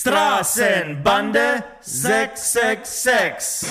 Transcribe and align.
Straßenbande 0.00 1.62
666. 1.82 3.68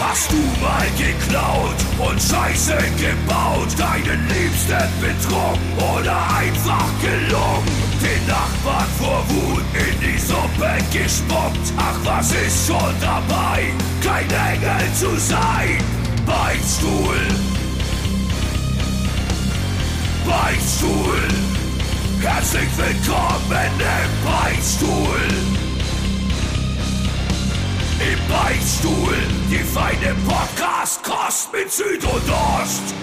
Hast 0.00 0.32
du 0.32 0.36
mal 0.62 0.86
geklaut 0.96 1.76
und 1.98 2.18
Scheiße 2.22 2.78
gebaut, 2.96 3.68
deinen 3.76 4.26
Liebsten 4.28 4.88
betrogen 5.02 5.60
oder 5.76 6.16
einfach 6.38 6.88
gelungen? 7.02 7.66
Den 8.00 8.26
Nachbarn 8.26 8.88
vor 8.98 9.22
Wut 9.28 9.64
in 9.74 10.00
die 10.00 10.18
Suppe 10.18 10.78
gespuckt. 10.90 11.70
Ach, 11.76 11.98
was 12.02 12.32
ist 12.32 12.66
schon 12.66 12.94
dabei, 12.98 13.64
kein 14.02 14.30
Engel 14.30 14.94
zu 14.94 15.14
sein? 15.18 15.84
Beichtstuhl, 16.24 17.20
Beichtstuhl, 20.26 21.28
herzlich 22.20 22.68
willkommen 22.76 23.70
im 23.78 24.24
Beichtstuhl. 24.24 25.20
Im 28.00 28.28
Beichtstuhl, 28.28 29.14
die 29.48 29.58
feine 29.58 30.16
Podcast-Kost 30.26 31.52
mit 31.52 31.70
Süd 31.70 32.02
und 32.02 32.28
Ost. 32.28 32.94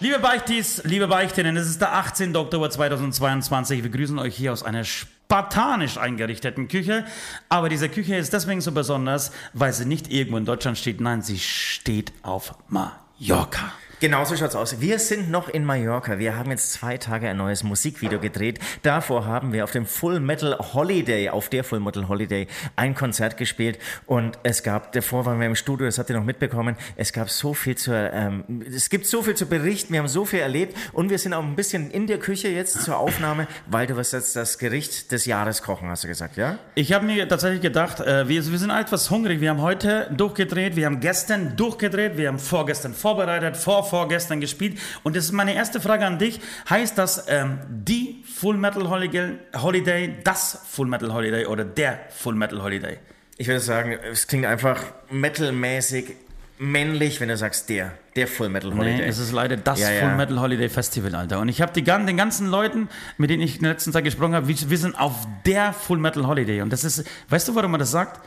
Liebe 0.00 0.18
Beichtis, 0.18 0.82
liebe 0.82 1.06
Beichtinnen, 1.06 1.56
es 1.56 1.68
ist 1.68 1.80
der 1.80 1.94
18. 1.94 2.34
Oktober 2.34 2.68
2022. 2.68 3.84
Wir 3.84 3.90
grüßen 3.90 4.18
euch 4.18 4.34
hier 4.34 4.52
aus 4.52 4.64
einer 4.64 4.82
spartanisch 4.82 5.98
eingerichteten 5.98 6.66
Küche. 6.66 7.04
Aber 7.48 7.68
diese 7.68 7.88
Küche 7.88 8.16
ist 8.16 8.32
deswegen 8.32 8.60
so 8.60 8.72
besonders, 8.72 9.30
weil 9.52 9.72
sie 9.72 9.84
nicht 9.84 10.10
irgendwo 10.10 10.36
in 10.36 10.44
Deutschland 10.44 10.78
steht. 10.78 11.00
Nein, 11.00 11.22
sie 11.22 11.38
steht 11.38 12.12
auf 12.24 12.56
Mallorca. 12.68 13.72
Genau 13.98 14.26
so 14.26 14.36
schaut's 14.36 14.54
aus. 14.54 14.82
Wir 14.82 14.98
sind 14.98 15.30
noch 15.30 15.48
in 15.48 15.64
Mallorca. 15.64 16.18
Wir 16.18 16.36
haben 16.36 16.50
jetzt 16.50 16.70
zwei 16.70 16.98
Tage 16.98 17.30
ein 17.30 17.38
neues 17.38 17.62
Musikvideo 17.62 18.20
gedreht. 18.20 18.58
Davor 18.82 19.24
haben 19.24 19.54
wir 19.54 19.64
auf 19.64 19.70
dem 19.70 19.86
Full 19.86 20.20
Metal 20.20 20.54
Holiday, 20.74 21.30
auf 21.30 21.48
der 21.48 21.64
Full 21.64 21.80
Metal 21.80 22.06
Holiday, 22.06 22.46
ein 22.76 22.94
Konzert 22.94 23.38
gespielt. 23.38 23.78
Und 24.04 24.38
es 24.42 24.62
gab, 24.62 24.92
davor 24.92 25.24
waren 25.24 25.40
wir 25.40 25.46
im 25.46 25.54
Studio, 25.54 25.86
das 25.86 25.98
habt 25.98 26.10
ihr 26.10 26.16
noch 26.16 26.26
mitbekommen, 26.26 26.76
es 26.96 27.14
gab 27.14 27.30
so 27.30 27.54
viel 27.54 27.76
zu, 27.76 27.94
ähm, 27.94 28.44
es 28.70 28.90
gibt 28.90 29.06
so 29.06 29.22
viel 29.22 29.34
zu 29.34 29.46
berichten, 29.46 29.94
wir 29.94 30.00
haben 30.00 30.08
so 30.08 30.26
viel 30.26 30.40
erlebt 30.40 30.76
und 30.92 31.08
wir 31.08 31.18
sind 31.18 31.32
auch 31.32 31.42
ein 31.42 31.56
bisschen 31.56 31.90
in 31.90 32.06
der 32.06 32.18
Küche 32.18 32.48
jetzt 32.48 32.82
zur 32.82 32.98
Aufnahme, 32.98 33.48
weil 33.66 33.86
du 33.86 33.96
wirst 33.96 34.12
jetzt 34.12 34.36
das 34.36 34.58
Gericht 34.58 35.10
des 35.10 35.24
Jahres 35.24 35.62
kochen, 35.62 35.88
hast 35.88 36.04
du 36.04 36.08
gesagt, 36.08 36.36
ja? 36.36 36.58
Ich 36.74 36.92
habe 36.92 37.06
mir 37.06 37.26
tatsächlich 37.26 37.62
gedacht, 37.62 38.00
äh, 38.00 38.28
wir, 38.28 38.44
wir 38.46 38.58
sind 38.58 38.68
etwas 38.68 39.10
hungrig. 39.10 39.40
Wir 39.40 39.48
haben 39.48 39.62
heute 39.62 40.10
durchgedreht, 40.14 40.76
wir 40.76 40.84
haben 40.84 41.00
gestern 41.00 41.56
durchgedreht, 41.56 42.18
wir 42.18 42.28
haben 42.28 42.38
vorgestern 42.38 42.92
vorbereitet, 42.92 43.56
vor 43.56 43.85
vorgestern 43.86 44.40
gespielt. 44.40 44.78
Und 45.02 45.16
das 45.16 45.24
ist 45.24 45.32
meine 45.32 45.54
erste 45.54 45.80
Frage 45.80 46.04
an 46.06 46.18
dich. 46.18 46.40
Heißt 46.68 46.98
das 46.98 47.26
ähm, 47.28 47.58
die 47.68 48.22
Full 48.24 48.56
Metal 48.56 48.88
Holiday, 48.90 50.14
das 50.24 50.60
Full 50.68 50.86
Metal 50.86 51.12
Holiday 51.12 51.46
oder 51.46 51.64
der 51.64 52.00
Full 52.10 52.34
Metal 52.34 52.62
Holiday? 52.62 52.98
Ich 53.38 53.48
würde 53.48 53.60
sagen, 53.60 53.92
es 54.10 54.26
klingt 54.26 54.46
einfach 54.46 54.82
metalmäßig 55.10 56.16
männlich, 56.58 57.20
wenn 57.20 57.28
du 57.28 57.36
sagst 57.36 57.68
der, 57.68 57.92
der 58.14 58.26
Full 58.26 58.48
Metal 58.48 58.72
Holiday. 58.74 58.96
Nee, 58.98 59.04
es 59.04 59.18
ist 59.18 59.32
leider 59.32 59.56
das 59.56 59.78
Ja, 59.80 59.90
ja. 59.90 60.00
Full 60.00 60.16
Metal 60.16 60.40
Holiday 60.40 60.68
Festival, 60.68 61.14
Alter. 61.14 61.40
Und 61.40 61.48
ich 61.48 61.60
habe 61.60 61.72
den 61.72 62.16
ganzen 62.16 62.46
Leuten, 62.48 62.88
mit 63.18 63.30
denen 63.30 63.42
ich 63.42 63.56
in 63.56 63.62
der 63.62 63.72
letzten 63.72 63.92
Zeit 63.92 64.04
gesprochen 64.04 64.34
habe, 64.34 64.48
wir, 64.48 64.56
wir 64.70 64.78
sind 64.78 64.98
auf 64.98 65.26
der 65.44 65.72
Full 65.72 65.98
Metal 65.98 66.26
Holiday. 66.26 66.62
Und 66.62 66.72
das 66.72 66.84
ist, 66.84 67.04
weißt 67.28 67.48
du, 67.48 67.54
warum 67.54 67.72
man 67.72 67.80
das 67.80 67.90
sagt? 67.90 68.20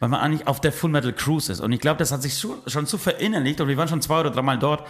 Weil 0.00 0.08
man 0.08 0.20
eigentlich 0.20 0.46
auf 0.46 0.60
der 0.60 0.72
Full 0.72 0.90
Metal 0.90 1.12
Cruise 1.12 1.50
ist. 1.50 1.60
Und 1.60 1.72
ich 1.72 1.80
glaube, 1.80 1.98
das 1.98 2.12
hat 2.12 2.22
sich 2.22 2.38
schon, 2.38 2.58
schon 2.66 2.86
so 2.86 2.98
verinnerlicht 2.98 3.60
und 3.60 3.68
wir 3.68 3.76
waren 3.76 3.88
schon 3.88 4.02
zwei 4.02 4.20
oder 4.20 4.30
dreimal 4.30 4.58
dort. 4.58 4.86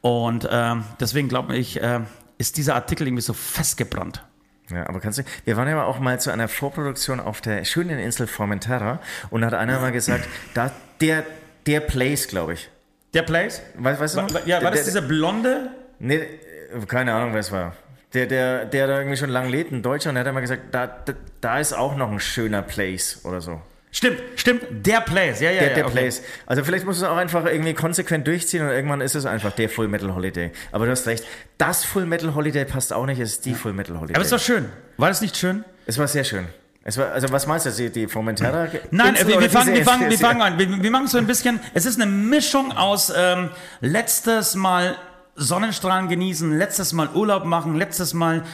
Und 0.00 0.48
ähm, 0.50 0.84
deswegen 1.00 1.28
glaube 1.28 1.56
ich, 1.56 1.80
äh, 1.80 2.00
ist 2.38 2.56
dieser 2.56 2.74
Artikel 2.74 3.06
irgendwie 3.06 3.22
so 3.22 3.32
festgebrannt. 3.32 4.24
Ja, 4.70 4.86
aber 4.86 5.00
kannst 5.00 5.18
du, 5.18 5.22
wir 5.44 5.56
waren 5.56 5.68
ja 5.68 5.82
auch 5.84 5.98
mal 5.98 6.20
zu 6.20 6.30
einer 6.30 6.48
Vorproduktion 6.48 7.20
auf 7.20 7.40
der 7.40 7.64
schönen 7.64 7.98
Insel 7.98 8.26
Formentera 8.26 9.00
und 9.30 9.44
hat 9.44 9.54
einer 9.54 9.80
mal 9.80 9.92
gesagt, 9.92 10.28
da, 10.54 10.70
der, 11.00 11.24
der 11.66 11.80
Place, 11.80 12.28
glaube 12.28 12.54
ich. 12.54 12.68
Der 13.14 13.22
Place? 13.22 13.62
Weißt, 13.78 14.00
weißt 14.00 14.16
du 14.16 14.22
noch? 14.22 14.46
Ja, 14.46 14.62
war 14.62 14.70
das 14.70 14.84
dieser 14.84 15.00
blonde? 15.00 15.70
Nee, 15.98 16.16
äh, 16.16 16.86
keine 16.86 17.14
Ahnung, 17.14 17.32
wer 17.32 17.40
es 17.40 17.50
war. 17.50 17.74
Der, 18.12 18.26
der, 18.26 18.64
der 18.66 18.86
da 18.86 18.98
irgendwie 18.98 19.16
schon 19.16 19.30
lange 19.30 19.48
lebt, 19.48 19.72
ein 19.72 19.82
Deutscher, 19.82 20.10
und 20.10 20.14
der 20.14 20.24
hat 20.24 20.30
immer 20.30 20.40
gesagt, 20.40 20.62
da, 20.72 20.86
da, 20.86 21.12
da 21.40 21.58
ist 21.58 21.72
auch 21.72 21.96
noch 21.96 22.10
ein 22.10 22.20
schöner 22.20 22.62
Place 22.62 23.20
oder 23.24 23.40
so. 23.40 23.60
Stimmt, 23.98 24.20
stimmt, 24.36 24.62
der 24.70 25.00
Place. 25.00 25.40
Ja, 25.40 25.50
ja, 25.50 25.58
Der, 25.58 25.68
ja. 25.70 25.74
der 25.74 25.86
okay. 25.86 25.94
Place. 25.94 26.22
Also 26.46 26.62
vielleicht 26.62 26.86
muss 26.86 26.98
es 26.98 27.02
auch 27.02 27.16
einfach 27.16 27.46
irgendwie 27.46 27.74
konsequent 27.74 28.28
durchziehen 28.28 28.62
und 28.62 28.70
irgendwann 28.70 29.00
ist 29.00 29.16
es 29.16 29.26
einfach 29.26 29.50
der 29.50 29.68
Full 29.68 29.88
Metal 29.88 30.14
Holiday. 30.14 30.52
Aber 30.70 30.84
du 30.84 30.92
hast 30.92 31.08
recht, 31.08 31.24
das 31.58 31.84
Full 31.84 32.06
Metal 32.06 32.32
Holiday 32.36 32.64
passt 32.64 32.92
auch 32.92 33.06
nicht, 33.06 33.18
es 33.18 33.32
ist 33.32 33.44
die 33.44 33.54
Full 33.54 33.72
Metal 33.72 33.98
Holiday. 33.98 34.14
Aber 34.14 34.24
es 34.24 34.30
war 34.30 34.38
schön. 34.38 34.66
War 34.98 35.08
das 35.08 35.20
nicht 35.20 35.36
schön? 35.36 35.64
es 35.84 35.98
war 35.98 36.06
sehr 36.06 36.22
schön. 36.22 36.46
Es 36.84 36.96
war, 36.96 37.10
also 37.10 37.32
was 37.32 37.48
meinst 37.48 37.66
du, 37.66 37.70
die, 37.72 37.90
die 37.90 38.06
Formentera? 38.06 38.68
Nein, 38.92 39.16
Insel 39.16 39.26
wir, 39.26 39.40
wir, 39.40 39.50
fangen, 39.50 39.74
wir, 39.74 39.84
fangen, 39.84 40.08
wir 40.08 40.18
fangen 40.18 40.42
an. 40.42 40.60
Wir, 40.60 40.80
wir 40.80 40.90
machen 40.92 41.08
so 41.08 41.18
ein 41.18 41.26
bisschen, 41.26 41.58
es 41.74 41.84
ist 41.84 42.00
eine 42.00 42.08
Mischung 42.08 42.70
aus 42.70 43.12
ähm, 43.16 43.50
letztes 43.80 44.54
Mal 44.54 44.94
Sonnenstrahlen 45.34 46.08
genießen, 46.08 46.56
letztes 46.56 46.92
Mal 46.92 47.08
Urlaub 47.14 47.44
machen, 47.46 47.74
letztes 47.74 48.14
Mal, 48.14 48.44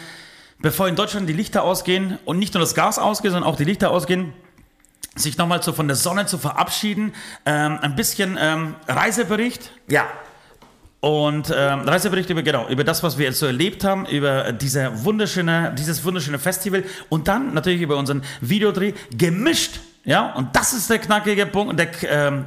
bevor 0.58 0.88
in 0.88 0.96
Deutschland 0.96 1.28
die 1.28 1.34
Lichter 1.34 1.64
ausgehen 1.64 2.18
und 2.24 2.38
nicht 2.38 2.54
nur 2.54 2.62
das 2.62 2.74
Gas 2.74 2.98
ausgeht, 2.98 3.32
sondern 3.32 3.50
auch 3.50 3.56
die 3.56 3.64
Lichter 3.64 3.90
ausgehen, 3.90 4.32
sich 5.16 5.38
nochmal 5.38 5.62
so 5.62 5.72
von 5.72 5.86
der 5.86 5.96
Sonne 5.96 6.26
zu 6.26 6.38
verabschieden, 6.38 7.14
ähm, 7.46 7.78
ein 7.80 7.96
bisschen 7.96 8.36
ähm, 8.40 8.74
Reisebericht, 8.88 9.70
Ja, 9.88 10.06
und 11.04 11.52
ähm, 11.54 11.80
Reisebericht 11.80 12.30
über 12.30 12.42
genau 12.42 12.66
über 12.68 12.82
das, 12.82 13.02
was 13.02 13.18
wir 13.18 13.26
jetzt 13.26 13.38
so 13.38 13.44
erlebt 13.44 13.84
haben, 13.84 14.06
über 14.06 14.52
diese 14.52 15.04
wunderschöne, 15.04 15.74
dieses 15.76 16.02
wunderschöne 16.02 16.38
Festival 16.38 16.82
und 17.10 17.28
dann 17.28 17.52
natürlich 17.52 17.82
über 17.82 17.98
unseren 17.98 18.22
Videodreh 18.40 18.94
gemischt, 19.14 19.80
ja. 20.04 20.32
Und 20.32 20.56
das 20.56 20.72
ist 20.72 20.88
der 20.88 20.98
knackige 20.98 21.44
Punkt 21.44 21.78
der 21.78 21.90
ähm, 22.08 22.46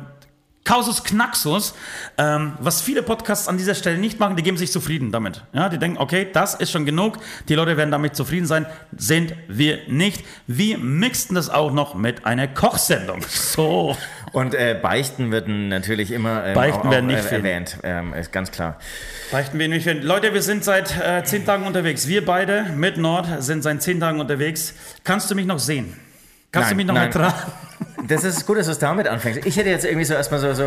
Kausus 0.67 1.05
Knaxus, 1.05 1.73
ähm, 2.17 2.53
was 2.59 2.81
viele 2.81 3.01
Podcasts 3.01 3.47
an 3.47 3.57
dieser 3.57 3.73
Stelle 3.73 3.97
nicht 3.97 4.19
machen, 4.19 4.35
die 4.35 4.43
geben 4.43 4.57
sich 4.57 4.69
zufrieden 4.69 5.13
damit. 5.13 5.41
Ja, 5.53 5.69
die 5.69 5.77
denken, 5.77 5.97
okay, 5.97 6.27
das 6.33 6.55
ist 6.55 6.71
schon 6.71 6.85
genug, 6.85 7.19
die 7.47 7.55
Leute 7.55 7.77
werden 7.77 7.89
damit 7.89 8.17
zufrieden 8.17 8.45
sein, 8.45 8.65
sind 8.97 9.33
wir 9.47 9.79
nicht. 9.87 10.25
Wir 10.45 10.77
mixten 10.77 11.35
das 11.35 11.49
auch 11.49 11.71
noch 11.71 11.95
mit 11.95 12.25
einer 12.25 12.47
Kochsendung. 12.47 13.21
So. 13.57 13.95
und 14.33 14.53
äh, 14.53 14.77
Beichten 14.79 15.31
werden 15.31 15.69
natürlich 15.69 16.11
immer 16.11 16.45
ähm, 16.45 16.53
Beichten 16.53 16.87
auch, 16.87 16.91
werden 16.91 17.07
nicht 17.07 17.19
äh, 17.19 17.23
fehlen. 17.23 17.45
erwähnt, 17.45 17.77
ähm, 17.83 18.13
ist 18.13 18.31
ganz 18.33 18.51
klar. 18.51 18.77
Beichten 19.31 19.57
wir 19.57 19.69
nicht. 19.69 19.85
Wenn- 19.85 20.03
Leute, 20.03 20.33
wir 20.33 20.41
sind 20.41 20.63
seit 20.65 20.93
äh, 20.99 21.23
zehn 21.23 21.45
Tagen 21.45 21.65
unterwegs. 21.65 22.07
Wir 22.07 22.25
beide 22.25 22.63
mit 22.75 22.97
Nord 22.97 23.41
sind 23.41 23.63
seit 23.63 23.81
zehn 23.81 23.99
Tagen 24.01 24.19
unterwegs. 24.19 24.73
Kannst 25.05 25.31
du 25.31 25.35
mich 25.35 25.45
noch 25.45 25.59
sehen? 25.59 25.97
Kannst 26.51 26.69
Nein, 26.69 26.71
du 26.71 26.75
mich 26.77 26.85
noch 26.87 26.93
nein. 26.95 27.05
ertragen? 27.07 27.51
Das 28.07 28.23
ist 28.23 28.45
gut, 28.45 28.57
dass 28.57 28.67
du 28.67 28.71
es 28.71 28.79
damit 28.79 29.07
anfängst. 29.07 29.45
Ich 29.45 29.57
hätte 29.57 29.69
jetzt 29.69 29.83
irgendwie 29.83 30.05
so 30.05 30.13
erstmal 30.13 30.39
so, 30.39 30.53
so 30.53 30.65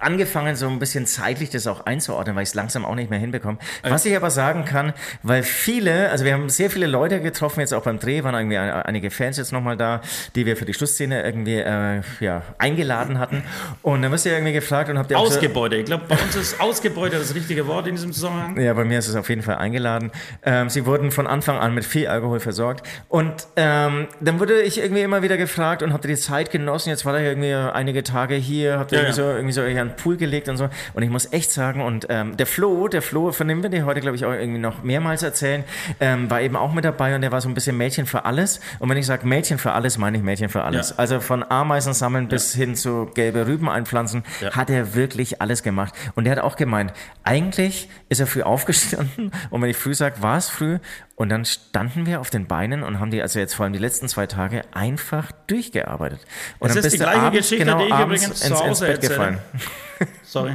angefangen, 0.00 0.54
so 0.54 0.68
ein 0.68 0.78
bisschen 0.78 1.06
zeitlich 1.06 1.48
das 1.50 1.66
auch 1.66 1.86
einzuordnen, 1.86 2.36
weil 2.36 2.42
ich 2.42 2.50
es 2.50 2.54
langsam 2.54 2.84
auch 2.84 2.94
nicht 2.94 3.08
mehr 3.10 3.18
hinbekomme. 3.18 3.58
Was 3.82 4.04
ich 4.04 4.14
aber 4.14 4.30
sagen 4.30 4.64
kann, 4.66 4.92
weil 5.22 5.42
viele, 5.42 6.10
also 6.10 6.24
wir 6.26 6.34
haben 6.34 6.50
sehr 6.50 6.70
viele 6.70 6.86
Leute 6.86 7.20
getroffen, 7.22 7.60
jetzt 7.60 7.72
auch 7.72 7.82
beim 7.84 7.98
Dreh, 7.98 8.22
waren 8.22 8.34
irgendwie 8.34 8.58
ein- 8.58 8.70
einige 8.70 9.10
Fans 9.10 9.38
jetzt 9.38 9.52
nochmal 9.52 9.76
da, 9.78 10.02
die 10.34 10.44
wir 10.46 10.56
für 10.56 10.66
die 10.66 10.74
Schlussszene 10.74 11.22
irgendwie 11.24 11.54
äh, 11.58 12.02
ja, 12.20 12.42
eingeladen 12.58 13.18
hatten. 13.18 13.42
Und 13.82 14.02
dann 14.02 14.12
wirst 14.12 14.26
du 14.26 14.28
ja 14.30 14.36
irgendwie 14.36 14.52
gefragt 14.52 14.90
und 14.90 14.98
habt 14.98 15.10
ihr 15.10 15.16
so, 15.16 15.22
Ausgebeutet. 15.24 15.78
Ich 15.80 15.86
glaube, 15.86 16.04
bei 16.08 16.16
uns 16.18 16.36
ist 16.36 16.60
Ausgebeutet 16.60 17.20
das 17.20 17.34
richtige 17.34 17.66
Wort 17.66 17.86
in 17.86 17.94
diesem 17.94 18.12
Zusammenhang. 18.12 18.60
Ja, 18.60 18.74
bei 18.74 18.84
mir 18.84 18.98
ist 18.98 19.08
es 19.08 19.16
auf 19.16 19.28
jeden 19.30 19.42
Fall 19.42 19.56
eingeladen. 19.56 20.10
Ähm, 20.42 20.68
sie 20.68 20.84
wurden 20.84 21.10
von 21.12 21.26
Anfang 21.26 21.56
an 21.58 21.72
mit 21.72 21.84
viel 21.86 22.08
Alkohol 22.08 22.40
versorgt. 22.40 22.86
Und 23.08 23.32
ähm, 23.56 24.06
dann 24.20 24.38
wurde 24.38 24.60
ich 24.60 24.78
irgendwie 24.78 25.02
immer 25.02 25.22
wieder 25.22 25.36
gefragt 25.38 25.82
und 25.82 25.92
habt 25.94 26.04
ihr 26.04 26.14
die 26.14 26.20
Zeit 26.20 26.43
genossen? 26.50 26.90
Jetzt 26.90 27.04
war 27.04 27.12
da 27.12 27.20
irgendwie 27.20 27.52
einige 27.54 28.02
Tage 28.02 28.34
hier, 28.34 28.78
habt 28.78 28.92
ihr 28.92 28.98
Ja, 28.98 29.04
irgendwie, 29.04 29.20
ja. 29.20 29.26
so, 29.26 29.30
irgendwie 29.32 29.52
so 29.52 29.60
an 29.62 29.88
den 29.88 29.96
Pool 29.96 30.16
gelegt 30.16 30.48
und 30.48 30.56
so. 30.56 30.68
Und 30.94 31.02
ich 31.02 31.10
muss 31.10 31.32
echt 31.32 31.50
sagen, 31.50 31.80
und 31.80 32.06
ähm, 32.08 32.36
der 32.36 32.46
Flo, 32.46 32.88
der 32.88 33.02
Flo, 33.02 33.32
von 33.32 33.48
dem 33.48 33.62
wir 33.62 33.70
dir 33.70 33.84
heute, 33.84 34.00
glaube 34.00 34.16
ich, 34.16 34.24
auch 34.24 34.32
irgendwie 34.32 34.60
noch 34.60 34.82
mehrmals 34.82 35.22
erzählen, 35.22 35.64
ähm, 36.00 36.30
war 36.30 36.40
eben 36.40 36.56
auch 36.56 36.72
mit 36.72 36.84
dabei 36.84 37.14
und 37.14 37.22
der 37.22 37.32
war 37.32 37.40
so 37.40 37.48
ein 37.48 37.54
bisschen 37.54 37.76
Mädchen 37.76 38.06
für 38.06 38.24
alles. 38.24 38.60
Und 38.78 38.88
wenn 38.88 38.96
ich 38.96 39.06
sage 39.06 39.26
Mädchen 39.26 39.58
für 39.58 39.72
alles, 39.72 39.98
meine 39.98 40.16
ich 40.16 40.22
Mädchen 40.22 40.48
für 40.48 40.62
alles. 40.64 40.90
Ja. 40.90 40.96
Also 40.98 41.20
von 41.20 41.42
Ameisen 41.42 41.94
sammeln 41.94 42.28
bis 42.28 42.54
hin 42.54 42.74
zu 42.76 43.10
gelbe 43.14 43.46
Rüben 43.46 43.68
einpflanzen, 43.68 44.24
hat 44.52 44.70
er 44.70 44.94
wirklich 44.94 45.40
alles 45.40 45.62
gemacht. 45.62 45.94
Und 46.14 46.24
der 46.24 46.36
hat 46.36 46.42
auch 46.42 46.56
gemeint, 46.56 46.92
eigentlich 47.22 47.88
ist 48.08 48.20
er 48.20 48.26
früh 48.26 48.42
aufgestanden 48.54 49.32
und 49.50 49.62
wenn 49.62 49.70
ich 49.70 49.76
früh 49.76 49.94
sage, 49.94 50.22
war 50.22 50.36
es 50.36 50.48
früh 50.48 50.78
und 51.16 51.28
dann 51.28 51.44
standen 51.44 52.06
wir 52.06 52.20
auf 52.20 52.30
den 52.30 52.46
Beinen 52.46 52.82
und 52.82 52.98
haben 52.98 53.10
die, 53.10 53.22
also 53.22 53.38
jetzt 53.38 53.54
vor 53.54 53.64
allem 53.64 53.72
die 53.72 53.78
letzten 53.78 54.08
zwei 54.08 54.26
Tage, 54.26 54.62
einfach 54.72 55.30
durchgearbeitet. 55.46 56.20
Und 56.58 56.70
Es 56.70 56.76
ist 56.76 56.92
die 56.92 56.98
gleiche 56.98 57.20
abends, 57.20 57.38
Geschichte, 57.38 57.64
genau 57.64 57.78
die 57.78 57.84
ich 57.92 57.98
übrigens 58.00 58.24
zu 58.24 58.30
ins, 58.30 58.42
ins 58.42 58.60
Hause 58.60 58.86
Bett 58.86 58.94
erzähle. 58.96 59.10
gefallen. 59.10 59.38
Sorry. 60.24 60.54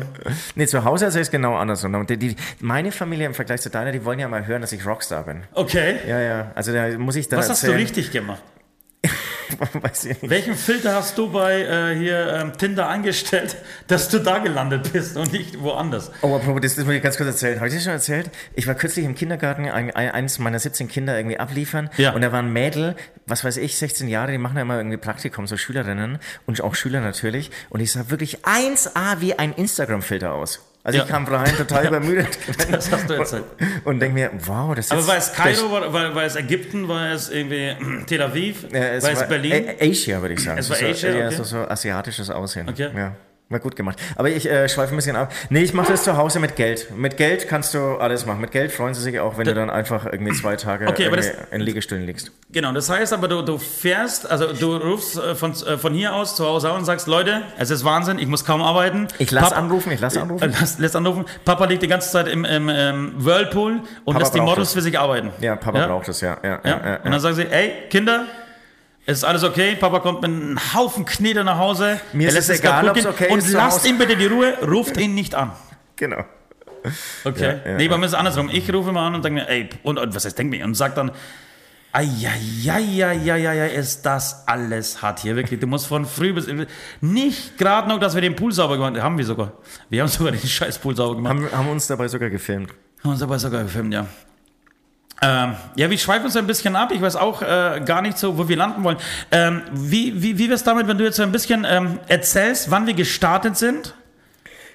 Nee, 0.56 0.68
zu 0.68 0.84
Hause 0.84 1.06
erzähle 1.06 1.22
ich 1.22 1.28
es 1.28 1.32
genau 1.32 1.56
andersrum. 1.56 1.94
Und 1.96 2.10
Die, 2.10 2.18
die, 2.18 2.36
meine 2.60 2.92
Familie 2.92 3.26
im 3.26 3.34
Vergleich 3.34 3.62
zu 3.62 3.70
deiner, 3.70 3.92
die 3.92 4.04
wollen 4.04 4.20
ja 4.20 4.28
mal 4.28 4.46
hören, 4.46 4.62
dass 4.62 4.72
ich 4.74 4.86
Rockstar 4.86 5.24
bin. 5.24 5.44
Okay. 5.54 5.96
Ja, 6.08 6.20
ja, 6.20 6.52
also 6.56 6.74
da 6.74 6.90
muss 6.98 7.16
ich 7.16 7.30
dann 7.30 7.40
Was 7.40 7.50
hast 7.50 7.64
du 7.64 7.68
erzählen. 7.68 7.82
richtig 7.82 8.12
gemacht? 8.12 8.42
Weiß 9.82 10.06
ich 10.06 10.22
nicht. 10.22 10.30
Welchen 10.30 10.56
Filter 10.56 10.96
hast 10.96 11.18
du 11.18 11.32
bei 11.32 11.62
äh, 11.62 11.96
hier 11.96 12.34
ähm, 12.34 12.54
Tinder 12.58 12.88
eingestellt, 12.88 13.58
dass 13.88 14.10
du 14.10 14.20
da 14.20 14.40
gelandet 14.40 14.92
bist 14.94 15.18
und 15.18 15.32
nicht 15.32 15.62
woanders? 15.62 16.12
Oh, 16.22 16.36
apropos, 16.36 16.62
das, 16.62 16.76
das 16.76 16.86
muss 16.86 16.94
ich 16.94 17.02
ganz 17.02 17.18
kurz 17.18 17.30
erzählen. 17.30 17.58
Habe 17.58 17.68
ich 17.68 17.74
dir 17.74 17.82
schon 17.82 17.94
erzählt? 17.94 18.30
Ich 18.54 18.68
war 18.68 18.76
kürzlich 18.76 19.06
im 19.06 19.16
Kindergarten, 19.16 19.66
ein, 19.66 19.92
ein, 19.92 20.12
eines 20.12 20.40
meiner 20.40 20.60
17 20.60 20.88
Kinder 20.88 21.18
irgendwie 21.18 21.38
abliefern. 21.38 21.90
Ja. 21.98 22.14
Und 22.14 22.22
da 22.22 22.32
waren 22.32 22.52
Mädel, 22.52 22.96
was 23.26 23.44
weiß 23.44 23.58
ich, 23.58 23.78
16 23.78 24.08
Jahre, 24.08 24.32
die 24.32 24.38
machen 24.38 24.56
ja 24.56 24.62
immer 24.62 24.78
irgendwie 24.78 24.98
Praktikum, 24.98 25.48
so 25.48 25.58
Schülerinnen 25.58 26.20
und 26.46 26.62
auch 26.62 26.76
Schüler 26.76 27.02
natürlich. 27.02 27.52
Und 27.70 27.80
ich 27.80 27.92
sah 27.92 28.10
wirklich 28.10 28.46
1A 28.46 29.22
wie 29.22 29.38
ein 29.38 29.54
Instagram-Filter 29.54 30.34
aus. 30.34 30.69
Also 30.84 30.98
Ja. 31.00 31.04
ich 31.04 31.10
kam 31.10 31.26
rein 31.26 31.54
total 31.58 31.88
übermüdet. 31.88 32.28
Das 32.72 32.92
hast 32.92 33.10
du 33.10 33.14
erzählt. 33.14 33.44
Und, 33.84 33.94
und 33.96 34.00
denke 34.00 34.14
mir, 34.14 34.32
wow, 34.46 34.74
das 34.76 34.86
ist 34.86 34.92
Aber 34.92 35.06
war 35.08 35.18
es 35.18 35.34
Kairo, 35.34 35.72
war, 35.72 35.92
war, 35.94 36.16
war 36.16 36.24
es 36.24 36.36
Ägypten, 36.36 36.88
war 36.88 37.12
es 37.12 37.30
irgendwie 37.30 37.76
Tel 38.08 38.22
Aviv, 38.22 38.66
Ja, 38.72 38.80
es 38.94 39.04
war 39.04 39.12
es 39.12 39.28
Berlin? 39.28 39.66
Asia, 39.80 40.22
würde 40.22 40.36
ich 40.36 40.44
sagen. 40.44 40.58
Es 40.60 40.70
war 40.70 40.78
so, 40.78 40.86
Asia, 40.86 41.10
Ja, 41.12 41.28
okay. 41.28 41.36
so, 41.36 41.44
so 41.44 41.58
asiatisches 41.68 42.30
Aussehen. 42.30 42.70
Okay. 42.70 42.90
Ja. 42.96 43.16
War 43.52 43.58
gut 43.60 43.76
gemacht. 43.76 43.98
Aber 44.16 44.30
ich 44.30 44.48
äh, 44.48 44.70
schweife 44.70 44.94
ein 44.94 44.96
bisschen 44.96 45.16
ab. 45.16 45.32
Nee, 45.50 45.62
ich 45.64 45.74
mache 45.74 45.92
das 45.92 46.04
zu 46.04 46.16
Hause 46.16 46.40
mit 46.40 46.56
Geld. 46.56 46.96
Mit 46.96 47.18
Geld 47.18 47.48
kannst 47.48 47.74
du 47.74 47.96
alles 47.98 48.28
machen. 48.28 48.42
Mit 48.42 48.52
Geld 48.52 48.72
freuen 48.72 48.94
sie 48.94 49.02
sich 49.02 49.20
auch, 49.20 49.40
wenn 49.40 49.46
du 49.46 49.56
dann 49.56 49.72
einfach 49.72 50.06
irgendwie 50.06 50.34
zwei 50.34 50.56
Tage 50.56 50.88
Okay, 50.88 51.06
irgendwie 51.06 51.30
in 51.50 51.62
Liegestühlen 51.62 52.06
liegst. 52.06 52.32
Genau, 52.52 52.72
das 52.74 52.92
heißt 52.92 53.12
aber, 53.12 53.28
du, 53.28 53.42
du 53.42 53.58
fährst, 53.58 54.30
also 54.30 54.54
du 54.54 54.76
rufst 54.78 55.18
äh, 55.18 55.34
von, 55.34 55.54
äh, 55.54 55.80
von 55.80 55.96
hier 55.96 56.14
aus 56.14 56.36
zu 56.36 56.46
Hause 56.46 56.70
an 56.70 56.78
und 56.78 56.86
sagst, 56.86 57.08
Leute, 57.08 57.42
es 57.58 57.72
ist 57.72 57.84
Wahnsinn, 57.84 58.20
ich 58.20 58.28
muss 58.28 58.46
kaum 58.46 58.62
arbeiten. 58.62 59.08
Ich 59.18 59.32
lass 59.32 59.46
Papa- 59.50 59.56
anrufen, 59.62 59.92
ich 59.94 60.00
lass 60.00 60.16
Äh, 60.16 60.20
anrufen. 60.20 60.54
Lass, 60.60 60.78
lässt 60.78 60.96
anrufen. 60.96 61.26
Papa 61.44 61.66
liegt 61.66 61.82
die 61.82 61.88
ganze 61.88 62.12
Zeit 62.12 62.28
im, 62.28 62.46
im, 62.46 62.70
ähm, 62.70 63.14
Whirlpool 63.18 63.82
und 64.06 64.14
Papa 64.14 64.20
lässt 64.20 64.36
die 64.36 64.42
Models 64.42 64.68
das. 64.70 64.74
für 64.76 64.82
sich 64.84 65.00
arbeiten. 65.00 65.32
Ja, 65.40 65.56
Papa 65.56 65.88
braucht 65.88 66.08
es, 66.10 66.22
ja. 66.22 66.38
Ja, 66.44 66.50
ja, 66.64 66.70
Ja? 66.70 66.86
ja, 66.88 66.96
Und 67.04 67.12
dann 67.12 67.20
sagen 67.20 67.36
sie, 67.36 67.48
ey, 67.48 67.72
Kinder, 67.90 68.26
es 69.10 69.20
ist 69.20 69.24
alles 69.24 69.44
okay. 69.44 69.76
Papa 69.76 70.00
kommt 70.00 70.22
mit 70.22 70.30
einem 70.30 70.74
Haufen 70.76 71.04
Knete 71.04 71.44
nach 71.44 71.58
Hause. 71.58 72.00
Mir 72.14 72.26
er 72.26 72.30
ist 72.30 72.36
lässt 72.36 72.50
es 72.52 72.60
egal, 72.60 72.90
ob's 72.90 73.02
gehen 73.02 73.08
okay 73.08 73.32
Und 73.32 73.40
ist 73.40 73.52
lasst 73.52 73.86
ihn 73.88 73.98
bitte 73.98 74.16
die 74.16 74.28
Ruhe, 74.28 74.54
ruft 74.68 74.98
ihn 74.98 75.16
nicht 75.16 75.36
an. 75.36 75.52
Genau. 75.96 76.24
Okay. 77.26 77.60
Ja, 77.66 77.72
ja, 77.72 77.78
nee, 77.78 77.90
bei 77.90 77.98
mir 77.98 78.06
ist 78.06 78.14
es 78.14 78.18
andersrum. 78.18 78.50
Ich 78.54 78.74
rufe 78.74 78.94
mal 78.94 79.08
an 79.08 79.16
und 79.16 79.26
denke 79.26 79.42
mir, 79.42 79.50
ey, 79.50 79.70
und, 79.84 80.00
und 80.00 80.16
was 80.16 80.24
heißt, 80.24 80.40
denk 80.40 80.50
mir, 80.50 80.64
und 80.64 80.76
sag 80.76 80.96
dann, 80.96 81.12
ja, 81.94 82.34
ist 83.66 84.06
das 84.06 84.48
alles 84.48 85.02
hart 85.02 85.20
hier, 85.20 85.36
wirklich. 85.36 85.60
Du 85.60 85.68
musst 85.68 85.88
von 85.88 86.06
früh 86.06 86.32
bis, 86.32 86.48
nicht 87.02 87.58
gerade 87.58 87.90
noch, 87.90 88.00
dass 88.00 88.16
wir 88.16 88.22
den 88.22 88.34
Pool 88.34 88.54
sauber 88.54 88.78
gemacht 88.78 88.96
haben, 88.96 89.04
haben 89.04 89.18
wir 89.18 89.26
sogar. 89.26 89.52
Wir 89.90 90.04
haben 90.04 90.08
sogar 90.08 90.32
den 90.32 90.48
scheiß 90.48 90.80
Pool 90.80 90.96
sauber 90.96 91.16
gemacht. 91.16 91.34
Haben, 91.34 91.52
haben 91.52 91.68
uns 91.68 91.86
dabei 91.86 92.08
sogar 92.08 92.30
gefilmt. 92.30 92.72
Haben 93.04 93.12
uns 93.12 93.22
aber 93.22 93.38
sogar 93.40 93.64
gefilmt, 93.64 93.94
ja. 93.94 94.08
Ähm, 95.22 95.56
ja, 95.76 95.90
wir 95.90 95.98
schweifen 95.98 96.26
uns 96.26 96.36
ein 96.38 96.48
bisschen 96.48 96.76
ab. 96.78 96.92
Ich 96.94 97.02
weiß 97.02 97.18
auch 97.18 97.42
äh, 97.42 97.82
gar 97.86 98.02
nicht 98.02 98.18
so, 98.18 98.38
wo 98.38 98.48
wir 98.48 98.56
landen 98.56 98.84
wollen. 98.84 98.98
Ähm, 99.32 99.64
wie 99.74 100.22
wie, 100.22 100.38
wie 100.38 100.50
wär's 100.50 100.64
damit, 100.64 100.88
wenn 100.88 100.98
du 100.98 101.04
jetzt 101.04 101.18
so 101.18 101.24
ein 101.24 101.32
bisschen 101.34 101.66
ähm, 101.70 102.00
erzählst, 102.08 102.72
wann 102.72 102.88
wir 102.88 102.94
gestartet 102.94 103.58
sind? 103.58 103.96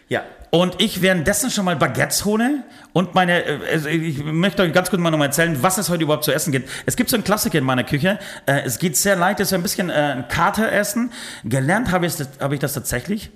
Ja. 0.08 0.22
Und 0.50 0.80
ich 0.80 1.02
währenddessen 1.02 1.50
schon 1.50 1.64
mal 1.64 1.74
Baguettes 1.76 2.24
hole 2.26 2.62
und 2.92 3.14
meine, 3.14 3.42
äh, 3.44 3.58
also 3.72 3.88
ich 3.88 4.22
möchte 4.22 4.62
euch 4.62 4.72
ganz 4.72 4.90
kurz 4.90 5.00
mal 5.00 5.10
nochmal 5.10 5.28
erzählen, 5.28 5.56
was 5.62 5.78
es 5.78 5.88
heute 5.88 6.02
überhaupt 6.04 6.24
zu 6.24 6.32
essen 6.32 6.52
gibt. 6.52 6.68
Es 6.86 6.94
gibt 6.96 7.08
so 7.10 7.16
einen 7.16 7.24
Klassiker 7.24 7.58
in 7.58 7.64
meiner 7.64 7.82
Küche. 7.84 8.18
Äh, 8.46 8.60
es 8.66 8.78
geht 8.78 8.96
sehr 8.98 9.16
leicht, 9.16 9.40
es 9.40 9.48
ist 9.48 9.54
ein 9.54 9.62
bisschen 9.62 9.88
äh, 9.88 9.94
ein 9.94 10.28
Kateressen. 10.28 11.10
Gelernt 11.44 11.90
habe 11.90 12.04
ich, 12.06 12.16
das- 12.16 12.28
habe 12.38 12.54
ich 12.54 12.60
das 12.60 12.74
tatsächlich, 12.74 13.30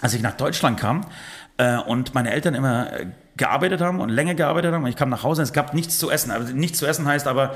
als 0.00 0.14
ich 0.14 0.22
nach 0.22 0.34
Deutschland 0.36 0.78
kam 0.78 1.06
äh, 1.58 1.76
und 1.76 2.14
meine 2.14 2.30
Eltern 2.30 2.54
immer 2.54 2.90
äh, 2.92 3.06
gearbeitet 3.36 3.80
haben 3.80 4.00
und 4.00 4.08
länger 4.10 4.34
gearbeitet 4.34 4.72
haben. 4.72 4.84
Und 4.84 4.90
ich 4.90 4.96
kam 4.96 5.08
nach 5.10 5.22
Hause, 5.22 5.42
es 5.42 5.52
gab 5.52 5.74
nichts 5.74 5.98
zu 5.98 6.10
essen. 6.10 6.30
Also 6.30 6.52
nichts 6.52 6.78
zu 6.78 6.86
essen 6.86 7.06
heißt 7.06 7.26
aber 7.26 7.54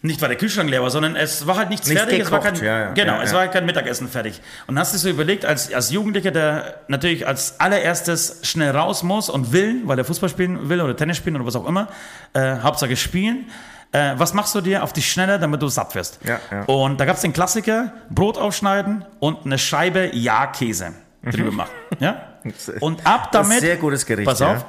nicht, 0.00 0.22
weil 0.22 0.28
der 0.28 0.38
Kühlschrank 0.38 0.70
leer 0.70 0.80
war, 0.80 0.90
sondern 0.90 1.16
es 1.16 1.46
war 1.48 1.56
halt 1.56 1.70
nichts 1.70 1.88
Nichts 1.88 2.04
fertig. 2.04 2.20
es 2.20 2.30
war 2.30 2.38
gekocht, 2.38 2.60
kein, 2.60 2.64
ja, 2.64 2.78
ja. 2.80 2.92
genau, 2.92 3.14
Ja, 3.16 3.22
es 3.22 3.32
war 3.32 3.48
kein 3.48 3.66
Mittagessen 3.66 4.06
fertig. 4.08 4.40
Und 4.68 4.78
hast 4.78 4.94
du 4.94 4.98
so 4.98 5.08
überlegt, 5.08 5.44
als, 5.44 5.72
als 5.74 5.90
Jugendlicher, 5.90 6.30
der 6.30 6.82
natürlich 6.86 7.26
als 7.26 7.58
allererstes 7.58 8.40
schnell 8.44 8.70
raus 8.70 9.02
muss 9.02 9.28
und 9.28 9.52
will, 9.52 9.82
weil 9.86 9.98
er 9.98 10.04
Fußball 10.04 10.28
spielen 10.28 10.68
will 10.68 10.80
oder 10.80 10.94
Tennis 10.96 11.16
spielen 11.16 11.34
oder 11.34 11.46
was 11.46 11.56
auch 11.56 11.66
immer, 11.66 11.88
äh, 12.32 12.58
Hauptsache 12.60 12.94
spielen. 12.96 13.46
Äh, 13.90 14.12
was 14.16 14.34
machst 14.34 14.54
du 14.54 14.60
dir 14.60 14.84
auf 14.84 14.92
die 14.92 15.02
Schnelle, 15.02 15.40
damit 15.40 15.62
du 15.62 15.68
satt 15.68 15.94
wirst? 15.96 16.20
Und 16.66 17.00
da 17.00 17.04
gab 17.04 17.16
es 17.16 17.22
den 17.22 17.32
Klassiker, 17.32 17.92
Brot 18.08 18.38
aufschneiden 18.38 19.04
und 19.18 19.46
eine 19.46 19.58
Scheibe 19.58 20.14
Ja-Käse 20.14 20.92
drüber 21.24 21.50
machen. 21.50 21.72
Ja? 21.98 22.22
Und 22.80 23.06
ab 23.06 23.30
damit, 23.32 23.60
sehr 23.60 23.76
gutes 23.76 24.06
Gericht, 24.06 24.26
pass 24.28 24.40
ja. 24.40 24.54
auf, 24.54 24.64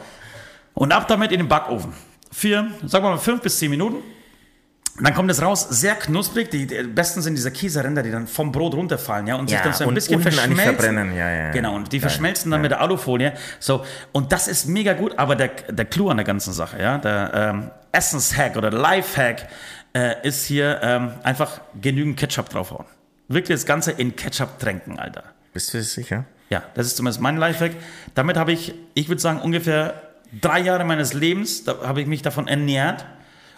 und 0.74 0.92
ab 0.92 1.08
damit 1.08 1.32
in 1.32 1.40
den 1.40 1.48
Backofen. 1.48 1.94
Für, 2.32 2.68
sagen 2.86 3.04
wir 3.06 3.12
mal, 3.12 3.18
fünf 3.18 3.42
bis 3.42 3.58
zehn 3.58 3.70
Minuten. 3.70 3.98
Dann 5.02 5.14
kommt 5.14 5.32
es 5.32 5.42
raus, 5.42 5.66
sehr 5.70 5.96
knusprig. 5.96 6.52
Die, 6.52 6.68
die 6.68 6.84
besten 6.84 7.22
sind 7.22 7.36
diese 7.36 7.52
Käseränder, 7.52 8.04
die 8.04 8.12
dann 8.12 8.28
vom 8.28 8.52
Brot 8.52 8.74
runterfallen, 8.74 9.28
ja, 9.28 9.36
und 9.36 9.48
sich 9.48 9.58
Ja, 9.58 9.64
dann 9.64 9.74
so 9.74 9.88
ein 9.88 9.94
bisschen 9.94 10.22
verschmelzen. 10.22 10.58
verbrennen, 10.58 11.16
ja, 11.16 11.30
ja, 11.30 11.38
ja. 11.46 11.52
Genau, 11.52 11.74
und 11.76 11.92
die 11.94 11.98
Ja, 11.98 12.02
verschmelzen 12.02 12.52
dann 12.52 12.62
mit 12.62 12.72
der 12.72 12.82
Alufolie. 12.82 13.34
So, 13.60 13.86
und 14.12 14.34
das 14.34 14.50
ist 14.50 14.68
mega 14.68 14.94
gut, 14.94 15.18
aber 15.18 15.38
der, 15.38 15.48
der 15.70 15.86
Clou 15.86 16.10
an 16.10 16.18
der 16.18 16.26
ganzen 16.26 16.52
Sache, 16.52 16.82
ja, 16.82 16.98
der 16.98 17.32
ähm, 17.34 17.72
Essenshack 17.94 18.58
oder 18.58 18.72
Lifehack 18.72 19.48
äh, 19.94 20.28
ist 20.28 20.46
hier 20.46 20.80
ähm, 20.84 21.14
einfach 21.24 21.62
genügend 21.82 22.20
Ketchup 22.20 22.50
draufhauen. 22.50 22.86
Wirklich 23.30 23.58
das 23.58 23.66
Ganze 23.66 23.92
in 23.92 24.16
Ketchup 24.18 24.60
tränken, 24.60 25.00
Alter. 25.00 25.24
Bist 25.54 25.74
du 25.74 25.82
sicher? 25.82 26.26
Ja, 26.50 26.64
das 26.74 26.88
ist 26.88 26.98
zumindest 26.98 27.22
mein 27.22 27.38
Lifehack. 27.38 27.74
Damit 28.16 28.38
habe 28.38 28.52
ich, 28.52 28.74
ich 28.96 29.08
würde 29.08 29.22
sagen, 29.22 29.40
ungefähr 29.42 30.02
drei 30.42 30.60
Jahre 30.60 30.84
meines 30.84 31.14
Lebens, 31.14 31.64
da 31.64 31.76
habe 31.84 32.02
ich 32.02 32.08
mich 32.08 32.22
davon 32.22 32.48
ernährt. 32.48 33.06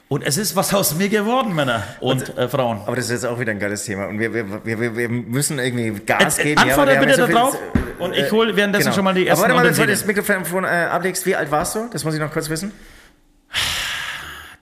Und 0.09 0.23
es 0.23 0.35
ist 0.35 0.57
was 0.57 0.73
aus 0.73 0.95
mir 0.95 1.07
geworden, 1.07 1.55
Männer 1.55 1.83
und 2.01 2.37
äh, 2.37 2.49
Frauen. 2.49 2.81
Aber 2.85 2.97
das 2.97 3.05
ist 3.05 3.11
jetzt 3.11 3.25
auch 3.25 3.39
wieder 3.39 3.51
ein 3.51 3.59
geiles 3.59 3.85
Thema. 3.85 4.07
Und 4.07 4.19
wir, 4.19 4.33
wir, 4.33 4.65
wir, 4.65 4.95
wir 4.97 5.07
müssen 5.07 5.57
irgendwie 5.57 6.01
Gas 6.05 6.37
Äh, 6.37 6.41
äh, 6.41 6.43
geben. 6.55 6.61
antworte 6.63 6.91
wir 6.91 6.99
bitte 6.99 7.21
haben 7.21 7.31
da 7.31 7.45
so 7.45 7.51
drauf 7.51 7.57
und 7.99 8.13
ich 8.17 8.29
hole 8.29 8.53
währenddessen 8.57 8.91
schon 8.91 9.05
mal 9.05 9.13
die 9.13 9.25
ersten 9.25 9.45
Aber 9.45 9.53
warte 9.53 9.63
mal, 9.63 9.69
bevor 9.69 9.85
du 9.85 9.91
das 9.93 10.05
Mikrofon 10.05 10.65
äh, 10.65 10.67
ablegst, 10.67 11.25
wie 11.25 11.33
alt 11.35 11.49
warst 11.49 11.75
du? 11.75 11.87
Das 11.93 12.03
muss 12.03 12.13
ich 12.13 12.19
noch 12.19 12.31
kurz 12.33 12.49
wissen. 12.49 12.73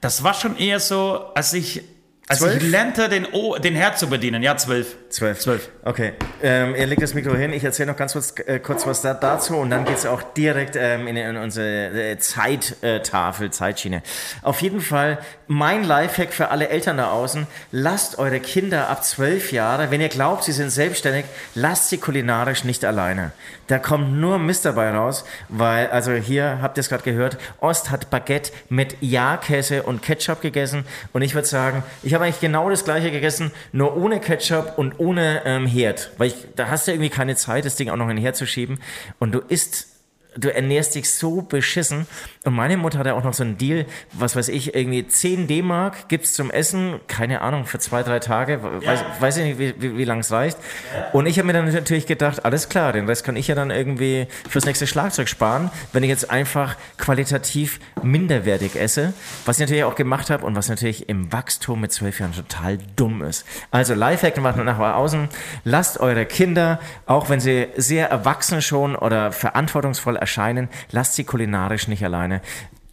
Das 0.01 0.23
war 0.23 0.33
schon 0.35 0.55
eher 0.57 0.79
so, 0.79 1.33
als 1.33 1.53
ich, 1.53 1.81
als 2.29 2.41
Zwölf? 2.41 2.57
ich 2.57 2.69
lernte, 2.69 3.09
den, 3.09 3.25
o, 3.31 3.57
den 3.57 3.73
Herd 3.73 3.97
zu 3.97 4.07
bedienen. 4.07 4.43
Ja, 4.43 4.55
zwölf. 4.55 4.95
Zwölf. 5.09 5.39
Zwölf. 5.39 5.69
Okay. 5.83 6.13
Ähm, 6.43 6.75
ihr 6.75 6.85
legt 6.85 7.01
das 7.01 7.15
Mikro 7.15 7.33
hin. 7.33 7.51
Ich 7.53 7.63
erzähle 7.63 7.89
noch 7.91 7.97
ganz 7.97 8.13
kurz, 8.13 8.35
äh, 8.45 8.59
kurz 8.59 8.85
was 8.85 9.01
da, 9.01 9.15
dazu 9.15 9.57
und 9.57 9.71
dann 9.71 9.83
geht's 9.83 10.05
auch 10.05 10.21
direkt 10.21 10.75
ähm, 10.75 11.07
in, 11.07 11.17
in 11.17 11.37
unsere 11.37 12.11
äh, 12.11 12.19
Zeittafel, 12.19 13.49
Zeitschiene. 13.49 14.03
Auf 14.43 14.61
jeden 14.61 14.79
Fall 14.79 15.17
mein 15.47 15.83
Lifehack 15.83 16.31
für 16.31 16.49
alle 16.49 16.69
Eltern 16.69 16.97
da 16.97 17.09
außen. 17.09 17.47
Lasst 17.71 18.19
eure 18.19 18.39
Kinder 18.39 18.89
ab 18.89 19.03
zwölf 19.03 19.51
Jahre, 19.51 19.89
wenn 19.89 19.99
ihr 19.99 20.09
glaubt, 20.09 20.43
sie 20.43 20.51
sind 20.51 20.69
selbstständig, 20.69 21.25
lasst 21.55 21.89
sie 21.89 21.97
kulinarisch 21.97 22.63
nicht 22.63 22.85
alleine. 22.85 23.31
Da 23.65 23.79
kommt 23.79 24.13
nur 24.13 24.37
Mist 24.37 24.65
dabei 24.65 24.91
raus, 24.91 25.25
weil, 25.47 25.89
also 25.89 26.11
hier 26.11 26.59
habt 26.61 26.77
ihr 26.77 26.81
es 26.81 26.89
gerade 26.89 27.03
gehört, 27.03 27.37
Ost 27.59 27.89
hat 27.89 28.11
Baguette 28.11 28.51
mit 28.69 28.97
Ja-Käse 29.01 29.81
und 29.83 30.03
Ketchup 30.03 30.41
gegessen 30.41 30.85
und 31.13 31.23
ich 31.23 31.33
würde 31.33 31.47
sagen, 31.47 31.83
ich 32.03 32.13
habe 32.13 32.18
eigentlich 32.21 32.39
genau 32.39 32.69
das 32.69 32.85
gleiche 32.85 33.11
gegessen, 33.11 33.51
nur 33.71 33.95
ohne 33.97 34.19
Ketchup 34.19 34.73
und 34.77 34.99
ohne 34.99 35.41
ähm, 35.45 35.65
Herd, 35.65 36.11
weil 36.17 36.27
ich, 36.27 36.35
da 36.55 36.69
hast 36.69 36.87
du 36.87 36.91
irgendwie 36.91 37.09
keine 37.09 37.35
Zeit, 37.35 37.65
das 37.65 37.75
Ding 37.75 37.89
auch 37.89 37.95
noch 37.95 38.09
in 38.09 38.15
den 38.15 38.23
Herd 38.23 38.35
zu 38.35 38.45
schieben 38.45 38.79
und 39.19 39.33
du 39.33 39.39
isst 39.39 39.87
du 40.37 40.53
ernährst 40.53 40.95
dich 40.95 41.11
so 41.11 41.41
beschissen. 41.41 42.07
Und 42.45 42.53
meine 42.53 42.77
Mutter 42.77 42.99
hatte 42.99 43.15
auch 43.15 43.23
noch 43.25 43.33
so 43.33 43.43
einen 43.43 43.57
Deal, 43.57 43.85
was 44.13 44.37
weiß 44.37 44.47
ich, 44.47 44.73
irgendwie 44.73 45.05
10 45.05 45.47
D-Mark 45.47 46.07
gibt's 46.07 46.31
zum 46.31 46.49
Essen, 46.51 47.01
keine 47.07 47.41
Ahnung, 47.41 47.65
für 47.65 47.79
zwei, 47.79 48.01
drei 48.01 48.19
Tage, 48.19 48.63
weiß, 48.63 49.03
weiß 49.19 49.37
ich 49.37 49.43
nicht, 49.43 49.59
wie, 49.59 49.81
wie, 49.81 49.97
wie 49.97 50.05
lang 50.05 50.19
es 50.19 50.31
reicht. 50.31 50.57
Und 51.11 51.25
ich 51.25 51.37
habe 51.37 51.47
mir 51.47 51.53
dann 51.53 51.69
natürlich 51.69 52.05
gedacht, 52.05 52.45
alles 52.45 52.69
klar, 52.69 52.93
den 52.93 53.07
Rest 53.07 53.25
kann 53.25 53.35
ich 53.35 53.49
ja 53.49 53.55
dann 53.55 53.71
irgendwie 53.71 54.27
fürs 54.49 54.65
nächste 54.65 54.87
Schlagzeug 54.87 55.27
sparen, 55.27 55.69
wenn 55.91 56.01
ich 56.03 56.09
jetzt 56.09 56.31
einfach 56.31 56.77
qualitativ 56.97 57.81
minderwertig 58.03 58.77
esse, 58.77 59.11
was 59.45 59.57
ich 59.57 59.61
natürlich 59.61 59.83
auch 59.83 59.95
gemacht 59.95 60.29
habe 60.29 60.45
und 60.45 60.55
was 60.55 60.69
natürlich 60.69 61.09
im 61.09 61.33
Wachstum 61.33 61.81
mit 61.81 61.91
zwölf 61.91 62.21
Jahren 62.21 62.33
total 62.33 62.77
dumm 62.95 63.21
ist. 63.21 63.45
Also 63.69 63.95
Lifehack 63.95 64.41
nach, 64.41 64.55
nach 64.55 64.79
außen, 64.79 65.27
lasst 65.65 65.99
eure 65.99 66.25
Kinder, 66.25 66.79
auch 67.05 67.29
wenn 67.29 67.41
sie 67.41 67.67
sehr 67.75 68.09
erwachsen 68.09 68.61
schon 68.61 68.95
oder 68.95 69.33
verantwortungsvoll 69.33 70.15
erscheinen, 70.15 70.69
lasst 70.91 71.15
sie 71.15 71.25
kulinarisch 71.25 71.89
nicht 71.89 72.01
alleine. 72.29 72.41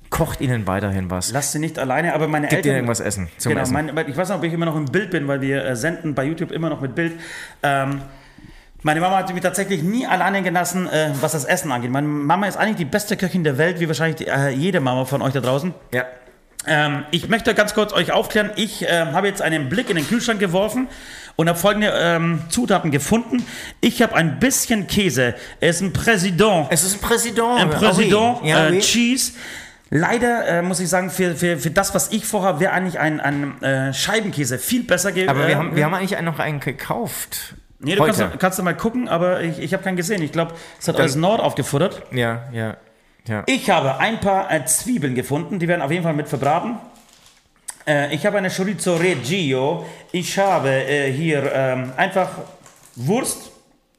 Kocht 0.08 0.40
ihnen 0.40 0.66
weiterhin 0.66 1.10
was. 1.10 1.32
Lass 1.32 1.52
sie 1.52 1.58
nicht 1.58 1.78
alleine, 1.78 2.14
aber 2.14 2.28
meine 2.28 2.46
Gebt 2.46 2.58
Eltern... 2.58 2.70
ihnen 2.70 2.76
irgendwas 2.76 3.00
essen 3.00 3.28
zum 3.38 3.50
genau, 3.50 3.62
Essen. 3.62 3.72
Mein, 3.72 4.08
ich 4.08 4.16
weiß 4.16 4.28
noch, 4.28 4.36
ob 4.36 4.44
ich 4.44 4.52
immer 4.52 4.66
noch 4.66 4.76
im 4.76 4.86
Bild 4.86 5.10
bin, 5.10 5.26
weil 5.26 5.40
wir 5.40 5.64
äh, 5.64 5.76
senden 5.76 6.14
bei 6.14 6.24
YouTube 6.24 6.52
immer 6.52 6.70
noch 6.70 6.80
mit 6.80 6.94
Bild. 6.94 7.18
Ähm, 7.62 8.02
meine 8.82 9.00
Mama 9.00 9.16
hat 9.16 9.32
mich 9.34 9.42
tatsächlich 9.42 9.82
nie 9.82 10.06
alleine 10.06 10.42
gelassen, 10.42 10.88
äh, 10.88 11.10
was 11.20 11.32
das 11.32 11.44
Essen 11.44 11.72
angeht. 11.72 11.90
Meine 11.90 12.06
Mama 12.06 12.46
ist 12.46 12.56
eigentlich 12.56 12.76
die 12.76 12.84
beste 12.84 13.16
Köchin 13.16 13.42
der 13.42 13.58
Welt, 13.58 13.80
wie 13.80 13.88
wahrscheinlich 13.88 14.16
die, 14.16 14.28
äh, 14.28 14.50
jede 14.50 14.80
Mama 14.80 15.04
von 15.06 15.22
euch 15.22 15.32
da 15.32 15.40
draußen. 15.40 15.74
ja. 15.92 16.04
Ähm, 16.66 17.04
ich 17.10 17.28
möchte 17.28 17.54
ganz 17.54 17.74
kurz 17.74 17.92
euch 17.92 18.12
aufklären. 18.12 18.50
Ich 18.56 18.84
ähm, 18.88 19.12
habe 19.12 19.28
jetzt 19.28 19.42
einen 19.42 19.68
Blick 19.68 19.90
in 19.90 19.96
den 19.96 20.06
Kühlschrank 20.06 20.40
geworfen 20.40 20.88
und 21.36 21.48
habe 21.48 21.58
folgende 21.58 21.92
ähm, 21.94 22.42
Zutaten 22.48 22.90
gefunden. 22.90 23.44
Ich 23.80 24.02
habe 24.02 24.14
ein 24.14 24.38
bisschen 24.38 24.86
Käse. 24.86 25.34
Es 25.60 25.76
ist 25.76 25.82
ein 25.82 25.92
Präsident. 25.92 26.66
Es 26.70 26.82
ist 26.82 26.94
ein 26.94 27.00
Präsident. 27.00 27.60
Ein 27.60 27.70
Präsident, 27.70 28.38
Ah, 28.38 28.40
oui. 28.42 28.48
Ja, 28.48 28.66
äh, 28.66 28.72
oui. 28.72 28.80
Cheese. 28.80 29.32
Leider 29.90 30.46
äh, 30.48 30.62
muss 30.62 30.80
ich 30.80 30.88
sagen, 30.88 31.10
für, 31.10 31.36
für, 31.36 31.58
für 31.58 31.70
das, 31.70 31.94
was 31.94 32.10
ich 32.10 32.26
vorhabe, 32.26 32.58
wäre 32.58 32.72
eigentlich 32.72 32.98
ein, 32.98 33.20
ein 33.20 33.62
äh, 33.62 33.94
Scheibenkäse 33.94 34.58
viel 34.58 34.82
besser 34.82 35.12
gewesen. 35.12 35.28
Aber 35.28 35.46
wir, 35.46 35.56
haben, 35.56 35.76
wir 35.76 35.84
haben 35.84 35.94
eigentlich 35.94 36.20
noch 36.22 36.40
einen 36.40 36.58
gekauft. 36.58 37.54
Nee, 37.78 37.94
du 37.94 38.04
kannst, 38.04 38.24
kannst 38.40 38.58
du 38.58 38.62
mal 38.62 38.74
gucken, 38.74 39.08
aber 39.08 39.42
ich, 39.42 39.58
ich 39.60 39.72
habe 39.72 39.84
keinen 39.84 39.96
gesehen. 39.96 40.22
Ich 40.22 40.32
glaube, 40.32 40.54
es 40.80 40.88
hat 40.88 40.98
alles 40.98 41.14
Nord 41.14 41.40
aufgefuttert. 41.40 42.02
Ja, 42.10 42.44
ja, 42.52 42.76
ja. 43.28 43.42
Ich 43.46 43.70
habe 43.70 43.98
ein 43.98 44.20
paar 44.20 44.52
äh, 44.52 44.64
Zwiebeln 44.64 45.14
gefunden, 45.14 45.58
die 45.58 45.68
werden 45.68 45.82
auf 45.82 45.90
jeden 45.90 46.02
Fall 46.02 46.14
mit 46.14 46.28
verbraten. 46.28 46.78
Äh, 47.86 48.14
ich 48.14 48.26
habe 48.26 48.38
eine 48.38 48.50
Chorizo 48.50 48.96
Reggio. 48.96 49.86
Ich 50.12 50.38
habe 50.38 50.70
äh, 50.70 51.12
hier 51.12 51.50
ähm, 51.52 51.92
einfach 51.96 52.30
Wurst. 52.96 53.50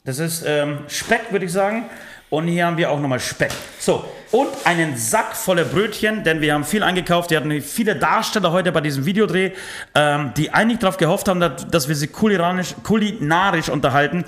Das 0.03 0.19
ist 0.19 0.43
ähm, 0.46 0.79
Speck, 0.88 1.31
würde 1.31 1.46
ich 1.46 1.51
sagen. 1.51 1.86
Und 2.29 2.48
hier 2.48 2.65
haben 2.65 2.75
wir 2.75 2.91
auch 2.91 3.00
nochmal 3.00 3.22
Speck. 3.22 3.51
So, 3.79 4.03
und 4.31 4.50
einen 4.65 4.98
Sack 4.98 5.34
voller 5.34 5.63
Brötchen, 5.63 6.25
denn 6.25 6.41
wir 6.41 6.53
haben 6.53 6.65
viel 6.65 6.84
eingekauft. 6.84 7.29
Wir 7.29 7.38
hatten 7.38 7.62
viele 7.62 7.96
Darsteller 7.96 8.51
heute 8.51 8.74
bei 8.74 8.81
diesem 8.81 9.05
Videodreh, 9.05 9.51
ähm, 9.96 10.34
die 10.36 10.53
eigentlich 10.53 10.79
darauf 10.79 10.98
gehofft 10.98 11.29
haben, 11.29 11.39
dass, 11.39 11.88
wir 11.88 11.96
sie 11.96 12.07
kulinarisch, 12.07 12.75
kulinarisch 12.84 13.69
unterhalten. 13.69 14.25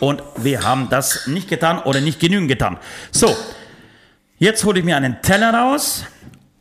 Und 0.00 0.24
wir 0.36 0.64
haben 0.64 0.88
das 0.90 1.28
nicht 1.28 1.48
getan 1.48 1.78
oder 1.78 2.00
nicht 2.00 2.18
genügend 2.18 2.48
getan. 2.48 2.78
So, 3.12 3.36
Jetzt 4.38 4.64
hole 4.64 4.78
ich 4.78 4.84
mir 4.84 4.98
einen 4.98 5.22
Teller 5.22 5.54
raus 5.54 6.04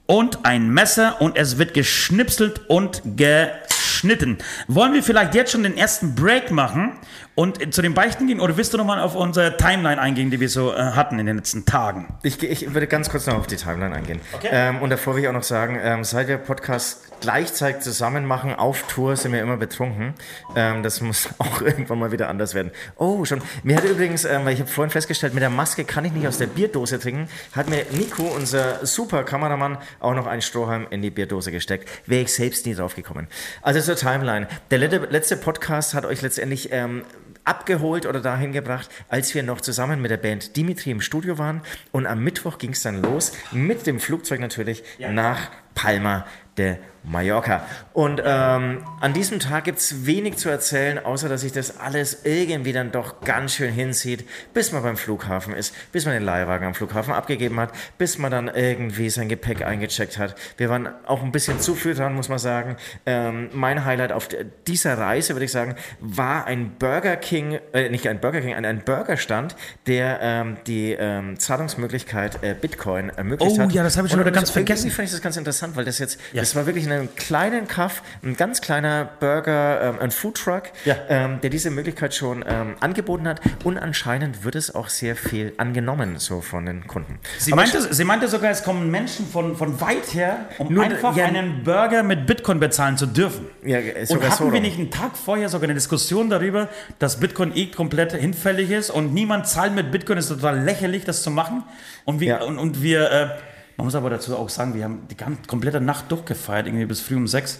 und 0.05 0.45
ein 0.45 0.69
Messer 0.69 1.19
und 1.19 1.35
es 1.35 1.57
wird 1.57 1.73
geschnipselt 1.73 2.69
und 2.69 3.01
geschnitten. 3.17 4.37
Wollen 4.69 4.93
wir 4.93 5.03
vielleicht 5.03 5.35
jetzt 5.35 5.51
schon 5.51 5.63
den 5.63 5.75
ersten 5.75 6.15
Break 6.15 6.51
machen 6.51 6.93
und 7.35 7.73
zu 7.73 7.81
den 7.81 7.93
Beichten 7.93 8.27
gehen 8.27 8.39
oder 8.39 8.55
willst 8.55 8.73
du 8.73 8.77
nochmal 8.77 9.01
auf 9.01 9.13
unsere 9.13 9.57
Timeline 9.57 9.99
eingehen, 9.99 10.31
die 10.31 10.39
wir 10.39 10.47
so 10.47 10.73
äh, 10.73 10.77
hatten 10.77 11.19
in 11.19 11.25
den 11.25 11.35
letzten 11.35 11.65
Tagen? 11.65 12.07
Ich, 12.23 12.41
ich 12.41 12.73
würde 12.73 12.87
ganz 12.87 13.09
kurz 13.09 13.27
noch 13.27 13.35
auf 13.35 13.47
die 13.47 13.57
Timeline 13.57 13.93
eingehen. 13.93 14.21
Okay. 14.33 14.47
Ähm, 14.51 14.81
und 14.81 14.89
davor 14.89 15.15
will 15.15 15.23
ich 15.23 15.27
auch 15.27 15.33
noch 15.33 15.43
sagen, 15.43 15.77
ähm, 15.81 16.05
seit 16.05 16.29
wir 16.29 16.37
Podcast 16.37 17.11
gleichzeitig 17.19 17.81
zusammen 17.81 18.25
machen, 18.25 18.53
auf 18.53 18.83
Tour 18.87 19.17
sind 19.17 19.33
wir 19.33 19.41
immer 19.41 19.57
betrunken. 19.57 20.13
Ähm, 20.55 20.81
das 20.81 21.01
muss 21.01 21.27
auch 21.37 21.61
irgendwann 21.61 21.99
mal 21.99 22.13
wieder 22.13 22.29
anders 22.29 22.53
werden. 22.53 22.71
Oh, 22.95 23.25
schon. 23.25 23.41
Mir 23.63 23.75
hat 23.75 23.83
übrigens, 23.83 24.23
ähm, 24.23 24.45
weil 24.45 24.53
ich 24.53 24.61
habe 24.61 24.69
vorhin 24.69 24.91
festgestellt, 24.91 25.33
mit 25.33 25.43
der 25.43 25.49
Maske 25.49 25.83
kann 25.83 26.05
ich 26.05 26.13
nicht 26.13 26.27
aus 26.27 26.37
der 26.37 26.47
Bierdose 26.47 26.99
trinken, 26.99 27.27
hat 27.53 27.69
mir 27.69 27.85
Nico, 27.91 28.23
unser 28.23 28.85
super 28.85 29.23
Kameramann, 29.23 29.77
auch 29.99 30.13
noch 30.13 30.27
einen 30.27 30.41
Strohhalm 30.41 30.87
in 30.89 31.01
die 31.01 31.11
Bierdose 31.11 31.51
gesteckt. 31.51 31.89
Wäre 32.05 32.21
ich 32.23 32.33
selbst 32.33 32.65
nie 32.65 32.75
drauf 32.75 32.95
gekommen. 32.95 33.27
Also 33.61 33.81
zur 33.81 33.97
Timeline. 33.97 34.47
Der 34.71 34.77
letzte, 34.77 34.97
letzte 35.09 35.35
Podcast 35.35 35.93
hat 35.93 36.05
euch 36.05 36.21
letztendlich 36.21 36.69
ähm, 36.71 37.03
abgeholt 37.45 38.05
oder 38.05 38.19
dahin 38.19 38.51
gebracht, 38.51 38.89
als 39.07 39.33
wir 39.33 39.43
noch 39.43 39.61
zusammen 39.61 40.01
mit 40.01 40.11
der 40.11 40.17
Band 40.17 40.55
Dimitri 40.57 40.91
im 40.91 41.01
Studio 41.01 41.37
waren. 41.37 41.61
Und 41.91 42.07
am 42.07 42.23
Mittwoch 42.23 42.57
ging 42.57 42.71
es 42.71 42.81
dann 42.81 43.01
los, 43.01 43.31
mit 43.51 43.87
dem 43.87 43.99
Flugzeug 43.99 44.39
natürlich, 44.39 44.83
nach 44.99 45.51
Palma 45.73 46.25
de 46.57 46.77
Mallorca. 47.07 47.65
Und 47.93 48.21
ähm, 48.25 48.83
an 49.01 49.13
diesem 49.13 49.39
Tag 49.39 49.63
gibt 49.65 49.79
es 49.79 50.05
wenig 50.05 50.37
zu 50.37 50.49
erzählen, 50.49 50.97
außer 51.03 51.29
dass 51.29 51.41
sich 51.41 51.51
das 51.51 51.79
alles 51.79 52.19
irgendwie 52.23 52.73
dann 52.73 52.91
doch 52.91 53.21
ganz 53.21 53.53
schön 53.55 53.71
hinzieht, 53.71 54.27
bis 54.53 54.71
man 54.71 54.83
beim 54.83 54.97
Flughafen 54.97 55.53
ist, 55.53 55.73
bis 55.91 56.05
man 56.05 56.13
den 56.13 56.23
Leihwagen 56.23 56.67
am 56.67 56.73
Flughafen 56.73 57.13
abgegeben 57.13 57.59
hat, 57.59 57.71
bis 57.97 58.17
man 58.17 58.31
dann 58.31 58.47
irgendwie 58.47 59.09
sein 59.09 59.29
Gepäck 59.29 59.61
eingecheckt 59.65 60.17
hat. 60.17 60.35
Wir 60.57 60.69
waren 60.69 60.89
auch 61.05 61.23
ein 61.23 61.31
bisschen 61.31 61.59
zu 61.59 61.75
früh 61.75 61.93
dran, 61.93 62.13
muss 62.15 62.29
man 62.29 62.39
sagen. 62.39 62.75
Ähm, 63.05 63.49
mein 63.53 63.85
Highlight 63.85 64.11
auf 64.11 64.27
dieser 64.67 64.97
Reise, 64.97 65.35
würde 65.35 65.45
ich 65.45 65.51
sagen, 65.51 65.75
war 65.99 66.45
ein 66.45 66.75
Burger 66.77 67.15
King, 67.15 67.59
äh, 67.73 67.89
nicht 67.89 68.07
ein 68.07 68.19
Burger 68.19 68.41
King, 68.41 68.53
ein, 68.55 68.65
ein 68.65 68.81
Burgerstand, 68.83 69.55
der 69.87 70.19
ähm, 70.21 70.57
die 70.67 70.91
ähm, 70.93 71.37
Zahlungsmöglichkeit 71.39 72.43
äh, 72.43 72.55
Bitcoin 72.59 73.09
ermöglicht 73.09 73.57
Oh, 73.57 73.61
hat. 73.61 73.71
ja, 73.71 73.83
das 73.83 73.97
habe 73.97 74.07
ich 74.07 74.11
schon 74.11 74.19
wieder 74.19 74.31
ganz 74.31 74.49
irgendwie 74.49 74.65
vergessen. 74.65 74.91
fand 74.91 75.07
ich 75.07 75.11
das 75.11 75.21
ganz 75.21 75.37
interessant, 75.37 75.75
weil 75.75 75.85
das 75.85 75.99
jetzt, 75.99 76.19
Ja. 76.33 76.41
das 76.41 76.55
war 76.55 76.65
wirklich 76.65 76.85
in 76.85 76.91
einem 76.95 77.15
kleinen 77.15 77.67
Kaff, 77.67 78.01
ein 78.23 78.35
ganz 78.35 78.61
kleiner 78.61 79.05
Burger, 79.19 79.81
ähm, 79.81 79.99
ein 79.99 80.11
Foodtruck, 80.11 80.63
Ja. 80.85 80.95
ähm, 81.09 81.39
der 81.41 81.49
diese 81.49 81.69
Möglichkeit 81.69 82.13
schon 82.15 82.43
ähm, 82.47 82.75
angeboten 82.79 83.27
hat 83.27 83.41
und 83.63 83.77
anscheinend 83.77 84.43
wird 84.43 84.55
es 84.55 84.73
auch 84.73 84.89
sehr 84.89 85.15
viel 85.15 85.53
angenommen, 85.57 86.17
so 86.19 86.41
von 86.41 86.65
den 86.65 86.87
Kunden. 86.87 87.19
Sie 87.37 87.51
Aber 87.53 87.61
meinte, 87.61 87.93
sie 87.93 88.03
meinte 88.03 88.27
sogar, 88.27 88.51
es 88.51 88.63
kommen 88.63 88.89
Menschen 88.91 89.27
von, 89.27 89.55
von 89.55 89.79
weit 89.81 90.13
her, 90.13 90.45
um 90.57 90.73
Nur- 90.73 90.83
einfach 90.83 91.15
ja. 91.15 91.25
einen 91.25 91.63
Burger 91.63 92.03
mit 92.03 92.25
Bitcoin 92.27 92.59
bezahlen 92.59 92.97
zu 92.97 93.05
dürfen. 93.05 93.47
Ja, 93.63 93.77
Und 93.79 94.07
sogar 94.07 94.29
hatten 94.31 94.43
so 94.45 94.53
wir 94.53 94.61
nicht 94.61 94.77
einen 94.79 94.91
Tag 94.91 95.17
vorher 95.17 95.49
sogar 95.49 95.65
eine 95.65 95.73
Diskussion 95.73 96.29
darüber, 96.29 96.69
dass 96.99 97.19
Bitcoin 97.19 97.55
eh 97.55 97.67
komplett 97.67 98.13
hinfällig 98.13 98.71
ist 98.71 98.89
und 98.89 99.13
niemand 99.13 99.47
zahlt 99.47 99.73
mit 99.73 99.91
Bitcoin, 99.91 100.17
ist 100.17 100.29
total 100.29 100.59
lächerlich, 100.59 101.03
das 101.03 101.23
zu 101.23 101.31
machen. 101.31 101.63
Und 102.05 102.19
wir, 102.19 102.27
Ja. 102.27 102.43
und, 102.43 102.57
und 102.59 102.81
wir 102.81 103.11
äh, 103.11 103.29
man 103.77 103.85
muss 103.85 103.95
aber 103.95 104.09
dazu 104.09 104.35
auch 104.37 104.49
sagen, 104.49 104.73
wir 104.73 104.83
haben 104.83 105.07
die 105.09 105.17
ganze, 105.17 105.41
komplette 105.47 105.81
Nacht 105.81 106.11
durchgefeiert, 106.11 106.67
irgendwie 106.67 106.85
bis 106.85 107.01
früh 107.01 107.15
um 107.15 107.27
sechs. 107.27 107.59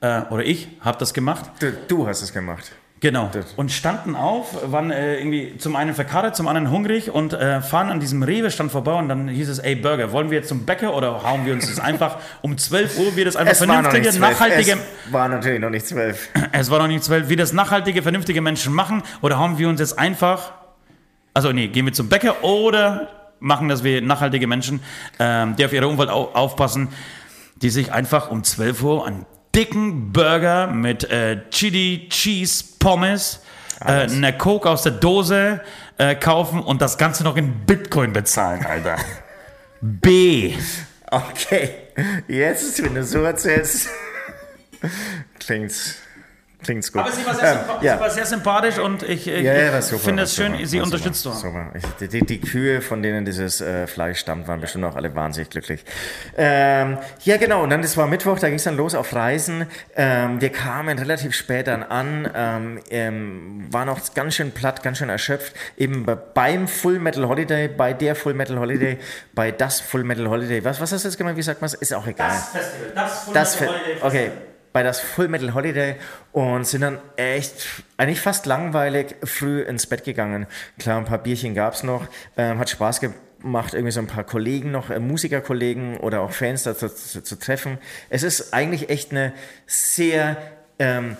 Äh, 0.00 0.22
oder 0.30 0.44
ich 0.44 0.68
habe 0.80 0.98
das 0.98 1.12
gemacht. 1.12 1.50
Du, 1.60 1.72
du 1.88 2.06
hast 2.06 2.22
es 2.22 2.32
gemacht. 2.32 2.72
Genau. 3.00 3.30
Das- 3.32 3.54
Und 3.56 3.72
standen 3.72 4.14
auf, 4.14 4.70
waren 4.70 4.90
äh, 4.90 5.16
irgendwie 5.18 5.56
zum 5.56 5.74
einen 5.74 5.94
verkadert, 5.94 6.36
zum 6.36 6.46
anderen 6.48 6.70
hungrig 6.70 7.10
und 7.10 7.32
äh, 7.32 7.62
fahren 7.62 7.88
an 7.90 7.98
diesem 7.98 8.22
Rewe-Stand 8.22 8.70
vorbei 8.70 8.92
und 8.92 9.08
dann 9.08 9.26
hieß 9.26 9.48
es, 9.48 9.58
ey 9.58 9.74
Burger, 9.74 10.12
wollen 10.12 10.30
wir 10.30 10.38
jetzt 10.38 10.48
zum 10.48 10.66
Bäcker 10.66 10.94
oder 10.94 11.22
hauen 11.22 11.46
wir 11.46 11.54
uns 11.54 11.66
das 11.66 11.80
einfach 11.80 12.18
um 12.42 12.58
12 12.58 12.98
Uhr, 12.98 13.16
wie 13.16 13.24
das 13.24 13.36
einfach 13.36 13.52
Es 13.52 13.58
vernünftige, 13.58 14.18
nachhaltige, 14.18 14.72
Es 15.06 15.12
war 15.12 15.28
natürlich 15.28 15.60
noch 15.60 15.70
nicht 15.70 15.86
zwölf. 15.86 16.28
es 16.52 16.70
war 16.70 16.78
noch 16.78 16.88
nicht 16.88 17.02
12, 17.02 17.30
wie 17.30 17.36
das 17.36 17.54
nachhaltige, 17.54 18.02
vernünftige 18.02 18.42
Menschen 18.42 18.74
machen 18.74 19.02
oder 19.22 19.38
hauen 19.38 19.56
wir 19.56 19.68
uns 19.70 19.80
jetzt 19.80 19.98
einfach, 19.98 20.52
also 21.32 21.52
nee, 21.52 21.68
gehen 21.68 21.86
wir 21.86 21.94
zum 21.94 22.10
Bäcker 22.10 22.44
oder 22.44 23.08
machen 23.40 23.68
das 23.68 23.82
wir 23.82 24.00
nachhaltige 24.02 24.46
Menschen, 24.46 24.80
ähm, 25.18 25.56
die 25.56 25.64
auf 25.64 25.72
ihre 25.72 25.88
Umwelt 25.88 26.10
au 26.10 26.30
aufpassen, 26.32 26.88
die 27.56 27.70
sich 27.70 27.92
einfach 27.92 28.30
um 28.30 28.44
12 28.44 28.82
Uhr 28.82 29.06
einen 29.06 29.26
dicken 29.54 30.12
Burger 30.12 30.68
mit 30.68 31.04
äh, 31.10 31.40
Chili, 31.50 32.08
Cheese, 32.08 32.64
Pommes, 32.78 33.40
äh, 33.80 34.04
einer 34.04 34.32
Coke 34.32 34.68
aus 34.68 34.82
der 34.82 34.92
Dose 34.92 35.60
äh, 35.98 36.14
kaufen 36.14 36.60
und 36.60 36.80
das 36.80 36.98
Ganze 36.98 37.24
noch 37.24 37.36
in 37.36 37.66
Bitcoin 37.66 38.12
bezahlen, 38.12 38.64
Alter. 38.64 38.96
B. 39.80 40.54
Okay, 41.10 41.70
jetzt, 42.28 42.82
wenn 42.84 42.94
du 42.94 43.02
so 43.02 43.22
erzählst, 43.22 43.88
klingt's, 45.40 45.96
klingt's 46.62 46.92
gut. 46.92 47.02
Aber 47.02 47.12
sie 47.12 47.24
war 47.26 47.34
sehr, 47.34 47.52
Ähm, 47.52 47.58
sympa- 47.58 47.84
ja. 47.84 48.00
war 48.00 48.10
sehr 48.10 48.26
sympathisch 48.26 48.78
und 48.78 49.02
ich, 49.02 49.26
ich, 49.28 49.42
Ja, 49.44 49.80
super, 49.82 50.02
finde 50.04 50.22
es 50.24 50.34
schön, 50.34 50.52
super, 50.52 50.66
sie 50.66 50.80
unterstützt 50.80 51.22
zu 51.22 51.32
haben. 51.32 51.72
Ich, 51.74 52.08
die, 52.08 52.20
die 52.24 52.40
Kühe, 52.40 52.80
von 52.82 53.02
denen 53.02 53.24
dieses 53.24 53.60
äh, 53.60 53.86
Fleisch 53.86 54.18
stammt, 54.20 54.48
waren 54.48 54.60
bestimmt 54.60 54.84
auch 54.84 54.96
alle 54.96 55.14
wahnsinnig 55.14 55.50
glücklich. 55.50 55.84
Ähm, 56.36 56.98
ja, 57.24 57.36
genau. 57.36 57.62
Und 57.62 57.70
dann, 57.70 57.82
das 57.82 57.96
war 57.96 58.06
Mittwoch, 58.06 58.38
da 58.38 58.48
ging 58.48 58.56
es 58.56 58.64
dann 58.64 58.76
los 58.76 58.94
auf 58.94 59.14
Reisen. 59.14 59.66
Ähm, 59.96 60.40
wir 60.40 60.50
kamen 60.50 60.98
relativ 60.98 61.34
spät 61.34 61.66
dann 61.66 61.82
an, 61.82 62.30
ähm, 62.34 62.80
ähm, 62.90 63.66
waren 63.70 63.88
auch 63.88 63.98
ganz 64.14 64.34
schön 64.34 64.52
platt, 64.52 64.82
ganz 64.82 64.98
schön 64.98 65.08
erschöpft. 65.08 65.54
Eben 65.76 66.04
bei- 66.04 66.14
beim 66.14 66.68
Full 66.68 66.98
Metal 66.98 67.26
Holiday, 67.28 67.68
bei 67.68 67.92
der 67.92 68.14
Full 68.14 68.34
Metal 68.34 68.58
Holiday, 68.58 68.98
bei 69.34 69.50
das 69.50 69.80
Full 69.80 70.04
Metal 70.04 70.28
Holiday. 70.28 70.64
Was, 70.64 70.80
was 70.80 70.92
hast 70.92 71.04
du 71.04 71.08
jetzt 71.08 71.16
gemeint? 71.18 71.36
Wie 71.36 71.42
sagt 71.42 71.60
man 71.60 71.66
es? 71.66 71.74
Ist 71.74 71.94
auch 71.94 72.06
egal. 72.06 72.30
Festival, 72.30 72.92
das, 72.94 73.32
Das 73.32 73.54
Fe- 73.56 73.68
okay, 74.02 74.30
bei 74.72 74.82
das 74.82 75.00
Full 75.00 75.28
Metal 75.28 75.54
Holiday 75.54 75.96
und 76.32 76.66
sind 76.66 76.82
dann 76.82 76.98
echt 77.16 77.66
eigentlich 77.96 78.20
fast 78.20 78.46
langweilig 78.46 79.16
früh 79.24 79.62
ins 79.62 79.86
Bett 79.86 80.04
gegangen. 80.04 80.46
Klar, 80.78 80.98
ein 80.98 81.04
paar 81.04 81.18
Bierchen 81.18 81.54
gab 81.54 81.74
es 81.74 81.82
noch, 81.82 82.06
ähm, 82.36 82.58
hat 82.58 82.70
Spaß 82.70 83.00
gemacht, 83.00 83.74
irgendwie 83.74 83.92
so 83.92 84.00
ein 84.00 84.06
paar 84.06 84.24
Kollegen 84.24 84.70
noch, 84.70 84.90
äh, 84.90 85.00
Musikerkollegen 85.00 85.96
oder 85.98 86.20
auch 86.20 86.32
Fans 86.32 86.62
dazu 86.62 86.88
zu, 86.88 87.22
zu 87.22 87.38
treffen. 87.38 87.78
Es 88.08 88.22
ist 88.22 88.54
eigentlich 88.54 88.90
echt 88.90 89.10
eine 89.10 89.32
sehr 89.66 90.36
ähm, 90.78 91.16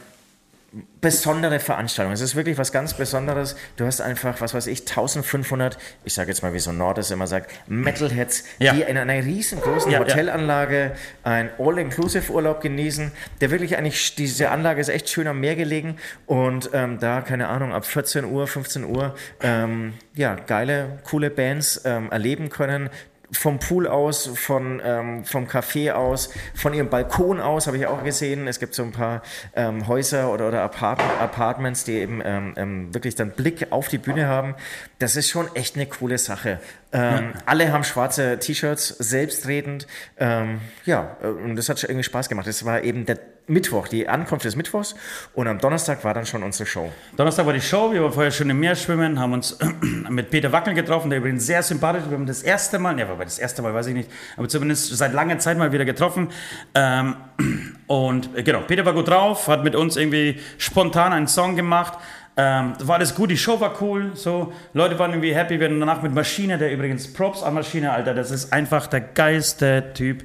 besondere 1.00 1.58
Veranstaltung. 1.58 2.12
Es 2.12 2.20
ist 2.20 2.36
wirklich 2.36 2.56
was 2.58 2.70
ganz 2.70 2.94
Besonderes. 2.94 3.56
Du 3.76 3.86
hast 3.86 4.00
einfach, 4.00 4.40
was 4.40 4.54
weiß 4.54 4.66
ich, 4.68 4.80
1500, 4.80 5.78
ich 6.04 6.14
sage 6.14 6.28
jetzt 6.30 6.42
mal, 6.42 6.52
wie 6.52 6.58
so 6.60 6.70
Nord 6.72 6.98
es 6.98 7.10
immer 7.10 7.26
sagt, 7.26 7.50
Metalheads, 7.68 8.44
Ja. 8.58 8.72
die 8.72 8.82
in 8.82 8.96
einer 8.96 9.14
riesengroßen 9.14 9.90
Ja, 9.90 9.98
ja. 9.98 10.04
Hotelanlage 10.04 10.92
einen 11.24 11.50
All-Inclusive-Urlaub 11.58 12.60
genießen. 12.60 13.10
Der 13.40 13.50
wirklich 13.50 13.76
eigentlich, 13.76 14.14
diese 14.14 14.50
Anlage 14.50 14.80
ist 14.80 14.88
echt 14.90 15.08
schön 15.08 15.26
am 15.26 15.40
Meer 15.40 15.56
gelegen 15.56 15.96
und 16.26 16.70
ähm, 16.72 16.98
da, 17.00 17.20
keine 17.22 17.48
Ahnung, 17.48 17.72
ab 17.72 17.84
14 17.84 18.24
Uhr, 18.24 18.46
15 18.46 18.84
Uhr, 18.84 19.14
ähm, 19.42 19.94
ja, 20.14 20.34
geile, 20.34 20.98
coole 21.04 21.30
Bands 21.30 21.82
ähm, 21.84 22.12
erleben 22.12 22.48
können 22.50 22.90
vom 23.32 23.58
Pool 23.58 23.86
aus, 23.86 24.26
von, 24.34 24.80
ähm, 24.84 25.24
vom 25.24 25.46
Café 25.46 25.92
aus, 25.92 26.30
von 26.54 26.74
ihrem 26.74 26.88
Balkon 26.88 27.40
aus, 27.40 27.66
habe 27.66 27.76
ich 27.76 27.86
auch 27.86 28.02
gesehen. 28.02 28.48
Es 28.48 28.58
gibt 28.58 28.74
so 28.74 28.82
ein 28.82 28.92
paar 28.92 29.22
ähm, 29.54 29.86
Häuser 29.86 30.32
oder, 30.32 30.48
oder 30.48 30.62
Apart 30.62 31.00
Apartments, 31.20 31.84
die 31.84 31.92
eben 31.92 32.20
ähm, 32.24 32.54
ähm, 32.56 32.94
wirklich 32.94 33.14
dann 33.14 33.30
Blick 33.30 33.68
auf 33.70 33.88
die 33.88 33.98
Bühne 33.98 34.26
haben. 34.26 34.54
Das 34.98 35.16
ist 35.16 35.28
schon 35.28 35.54
echt 35.54 35.76
eine 35.76 35.86
coole 35.86 36.18
Sache. 36.18 36.60
Ähm, 36.92 37.34
Alle 37.46 37.72
haben 37.72 37.84
schwarze 37.84 38.38
T-Shirts, 38.38 38.88
selbstredend. 38.98 39.86
Ähm, 40.18 40.60
ja, 40.84 41.16
äh, 41.22 41.26
und 41.26 41.56
das 41.56 41.68
hat 41.68 41.78
schon 41.78 41.90
irgendwie 41.90 42.04
Spaß 42.04 42.28
gemacht. 42.28 42.46
Das 42.46 42.64
war 42.64 42.82
eben 42.82 43.06
der 43.06 43.18
Mittwoch, 43.46 43.88
die 43.88 44.08
Ankunft 44.08 44.44
des 44.44 44.56
Mittwochs. 44.56 44.94
Und 45.34 45.48
am 45.48 45.58
Donnerstag 45.58 46.04
war 46.04 46.14
dann 46.14 46.26
schon 46.26 46.42
unsere 46.42 46.66
Show. 46.66 46.90
Donnerstag 47.16 47.46
war 47.46 47.52
die 47.52 47.60
Show, 47.60 47.92
wir 47.92 48.02
waren 48.02 48.12
vorher 48.12 48.30
schon 48.30 48.48
im 48.50 48.60
Meer 48.60 48.76
schwimmen, 48.76 49.18
haben 49.18 49.32
uns 49.32 49.58
mit 50.08 50.30
Peter 50.30 50.52
Wackel 50.52 50.74
getroffen, 50.74 51.10
der 51.10 51.18
übrigens 51.18 51.46
sehr 51.46 51.62
sympathisch 51.62 52.02
ist. 52.02 52.10
Wir 52.10 52.18
haben 52.18 52.26
das 52.26 52.42
erste 52.42 52.78
Mal, 52.78 52.98
ja, 52.98 53.08
aber 53.08 53.24
das 53.24 53.38
erste 53.38 53.62
Mal 53.62 53.74
weiß 53.74 53.88
ich 53.88 53.94
nicht, 53.94 54.10
aber 54.36 54.48
zumindest 54.48 54.96
seit 54.96 55.12
langer 55.12 55.38
Zeit 55.38 55.58
mal 55.58 55.72
wieder 55.72 55.84
getroffen. 55.84 56.28
Ähm, 56.74 57.16
und 57.86 58.36
äh, 58.36 58.42
genau, 58.42 58.60
Peter 58.60 58.84
war 58.84 58.92
gut 58.92 59.08
drauf, 59.08 59.48
hat 59.48 59.64
mit 59.64 59.74
uns 59.74 59.96
irgendwie 59.96 60.38
spontan 60.58 61.12
einen 61.12 61.28
Song 61.28 61.56
gemacht. 61.56 61.98
Ähm, 62.36 62.74
war 62.78 62.96
alles 62.96 63.14
gut, 63.14 63.30
die 63.30 63.36
Show 63.36 63.60
war 63.60 63.82
cool, 63.82 64.12
so 64.14 64.52
Leute 64.72 64.98
waren 64.98 65.10
irgendwie 65.10 65.34
happy. 65.34 65.58
Wir 65.58 65.66
hatten 65.66 65.80
danach 65.80 66.00
mit 66.00 66.14
Maschine, 66.14 66.58
der 66.58 66.72
übrigens 66.72 67.12
Props 67.12 67.42
an 67.42 67.54
Maschine, 67.54 67.92
Alter, 67.92 68.14
das 68.14 68.30
ist 68.30 68.52
einfach 68.52 68.86
der 68.86 69.00
geilste 69.00 69.92
Typ 69.94 70.22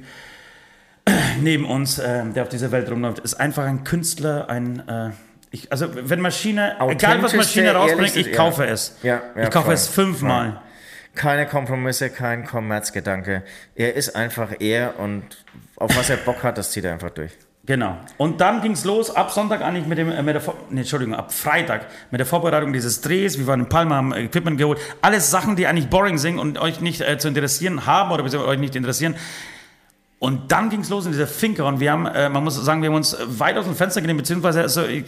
neben 1.40 1.64
uns, 1.64 1.98
äh, 1.98 2.24
der 2.26 2.42
auf 2.42 2.48
dieser 2.48 2.72
Welt 2.72 2.90
rumläuft, 2.90 3.20
ist 3.20 3.34
einfach 3.34 3.64
ein 3.64 3.84
Künstler, 3.84 4.48
ein 4.48 4.88
äh, 4.88 5.10
ich, 5.50 5.70
also 5.70 5.88
wenn 5.94 6.20
Maschine, 6.20 6.76
egal 6.88 7.22
was 7.22 7.34
Maschine 7.34 7.72
rausbringt, 7.72 8.16
ich 8.16 8.32
kaufe 8.32 8.64
ja. 8.64 8.70
es. 8.70 8.96
Ja, 9.02 9.22
ja, 9.34 9.44
ich 9.44 9.50
kaufe 9.50 9.66
voll. 9.66 9.74
es 9.74 9.88
fünfmal. 9.88 10.52
Voll. 10.52 10.60
Keine 11.14 11.46
Kompromisse, 11.46 12.10
kein 12.10 12.44
Kommerzgedanke. 12.44 13.42
Er 13.74 13.94
ist 13.94 14.14
einfach 14.14 14.50
er 14.58 14.98
und 14.98 15.22
auf 15.76 15.96
was 15.96 16.10
er 16.10 16.18
Bock 16.18 16.42
hat, 16.42 16.58
das 16.58 16.72
zieht 16.72 16.84
er 16.84 16.92
einfach 16.92 17.10
durch. 17.10 17.32
Genau. 17.64 17.96
Und 18.16 18.40
dann 18.40 18.60
ging 18.60 18.72
es 18.72 18.84
los, 18.84 19.14
ab 19.14 19.32
Sonntag 19.32 19.60
eigentlich 19.62 19.86
mit 19.86 19.98
dem, 19.98 20.12
äh, 20.12 20.22
mit 20.22 20.34
der, 20.36 20.42
nee, 20.70 20.80
Entschuldigung, 20.80 21.14
ab 21.14 21.32
Freitag 21.32 21.86
mit 22.10 22.20
der 22.20 22.26
Vorbereitung 22.26 22.72
dieses 22.72 23.00
Drehs. 23.00 23.38
Wir 23.38 23.46
waren 23.46 23.60
in 23.60 23.68
Palma, 23.68 23.96
haben 23.96 24.12
Equipment 24.14 24.58
geholt. 24.58 24.78
Alles 25.00 25.30
Sachen, 25.30 25.56
die 25.56 25.66
eigentlich 25.66 25.88
boring 25.88 26.18
sind 26.18 26.38
und 26.38 26.58
euch 26.58 26.80
nicht 26.80 27.00
äh, 27.00 27.18
zu 27.18 27.28
interessieren 27.28 27.86
haben 27.86 28.12
oder 28.12 28.24
euch 28.46 28.58
nicht 28.58 28.76
interessieren. 28.76 29.16
Und 30.18 30.50
dann 30.50 30.70
ging 30.70 30.80
es 30.80 30.88
los 30.88 31.04
in 31.04 31.12
dieser 31.12 31.26
Finca 31.26 31.64
und 31.64 31.78
wir 31.80 31.92
haben, 31.92 32.06
äh, 32.06 32.28
man 32.28 32.42
muss 32.42 32.54
sagen, 32.56 32.80
wir 32.80 32.88
haben 32.88 32.96
uns 32.96 33.16
weit 33.26 33.56
aus 33.58 33.66
dem 33.66 33.76
Fenster 33.76 34.00
gelehnt, 34.00 34.18
beziehungsweise 34.18 34.62
also, 34.62 34.82
äh, 34.82 35.04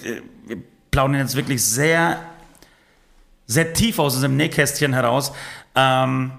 wir 0.46 0.58
plaudern 0.90 1.18
jetzt 1.18 1.34
wirklich 1.34 1.64
sehr, 1.64 2.18
sehr 3.46 3.72
tief 3.72 3.98
aus 3.98 4.14
unserem 4.14 4.36
Nähkästchen 4.36 4.92
heraus. 4.92 5.32
Ähm, 5.74 6.32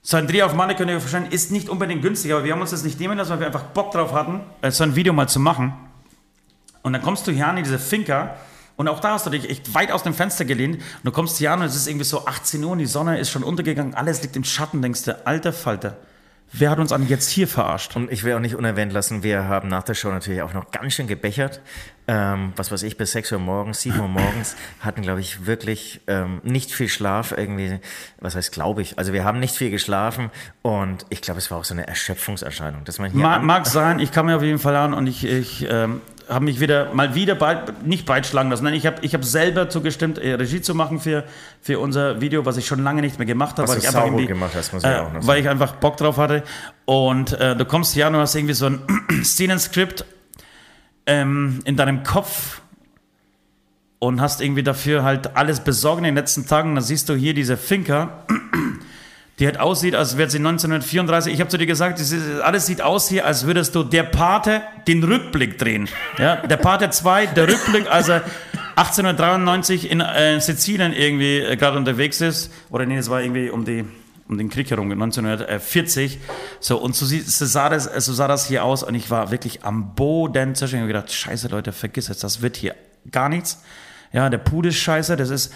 so 0.00 0.16
ein 0.16 0.26
Dreh 0.26 0.42
auf 0.42 0.54
Malle 0.54 0.74
könnt 0.74 0.88
ihr 0.90 0.96
euch 0.96 1.02
vorstellen, 1.02 1.30
ist 1.30 1.52
nicht 1.52 1.68
unbedingt 1.68 2.00
günstig, 2.00 2.32
aber 2.32 2.42
wir 2.44 2.52
haben 2.52 2.60
uns 2.62 2.70
das 2.70 2.84
nicht 2.84 2.98
nehmen 2.98 3.18
lassen, 3.18 3.30
weil 3.32 3.40
wir 3.40 3.46
einfach 3.46 3.64
Bock 3.64 3.92
drauf 3.92 4.14
hatten, 4.14 4.40
äh, 4.62 4.70
so 4.70 4.84
ein 4.84 4.96
Video 4.96 5.12
mal 5.12 5.28
zu 5.28 5.38
machen. 5.38 5.74
Und 6.82 6.94
dann 6.94 7.02
kommst 7.02 7.26
du 7.26 7.32
hier 7.32 7.46
an 7.46 7.58
in 7.58 7.64
diese 7.64 7.78
Finca 7.78 8.36
und 8.76 8.88
auch 8.88 9.00
da 9.00 9.10
hast 9.10 9.26
du 9.26 9.30
dich 9.30 9.50
echt 9.50 9.74
weit 9.74 9.92
aus 9.92 10.04
dem 10.04 10.14
Fenster 10.14 10.46
gelehnt 10.46 10.76
und 10.76 11.04
du 11.04 11.10
kommst 11.10 11.36
hier 11.36 11.52
an 11.52 11.60
und 11.60 11.66
es 11.66 11.76
ist 11.76 11.86
irgendwie 11.86 12.06
so 12.06 12.24
18 12.24 12.64
Uhr 12.64 12.70
und 12.70 12.78
die 12.78 12.86
Sonne 12.86 13.18
ist 13.18 13.28
schon 13.28 13.42
untergegangen, 13.42 13.94
alles 13.94 14.22
liegt 14.22 14.36
im 14.36 14.44
Schatten, 14.44 14.80
denkst 14.80 15.02
du, 15.02 15.26
alter 15.26 15.52
Falter. 15.52 15.98
Wer 16.52 16.70
hat 16.70 16.78
uns 16.78 16.92
an 16.92 17.06
jetzt 17.08 17.28
hier 17.28 17.46
verarscht? 17.46 17.94
Und 17.94 18.10
ich 18.10 18.24
will 18.24 18.32
auch 18.34 18.40
nicht 18.40 18.54
unerwähnt 18.54 18.92
lassen, 18.92 19.22
wir 19.22 19.44
haben 19.44 19.68
nach 19.68 19.82
der 19.82 19.94
Show 19.94 20.08
natürlich 20.08 20.40
auch 20.42 20.54
noch 20.54 20.70
ganz 20.70 20.94
schön 20.94 21.06
gebechert. 21.06 21.60
Ähm, 22.10 22.54
was 22.56 22.72
weiß 22.72 22.84
ich, 22.84 22.96
bis 22.96 23.12
6 23.12 23.32
Uhr 23.32 23.38
morgens, 23.38 23.82
7 23.82 24.00
Uhr 24.00 24.08
morgens, 24.08 24.56
hatten, 24.80 25.02
glaube 25.02 25.20
ich, 25.20 25.44
wirklich 25.44 26.00
ähm, 26.06 26.40
nicht 26.42 26.72
viel 26.72 26.88
Schlaf 26.88 27.32
irgendwie. 27.36 27.80
Was 28.18 28.34
heißt, 28.34 28.50
glaube 28.50 28.80
ich? 28.80 28.98
Also 28.98 29.12
wir 29.12 29.24
haben 29.24 29.40
nicht 29.40 29.54
viel 29.54 29.70
geschlafen 29.70 30.30
und 30.62 31.04
ich 31.10 31.20
glaube, 31.20 31.36
es 31.38 31.50
war 31.50 31.58
auch 31.58 31.64
so 31.64 31.74
eine 31.74 31.86
Erschöpfungserscheinung, 31.86 32.84
dass 32.84 32.98
man 32.98 33.10
hier 33.10 33.20
Ma 33.20 33.36
an- 33.36 33.44
mag 33.44 33.66
sein, 33.66 33.98
ich 33.98 34.10
kam 34.10 34.24
mir 34.26 34.36
auf 34.36 34.42
jeden 34.42 34.58
Fall 34.58 34.74
an 34.76 34.94
und 34.94 35.06
ich, 35.06 35.24
ich 35.26 35.66
ähm, 35.68 36.00
habe 36.28 36.44
mich 36.44 36.60
wieder 36.60 36.92
mal 36.94 37.14
wieder 37.14 37.34
bald, 37.34 37.86
nicht 37.86 38.06
breitschlagen 38.06 38.50
lassen. 38.50 38.64
Nein, 38.64 38.74
ich 38.74 38.86
habe 38.86 38.98
ich 39.02 39.14
hab 39.14 39.24
selber 39.24 39.68
zugestimmt, 39.68 40.18
äh, 40.18 40.34
Regie 40.34 40.60
zu 40.60 40.74
machen 40.74 41.00
für, 41.00 41.24
für 41.60 41.78
unser 41.78 42.20
Video, 42.20 42.44
was 42.44 42.56
ich 42.56 42.66
schon 42.66 42.82
lange 42.82 43.00
nicht 43.00 43.18
mehr 43.18 43.26
gemacht 43.26 43.58
habe. 43.58 43.68
Was 43.68 43.70
weil 43.70 43.80
du 43.80 43.88
ich 43.88 43.96
einfach 43.96 44.28
gemacht 44.28 44.52
hast, 44.54 44.72
muss 44.72 44.82
man 44.82 44.92
ja 44.92 45.06
auch 45.06 45.12
noch 45.12 45.22
äh, 45.22 45.26
Weil 45.26 45.40
ich 45.40 45.48
einfach 45.48 45.76
Bock 45.76 45.96
drauf 45.96 46.16
hatte. 46.18 46.42
Und 46.84 47.32
äh, 47.32 47.56
du 47.56 47.64
kommst 47.64 47.94
hier 47.94 48.06
an 48.06 48.14
und 48.14 48.20
hast 48.20 48.34
irgendwie 48.34 48.54
so 48.54 48.66
ein 48.66 48.80
Szenenskript 49.24 50.04
ähm, 51.06 51.60
in 51.64 51.76
deinem 51.76 52.02
Kopf 52.02 52.60
und 53.98 54.20
hast 54.20 54.40
irgendwie 54.40 54.62
dafür 54.62 55.02
halt 55.02 55.36
alles 55.36 55.60
besorgt 55.60 55.98
in 55.98 56.04
den 56.04 56.14
letzten 56.14 56.46
Tagen. 56.46 56.74
Da 56.74 56.80
siehst 56.80 57.08
du 57.08 57.14
hier 57.14 57.34
diese 57.34 57.56
Finca, 57.56 58.24
die 59.38 59.46
halt 59.46 59.60
aussieht, 59.60 59.94
als 59.94 60.16
wäre 60.16 60.28
sie 60.28 60.38
1934. 60.38 61.32
Ich 61.32 61.40
habe 61.40 61.48
zu 61.48 61.58
dir 61.58 61.66
gesagt, 61.66 62.00
alles 62.42 62.66
sieht 62.66 62.82
aus 62.82 63.08
hier, 63.08 63.24
als 63.24 63.46
würdest 63.46 63.74
du 63.74 63.84
der 63.84 64.02
Pate 64.02 64.62
den 64.86 65.04
Rückblick 65.04 65.58
drehen. 65.58 65.88
Ja, 66.18 66.36
der 66.36 66.56
Pate 66.56 66.90
2, 66.90 67.26
der 67.26 67.48
Rückblick, 67.48 67.90
als 67.90 68.08
er 68.08 68.24
1893 68.76 69.90
in 69.90 70.00
äh, 70.00 70.40
Sizilien 70.40 70.92
irgendwie 70.92 71.38
äh, 71.38 71.56
gerade 71.56 71.76
unterwegs 71.76 72.20
ist. 72.20 72.52
Oder 72.70 72.86
nee, 72.86 72.96
es 72.96 73.10
war 73.10 73.22
irgendwie 73.22 73.50
um 73.50 73.64
die 73.64 73.84
um 74.28 74.36
den 74.36 74.50
Krieg 74.50 74.70
herum, 74.70 74.90
1940. 74.92 76.18
So, 76.60 76.76
und 76.76 76.94
so, 76.94 77.06
sieht, 77.06 77.26
so, 77.26 77.46
sah 77.46 77.70
das, 77.70 77.84
so 78.04 78.12
sah 78.12 78.28
das 78.28 78.46
hier 78.46 78.62
aus 78.62 78.82
und 78.82 78.94
ich 78.94 79.10
war 79.10 79.30
wirklich 79.30 79.64
am 79.64 79.94
Boden 79.94 80.54
zerstört. 80.54 80.80
Ich 80.80 80.82
habe 80.82 80.92
gedacht, 80.92 81.12
scheiße 81.12 81.48
Leute, 81.48 81.72
vergiss 81.72 82.10
es, 82.10 82.18
das 82.18 82.42
wird 82.42 82.58
hier 82.58 82.74
gar 83.10 83.30
nichts. 83.30 83.62
Ja, 84.12 84.28
der 84.28 84.38
Pool 84.38 84.66
ist 84.66 84.76
scheiße, 84.76 85.16
das 85.16 85.30
ist, 85.30 85.52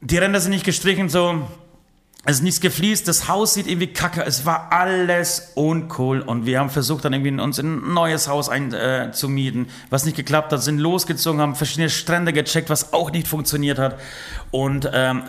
die 0.00 0.16
Ränder 0.16 0.40
sind 0.40 0.52
nicht 0.52 0.64
gestrichen, 0.64 1.08
so, 1.08 1.48
es 2.26 2.36
ist 2.36 2.42
nichts 2.42 2.60
gefliest, 2.60 3.06
das 3.06 3.28
Haus 3.28 3.54
sieht 3.54 3.68
irgendwie 3.68 3.86
kacke, 3.86 4.22
es 4.24 4.44
war 4.44 4.72
alles 4.72 5.52
uncool 5.54 6.20
und 6.20 6.44
wir 6.44 6.58
haben 6.58 6.70
versucht 6.70 7.04
dann 7.04 7.12
irgendwie 7.12 7.40
uns 7.40 7.58
in 7.58 7.76
ein 7.76 7.94
neues 7.94 8.26
Haus 8.26 8.48
einzumieten, 8.48 9.66
äh, 9.66 9.68
was 9.90 10.04
nicht 10.04 10.16
geklappt 10.16 10.52
hat, 10.52 10.62
sind 10.62 10.78
losgezogen, 10.78 11.40
haben 11.40 11.54
verschiedene 11.54 11.88
Strände 11.88 12.32
gecheckt, 12.32 12.68
was 12.68 12.92
auch 12.92 13.12
nicht 13.12 13.28
funktioniert 13.28 13.78
hat 13.78 13.98
und 14.50 14.90
ähm, 14.92 15.22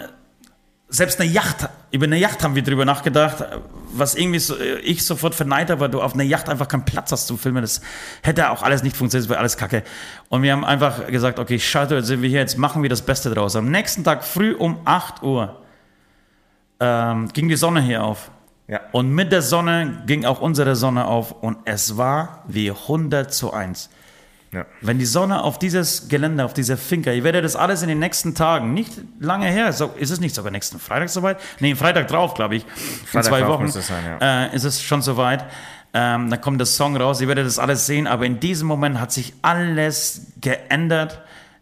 selbst 0.90 1.20
eine 1.20 1.30
Yacht, 1.30 1.70
über 1.92 2.06
eine 2.06 2.18
Yacht 2.18 2.44
haben 2.44 2.56
wir 2.56 2.64
drüber 2.64 2.86
nachgedacht, 2.86 3.46
was 3.92 4.16
irgendwie 4.16 4.40
so, 4.40 4.56
äh, 4.58 4.80
ich 4.80 5.06
sofort 5.06 5.36
verneint 5.36 5.70
habe, 5.70 5.82
weil 5.82 5.90
du 5.90 6.02
auf 6.02 6.14
einer 6.14 6.24
Yacht 6.24 6.50
einfach 6.50 6.68
keinen 6.68 6.86
Platz 6.86 7.12
hast 7.12 7.28
zum 7.28 7.38
Filmen. 7.38 7.62
Das 7.62 7.82
hätte 8.24 8.50
auch 8.50 8.64
alles 8.64 8.84
nicht 8.84 8.96
funktioniert, 8.96 9.26
das 9.26 9.30
wäre 9.30 9.40
alles 9.40 9.58
kacke. 9.58 9.84
Und 10.30 10.44
wir 10.44 10.54
haben 10.54 10.64
einfach 10.64 11.08
gesagt, 11.08 11.40
okay, 11.40 11.60
scheiße, 11.60 11.96
jetzt 11.96 12.08
sind 12.08 12.22
wir 12.22 12.30
hier, 12.30 12.40
jetzt 12.40 12.58
machen 12.58 12.84
wir 12.84 12.90
das 12.90 13.02
Beste 13.02 13.30
draus. 13.30 13.56
Am 13.56 13.70
nächsten 13.70 14.04
Tag 14.04 14.24
früh 14.24 14.54
um 14.54 14.80
8 14.86 15.24
Uhr 15.24 15.62
ähm, 16.80 17.28
ging 17.34 17.48
die 17.50 17.56
Sonne 17.56 17.82
hier 17.82 18.04
auf. 18.04 18.32
Ja. 18.68 18.82
Und 18.92 19.12
mit 19.12 19.32
der 19.32 19.42
Sonne 19.42 20.04
ging 20.06 20.26
auch 20.26 20.42
unsere 20.42 20.76
Sonne 20.76 21.06
auf 21.06 21.32
und 21.32 21.58
es 21.66 21.98
war 21.98 22.44
wie 22.48 22.70
100 22.70 23.34
zu 23.34 23.54
1. 23.54 23.90
Ja. 24.52 24.66
Wenn 24.82 24.98
die 24.98 25.06
Sonne 25.06 25.44
auf 25.44 25.60
dieses 25.60 26.08
Gelände, 26.08 26.44
auf 26.44 26.54
diese 26.54 26.78
Finca, 26.78 27.12
ihr 27.12 27.24
werdet 27.24 27.44
das 27.44 27.56
alles 27.56 27.82
in 27.82 27.90
den 27.90 28.00
nächsten 28.00 28.34
Tagen, 28.34 28.74
nicht 28.74 28.94
lange 29.20 29.48
her, 29.48 29.74
so, 29.74 29.92
ist 29.98 30.10
es 30.10 30.20
nicht 30.20 30.36
sogar 30.36 30.52
nächsten 30.52 30.80
Freitag 30.80 31.10
soweit? 31.10 31.38
Nee, 31.60 31.76
Freitag 31.76 32.08
drauf, 32.08 32.34
glaube 32.34 32.56
ich. 32.56 32.64
In 32.64 33.08
Freitag 33.08 33.30
zwei 33.30 33.40
drauf 33.42 33.60
Wochen 33.60 33.66
es 33.66 33.88
sein, 33.88 34.04
ja. 34.20 34.46
äh, 34.46 34.56
ist 34.56 34.64
es 34.64 34.82
schon 34.82 35.02
soweit. 35.02 35.46
Ähm, 35.94 36.30
dann 36.30 36.42
kommt 36.42 36.60
das 36.62 36.76
Song 36.76 36.96
raus, 36.96 37.22
ihr 37.22 37.28
werdet 37.28 37.46
das 37.46 37.60
alles 37.60 37.86
sehen, 37.86 38.08
aber 38.08 38.26
in 38.26 38.40
diesem 38.40 38.68
Moment 38.68 39.00
hat 39.00 39.12
sich 39.12 39.34
alles 39.42 40.34
geändert. 40.40 41.22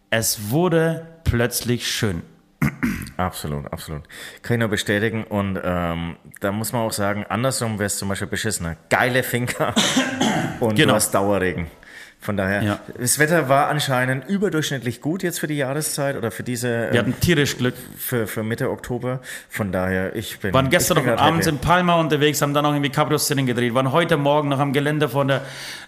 Es 0.09 0.49
wurde 0.49 1.05
plötzlich 1.23 1.91
schön. 1.91 2.21
Absolut, 3.17 3.71
absolut. 3.71 4.03
Kann 4.41 4.55
ich 4.55 4.59
nur 4.59 4.69
bestätigen. 4.69 5.23
Und 5.23 5.59
ähm, 5.63 6.17
da 6.41 6.51
muss 6.51 6.73
man 6.73 6.81
auch 6.81 6.91
sagen, 6.91 7.25
andersrum 7.29 7.79
wäre 7.79 7.87
es 7.87 7.97
zum 7.97 8.09
Beispiel 8.09 8.27
beschissener. 8.27 8.75
Geile 8.89 9.23
Finca 9.23 9.73
und 10.59 10.75
Genau. 10.75 10.89
du 10.89 10.95
hast 10.95 11.11
Dauerregen. 11.13 11.67
Von 12.19 12.37
daher, 12.37 12.63
Ja. 12.63 12.79
das 12.99 13.19
Wetter 13.19 13.49
war 13.49 13.67
anscheinend 13.67 14.27
überdurchschnittlich 14.27 14.99
gut 14.99 15.21
jetzt 15.21 15.39
für 15.39 15.45
die 15.45 15.57
Jahreszeit 15.57 16.17
oder 16.17 16.31
für 16.31 16.41
diese, 16.41 16.67
Wir 16.91 16.91
ähm, 16.93 16.97
hatten 16.97 17.19
tierisch 17.19 17.55
Glück. 17.57 17.75
für, 17.97 18.25
für 18.25 18.41
Mitte 18.41 18.71
Oktober. 18.71 19.19
Von 19.47 19.71
daher, 19.71 20.15
ich 20.15 20.39
bin. 20.39 20.51
waren 20.51 20.71
gestern 20.71 21.05
noch 21.05 21.17
abends 21.21 21.45
in 21.45 21.59
Palma 21.59 21.99
unterwegs, 21.99 22.41
haben 22.41 22.55
dann 22.55 22.65
auch 22.65 22.71
irgendwie 22.71 22.89
Cabrio-Szenen 22.89 23.45
gedreht, 23.45 23.75
waren 23.75 23.91
heute 23.91 24.17
Morgen 24.17 24.49
noch 24.49 24.59
am 24.59 24.73
Gelände 24.73 25.07
von, 25.07 25.27
der, 25.27 25.41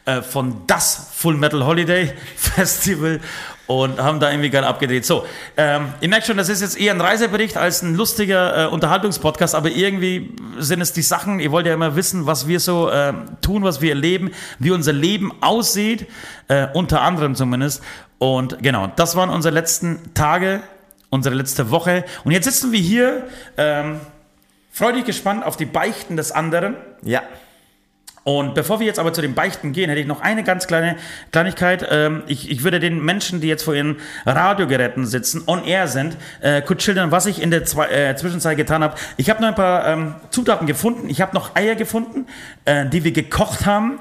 äh, 0.06 0.22
von 0.22 0.62
das 0.68 1.10
Full 1.16 1.38
Metal 1.38 1.66
Holiday 1.66 2.14
Festival 2.36 3.20
und 3.68 4.00
haben 4.02 4.20
da 4.20 4.32
irgendwie 4.32 4.50
geil 4.50 4.64
abgedreht. 4.64 5.06
So, 5.06 5.26
ähm, 5.58 5.94
ihr 6.02 6.10
merkt 6.10 6.26
schon, 6.26 6.38
das 6.38 6.50
ist 6.50 6.62
jetzt 6.62 6.80
eher 6.80 6.94
ein 6.94 7.02
Reisebericht 7.02 7.58
als 7.58 7.82
ein 7.82 7.96
lustiger 7.96 8.66
äh, 8.66 8.68
Unterhaltungspodcast, 8.68 9.56
aber 9.56 9.70
irgendwie 9.70 10.34
sind 10.58 10.82
es 10.82 10.94
die 10.94 11.02
Sachen, 11.02 11.40
ihr 11.40 11.52
wollt 11.52 11.68
ja 11.68 11.74
immer 11.74 11.96
wissen, 11.96 12.26
was 12.26 12.48
wir 12.48 12.60
so 12.60 12.90
äh, 12.90 13.14
tun, 13.42 13.64
was 13.64 13.82
wir 13.82 13.90
erleben, 13.90 14.32
wie 14.60 14.72
unser 14.72 14.94
Leben 14.94 15.32
aussieht, 15.42 16.08
äh, 16.48 16.68
unter 16.74 17.02
anderem 17.02 17.36
zumindest. 17.36 17.84
Und 18.20 18.64
genau, 18.64 18.92
das 18.96 19.16
waren 19.16 19.30
unsere 19.30 19.54
letzten 19.54 20.14
Tage, 20.14 20.62
unsere 21.10 21.36
letzte 21.36 21.70
Woche. 21.70 22.06
Und 22.24 22.32
jetzt 22.32 22.46
sitzen 22.46 22.72
wir 22.72 22.80
hier, 22.80 23.28
ähm, 23.58 24.00
freudig 24.72 25.06
gespannt 25.06 25.44
auf 25.44 25.58
die 25.58 25.66
Beichten 25.66 26.18
des 26.18 26.32
anderen. 26.32 26.76
Ja. 27.02 27.24
Und 28.28 28.56
bevor 28.56 28.82
wir 28.82 28.86
jetzt 28.86 29.00
aber 29.00 29.14
zu 29.14 29.22
den 29.22 29.36
Beichten 29.36 29.72
gehen, 29.72 29.88
hätte 29.88 30.02
ich 30.02 30.06
noch 30.06 30.20
eine 30.20 30.44
ganz 30.44 30.68
kleine 30.68 30.98
Kleinigkeit. 31.32 31.88
Ähm, 31.90 32.24
ich, 32.28 32.52
ich 32.52 32.62
würde 32.66 32.82
den 32.82 33.02
Menschen, 33.02 33.40
die 33.40 33.48
jetzt 33.48 33.64
vor 33.64 33.74
ihren 33.74 34.02
Radiogeräten 34.26 35.06
sitzen, 35.06 35.44
on 35.48 35.64
air 35.64 35.88
sind, 35.88 36.18
äh, 36.42 36.62
kurz 36.62 36.84
schildern, 36.84 37.10
was 37.12 37.26
ich 37.26 37.42
in 37.42 37.52
der 37.52 37.62
äh, 37.62 38.14
Zwischenzeit 38.18 38.58
getan 38.58 38.84
habe. 38.84 38.96
Ich 39.16 39.30
habe 39.30 39.40
noch 39.40 39.48
ein 39.48 39.56
paar 39.56 39.88
ähm, 39.88 40.16
Zutaten 40.30 40.68
gefunden. 40.68 41.10
Ich 41.10 41.22
habe 41.22 41.34
noch 41.34 41.56
Eier 41.56 41.76
gefunden, 41.76 42.28
äh, 42.66 42.86
die 42.86 43.06
wir 43.06 43.14
gekocht 43.14 43.66
haben. 43.66 43.98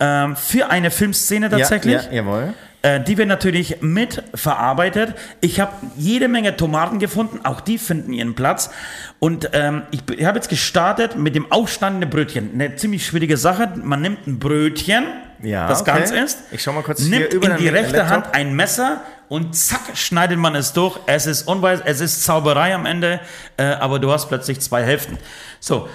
Ähm, 0.00 0.36
für 0.36 0.70
eine 0.70 0.90
Filmszene 0.90 1.50
tatsächlich. 1.50 1.94
Ja, 1.94 2.02
ja, 2.02 2.12
jawohl. 2.12 2.54
Äh, 2.82 3.00
die 3.00 3.18
wird 3.18 3.26
natürlich 3.26 3.82
mit 3.82 4.22
verarbeitet. 4.34 5.14
Ich 5.40 5.58
habe 5.58 5.72
jede 5.96 6.28
Menge 6.28 6.56
Tomaten 6.56 7.00
gefunden, 7.00 7.40
auch 7.44 7.60
die 7.60 7.76
finden 7.76 8.12
ihren 8.12 8.36
Platz. 8.36 8.70
Und 9.18 9.50
ähm, 9.52 9.82
ich, 9.90 10.00
ich 10.16 10.24
habe 10.24 10.38
jetzt 10.38 10.48
gestartet 10.48 11.16
mit 11.16 11.34
dem 11.34 11.50
aufstandenden 11.50 12.08
Brötchen. 12.08 12.50
Eine 12.54 12.76
ziemlich 12.76 13.04
schwierige 13.04 13.36
Sache. 13.36 13.72
Man 13.82 14.00
nimmt 14.00 14.28
ein 14.28 14.38
Brötchen, 14.38 15.06
Ja, 15.42 15.66
das 15.66 15.80
okay. 15.80 15.90
ganz 15.98 16.10
ist, 16.12 16.38
Ich 16.52 16.62
schau 16.62 16.72
mal 16.72 16.84
kurz 16.84 17.00
nimmt 17.00 17.34
in 17.34 17.56
die 17.56 17.68
rechte. 17.68 18.08
Hand 18.08 18.26
ein 18.32 18.54
Messer 18.54 19.00
und 19.28 19.56
zack 19.56 19.80
schneidet 19.94 20.38
man 20.38 20.54
es 20.54 20.72
durch. 20.72 21.00
Es 21.06 21.26
ist 21.26 21.48
unweis, 21.48 21.80
es 21.84 22.00
ist 22.00 22.22
Zauberei 22.22 22.72
am 22.76 22.86
Ende, 22.86 23.18
äh, 23.56 23.64
aber 23.64 23.98
du 23.98 24.12
hast 24.12 24.28
plötzlich 24.28 24.60
zwei 24.60 24.84
Hälften. 24.84 25.18
So, 25.58 25.88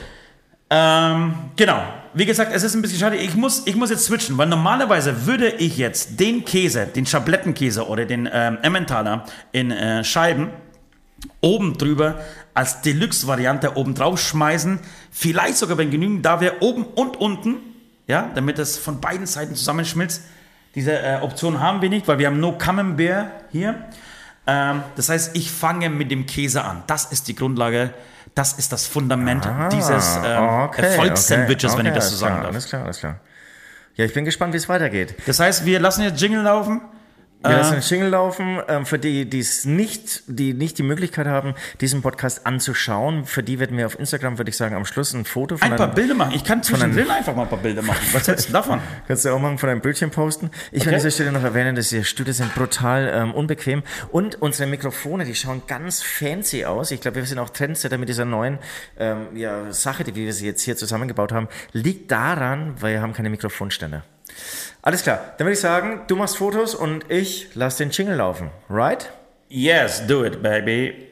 ähm, 0.75 1.36
genau. 1.55 1.83
Wie 2.15 2.25
gesagt, 2.25 2.51
es 2.53 2.63
ist 2.63 2.73
ein 2.73 2.81
bisschen 2.81 2.99
schade. 2.99 3.15
Ich 3.15 3.36
muss, 3.36 3.63
ich 3.65 3.75
muss 3.75 3.91
jetzt 3.91 4.05
switchen, 4.05 4.38
weil 4.38 4.47
normalerweise 4.47 5.27
würde 5.27 5.49
ich 5.49 5.77
jetzt 5.77 6.19
den 6.19 6.45
Käse, 6.45 6.88
den 6.88 7.05
Schablettenkäse 7.05 7.88
oder 7.88 8.05
den 8.05 8.27
ähm, 8.31 8.57
Emmentaler 8.62 9.25
in 9.51 9.69
äh, 9.69 10.03
Scheiben 10.03 10.49
oben 11.41 11.77
drüber 11.77 12.19
als 12.55 12.81
Deluxe-Variante 12.81 13.77
oben 13.77 13.93
drauf 13.93 14.19
schmeißen. 14.19 14.79
Vielleicht 15.12 15.57
sogar, 15.57 15.77
wenn 15.77 15.91
genügend 15.91 16.25
da 16.25 16.41
wäre, 16.41 16.55
oben 16.62 16.86
und 16.86 17.17
unten, 17.17 17.57
ja, 18.07 18.31
damit 18.33 18.57
es 18.57 18.77
von 18.77 18.99
beiden 18.99 19.27
Seiten 19.27 19.55
zusammenschmilzt. 19.55 20.23
Diese 20.73 20.99
äh, 20.99 21.19
Option 21.21 21.59
haben 21.59 21.81
wir 21.81 21.89
nicht, 21.89 22.07
weil 22.07 22.17
wir 22.17 22.27
haben 22.27 22.39
nur 22.39 22.57
Camembert 22.57 23.27
hier. 23.51 23.75
Ähm, 24.47 24.81
das 24.95 25.09
heißt, 25.09 25.36
ich 25.36 25.51
fange 25.51 25.89
mit 25.89 26.09
dem 26.09 26.25
Käse 26.25 26.63
an. 26.63 26.83
Das 26.88 27.05
ist 27.05 27.27
die 27.27 27.36
Grundlage, 27.36 27.93
das 28.36 28.54
ist 28.54 28.72
das 28.72 28.88
Fundament 28.88 29.48
dieses 29.72 30.15
ähm, 30.17 30.24
Ah, 30.24 30.65
okay, 30.65 30.82
Erfolgssandwiches, 30.82 31.72
okay, 31.74 31.80
wenn 31.80 31.86
ich 31.88 31.93
das 31.93 32.10
so 32.10 32.15
sagen 32.15 32.36
klar, 32.36 32.43
darf. 32.43 32.52
Alles 32.54 32.65
klar, 32.67 32.84
alles 32.84 33.00
klar. 33.00 33.19
Ja, 33.96 34.06
ich 34.06 34.13
bin 34.13 34.26
gespannt, 34.26 34.54
wie 34.54 34.58
es 34.58 34.67
weitergeht. 34.67 35.15
Das 35.28 35.39
heißt, 35.39 35.65
wir 35.65 35.80
lassen 35.80 36.04
jetzt 36.04 36.19
Jingle 36.19 36.41
laufen. 36.41 36.82
Wir 37.43 37.58
lassen 37.58 37.73
den 37.73 37.82
Jingle 37.82 38.10
laufen. 38.10 38.60
Ähm, 38.67 38.86
für 38.86 38.97
die, 38.97 39.25
die 39.29 39.39
es 39.39 39.65
nicht, 39.65 40.23
die 40.27 40.53
nicht 40.53 40.77
die 40.77 40.84
Möglichkeit 40.84 41.27
haben, 41.27 41.56
diesen 41.82 42.01
Podcast 42.01 42.45
anzuschauen, 42.45 43.25
für 43.25 43.43
die 43.43 43.60
werden 43.60 43.77
wir 43.77 43.86
auf 43.86 43.99
Instagram, 43.99 44.38
würde 44.38 44.49
ich 44.49 44.58
sagen, 44.58 44.75
am 44.75 44.86
Schluss 44.86 45.13
ein 45.13 45.25
Foto 45.25 45.58
von 45.58 45.69
ein 45.71 45.75
paar 45.77 45.88
einem- 45.88 45.95
Bilder 45.95 46.13
machen. 46.15 46.34
Ich 46.36 46.43
kann 46.43 46.63
zwischendrin 46.63 47.10
einfach 47.10 47.36
mal 47.36 47.43
ein 47.43 47.49
paar 47.49 47.60
Bilder 47.60 47.82
machen. 47.82 47.99
Was 48.13 48.27
hältst 48.27 48.49
du 48.49 48.53
davon? 48.53 48.79
Kannst 49.08 49.25
du 49.25 49.29
auch 49.34 49.39
mal 49.39 49.58
von 49.58 49.67
deinem 49.67 49.82
Bildschirm 49.82 50.10
posten. 50.12 50.51
Ich 50.71 50.82
will 50.82 50.82
an 50.82 50.88
Okay. 50.93 50.95
dieser 50.95 51.12
Stelle 51.12 51.32
noch 51.32 51.43
erwähnen, 51.43 51.75
dass 51.75 51.89
die 51.89 52.03
Stühle 52.03 52.34
sind 52.34 52.56
brutal 52.56 53.12
ähm, 53.13 53.34
unbequem 53.34 53.84
und 54.12 54.41
unsere 54.41 54.69
Mikrofone, 54.69 55.25
die 55.25 55.36
schauen 55.36 55.63
ganz 55.67 56.01
fancy 56.01 56.65
aus. 56.65 56.91
Ich 56.91 57.01
glaube, 57.01 57.15
wir 57.17 57.25
sind 57.25 57.39
auch 57.39 57.49
Trendsetter 57.49 57.97
mit 57.97 58.08
dieser 58.10 58.25
neuen 58.25 58.60
ähm, 58.97 59.36
ja, 59.36 59.71
Sache, 59.73 60.03
die 60.03 60.15
wir 60.15 60.32
sie 60.34 60.45
jetzt 60.45 60.62
hier 60.62 60.77
zusammengebaut 60.77 61.32
haben. 61.32 61.47
Liegt 61.73 62.12
daran, 62.12 62.75
weil 62.79 62.93
wir 62.93 63.01
haben 63.01 63.13
keine 63.13 63.29
Mikrofonständer. 63.29 64.03
Alles 64.82 65.04
klar, 65.04 65.34
dann 65.38 65.46
würde 65.46 65.54
ich 65.54 65.62
sagen, 65.62 66.02
du 66.08 66.15
machst 66.15 66.38
Fotos 66.38 66.76
und 66.76 67.10
ich 67.10 67.56
lasse 67.56 67.84
den 67.84 67.91
Jingle 67.91 68.17
laufen. 68.17 68.50
Right? 68.69 69.10
Yes, 69.50 70.06
do 70.08 70.26
it, 70.26 70.41
baby. 70.41 71.10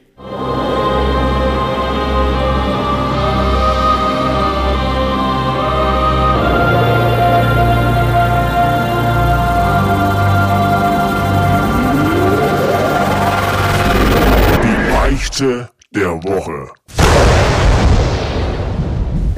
Der 15.94 16.22
Woche. 16.24 17.01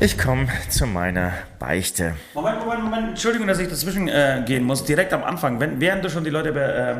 Ich 0.04 0.18
komme 0.18 0.48
zu 0.68 0.86
meiner 0.86 1.32
Beichte. 1.58 2.14
Moment, 2.34 2.60
Moment, 2.60 2.84
Moment. 2.84 3.08
Entschuldigung, 3.08 3.46
dass 3.46 3.58
ich 3.58 3.68
dazwischen 3.68 4.06
äh, 4.08 4.42
gehen 4.44 4.62
muss. 4.62 4.84
Direkt 4.84 5.14
am 5.14 5.24
Anfang, 5.24 5.60
wenn, 5.60 5.80
während 5.80 6.04
du 6.04 6.10
schon 6.10 6.24
die 6.24 6.30
Leute 6.30 6.52
be, 6.52 6.60
äh, 6.60 6.96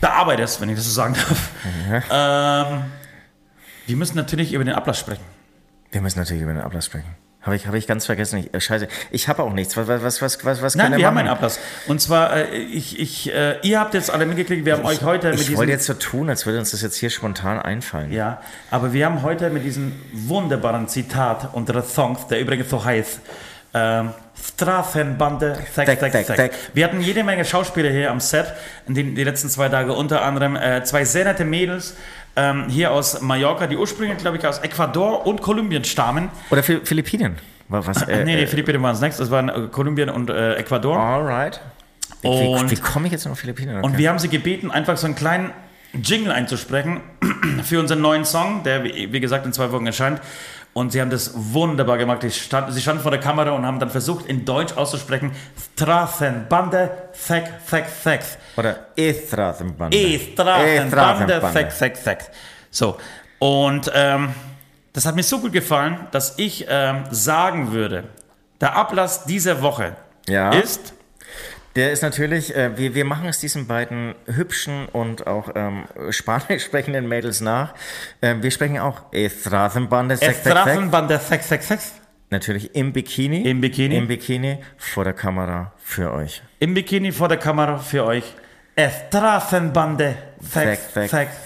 bearbeitest, 0.00 0.58
wenn 0.62 0.70
ich 0.70 0.76
das 0.76 0.86
so 0.86 0.92
sagen 0.92 1.12
darf. 1.12 1.50
Ähm, 2.10 2.84
wir 3.86 3.96
müssen 3.96 4.16
natürlich 4.16 4.54
über 4.54 4.64
den 4.64 4.72
Ablass 4.72 4.98
sprechen. 4.98 5.24
Wir 5.90 6.00
müssen 6.00 6.18
natürlich 6.18 6.42
über 6.42 6.54
den 6.54 6.62
Ablass 6.62 6.86
sprechen. 6.86 7.14
Habe 7.46 7.54
ich, 7.54 7.66
habe 7.68 7.78
ich 7.78 7.86
ganz 7.86 8.04
vergessen. 8.04 8.40
Ich, 8.40 8.52
äh, 8.52 8.60
scheiße, 8.60 8.88
ich 9.12 9.28
habe 9.28 9.44
auch 9.44 9.52
nichts. 9.52 9.76
Was, 9.76 9.86
was, 9.88 10.20
was, 10.20 10.44
was, 10.44 10.62
was 10.62 10.74
Nein, 10.74 10.90
kann 10.90 10.98
wir 10.98 11.06
haben 11.06 11.16
einen? 11.16 11.28
Ablass. 11.28 11.60
Und 11.86 12.00
zwar, 12.00 12.36
äh, 12.36 12.56
ich, 12.56 12.98
ich, 12.98 13.32
äh, 13.32 13.60
ihr 13.62 13.78
habt 13.78 13.94
jetzt 13.94 14.10
alle 14.10 14.26
mitgekriegt, 14.26 14.64
wir 14.64 14.72
haben 14.72 14.84
euch 14.84 15.02
heute 15.02 15.30
mit 15.30 15.38
Ich 15.38 15.46
diesem... 15.46 15.58
wollte 15.58 15.70
jetzt 15.72 15.86
so 15.86 15.94
tun, 15.94 16.28
als 16.28 16.44
würde 16.44 16.58
uns 16.58 16.72
das 16.72 16.82
jetzt 16.82 16.96
hier 16.96 17.08
spontan 17.08 17.60
einfallen. 17.60 18.12
Ja, 18.12 18.40
aber 18.72 18.92
wir 18.92 19.06
haben 19.06 19.22
heute 19.22 19.48
mit 19.50 19.64
diesem 19.64 19.92
wunderbaren 20.12 20.88
Zitat 20.88 21.54
unserer 21.54 21.82
Songs, 21.82 22.26
der 22.26 22.40
übrigens 22.40 22.68
so 22.68 22.84
heißt, 22.84 23.20
ähm, 23.74 24.10
Straßenbande, 24.56 25.58
zack, 25.72 25.86
zack, 25.86 26.12
zack. 26.12 26.26
zack. 26.26 26.52
Wir 26.74 26.84
hatten 26.84 27.00
jede 27.00 27.22
Menge 27.22 27.44
Schauspieler 27.44 27.90
hier 27.90 28.10
am 28.10 28.20
Set, 28.20 28.52
in 28.88 28.94
den 28.94 29.14
die 29.14 29.24
letzten 29.24 29.48
zwei 29.48 29.68
Tage, 29.68 29.92
unter 29.92 30.22
anderem 30.22 30.56
äh, 30.56 30.82
zwei 30.84 31.04
sehr 31.04 31.24
nette 31.24 31.44
Mädels 31.44 31.94
ähm, 32.36 32.66
hier 32.68 32.92
aus 32.92 33.20
Mallorca, 33.22 33.66
die 33.66 33.76
ursprünglich, 33.76 34.18
glaube 34.18 34.36
ich, 34.36 34.46
aus 34.46 34.58
Ecuador 34.58 35.26
und 35.26 35.42
Kolumbien 35.42 35.84
stammen. 35.84 36.28
Oder 36.50 36.62
Phil- 36.62 36.80
Philippinen. 36.84 37.36
Was? 37.68 38.02
Äh, 38.02 38.24
nee, 38.24 38.36
nee, 38.36 38.42
äh, 38.42 38.46
Philippinen 38.46 38.82
waren 38.82 38.94
es 38.94 39.00
next, 39.00 39.18
das 39.18 39.30
waren 39.30 39.70
Kolumbien 39.72 40.08
und 40.10 40.30
äh, 40.30 40.54
Ecuador. 40.54 40.98
Alright. 40.98 41.60
Wie, 42.22 42.28
Und- 42.28 42.70
wie, 42.70 42.76
komme 42.76 43.06
ich 43.06 43.12
jetzt 43.12 43.26
noch 43.26 43.36
Philippinen? 43.36 43.82
Und 43.82 43.98
wir 43.98 44.08
haben 44.08 44.18
sie 44.18 44.28
gebeten, 44.28 44.70
einfach 44.70 44.96
so 44.96 45.06
einen 45.06 45.16
kleinen 45.16 45.50
Jingle 46.02 46.30
einzusprechen 46.32 47.00
für 47.64 47.80
unseren 47.80 48.00
neuen 48.02 48.24
Song, 48.24 48.62
der, 48.64 48.84
wie 48.84 49.12
wie 49.12 49.20
gesagt, 49.20 49.46
in 49.46 49.52
zwei 49.52 49.72
Wochen 49.72 49.86
erscheint. 49.86 50.20
Und 50.76 50.92
sie 50.92 51.00
haben 51.00 51.08
das 51.08 51.30
wunderbar 51.34 51.96
gemacht. 51.96 52.22
Stand, 52.30 52.70
sie 52.74 52.82
standen 52.82 53.00
vor 53.00 53.10
der 53.10 53.18
Kamera 53.18 53.52
und 53.52 53.64
haben 53.64 53.78
dann 53.78 53.88
versucht, 53.88 54.26
in 54.26 54.44
Deutsch 54.44 54.76
auszusprechen: 54.76 55.32
Straßenbande, 55.72 56.90
Zack, 57.14 57.66
Zack, 57.66 57.86
Zack. 58.02 58.20
Oder 58.58 58.76
E-Straßenbande. 58.94 59.96
E, 59.96 60.18
Straßenbande, 60.18 60.84
E-Straßenbande. 60.84 61.52
Zack, 61.54 61.72
Zack, 61.74 61.96
Zack. 61.96 62.30
So. 62.70 62.98
Und 63.38 63.90
ähm, 63.94 64.34
das 64.92 65.06
hat 65.06 65.14
mir 65.14 65.22
so 65.22 65.38
gut 65.38 65.54
gefallen, 65.54 66.08
dass 66.10 66.34
ich 66.36 66.66
ähm, 66.68 67.04
sagen 67.10 67.72
würde: 67.72 68.04
Der 68.60 68.76
Ablass 68.76 69.24
dieser 69.24 69.62
Woche 69.62 69.96
Ja. 70.28 70.50
ist. 70.50 70.92
Der 71.76 71.92
ist 71.92 72.02
natürlich, 72.02 72.56
äh, 72.56 72.76
wir, 72.78 72.94
wir 72.94 73.04
machen 73.04 73.28
es 73.28 73.38
diesen 73.38 73.66
beiden 73.66 74.14
hübschen 74.26 74.86
und 74.86 75.26
auch 75.26 75.50
ähm, 75.54 75.84
spanisch 76.10 76.64
sprechenden 76.64 77.06
Mädels 77.06 77.42
nach. 77.42 77.74
Ähm, 78.22 78.42
wir 78.42 78.50
sprechen 78.50 78.78
auch 78.78 79.02
Zack, 81.48 81.62
Zack. 81.62 81.80
Natürlich 82.30 82.74
im 82.74 82.92
Bikini. 82.92 83.42
Im 83.42 83.60
Bikini. 83.60 83.96
Im 83.96 84.08
Bikini 84.08 84.58
vor 84.78 85.04
der 85.04 85.12
Kamera 85.12 85.72
für 85.78 86.12
euch. 86.12 86.42
im 86.58 86.74
Bikini 86.74 87.12
vor 87.12 87.28
der 87.28 87.38
Kamera 87.38 87.78
für 87.78 88.04
euch. 88.04 88.34
Sex, 90.40 90.94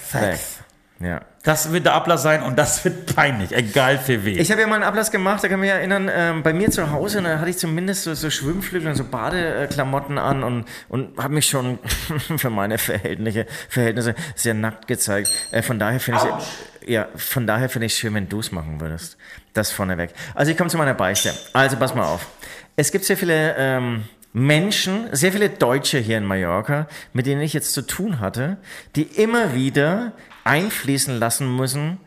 Sex. 0.09 0.59
Ja. 0.99 1.21
Das 1.43 1.71
wird 1.71 1.85
der 1.85 1.93
Ablass 1.93 2.21
sein 2.21 2.43
und 2.43 2.57
das 2.59 2.85
wird 2.85 3.15
peinlich, 3.15 3.51
egal 3.51 3.97
für 3.97 4.23
wen. 4.23 4.39
Ich 4.39 4.51
habe 4.51 4.61
ja 4.61 4.67
mal 4.67 4.75
einen 4.75 4.83
Ablass 4.83 5.09
gemacht, 5.09 5.43
da 5.43 5.47
kann 5.47 5.57
ich 5.57 5.61
mich 5.61 5.71
erinnern, 5.71 6.09
ähm, 6.13 6.43
bei 6.43 6.53
mir 6.53 6.69
zu 6.69 6.91
Hause, 6.91 7.21
da 7.23 7.39
hatte 7.39 7.49
ich 7.49 7.57
zumindest 7.57 8.03
so, 8.03 8.13
so 8.13 8.29
Schwimmflügel 8.29 8.89
und 8.89 8.95
so 8.95 9.03
Badeklamotten 9.03 10.19
an 10.19 10.43
und, 10.43 10.65
und 10.87 11.17
habe 11.17 11.33
mich 11.33 11.47
schon 11.47 11.79
für 12.37 12.51
meine 12.51 12.77
Verhältnisse, 12.77 13.47
Verhältnisse 13.69 14.13
sehr 14.35 14.53
nackt 14.53 14.87
gezeigt. 14.87 15.31
Äh, 15.51 15.63
von 15.63 15.79
daher 15.79 15.99
finde 15.99 16.21
ich 16.23 16.45
ja, 16.87 17.07
von 17.15 17.45
daher 17.45 17.69
finde 17.69 17.85
ich 17.87 17.93
schön, 17.93 18.13
wenn 18.13 18.27
du 18.27 18.39
es 18.39 18.51
machen 18.51 18.79
würdest. 18.81 19.17
Das 19.53 19.71
vorneweg. 19.71 20.11
Also 20.33 20.51
ich 20.51 20.57
komme 20.57 20.69
zu 20.69 20.77
meiner 20.77 20.93
Beichte. 20.93 21.33
Also 21.53 21.77
pass 21.77 21.93
mal 21.93 22.05
auf. 22.05 22.27
Es 22.75 22.91
gibt 22.91 23.05
sehr 23.05 23.17
viele 23.17 23.55
ähm, 23.57 24.05
Menschen, 24.33 25.07
sehr 25.11 25.31
viele 25.31 25.49
Deutsche 25.49 25.97
hier 25.97 26.17
in 26.17 26.25
Mallorca, 26.25 26.87
mit 27.13 27.25
denen 27.25 27.41
ich 27.41 27.53
jetzt 27.53 27.73
zu 27.73 27.81
tun 27.81 28.19
hatte, 28.19 28.57
die 28.95 29.03
immer 29.03 29.53
wieder 29.53 30.13
einfließen 30.43 31.19
lassen 31.19 31.55
müssen, 31.55 31.99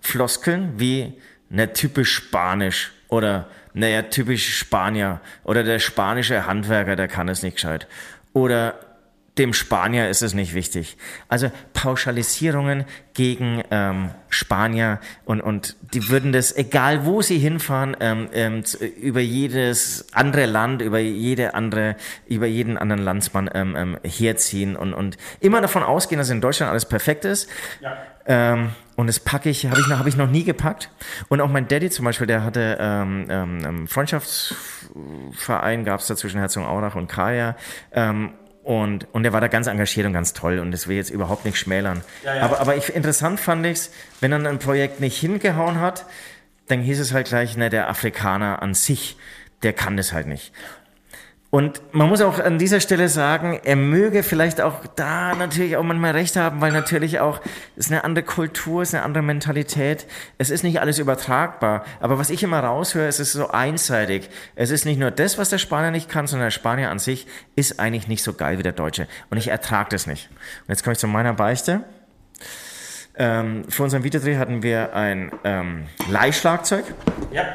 Floskeln 0.00 0.74
wie, 0.78 1.14
ne, 1.48 1.72
typisch 1.72 2.14
Spanisch 2.14 2.92
oder, 3.08 3.48
naja, 3.74 4.02
typisch 4.02 4.58
Spanier 4.58 5.20
oder 5.44 5.64
der 5.64 5.78
spanische 5.78 6.46
Handwerker, 6.46 6.96
der 6.96 7.08
kann 7.08 7.28
es 7.28 7.42
nicht 7.42 7.54
gescheit. 7.54 7.86
Oder 8.32 8.78
dem 9.40 9.52
Spanier 9.54 10.08
ist 10.08 10.22
es 10.22 10.34
nicht 10.34 10.54
wichtig. 10.54 10.96
Also 11.28 11.50
Pauschalisierungen 11.72 12.84
gegen 13.14 13.62
ähm, 13.70 14.10
Spanier 14.28 15.00
und, 15.24 15.40
und 15.40 15.76
die 15.94 16.08
würden 16.08 16.32
das, 16.32 16.54
egal 16.56 17.04
wo 17.04 17.22
sie 17.22 17.38
hinfahren, 17.38 17.96
ähm, 18.00 18.28
ähm, 18.32 18.62
über 19.00 19.20
jedes 19.20 20.06
andere 20.12 20.46
Land, 20.46 20.82
über 20.82 20.98
jede 21.00 21.54
andere, 21.54 21.96
über 22.28 22.46
jeden 22.46 22.78
anderen 22.78 23.02
Landsmann 23.02 23.50
ähm, 23.52 23.74
ähm, 23.76 23.98
herziehen 24.04 24.76
und, 24.76 24.94
und 24.94 25.16
immer 25.40 25.60
davon 25.60 25.82
ausgehen, 25.82 26.18
dass 26.18 26.30
in 26.30 26.40
Deutschland 26.40 26.70
alles 26.70 26.84
perfekt 26.86 27.24
ist. 27.24 27.48
Ähm, 28.26 28.70
und 28.96 29.06
das 29.06 29.18
packe 29.18 29.48
ich, 29.50 29.66
habe 29.66 29.80
ich, 29.80 29.88
noch- 29.88 29.98
hab 29.98 30.06
ich 30.06 30.16
noch 30.16 30.30
nie 30.30 30.44
gepackt. 30.44 30.90
Und 31.28 31.40
auch 31.40 31.48
mein 31.48 31.66
Daddy 31.66 31.88
zum 31.90 32.04
Beispiel, 32.04 32.26
der 32.26 32.44
hatte 32.44 32.76
ähm, 32.78 33.26
ähm, 33.30 33.88
Freundschaftsverein, 33.88 35.84
gab 35.84 36.00
es 36.00 36.06
da 36.06 36.16
zwischen 36.16 36.38
Herzogenaurach 36.38 36.94
und 36.94 37.08
Kaya. 37.08 37.56
Ähm, 37.92 38.32
und, 38.62 39.06
und 39.12 39.22
der 39.22 39.32
war 39.32 39.40
da 39.40 39.48
ganz 39.48 39.66
engagiert 39.66 40.06
und 40.06 40.12
ganz 40.12 40.32
toll 40.32 40.58
und 40.58 40.70
das 40.70 40.86
will 40.86 40.96
jetzt 40.96 41.10
überhaupt 41.10 41.44
nicht 41.44 41.58
schmälern. 41.58 42.02
ja. 42.24 42.42
Aber, 42.42 42.60
aber 42.60 42.76
ich, 42.76 42.94
interessant 42.94 43.40
fand 43.40 43.64
ich 43.66 43.72
es, 43.72 43.92
wenn 44.20 44.30
dann 44.30 44.46
ein 44.46 44.58
Projekt 44.58 45.00
nicht 45.00 45.18
hingehauen 45.18 45.80
hat, 45.80 46.04
dann 46.68 46.80
hieß 46.80 47.00
es 47.00 47.12
halt 47.12 47.28
gleich, 47.28 47.56
ne, 47.56 47.70
der 47.70 47.88
Afrikaner 47.88 48.62
an 48.62 48.74
sich, 48.74 49.16
der 49.62 49.72
kann 49.72 49.96
das 49.96 50.12
halt 50.12 50.26
nicht. 50.26 50.52
Und 51.50 51.82
man 51.92 52.08
muss 52.08 52.20
auch 52.20 52.38
an 52.38 52.58
dieser 52.58 52.78
Stelle 52.78 53.08
sagen, 53.08 53.58
er 53.64 53.74
möge 53.74 54.22
vielleicht 54.22 54.60
auch 54.60 54.86
da 54.94 55.34
natürlich 55.34 55.76
auch 55.76 55.82
manchmal 55.82 56.12
recht 56.12 56.36
haben, 56.36 56.60
weil 56.60 56.70
natürlich 56.70 57.18
auch 57.18 57.40
es 57.76 57.86
ist 57.86 57.92
eine 57.92 58.04
andere 58.04 58.24
Kultur, 58.24 58.82
es 58.82 58.90
ist 58.90 58.94
eine 58.94 59.02
andere 59.02 59.24
Mentalität. 59.24 60.06
Es 60.38 60.50
ist 60.50 60.62
nicht 60.62 60.80
alles 60.80 61.00
übertragbar. 61.00 61.84
Aber 61.98 62.20
was 62.20 62.30
ich 62.30 62.44
immer 62.44 62.60
raushöre, 62.60 63.08
es 63.08 63.18
ist 63.18 63.32
so 63.32 63.48
einseitig. 63.48 64.30
Es 64.54 64.70
ist 64.70 64.84
nicht 64.84 65.00
nur 65.00 65.10
das, 65.10 65.38
was 65.38 65.48
der 65.48 65.58
Spanier 65.58 65.90
nicht 65.90 66.08
kann, 66.08 66.28
sondern 66.28 66.46
der 66.46 66.52
Spanier 66.52 66.88
an 66.88 67.00
sich 67.00 67.26
ist 67.56 67.80
eigentlich 67.80 68.06
nicht 68.06 68.22
so 68.22 68.32
geil 68.32 68.58
wie 68.58 68.62
der 68.62 68.72
Deutsche. 68.72 69.08
Und 69.28 69.36
ich 69.36 69.48
ertrage 69.48 69.88
das 69.90 70.06
nicht. 70.06 70.30
Und 70.30 70.68
jetzt 70.68 70.84
komme 70.84 70.92
ich 70.92 71.00
zu 71.00 71.08
meiner 71.08 71.34
Beichte. 71.34 71.82
Ähm, 73.16 73.64
für 73.68 73.82
unseren 73.82 74.04
Videodreh 74.04 74.36
hatten 74.36 74.62
wir 74.62 74.94
ein 74.94 75.32
ähm, 75.42 75.86
Leihschlagzeug. 76.08 76.84
Ja. 77.32 77.52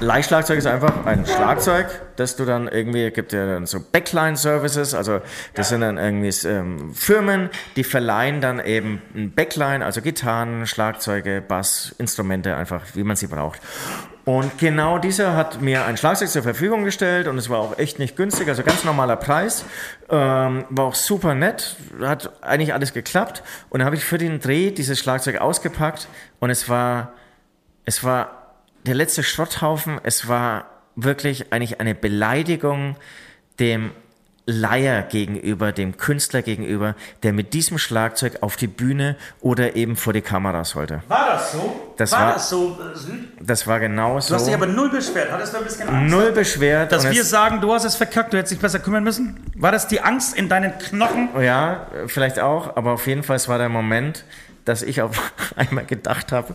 Leihschlagzeug 0.00 0.58
ist 0.58 0.66
einfach 0.66 1.06
ein 1.06 1.26
Schlagzeug, 1.26 1.86
das 2.14 2.36
du 2.36 2.44
dann 2.44 2.68
irgendwie, 2.68 3.10
gibt 3.10 3.32
ja 3.32 3.46
dann 3.46 3.66
so 3.66 3.80
Backline-Services, 3.80 4.94
also 4.94 5.20
das 5.54 5.70
sind 5.70 5.80
dann 5.80 5.98
irgendwie 5.98 6.32
ähm, 6.46 6.94
Firmen, 6.94 7.50
die 7.74 7.82
verleihen 7.82 8.40
dann 8.40 8.60
eben 8.60 9.02
ein 9.16 9.32
Backline, 9.32 9.84
also 9.84 10.00
Gitarren, 10.00 10.68
Schlagzeuge, 10.68 11.42
Bass, 11.46 11.96
Instrumente, 11.98 12.54
einfach 12.54 12.82
wie 12.94 13.02
man 13.02 13.16
sie 13.16 13.26
braucht. 13.26 13.60
Und 14.24 14.56
genau 14.58 14.98
dieser 14.98 15.34
hat 15.34 15.62
mir 15.62 15.84
ein 15.84 15.96
Schlagzeug 15.96 16.28
zur 16.28 16.44
Verfügung 16.44 16.84
gestellt 16.84 17.26
und 17.26 17.36
es 17.36 17.50
war 17.50 17.58
auch 17.58 17.76
echt 17.76 17.98
nicht 17.98 18.14
günstig, 18.14 18.46
also 18.48 18.62
ganz 18.62 18.84
normaler 18.84 19.16
Preis, 19.16 19.64
ähm, 20.10 20.64
war 20.68 20.84
auch 20.84 20.94
super 20.94 21.34
nett, 21.34 21.74
hat 22.00 22.30
eigentlich 22.40 22.72
alles 22.72 22.92
geklappt 22.92 23.42
und 23.68 23.80
dann 23.80 23.86
habe 23.86 23.96
ich 23.96 24.04
für 24.04 24.18
den 24.18 24.38
Dreh 24.38 24.70
dieses 24.70 25.00
Schlagzeug 25.00 25.40
ausgepackt 25.40 26.06
und 26.38 26.50
es 26.50 26.68
war, 26.68 27.14
es 27.84 28.04
war 28.04 28.37
der 28.86 28.94
letzte 28.94 29.22
Schrotthaufen, 29.22 30.00
es 30.02 30.28
war 30.28 30.66
wirklich 30.96 31.52
eigentlich 31.52 31.80
eine 31.80 31.94
Beleidigung 31.94 32.96
dem 33.60 33.90
Leier 34.50 35.02
gegenüber, 35.02 35.72
dem 35.72 35.98
Künstler 35.98 36.40
gegenüber, 36.40 36.94
der 37.22 37.34
mit 37.34 37.52
diesem 37.52 37.76
Schlagzeug 37.76 38.38
auf 38.40 38.56
die 38.56 38.66
Bühne 38.66 39.16
oder 39.40 39.76
eben 39.76 39.94
vor 39.94 40.14
die 40.14 40.22
Kamera 40.22 40.64
sollte. 40.64 41.02
War 41.06 41.32
das 41.32 41.52
so? 41.52 41.92
Das 41.98 42.12
war, 42.12 42.20
war- 42.20 42.32
das 42.32 42.48
so? 42.48 42.78
äh, 42.80 43.44
Das 43.44 43.66
war 43.66 43.78
genau 43.78 44.12
Du 44.12 44.16
hast 44.16 44.30
dich 44.30 44.38
so. 44.40 44.52
aber 44.54 44.66
null 44.66 44.88
beschwert. 44.88 45.30
Hattest 45.30 45.52
du 45.52 45.58
ein 45.58 45.64
bisschen 45.64 45.86
Angst? 45.90 46.10
Null 46.10 46.32
beschwert. 46.32 46.90
Dass 46.92 47.10
wir 47.10 47.24
sagen, 47.24 47.60
du 47.60 47.74
hast 47.74 47.84
es 47.84 47.94
verkackt, 47.96 48.32
du 48.32 48.38
hättest 48.38 48.52
dich 48.54 48.58
besser 48.60 48.78
kümmern 48.78 49.04
müssen? 49.04 49.38
War 49.54 49.70
das 49.70 49.86
die 49.86 50.00
Angst 50.00 50.34
in 50.34 50.48
deinen 50.48 50.78
Knochen? 50.78 51.28
Ja, 51.42 51.86
vielleicht 52.06 52.38
auch, 52.40 52.74
aber 52.74 52.92
auf 52.92 53.06
jeden 53.06 53.24
Fall 53.24 53.38
war 53.48 53.58
der 53.58 53.68
Moment, 53.68 54.24
dass 54.68 54.82
ich 54.82 55.02
auf 55.02 55.32
einmal 55.56 55.84
gedacht 55.84 56.32
habe, 56.32 56.54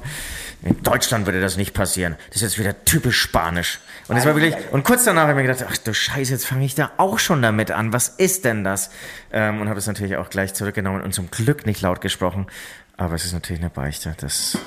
in 0.62 0.82
Deutschland 0.84 1.26
würde 1.26 1.42
das 1.42 1.58
nicht 1.58 1.74
passieren. 1.74 2.16
Das 2.30 2.38
ist 2.38 2.42
jetzt 2.44 2.60
wieder 2.60 2.86
typisch 2.86 3.20
Spanisch. 3.20 3.80
Und 4.08 4.18
es 4.18 4.26
war 4.26 4.36
wirklich, 4.36 4.56
und 4.72 4.84
kurz 4.84 5.04
danach 5.04 5.24
habe 5.24 5.32
ich 5.32 5.38
mir 5.48 5.52
gedacht, 5.54 5.66
ach 5.70 5.78
du 5.78 5.94
Scheiße, 5.94 6.32
jetzt 6.32 6.46
fange 6.46 6.64
ich 6.66 6.76
da 6.76 6.92
auch 6.98 7.20
schon 7.20 7.42
damit 7.42 7.72
an. 7.72 7.92
Was 7.92 8.08
ist 8.08 8.46
denn 8.46 8.64
das? 8.64 8.90
Ähm, 9.32 9.62
und 9.62 9.70
habe 9.70 9.80
es 9.80 9.88
natürlich 9.88 10.16
auch 10.16 10.30
gleich 10.30 10.54
zurückgenommen 10.54 11.02
und 11.02 11.14
zum 11.14 11.30
Glück 11.32 11.66
nicht 11.66 11.82
laut 11.82 12.00
gesprochen. 12.02 12.48
Aber 12.96 13.16
es 13.16 13.26
ist 13.26 13.34
natürlich 13.34 13.62
eine 13.62 13.72
Beichte. 13.72 14.16
Das, 14.20 14.58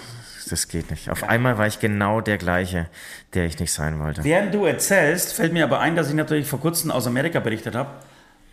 das 0.51 0.69
geht 0.69 0.91
nicht. 0.91 1.11
Auf 1.11 1.25
einmal 1.25 1.57
war 1.59 1.67
ich 1.67 1.81
genau 1.81 2.21
der 2.21 2.39
gleiche, 2.39 2.89
der 3.35 3.45
ich 3.45 3.59
nicht 3.59 3.73
sein 3.73 4.01
wollte. 4.01 4.25
Während 4.25 4.53
du 4.55 4.65
erzählst, 4.65 5.33
fällt 5.35 5.53
mir 5.53 5.65
aber 5.65 5.81
ein, 5.81 5.97
dass 5.97 6.09
ich 6.09 6.15
natürlich 6.15 6.47
vor 6.47 6.61
kurzem 6.61 6.91
aus 6.91 7.07
Amerika 7.07 7.41
berichtet 7.41 7.75
habe. 7.75 7.91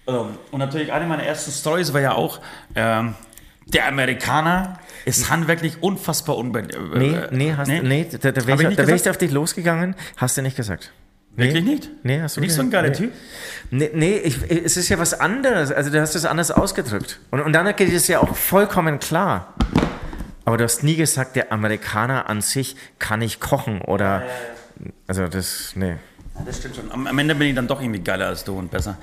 Ähm, 0.07 0.37
Und 0.51 0.59
natürlich 0.59 0.93
eine 0.93 1.05
meiner 1.05 1.23
ersten 1.23 1.51
Stories 1.51 1.93
war 1.93 2.01
ja 2.01 2.13
auch, 2.13 2.39
ähm, 2.75 3.15
der 3.67 3.87
Amerikaner 3.87 4.79
ist 5.05 5.29
handwerklich 5.29 5.81
unfassbar 5.81 6.37
unbe... 6.37 6.63
Nee, 6.63 7.15
äh, 7.15 7.27
nee, 7.31 7.53
hast, 7.55 7.67
nee? 7.67 8.07
da, 8.09 8.31
da 8.31 8.41
Hab 8.41 8.47
wäre 8.47 8.69
ich 8.71 8.75
da 8.77 8.87
wär 8.87 8.95
ich 8.95 9.09
auf 9.09 9.17
dich 9.17 9.31
losgegangen. 9.31 9.95
Hast 10.17 10.37
du 10.37 10.41
nicht 10.41 10.57
gesagt. 10.57 10.91
Nee? 11.35 11.45
Wirklich 11.45 11.63
nicht? 11.63 11.89
Nee, 12.03 12.21
hast 12.21 12.37
du 12.37 12.41
Nicht 12.41 12.53
so 12.53 12.61
ein 12.61 12.69
geiler 12.69 12.89
nee. 12.89 12.95
Typ? 12.95 13.11
Nee, 13.71 13.89
nee 13.93 14.17
ich, 14.17 14.37
es 14.49 14.77
ist 14.77 14.89
ja 14.89 14.99
was 14.99 15.19
anderes. 15.19 15.71
Also 15.71 15.89
du 15.89 15.99
hast 15.99 16.15
es 16.15 16.25
anders 16.25 16.51
ausgedrückt. 16.51 17.19
Und, 17.31 17.41
und 17.41 17.53
dann 17.53 17.75
geht 17.75 17.91
es 17.91 18.07
ja 18.07 18.19
auch 18.19 18.35
vollkommen 18.35 18.99
klar. 18.99 19.53
Aber 20.45 20.57
du 20.57 20.63
hast 20.63 20.83
nie 20.83 20.95
gesagt, 20.95 21.35
der 21.35 21.51
Amerikaner 21.51 22.29
an 22.29 22.41
sich 22.41 22.75
kann 22.99 23.19
nicht 23.19 23.39
kochen 23.39 23.81
oder. 23.81 24.23
Also 25.07 25.27
das, 25.27 25.73
nee. 25.75 25.95
Ja, 26.35 26.41
das 26.45 26.57
stimmt 26.57 26.75
schon. 26.75 26.91
Am, 26.91 27.07
am 27.07 27.17
Ende 27.17 27.33
bin 27.35 27.47
ich 27.47 27.55
dann 27.55 27.67
doch 27.67 27.81
irgendwie 27.81 28.01
geiler 28.01 28.27
als 28.27 28.43
du 28.43 28.57
und 28.57 28.69
besser. 28.69 28.97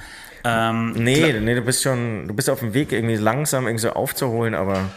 Ähm, 0.44 0.92
Nee, 0.92 1.32
nee, 1.40 1.54
du 1.54 1.62
bist 1.62 1.82
schon, 1.82 2.26
du 2.28 2.34
bist 2.34 2.48
auf 2.50 2.60
dem 2.60 2.74
Weg, 2.74 2.92
irgendwie 2.92 3.16
langsam 3.16 3.66
irgendwie 3.66 3.82
so 3.82 3.90
aufzuholen, 3.92 4.54
aber 4.54 4.90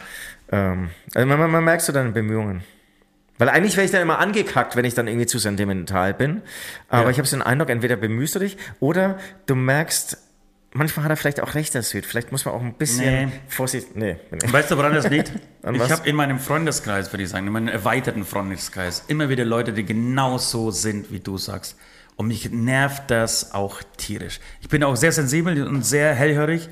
ähm, 0.52 0.90
also 1.14 1.28
man, 1.28 1.40
man, 1.40 1.52
man 1.52 1.64
merkst 1.64 1.88
du 1.90 1.92
deine 1.94 2.12
Bemühungen. 2.12 2.64
Weil 3.40 3.50
eigentlich 3.50 3.76
wäre 3.76 3.86
ich 3.86 3.92
dann 3.92 4.02
immer 4.02 4.20
angekackt, 4.20 4.76
wenn 4.76 4.86
ich 4.86 4.94
dann 4.94 5.08
irgendwie 5.08 5.26
zu 5.26 5.40
sentimental 5.40 6.14
bin. 6.14 6.42
Aber 6.88 7.06
Ja. 7.06 7.10
ich 7.10 7.18
habe 7.18 7.28
so 7.28 7.36
den 7.36 7.42
Eindruck, 7.42 7.70
entweder 7.70 7.96
bemühst 7.96 8.36
du 8.36 8.40
dich 8.40 8.58
oder 8.80 9.18
du 9.48 9.56
merkst, 9.56 10.18
manchmal 10.74 11.04
hat 11.06 11.12
er 11.12 11.18
vielleicht 11.18 11.42
auch 11.42 11.56
recht, 11.56 11.74
der 11.74 11.82
Süd. 11.82 12.06
Vielleicht 12.06 12.32
muss 12.32 12.46
man 12.46 12.54
auch 12.54 12.62
ein 12.62 12.74
bisschen 12.76 13.26
Nee. 13.26 13.32
vorsichtig. 13.50 13.96
Nee. 13.96 14.18
Weißt 14.52 14.70
du, 14.72 14.78
woran 14.78 14.94
das 14.94 15.10
liegt? 15.10 15.32
Ich 15.74 15.92
habe 15.92 16.08
in 16.10 16.16
meinem 16.18 16.40
Freundeskreis, 16.40 17.12
würde 17.14 17.24
ich 17.24 17.30
sagen, 17.30 17.48
in 17.48 17.54
meinem 17.54 17.70
erweiterten 17.70 18.26
Freundeskreis, 18.26 19.06
immer 19.08 19.30
wieder 19.30 19.46
Leute, 19.46 19.72
die 19.72 19.86
genauso 19.86 20.72
sind, 20.72 21.10
wie 21.12 21.22
du 21.22 21.38
sagst. 21.38 21.78
Und 22.16 22.28
mich 22.28 22.52
nervt 22.52 23.10
das 23.10 23.54
auch 23.54 23.82
tierisch. 23.98 24.40
Ich 24.62 24.70
bin 24.70 24.84
auch 24.84 24.96
sehr 24.96 25.12
sensibel 25.12 25.68
und 25.68 25.84
sehr 25.84 26.14
hellhörig. 26.14 26.70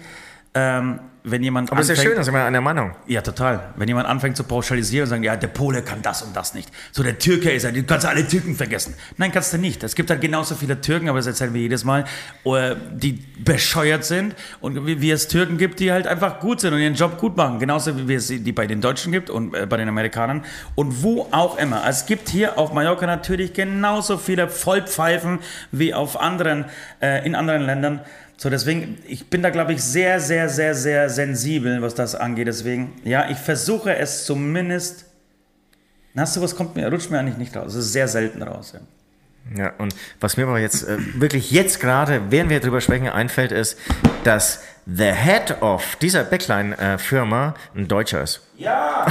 Ähm, 0.53 0.99
wenn 1.23 1.43
jemand 1.43 1.71
Aber 1.71 1.81
ist 1.81 1.89
ja 1.89 1.93
anfängt, 1.93 2.07
schön, 2.09 2.17
da 2.17 2.23
sind 2.23 2.33
wir 2.33 2.43
einer 2.43 2.61
Meinung. 2.61 2.95
Ja, 3.05 3.21
total. 3.21 3.73
Wenn 3.75 3.87
jemand 3.87 4.07
anfängt 4.07 4.37
zu 4.37 4.43
pauschalisieren 4.43 5.03
und 5.03 5.09
sagen, 5.09 5.23
ja, 5.23 5.35
der 5.35 5.47
Pole 5.47 5.83
kann 5.83 6.01
das 6.01 6.23
und 6.23 6.35
das 6.35 6.53
nicht. 6.53 6.71
So, 6.91 7.03
der 7.03 7.19
Türke 7.19 7.51
ist 7.51 7.63
er, 7.63 7.71
du 7.71 7.83
kannst 7.83 8.05
alle 8.07 8.27
Türken 8.27 8.55
vergessen. 8.55 8.95
Nein, 9.17 9.31
kannst 9.31 9.53
du 9.53 9.57
nicht. 9.57 9.83
Es 9.83 9.93
gibt 9.95 10.09
halt 10.09 10.21
genauso 10.21 10.55
viele 10.55 10.81
Türken, 10.81 11.09
aber 11.09 11.19
das 11.19 11.27
erzählen 11.27 11.53
wir 11.53 11.61
jedes 11.61 11.83
Mal, 11.83 12.05
äh, 12.45 12.75
die 12.91 13.23
bescheuert 13.43 14.03
sind 14.03 14.35
und 14.61 14.87
wie, 14.87 15.01
wie 15.01 15.11
es 15.11 15.27
Türken 15.27 15.57
gibt, 15.57 15.79
die 15.79 15.91
halt 15.91 16.07
einfach 16.07 16.39
gut 16.39 16.59
sind 16.59 16.73
und 16.73 16.79
ihren 16.79 16.95
Job 16.95 17.19
gut 17.19 17.37
machen. 17.37 17.59
Genauso 17.59 18.07
wie 18.07 18.15
es 18.15 18.27
die 18.27 18.51
bei 18.51 18.65
den 18.65 18.81
Deutschen 18.81 19.11
gibt 19.11 19.29
und 19.29 19.53
äh, 19.53 19.67
bei 19.67 19.77
den 19.77 19.89
Amerikanern 19.89 20.43
und 20.75 21.03
wo 21.03 21.27
auch 21.31 21.57
immer. 21.57 21.83
Es 21.87 22.07
gibt 22.07 22.29
hier 22.29 22.57
auf 22.57 22.73
Mallorca 22.73 23.05
natürlich 23.05 23.53
genauso 23.53 24.17
viele 24.17 24.47
Vollpfeifen 24.47 25.39
wie 25.71 25.93
auf 25.93 26.19
anderen, 26.19 26.65
äh, 26.99 27.25
in 27.25 27.35
anderen 27.35 27.61
Ländern. 27.61 28.01
So, 28.41 28.49
deswegen, 28.49 28.97
ich 29.07 29.29
bin 29.29 29.43
da, 29.43 29.51
glaube 29.51 29.73
ich, 29.73 29.83
sehr, 29.83 30.19
sehr, 30.19 30.49
sehr, 30.49 30.73
sehr 30.73 31.11
sensibel, 31.11 31.79
was 31.83 31.93
das 31.93 32.15
angeht. 32.15 32.47
Deswegen, 32.47 32.93
ja, 33.03 33.29
ich 33.29 33.37
versuche 33.37 33.95
es 33.95 34.25
zumindest. 34.25 35.05
Na, 36.15 36.25
sowas 36.25 36.55
kommt 36.55 36.75
mir, 36.75 36.89
rutscht 36.89 37.11
mir 37.11 37.19
eigentlich 37.19 37.37
nicht 37.37 37.55
raus. 37.55 37.75
Es 37.75 37.85
ist 37.85 37.93
sehr 37.93 38.07
selten 38.07 38.41
raus. 38.41 38.73
Ja. 38.73 38.79
Ja, 39.55 39.73
und 39.77 39.93
was 40.19 40.37
mir 40.37 40.47
aber 40.47 40.57
jetzt 40.57 40.87
äh, 40.87 40.97
wirklich 41.21 41.51
jetzt 41.51 41.79
gerade, 41.79 42.31
während 42.31 42.49
wir 42.49 42.59
drüber 42.59 42.81
sprechen, 42.81 43.09
einfällt, 43.09 43.51
ist, 43.51 43.77
dass 44.23 44.63
the 44.87 45.11
head 45.11 45.61
of 45.61 45.95
dieser 45.97 46.23
Backline-Firma 46.23 47.53
ein 47.75 47.87
Deutscher 47.87 48.23
ist. 48.23 48.41
Ja, 48.57 49.05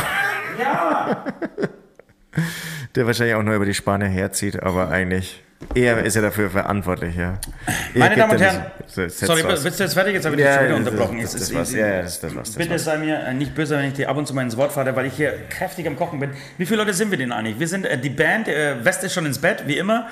ja. 0.58 1.24
Der 2.96 3.06
wahrscheinlich 3.06 3.36
auch 3.36 3.44
nur 3.44 3.54
über 3.54 3.66
die 3.66 3.74
Spanier 3.74 4.08
herzieht, 4.08 4.60
aber 4.60 4.88
eigentlich 4.88 5.40
er 5.74 6.04
ist 6.04 6.16
ja 6.16 6.22
dafür 6.22 6.50
verantwortlich, 6.50 7.14
ja. 7.16 7.38
Er 7.94 7.98
Meine 7.98 8.16
Damen 8.16 8.32
und 8.32 8.40
Herren, 8.40 8.66
sorry, 8.86 9.44
was. 9.44 9.62
bist 9.62 9.78
du 9.78 9.84
jetzt 9.84 9.94
fertig? 9.94 10.14
Jetzt 10.14 10.24
habe 10.24 10.34
ich 10.34 10.40
dich 10.42 10.46
Ja, 10.46 10.54
schon 10.56 10.64
wieder 10.64 10.78
das- 10.78 10.88
unterbrochen. 10.88 11.20
das- 11.22 11.32
das 11.32 11.40
ist- 11.42 11.54
war's. 11.54 11.72
Ja, 11.72 11.86
ja, 11.86 12.02
das- 12.02 12.20
das 12.20 12.32
das 12.34 12.50
Bitte 12.52 12.70
war's. 12.70 12.84
sei 12.84 12.98
mir 12.98 13.18
äh, 13.20 13.34
nicht 13.34 13.54
böse, 13.54 13.76
wenn 13.76 13.86
ich 13.86 13.94
dir 13.94 14.08
ab 14.08 14.16
und 14.16 14.26
zu 14.26 14.34
mal 14.34 14.42
ins 14.42 14.56
Wort 14.56 14.72
falle, 14.72 14.96
weil 14.96 15.06
ich 15.06 15.14
hier 15.14 15.32
kräftig 15.50 15.86
am 15.86 15.96
Kochen 15.96 16.18
bin. 16.20 16.30
Wie 16.58 16.66
viele 16.66 16.78
Leute 16.82 16.94
sind 16.94 17.10
wir 17.10 17.18
denn 17.18 17.30
eigentlich? 17.32 17.58
Wir 17.60 17.68
sind 17.68 17.84
äh, 17.86 17.98
die 17.98 18.10
Band, 18.10 18.48
äh, 18.48 18.84
West 18.84 19.04
ist 19.04 19.12
schon 19.14 19.26
ins 19.26 19.38
Bett, 19.38 19.64
wie 19.66 19.76
immer. 19.78 20.06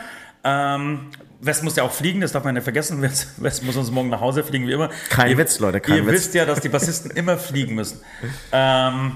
Ähm, 0.44 1.11
West 1.40 1.62
muss 1.64 1.76
ja 1.76 1.82
auch 1.84 1.92
fliegen, 1.92 2.20
das 2.20 2.32
darf 2.32 2.44
man 2.44 2.54
nicht 2.54 2.64
vergessen. 2.64 3.00
West, 3.02 3.42
West 3.42 3.64
muss 3.64 3.76
uns 3.76 3.90
morgen 3.90 4.11
nach 4.11 4.20
Hause 4.20 4.44
fliegen, 4.44 4.66
wie 4.68 4.72
immer. 4.72 4.90
Kein 5.08 5.30
ihr, 5.30 5.38
Witz, 5.38 5.58
Leute, 5.61 5.80
kein 5.80 5.96
Ihr 5.96 6.06
Witz. 6.06 6.12
wisst 6.14 6.34
ja, 6.34 6.44
dass 6.44 6.61
die 6.61 6.68
Bassisten 6.68 7.11
immer 7.12 7.37
fliegen 7.38 7.74
müssen. 7.74 8.00
Ähm, 8.52 9.12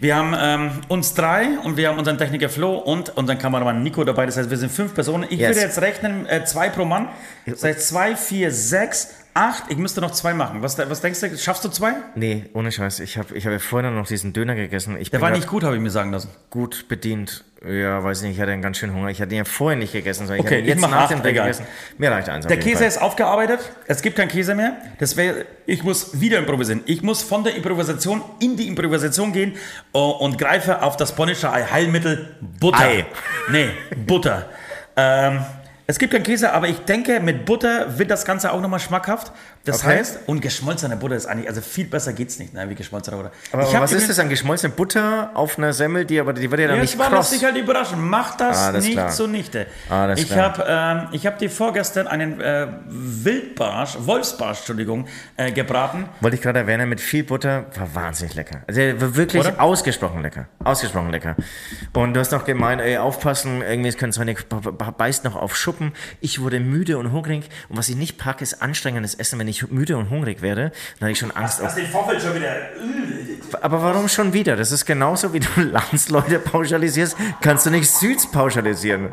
wir 0.00 0.16
haben 0.16 0.34
ähm, 0.38 0.70
uns 0.88 1.12
drei 1.14 1.58
und 1.62 1.76
wir 1.76 1.88
haben 1.88 1.98
unseren 1.98 2.16
Techniker 2.16 2.48
Flo 2.48 2.76
und 2.78 3.16
unseren 3.18 3.38
Kameramann 3.38 3.82
Nico 3.82 4.02
dabei. 4.02 4.24
Das 4.26 4.36
heißt, 4.38 4.48
wir 4.48 4.56
sind 4.56 4.72
fünf 4.72 4.94
Personen. 4.94 5.24
Ich 5.28 5.38
Yes. 5.38 5.50
würde 5.50 5.60
jetzt 5.60 5.80
rechnen, 5.80 6.26
äh, 6.26 6.44
zwei 6.44 6.70
pro 6.70 6.84
Mann. 6.86 7.08
Das 7.46 7.62
heißt, 7.62 7.86
zwei, 7.88 8.16
vier, 8.16 8.50
sechs, 8.50 9.08
acht. 9.34 9.64
Ich 9.68 9.76
müsste 9.76 10.00
noch 10.00 10.10
zwei 10.10 10.34
machen. 10.34 10.62
Was, 10.62 10.76
was 10.78 11.00
denkst 11.00 11.20
du? 11.20 11.36
Schaffst 11.38 11.64
du 11.64 11.68
zwei? 11.68 11.92
Nee, 12.14 12.46
ohne 12.54 12.70
Scheiß. 12.72 13.00
Ich 13.00 13.16
habe 13.18 13.36
ich 13.36 13.46
hab 13.46 13.52
ja 13.52 13.58
vorhin 13.58 13.94
noch 13.94 14.06
diesen 14.06 14.32
Döner 14.32 14.54
gegessen. 14.54 14.96
Ich 14.98 15.10
Der 15.10 15.20
war 15.20 15.30
nicht 15.30 15.46
gut, 15.48 15.64
habe 15.64 15.76
ich 15.76 15.82
mir 15.82 15.90
sagen 15.90 16.10
lassen. 16.12 16.28
gut 16.50 16.86
bedient. 16.88 17.44
Ja, 17.66 18.02
weiß 18.02 18.22
nicht, 18.22 18.32
ich 18.36 18.40
hatte 18.40 18.52
einen 18.52 18.62
ganz 18.62 18.78
schön 18.78 18.94
Hunger. 18.94 19.08
Ich 19.10 19.20
hatte 19.20 19.34
ihn 19.34 19.38
ja 19.38 19.44
vorher 19.44 19.78
nicht 19.78 19.92
gegessen, 19.92 20.26
sondern 20.26 20.46
Okay, 20.46 20.54
ich 20.56 20.62
hatte 20.62 20.70
ihn 20.70 20.78
ich 20.78 20.82
jetzt 20.82 20.90
nach 20.90 20.98
acht, 21.02 21.10
dem 21.10 21.22
Dreh 21.22 21.32
gegessen. 21.34 21.66
Mir 21.98 22.10
reicht 22.10 22.30
eins. 22.30 22.46
Der 22.46 22.58
Käse 22.58 22.78
Fall. 22.78 22.86
ist 22.86 23.02
aufgearbeitet. 23.02 23.60
Es 23.86 24.00
gibt 24.00 24.16
keinen 24.16 24.28
Käse 24.28 24.54
mehr. 24.54 24.78
Das 24.98 25.16
wär, 25.18 25.44
ich 25.66 25.82
muss 25.82 26.18
wieder 26.20 26.38
improvisieren. 26.38 26.82
Ich 26.86 27.02
muss 27.02 27.22
von 27.22 27.44
der 27.44 27.54
Improvisation 27.56 28.22
in 28.40 28.56
die 28.56 28.66
Improvisation 28.66 29.32
gehen 29.32 29.56
äh, 29.92 29.98
und 29.98 30.38
greife 30.38 30.82
auf 30.82 30.96
das 30.96 31.14
polnische 31.14 31.50
Heilmittel 31.52 32.34
Butter. 32.58 32.80
Ei. 32.80 33.04
Nee, 33.50 33.68
Butter. 34.06 34.48
Ähm, 34.96 35.40
Es 35.90 35.98
gibt 35.98 36.12
keinen 36.12 36.22
Käse, 36.22 36.52
aber 36.52 36.68
ich 36.68 36.78
denke, 36.84 37.18
mit 37.18 37.46
Butter 37.46 37.98
wird 37.98 38.12
das 38.12 38.24
Ganze 38.24 38.52
auch 38.52 38.60
nochmal 38.60 38.78
schmackhaft. 38.78 39.32
Das 39.64 39.84
Okay. 39.84 39.98
heißt, 39.98 40.20
und 40.26 40.40
geschmolzene 40.40 40.96
Butter 40.96 41.14
ist 41.16 41.26
eigentlich, 41.26 41.48
also 41.48 41.60
viel 41.60 41.84
besser 41.86 42.14
geht's 42.14 42.38
nicht, 42.38 42.54
ne, 42.54 42.68
wie 42.70 42.74
geschmolzene 42.74 43.16
Butter. 43.18 43.30
Aber 43.52 43.62
Ich 43.64 43.74
hab 43.74 43.82
was 43.82 43.92
ist 43.92 44.08
das 44.08 44.18
an 44.18 44.30
geschmolzene 44.30 44.72
Butter 44.72 45.30
auf 45.34 45.58
einer 45.58 45.74
Semmel, 45.74 46.06
die 46.06 46.18
aber 46.18 46.32
die 46.32 46.50
wird 46.50 46.62
ja 46.62 46.66
dann 46.68 46.76
Ja, 46.76 46.82
nicht 46.82 46.94
das 46.94 47.00
war, 47.00 47.10
lass 47.10 47.30
dich 47.30 47.44
halt 47.44 47.56
überraschen. 47.58 48.08
Mach 48.08 48.36
das 48.38 48.56
Alles 48.58 48.84
nicht 48.84 48.94
klar. 48.94 49.10
zunichte. 49.10 49.66
Alles 49.90 50.20
ich 50.20 50.28
klar. 50.30 50.56
habe 50.58 51.02
ähm, 51.02 51.08
ich 51.12 51.26
hab 51.26 51.38
dir 51.38 51.50
vorgestern 51.50 52.06
einen 52.06 52.40
äh, 52.40 52.68
Wildbarsch, 52.88 53.96
Wolfsbarsch, 54.00 54.58
Entschuldigung, 54.58 55.06
äh, 55.36 55.52
gebraten. 55.52 56.08
Wollte 56.20 56.36
ich 56.36 56.42
gerade 56.42 56.60
erwähnen, 56.60 56.88
mit 56.88 57.00
viel 57.00 57.24
Butter 57.24 57.66
war 57.76 57.94
wahnsinnig 57.94 58.34
lecker. 58.34 58.62
Also 58.66 58.80
war 58.80 59.16
wirklich 59.16 59.44
Oder? 59.46 59.60
ausgesprochen 59.60 60.22
lecker. 60.22 60.46
Ausgesprochen 60.64 61.10
lecker. 61.10 61.36
Und 61.92 62.14
du 62.14 62.20
hast 62.20 62.32
noch 62.32 62.44
gemeint, 62.44 62.80
ey, 62.80 62.96
aufpassen, 62.96 63.62
irgendwie 63.62 63.92
können 63.92 64.12
seine 64.12 64.34
beißt 64.34 65.24
noch 65.24 65.36
auf 65.36 65.56
Schuppen. 65.56 65.92
Ich 66.20 66.40
wurde 66.40 66.60
müde 66.60 66.98
und 66.98 67.12
hungrig. 67.12 67.48
Und 67.68 67.76
was 67.76 67.88
ich 67.88 67.96
nicht 67.96 68.16
packe, 68.18 68.42
ist 68.42 68.62
anstrengendes 68.62 69.14
Essen. 69.14 69.38
Wenn 69.38 69.48
ich 69.50 69.70
müde 69.70 69.96
und 69.96 70.08
hungrig 70.10 70.42
werde, 70.42 70.70
dann 70.98 71.06
habe 71.06 71.12
ich 71.12 71.18
schon 71.18 71.30
Angst. 71.32 71.62
Hast 71.62 71.76
den 71.76 71.86
Vorfeld 71.86 72.22
schon 72.22 72.34
wieder. 72.34 72.54
Aber 73.62 73.82
warum 73.82 74.08
schon 74.08 74.32
wieder? 74.32 74.56
Das 74.56 74.72
ist 74.72 74.86
genauso, 74.86 75.32
wie 75.32 75.40
du 75.40 75.48
Landsleute 75.60 76.38
pauschalisierst, 76.38 77.16
kannst 77.40 77.66
du 77.66 77.70
nicht 77.70 77.90
Süds 77.90 78.30
pauschalisieren. 78.30 79.12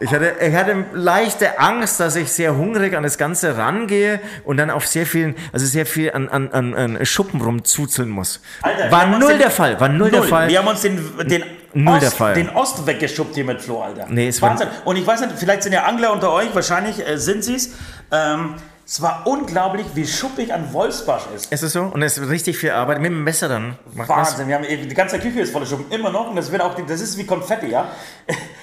Ich 0.00 0.10
hatte, 0.12 0.34
ich 0.40 0.54
hatte 0.54 0.84
leichte 0.92 1.58
Angst, 1.58 1.98
dass 1.98 2.14
ich 2.16 2.30
sehr 2.30 2.56
hungrig 2.56 2.94
an 2.96 3.02
das 3.02 3.18
Ganze 3.18 3.56
rangehe 3.56 4.20
und 4.44 4.56
dann 4.58 4.70
auf 4.70 4.86
sehr 4.86 5.06
vielen, 5.06 5.34
also 5.52 5.66
sehr 5.66 5.86
viel 5.86 6.12
an, 6.12 6.28
an, 6.28 6.50
an, 6.52 6.74
an 6.74 7.06
Schuppen 7.06 7.40
rumzuzeln 7.40 8.08
muss. 8.08 8.40
Alter, 8.62 8.92
war 8.92 9.06
null 9.06 9.28
den- 9.30 9.38
der 9.38 9.50
Fall, 9.50 9.80
war 9.80 9.88
null, 9.88 10.10
der 10.10 10.22
Fall. 10.22 10.48
Wir 10.48 10.58
haben 10.58 10.68
uns 10.68 10.82
den, 10.82 11.00
den, 11.26 11.42
Null 11.74 11.94
Ost, 11.94 12.02
der 12.02 12.10
Fall. 12.12 12.34
den 12.34 12.48
Ost 12.50 12.86
weggeschubbt 12.86 13.34
hier 13.34 13.44
mit 13.44 13.60
Flo, 13.60 13.82
Alter. 13.82 14.06
Nee, 14.08 14.28
es 14.28 14.40
war- 14.40 14.50
Wahnsinn. 14.50 14.68
Und 14.84 14.96
ich 14.96 15.06
weiß 15.06 15.20
nicht, 15.20 15.32
vielleicht 15.36 15.62
sind 15.64 15.72
ja 15.72 15.84
Angler 15.84 16.12
unter 16.12 16.32
euch, 16.32 16.54
wahrscheinlich 16.54 17.06
äh, 17.06 17.16
sind 17.18 17.42
sie 17.44 17.56
es. 17.56 17.70
Ähm, 18.12 18.54
es 18.88 19.02
war 19.02 19.26
unglaublich, 19.26 19.84
wie 19.92 20.06
schuppig 20.06 20.50
ein 20.50 20.72
Wolfsbarsch 20.72 21.24
ist. 21.36 21.52
Ist 21.52 21.62
es 21.62 21.74
so? 21.74 21.82
Und 21.82 22.00
es 22.00 22.16
ist 22.16 22.30
richtig 22.30 22.56
viel 22.56 22.70
Arbeit. 22.70 23.02
Mit 23.02 23.10
dem 23.10 23.22
Messer 23.22 23.46
dann. 23.46 23.76
Macht? 23.92 24.08
Wahnsinn, 24.08 24.48
wir 24.48 24.54
haben 24.54 24.64
eben- 24.64 24.88
die 24.88 24.94
ganze 24.94 25.18
Küche 25.18 25.40
ist 25.40 25.52
voller 25.52 25.66
Schuppen, 25.66 25.92
immer 25.92 26.08
noch. 26.08 26.30
Und 26.30 26.36
das 26.36 26.50
wird 26.50 26.62
auch, 26.62 26.74
das 26.74 27.02
ist 27.02 27.18
wie 27.18 27.26
Konfetti, 27.26 27.66
ja. 27.66 27.88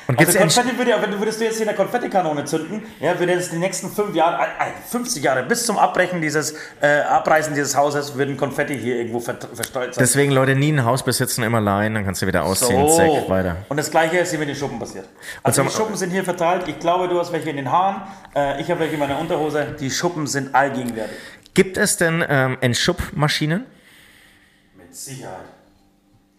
Und 0.08 0.20
also 0.20 0.38
Konfetti 0.38 0.78
würde 0.78 0.92
ja, 0.92 1.02
wenn 1.02 1.12
du 1.12 1.20
würdest 1.20 1.40
du 1.40 1.46
jetzt 1.46 1.58
hier 1.58 1.68
eine 1.68 1.76
Konfettikanone 1.76 2.46
zünden, 2.46 2.84
ja, 3.00 3.18
würde 3.20 3.34
es 3.34 3.50
die 3.50 3.58
nächsten 3.58 3.90
fünf 3.90 4.16
Jahre, 4.16 4.44
äh, 4.44 4.70
äh, 4.70 4.90
50 4.90 5.24
Jahre 5.24 5.44
bis 5.44 5.66
zum 5.66 5.78
Abbrechen 5.78 6.22
dieses, 6.22 6.54
äh, 6.82 7.02
Abreißen 7.02 7.54
dieses 7.54 7.76
Hauses 7.76 8.16
würden 8.16 8.38
Konfetti 8.38 8.78
hier 8.78 8.98
irgendwo 8.98 9.20
ver 9.20 9.36
verstreut 9.54 9.96
sein. 9.96 10.02
Deswegen, 10.04 10.32
Leute, 10.32 10.56
nie 10.56 10.72
ein 10.72 10.86
Haus 10.86 11.04
besitzen, 11.04 11.44
immer 11.44 11.62
leihen, 11.62 11.96
dann 11.96 12.06
kannst 12.06 12.22
du 12.22 12.28
wieder 12.28 12.44
ausziehen. 12.44 12.88
So. 12.88 12.98
Zack, 12.98 13.30
weiter. 13.30 13.58
Und 13.70 13.78
das 13.78 13.90
gleiche 13.90 14.18
ist 14.18 14.30
hier 14.30 14.40
mit 14.40 14.48
den 14.48 14.56
Schuppen 14.56 14.80
passiert. 14.80 15.08
Also 15.42 15.64
die 15.64 15.70
Schuppen 15.70 15.96
sind 15.96 16.12
hier 16.12 16.24
verteilt. 16.24 16.68
Ich 16.68 16.80
glaube, 16.80 17.08
du 17.08 17.20
hast 17.20 17.32
welche 17.32 17.50
in 17.50 17.56
den 17.56 17.72
Haaren. 17.72 18.04
Äh, 18.36 18.62
ich 18.62 18.70
habe 18.70 18.82
welche 18.82 18.94
in 18.94 19.00
meiner 19.00 19.20
Unterhose. 19.20 19.76
Die 19.80 19.90
Schuppen 19.90 20.28
sind 20.28 20.54
allgegenwärtig. 20.54 21.18
Gibt 21.56 21.78
es 21.78 21.98
denn 21.98 22.24
ähm, 22.28 22.58
Entschubmaschinen? 22.62 23.66
Mit 24.78 24.96
Sicherheit. 24.96 25.55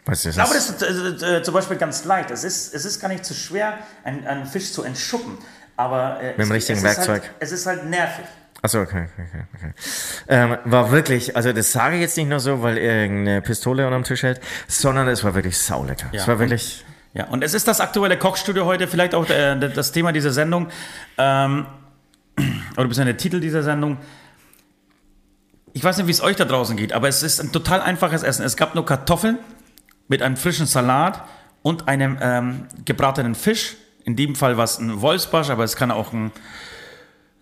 Was 0.06 0.24
ist 0.24 0.26
Ich 0.26 0.34
glaube, 0.34 0.54
das 0.54 0.70
ist 0.70 1.22
äh, 1.22 1.38
äh, 1.38 1.42
zum 1.42 1.52
Beispiel 1.52 1.76
ganz 1.76 2.04
leicht. 2.04 2.30
Es 2.30 2.44
ist, 2.44 2.72
es 2.72 2.84
ist 2.84 3.00
gar 3.00 3.08
nicht 3.08 3.24
zu 3.24 3.34
schwer, 3.34 3.78
einen, 4.04 4.26
einen 4.26 4.46
Fisch 4.46 4.72
zu 4.72 4.84
entschuppen. 4.84 5.36
Aber 5.76 6.22
äh, 6.22 6.34
dem 6.34 6.42
es, 6.42 6.50
richtigen 6.50 6.78
es 6.78 6.84
Werkzeug. 6.84 7.22
Ist 7.24 7.30
halt, 7.30 7.36
es 7.40 7.52
ist 7.52 7.66
halt 7.66 7.84
nervig. 7.86 8.24
Achso, 8.62 8.80
okay, 8.80 9.06
okay, 9.14 9.44
okay. 9.54 9.72
Ähm, 10.28 10.58
war 10.64 10.90
wirklich, 10.90 11.36
also 11.36 11.52
das 11.52 11.72
sage 11.72 11.96
ich 11.96 12.00
jetzt 12.00 12.16
nicht 12.16 12.28
nur 12.28 12.40
so, 12.40 12.62
weil 12.62 12.78
er 12.78 13.02
irgendeine 13.02 13.42
Pistole 13.42 13.84
unterm 13.84 14.04
Tisch 14.04 14.22
hält, 14.22 14.40
sondern 14.66 15.08
es 15.08 15.22
war 15.24 15.34
wirklich 15.34 15.58
saulecker. 15.58 16.06
Ja. 16.12 16.22
Es 16.22 16.28
war 16.28 16.38
wirklich. 16.38 16.84
Ja, 17.12 17.26
und 17.26 17.42
es 17.42 17.54
ist 17.54 17.68
das 17.68 17.80
aktuelle 17.80 18.18
Kochstudio 18.18 18.64
heute, 18.64 18.88
vielleicht 18.88 19.14
auch 19.14 19.28
äh, 19.28 19.56
das 19.56 19.92
Thema 19.92 20.12
dieser 20.12 20.32
Sendung, 20.32 20.68
ähm, 21.18 21.66
oder 22.76 22.88
bisher 22.88 23.04
der 23.04 23.16
Titel 23.16 23.40
dieser 23.40 23.62
Sendung. 23.62 23.98
Ich 25.72 25.84
weiß 25.84 25.98
nicht, 25.98 26.06
wie 26.06 26.12
es 26.12 26.22
euch 26.22 26.36
da 26.36 26.44
draußen 26.44 26.76
geht, 26.76 26.92
aber 26.92 27.08
es 27.08 27.22
ist 27.22 27.40
ein 27.40 27.52
total 27.52 27.82
einfaches 27.82 28.22
Essen. 28.22 28.44
Es 28.44 28.56
gab 28.56 28.74
nur 28.74 28.86
Kartoffeln 28.86 29.38
mit 30.08 30.22
einem 30.22 30.36
frischen 30.36 30.66
Salat 30.66 31.24
und 31.62 31.88
einem 31.88 32.18
ähm, 32.20 32.66
gebratenen 32.84 33.34
Fisch. 33.34 33.76
In 34.04 34.14
dem 34.14 34.36
Fall 34.36 34.56
war 34.56 34.64
es 34.64 34.78
ein 34.78 35.00
Wolfsbarsch, 35.00 35.50
aber 35.50 35.64
es 35.64 35.74
kann 35.74 35.90
auch 35.90 36.12
ein, 36.12 36.30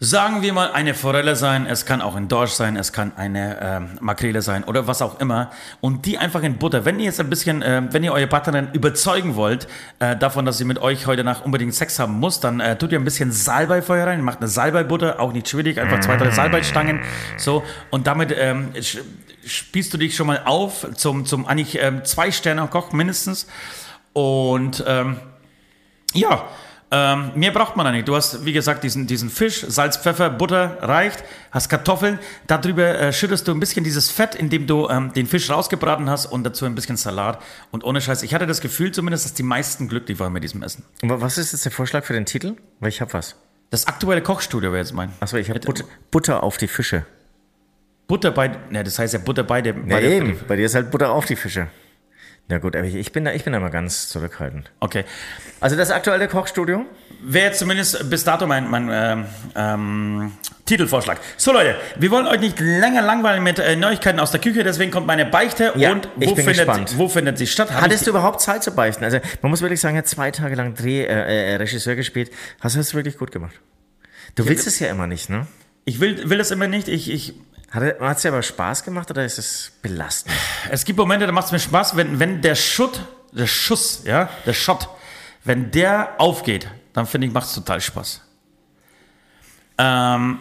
sagen 0.01 0.41
wir 0.41 0.55
mal, 0.55 0.73
eine 0.73 0.95
Forelle 0.95 1.37
sein, 1.37 1.67
es 1.67 1.85
kann 1.85 2.01
auch 2.01 2.17
ein 2.17 2.27
Dorsch 2.27 2.53
sein, 2.53 2.77
es 2.77 2.95
kann 2.95 3.13
eine 3.17 3.59
ähm, 3.61 3.99
Makrele 4.01 4.41
sein 4.41 4.65
oder 4.65 4.87
was 4.87 5.03
auch 5.03 5.21
immer. 5.21 5.51
Und 5.83 6.07
die 6.07 6.17
einfach 6.17 6.43
in 6.43 6.57
Butter. 6.57 6.87
Wenn 6.87 6.99
ihr 6.99 7.05
jetzt 7.05 7.21
ein 7.21 7.29
bisschen, 7.29 7.61
äh, 7.61 7.83
wenn 7.91 8.03
ihr 8.03 8.13
eure 8.15 8.27
Partnerin 8.27 8.69
überzeugen 8.73 9.37
wollt, 9.37 9.69
äh, 9.99 10.17
davon, 10.17 10.47
dass 10.47 10.57
sie 10.57 10.65
mit 10.65 10.79
euch 10.79 11.07
heute 11.07 11.23
Nacht 11.23 11.45
unbedingt 11.45 11.75
Sex 11.75 11.99
haben 11.99 12.19
muss, 12.19 12.41
dann 12.41 12.61
äh, 12.61 12.77
tut 12.77 12.93
ihr 12.93 12.99
ein 12.99 13.05
bisschen 13.05 13.31
Salbeifeuer 13.31 14.07
rein, 14.07 14.23
macht 14.23 14.39
eine 14.39 14.49
Salbeibutter, 14.49 15.21
auch 15.21 15.35
nicht 15.35 15.51
schwierig, 15.51 15.79
einfach 15.79 16.01
zwei, 16.01 16.17
drei 16.17 16.31
Salbeistangen. 16.31 17.01
So, 17.37 17.63
und 17.91 18.07
damit 18.07 18.35
ähm, 18.35 18.71
spießt 19.47 19.93
du 19.93 19.99
dich 19.99 20.17
schon 20.17 20.27
mal 20.27 20.43
auf 20.45 20.87
zum, 20.95 21.27
zum 21.27 21.47
eigentlich 21.47 21.79
ähm, 21.81 22.05
zwei 22.05 22.31
Sterne 22.31 22.67
Koch 22.69 22.93
mindestens. 22.93 23.47
Und 24.13 24.85
ähm, 24.87 25.17
ja, 26.13 26.49
ähm, 26.91 27.33
mehr 27.35 27.51
braucht 27.51 27.77
man 27.77 27.87
da 27.87 27.93
nicht. 27.93 28.07
Du 28.07 28.15
hast, 28.15 28.45
wie 28.45 28.53
gesagt, 28.53 28.85
diesen, 28.85 29.09
diesen 29.09 29.29
Fisch, 29.29 29.65
Salz, 29.67 29.97
Pfeffer, 29.97 30.31
Butter 30.31 30.79
reicht, 30.81 31.25
hast 31.51 31.69
Kartoffeln, 31.69 32.21
darüber 32.47 32.99
äh, 33.01 33.13
schüttest 33.13 33.49
du 33.49 33.53
ein 33.53 33.59
bisschen 33.59 33.83
dieses 33.83 34.11
Fett, 34.11 34.37
indem 34.37 34.69
du 34.69 34.89
ähm, 34.89 35.13
den 35.13 35.27
Fisch 35.27 35.51
rausgebraten 35.51 36.09
hast 36.09 36.27
und 36.27 36.45
dazu 36.45 36.67
ein 36.67 36.77
bisschen 36.77 36.97
Salat. 36.97 37.43
Und 37.73 37.83
ohne 37.83 38.01
Scheiß, 38.01 38.23
ich 38.23 38.33
hatte 38.33 38.47
das 38.47 38.61
Gefühl 38.61 38.93
zumindest, 38.93 39.25
dass 39.25 39.35
die 39.35 39.43
meisten 39.43 39.89
glücklich 39.89 40.21
waren 40.21 40.33
mit 40.33 40.45
diesem 40.45 40.63
Essen. 40.63 40.85
Aber 41.03 41.21
was 41.21 41.37
ist 41.37 41.53
jetzt 41.53 41.65
der 41.65 41.73
Vorschlag 41.73 42.05
für 42.05 42.13
den 42.13 42.27
Titel? 42.27 42.55
Weil 42.79 42.91
ich 42.91 43.01
hab 43.01 43.13
was. 43.13 43.35
Das 43.71 43.89
aktuelle 43.89 44.23
Kochstudio 44.23 44.71
wäre 44.71 44.81
jetzt 44.81 44.93
mein. 44.93 45.13
Achso, 45.19 45.37
ich 45.37 45.51
habe 45.51 45.59
Butter, 45.59 45.85
Butter 46.13 46.45
auf 46.45 46.59
die 46.59 46.69
Fische. 46.69 47.07
Butter 48.07 48.31
bei, 48.33 48.49
ne, 48.71 48.85
das 48.85 48.99
heißt 48.99 49.15
ja 49.15 49.21
Butter 49.21 49.45
bei 49.45 49.63
dem. 49.63 49.89
Ja, 49.89 49.97
bei 49.97 50.01
der- 50.03 50.11
eben. 50.11 50.39
Bei 50.47 50.57
dir 50.57 50.67
ist 50.67 50.75
halt 50.75 50.91
Butter 50.91 51.11
auf 51.11 51.25
die 51.27 51.37
Fische. 51.37 51.69
Na 52.47 52.59
gut, 52.59 52.77
aber 52.77 52.85
ich, 52.87 52.95
ich, 52.95 53.11
bin 53.11 53.25
da, 53.25 53.33
ich 53.33 53.43
bin 53.43 53.55
da 53.55 53.61
mal 53.61 53.71
ganz 53.71 54.11
zurückhaltend. 54.11 54.71
Okay. 54.79 55.05
Also 55.61 55.77
das 55.77 55.91
aktuelle 55.91 56.29
Kochstudio? 56.29 56.85
Wäre 57.23 57.53
zumindest 57.53 58.11
bis 58.11 58.23
dato 58.25 58.47
mein, 58.47 58.69
mein 58.69 58.91
ähm, 58.93 59.25
ähm, 59.57 60.33
Titelvorschlag. 60.67 61.21
So 61.39 61.55
Leute, 61.55 61.75
wir 61.97 62.11
wollen 62.11 62.27
euch 62.27 62.41
nicht 62.41 62.61
länger 62.61 63.01
langweilen 63.01 63.43
mit 63.43 63.59
äh, 63.61 63.77
Neuigkeiten 63.77 64.21
aus 64.21 64.31
der 64.31 64.43
Küche, 64.43 64.63
deswegen 64.63 64.91
kommt 64.91 65.07
meine 65.07 65.25
Beichte 65.25 65.73
Ja, 65.77 65.93
und 65.93 66.07
wo 66.17 66.35
findet, 66.35 66.57
gespannt. 66.57 66.99
wo 66.99 67.09
findet 67.09 67.39
sie 67.39 67.47
statt? 67.47 67.73
Hab 67.73 67.81
Hattest 67.81 68.07
du 68.07 68.11
überhaupt 68.11 68.43
Zeit 68.43 68.63
zu 68.63 68.73
beichten? 68.75 69.05
Also 69.05 69.21
man 69.41 69.49
muss 69.49 69.63
wirklich 69.63 69.81
sagen, 69.81 69.95
er 69.97 70.01
hat 70.01 70.09
zwei 70.09 70.31
Tage 70.31 70.55
lang 70.55 70.75
Dreh, 70.75 71.03
äh, 71.03 71.53
äh, 71.53 71.57
Regisseur 71.57 71.95
gespielt. 71.95 72.31
Hast 72.61 72.75
du 72.75 72.79
das 72.79 72.93
wirklich 72.93 73.17
gut 73.17 73.33
gemacht? 73.33 73.55
Du 74.35 74.47
willst 74.47 74.67
es 74.67 74.79
ja 74.81 74.89
immer 74.91 75.07
nicht, 75.07 75.31
ne? 75.31 75.47
Ich 75.87 75.99
will, 75.99 76.29
will 76.29 76.41
es 76.41 76.51
immer 76.51 76.67
nicht. 76.67 76.89
Ich, 76.89 77.11
ich, 77.11 77.33
Hat 77.75 78.17
es 78.17 78.23
dir 78.23 78.29
aber 78.29 78.43
Spaß 78.43 78.85
gemacht 78.85 79.11
oder 79.11 79.25
ist 79.25 79.39
es 79.39 79.73
belastend? 79.83 80.33
es 80.71 80.85
gibt 80.85 80.97
Momente, 80.99 81.27
da 81.27 81.33
macht 81.33 81.47
es 81.47 81.53
mir 81.53 81.59
Spaß, 81.59 81.97
wenn, 81.97 82.21
wenn 82.21 82.41
der 82.41 82.55
Schutt, 82.55 83.05
der 83.33 83.49
Schuss, 83.49 84.03
ja, 84.05 84.29
der 84.47 84.53
Shot, 84.53 84.89
wenn 85.43 85.73
der 85.73 86.15
aufgeht, 86.19 86.69
dann 86.93 87.07
finde 87.07 87.27
ich, 87.27 87.33
macht 87.33 87.49
es 87.49 87.55
total 87.55 87.81
Spaß. 87.81 88.21
Ähm, 89.79 90.39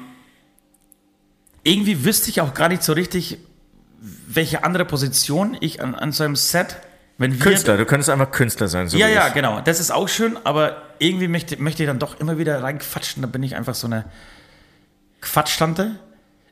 irgendwie 1.64 2.06
wüsste 2.06 2.30
ich 2.30 2.40
auch 2.40 2.54
gar 2.54 2.70
nicht 2.70 2.84
so 2.84 2.94
richtig, 2.94 3.40
welche 4.28 4.64
andere 4.64 4.86
Position 4.86 5.58
ich 5.60 5.82
an, 5.82 5.96
an 5.96 6.12
so 6.12 6.24
einem 6.24 6.36
Set, 6.36 6.78
wenn 7.18 7.34
wir 7.34 7.40
Künstler, 7.40 7.78
du 7.78 7.86
könntest 7.86 8.10
einfach 8.10 8.32
Künstler 8.32 8.68
sein. 8.68 8.90
So 8.90 8.98
Ja, 8.98 9.08
ja, 9.08 9.28
ich. 9.28 9.34
genau. 9.34 9.62
Das 9.62 9.80
ist 9.80 9.92
auch 9.92 10.10
schön, 10.10 10.38
aber 10.44 10.82
irgendwie 11.00 11.28
möchte, 11.28 11.62
möchte 11.62 11.84
ich 11.84 11.88
dann 11.88 12.00
doch 12.00 12.20
immer 12.20 12.38
wieder 12.38 12.62
reinquatschen. 12.62 13.22
Da 13.22 13.28
bin 13.28 13.44
ich 13.44 13.56
einfach 13.56 13.76
so 13.76 13.88
eine 13.88 14.06
Quatschtante. 15.22 16.00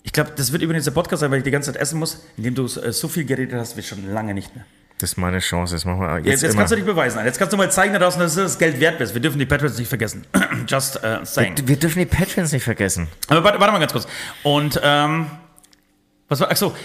Ich 0.03 0.13
glaube, 0.13 0.31
das 0.35 0.51
wird 0.51 0.63
übrigens 0.63 0.85
der 0.85 0.91
Podcast 0.91 1.21
sein, 1.21 1.31
weil 1.31 1.39
ich 1.39 1.43
die 1.43 1.51
ganze 1.51 1.71
Zeit 1.71 1.81
essen 1.81 1.99
muss, 1.99 2.23
indem 2.37 2.55
du 2.55 2.65
äh, 2.65 2.91
so 2.91 3.07
viel 3.07 3.25
geredet 3.25 3.53
hast, 3.59 3.77
wie 3.77 3.83
schon 3.83 4.11
lange 4.11 4.33
nicht 4.33 4.55
mehr. 4.55 4.65
Das 4.97 5.11
ist 5.11 5.17
meine 5.17 5.39
Chance. 5.39 5.73
Das 5.73 5.85
machen 5.85 5.99
wir 5.99 6.17
jetzt, 6.17 6.27
Jetzt, 6.27 6.43
jetzt 6.43 6.57
kannst 6.57 6.71
du 6.71 6.75
dich 6.75 6.85
beweisen. 6.85 7.23
Jetzt 7.25 7.39
kannst 7.39 7.53
du 7.53 7.57
mal 7.57 7.71
zeigen 7.71 7.93
da 7.93 7.99
draußen, 7.99 8.19
dass 8.19 8.35
das 8.35 8.59
Geld 8.59 8.79
wert 8.79 9.01
ist. 9.01 9.15
Wir 9.15 9.21
dürfen 9.21 9.39
die 9.39 9.47
Patrons 9.47 9.77
nicht 9.79 9.87
vergessen. 9.87 10.25
Just 10.67 10.97
uh, 10.97 11.23
saying. 11.23 11.55
Wir 11.65 11.75
dürfen 11.75 11.99
die 11.99 12.05
Patrons 12.05 12.51
nicht 12.51 12.63
vergessen. 12.63 13.07
Aber 13.27 13.43
warte, 13.43 13.59
warte 13.59 13.73
mal 13.73 13.79
ganz 13.79 13.93
kurz. 13.93 14.07
Und, 14.43 14.79
ähm, 14.83 15.25
was 16.29 16.39
war, 16.39 16.49
ach 16.51 16.57
so, 16.57 16.75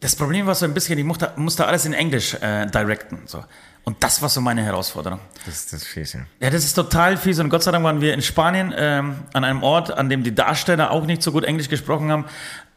das 0.00 0.16
Problem 0.16 0.46
war 0.46 0.54
so 0.54 0.64
ein 0.64 0.72
bisschen, 0.72 0.98
ich 0.98 1.04
musste, 1.04 1.32
musste 1.36 1.66
alles 1.66 1.84
in 1.84 1.92
Englisch 1.92 2.34
äh, 2.34 2.66
directen. 2.66 3.20
So. 3.26 3.44
Und 3.84 4.02
das 4.02 4.22
war 4.22 4.30
so 4.30 4.40
meine 4.40 4.62
Herausforderung. 4.62 5.20
Das, 5.44 5.66
das 5.66 5.82
ist 5.82 5.88
fies, 5.88 6.12
ja. 6.14 6.20
Ja, 6.40 6.50
das 6.50 6.64
ist 6.64 6.74
total 6.74 7.18
fies. 7.18 7.38
Und 7.38 7.50
Gott 7.50 7.62
sei 7.62 7.70
Dank 7.70 7.84
waren 7.84 8.00
wir 8.00 8.14
in 8.14 8.22
Spanien 8.22 8.74
ähm, 8.76 9.16
an 9.34 9.44
einem 9.44 9.62
Ort, 9.62 9.90
an 9.90 10.08
dem 10.08 10.22
die 10.22 10.34
Darsteller 10.34 10.90
auch 10.90 11.04
nicht 11.04 11.22
so 11.22 11.32
gut 11.32 11.44
Englisch 11.44 11.68
gesprochen 11.68 12.10
haben. 12.10 12.24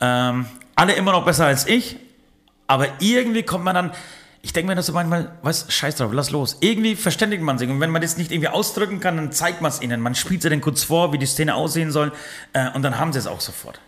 Ähm, 0.01 0.45
alle 0.75 0.93
immer 0.93 1.13
noch 1.13 1.23
besser 1.23 1.45
als 1.45 1.65
ich. 1.65 1.97
Aber 2.67 2.87
irgendwie 2.99 3.43
kommt 3.43 3.63
man 3.63 3.75
dann, 3.75 3.91
ich 4.41 4.51
denke 4.51 4.67
mir 4.67 4.75
das 4.75 4.87
so 4.87 4.93
manchmal, 4.93 5.31
was, 5.41 5.71
scheiß 5.71 5.95
drauf, 5.95 6.11
lass 6.13 6.29
los. 6.31 6.57
Irgendwie 6.59 6.95
verständigt 6.95 7.41
man 7.41 7.57
sich. 7.57 7.69
Und 7.69 7.79
wenn 7.79 7.89
man 7.89 8.01
das 8.01 8.17
nicht 8.17 8.31
irgendwie 8.31 8.49
ausdrücken 8.49 8.99
kann, 8.99 9.15
dann 9.15 9.31
zeigt 9.31 9.61
man 9.61 9.71
es 9.71 9.81
ihnen. 9.81 10.01
Man 10.01 10.15
spielt 10.15 10.41
sie 10.41 10.49
dann 10.49 10.59
kurz 10.59 10.83
vor, 10.83 11.13
wie 11.13 11.17
die 11.17 11.25
Szene 11.25 11.55
aussehen 11.55 11.91
soll. 11.91 12.11
Äh, 12.51 12.69
und 12.71 12.81
dann 12.81 12.99
haben 12.99 13.13
sie 13.13 13.19
es 13.19 13.27
auch 13.27 13.39
sofort. 13.39 13.79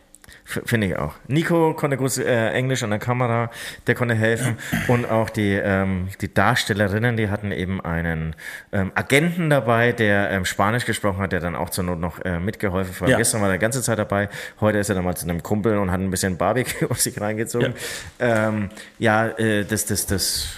Finde 0.48 0.88
ich 0.88 0.96
auch. 0.96 1.14
Nico 1.28 1.74
konnte 1.74 1.98
gut 1.98 2.18
äh, 2.20 2.52
Englisch 2.52 2.84
an 2.84 2.92
der 2.92 3.00
Kamera, 3.00 3.50
der 3.88 3.96
konnte 3.96 4.14
helfen. 4.14 4.58
Und 4.88 5.10
auch 5.10 5.32
die, 5.32 5.54
ähm, 5.54 6.10
die 6.22 6.32
Darstellerinnen, 6.32 7.18
die 7.18 7.30
hatten 7.30 7.52
eben 7.52 7.82
einen 7.82 8.36
ähm, 8.72 8.92
Agenten 8.94 9.50
dabei, 9.50 9.92
der 9.92 10.30
ähm, 10.30 10.46
Spanisch 10.46 10.86
gesprochen 10.86 11.18
hat, 11.18 11.32
der 11.32 11.40
dann 11.40 11.56
auch 11.56 11.72
zur 11.72 11.84
Not 11.84 12.00
noch 12.00 12.24
äh, 12.24 12.40
mitgeholfen 12.40 12.94
hat. 13.02 13.10
Ja. 13.10 13.18
Gestern 13.18 13.42
war 13.42 13.50
er 13.50 13.54
die 13.54 13.60
ganze 13.60 13.82
Zeit 13.82 13.98
dabei. 13.98 14.30
Heute 14.62 14.78
ist 14.78 14.90
er 14.90 14.96
dann 14.96 15.04
mal 15.04 15.16
zu 15.16 15.28
einem 15.28 15.42
Kumpel 15.42 15.80
und 15.80 15.92
hat 15.92 16.00
ein 16.00 16.12
bisschen 16.12 16.38
Barbecue 16.38 16.92
auf 16.92 17.02
sich 17.02 17.20
reingezogen. 17.20 17.74
Ja, 18.20 18.48
ähm, 18.48 18.70
ja 19.00 19.28
äh, 19.30 19.66
das, 19.66 19.88
das, 19.88 20.06
das. 20.06 20.50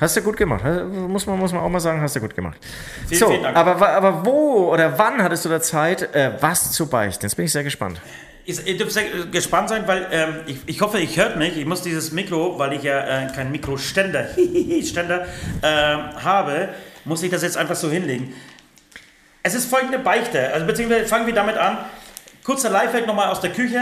Hast 0.00 0.16
du 0.16 0.22
gut 0.22 0.36
gemacht. 0.36 0.64
Muss 1.08 1.26
man, 1.26 1.40
muss 1.40 1.52
man 1.52 1.60
auch 1.60 1.68
mal 1.68 1.80
sagen, 1.80 2.00
hast 2.00 2.14
du 2.14 2.20
gut 2.20 2.36
gemacht. 2.36 2.58
Vielen, 3.08 3.18
so, 3.18 3.28
vielen. 3.30 3.46
Aber, 3.46 3.88
aber 3.88 4.24
wo 4.24 4.72
oder 4.72 4.96
wann 4.96 5.20
hattest 5.22 5.44
du 5.44 5.48
da 5.48 5.60
Zeit, 5.60 6.14
äh, 6.14 6.32
was 6.40 6.70
zu 6.70 6.88
beichten? 6.88 7.24
Jetzt 7.24 7.34
bin 7.34 7.46
ich 7.46 7.52
sehr 7.52 7.64
gespannt. 7.64 8.00
Ich, 8.44 8.66
ihr 8.66 8.76
dürft 8.76 8.92
sehr 8.92 9.04
gespannt 9.30 9.68
sein, 9.68 9.86
weil 9.86 10.08
ähm, 10.10 10.34
ich, 10.46 10.58
ich 10.66 10.80
hoffe, 10.80 10.98
ich 10.98 11.16
hört 11.16 11.36
mich. 11.36 11.56
Ich 11.56 11.64
muss 11.64 11.82
dieses 11.82 12.10
Mikro, 12.12 12.58
weil 12.58 12.72
ich 12.72 12.82
ja 12.82 13.00
äh, 13.00 13.32
keinen 13.32 13.52
Mikroständer 13.52 14.26
Ständer, 14.82 15.26
ähm, 15.62 16.22
habe, 16.22 16.70
muss 17.04 17.22
ich 17.22 17.30
das 17.30 17.42
jetzt 17.42 17.56
einfach 17.56 17.76
so 17.76 17.90
hinlegen. 17.90 18.34
Es 19.44 19.54
ist 19.54 19.68
folgende 19.68 19.98
Beichte, 19.98 20.52
also 20.52 20.66
beziehungsweise 20.66 21.06
fangen 21.06 21.26
wir 21.26 21.34
damit 21.34 21.56
an. 21.56 21.78
Kurzer 22.44 22.70
Lifehack 22.70 23.06
nochmal 23.06 23.28
aus 23.28 23.40
der 23.40 23.50
Küche. 23.50 23.80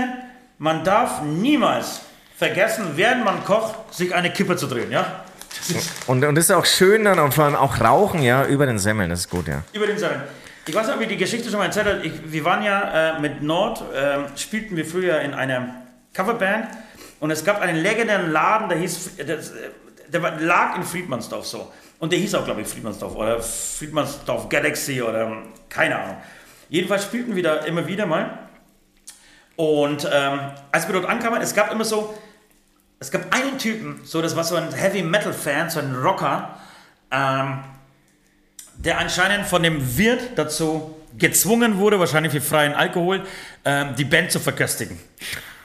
Man 0.58 0.84
darf 0.84 1.22
niemals 1.22 2.02
vergessen, 2.36 2.92
während 2.96 3.24
man 3.24 3.44
kocht, 3.44 3.94
sich 3.94 4.14
eine 4.14 4.30
Kippe 4.30 4.56
zu 4.56 4.66
drehen, 4.66 4.90
ja? 4.90 5.24
Das 5.68 5.84
Und, 6.06 6.24
und 6.24 6.34
das 6.34 6.44
ist 6.44 6.50
auch 6.50 6.64
schön 6.64 7.04
dann 7.04 7.18
und 7.18 7.34
vor 7.34 7.44
allem 7.44 7.56
auch 7.56 7.80
Rauchen, 7.80 8.22
ja, 8.22 8.46
über 8.46 8.66
den 8.66 8.78
Semmeln, 8.78 9.11
das 9.11 9.20
ist 9.20 9.30
gut, 9.30 9.48
ja. 9.48 9.62
über 9.72 9.86
den 9.86 9.98
Salon. 9.98 10.22
Ich 10.70 10.76
weiß 10.76 10.86
nicht, 10.86 10.94
ob 10.94 11.02
ich 11.02 11.08
die 11.08 11.16
Geschichte 11.16 11.50
schon 11.50 11.58
mal 11.58 11.64
erzählt 11.64 11.88
habe. 11.88 12.06
Ich, 12.06 12.12
wir 12.30 12.44
waren 12.44 12.62
ja 12.62 13.16
äh, 13.16 13.20
mit 13.20 13.42
Nord, 13.42 13.82
ähm, 13.92 14.26
spielten 14.36 14.76
wir 14.76 14.86
früher 14.86 15.20
in 15.20 15.34
einer 15.34 15.82
Coverband 16.14 16.68
und 17.18 17.32
es 17.32 17.44
gab 17.44 17.60
einen 17.60 17.82
legendären 17.82 18.30
Laden, 18.30 18.68
der 18.68 18.78
hieß, 18.78 19.18
äh, 19.18 19.38
der 20.06 20.22
war, 20.22 20.38
lag 20.38 20.76
in 20.76 20.84
Friedmansdorf 20.84 21.44
so. 21.44 21.72
Und 21.98 22.12
der 22.12 22.20
hieß 22.20 22.36
auch, 22.36 22.44
glaube 22.44 22.60
ich, 22.60 22.68
Friedmansdorf 22.68 23.16
oder 23.16 23.40
Friedmansdorf 23.42 24.48
Galaxy 24.48 25.02
oder 25.02 25.22
ähm, 25.22 25.48
keine 25.68 25.98
Ahnung. 25.98 26.16
Jedenfalls 26.68 27.02
spielten 27.02 27.34
wir 27.34 27.42
da 27.42 27.56
immer 27.64 27.88
wieder 27.88 28.06
mal. 28.06 28.38
Und 29.56 30.08
ähm, 30.08 30.38
als 30.70 30.86
wir 30.86 30.92
dort 30.92 31.06
ankamen, 31.06 31.42
es 31.42 31.52
gab 31.52 31.72
immer 31.72 31.84
so, 31.84 32.16
es 33.00 33.10
gab 33.10 33.34
einen 33.34 33.58
Typen, 33.58 34.02
so 34.04 34.22
das 34.22 34.36
war 34.36 34.44
so 34.44 34.54
ein 34.54 34.72
Heavy 34.72 35.02
Metal 35.02 35.32
Fan, 35.32 35.68
so 35.68 35.80
ein 35.80 35.96
Rocker, 35.96 36.60
ähm, 37.10 37.58
der 38.85 38.99
anscheinend 38.99 39.47
von 39.47 39.62
dem 39.62 39.97
Wirt 39.97 40.22
dazu 40.37 40.97
gezwungen 41.18 41.78
wurde, 41.78 41.99
wahrscheinlich 41.99 42.33
für 42.33 42.41
freien 42.41 42.72
Alkohol, 42.72 43.24
ähm, 43.64 43.95
die 43.97 44.05
Band 44.05 44.33
zu 44.33 44.41
verköstigen. 44.41 44.99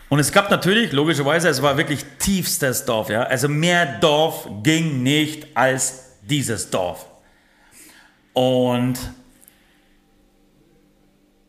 Und 0.09 0.19
es 0.19 0.31
gab 0.31 0.51
natürlich, 0.51 0.91
logischerweise, 0.91 1.49
es 1.49 1.61
war 1.61 1.77
wirklich 1.77 2.05
tiefstes 2.19 2.85
Dorf, 2.85 3.09
ja. 3.09 3.23
Also 3.23 3.47
mehr 3.47 3.85
Dorf 3.99 4.47
ging 4.63 5.01
nicht 5.01 5.47
als 5.55 6.11
dieses 6.21 6.69
Dorf. 6.69 7.05
Und 8.33 8.99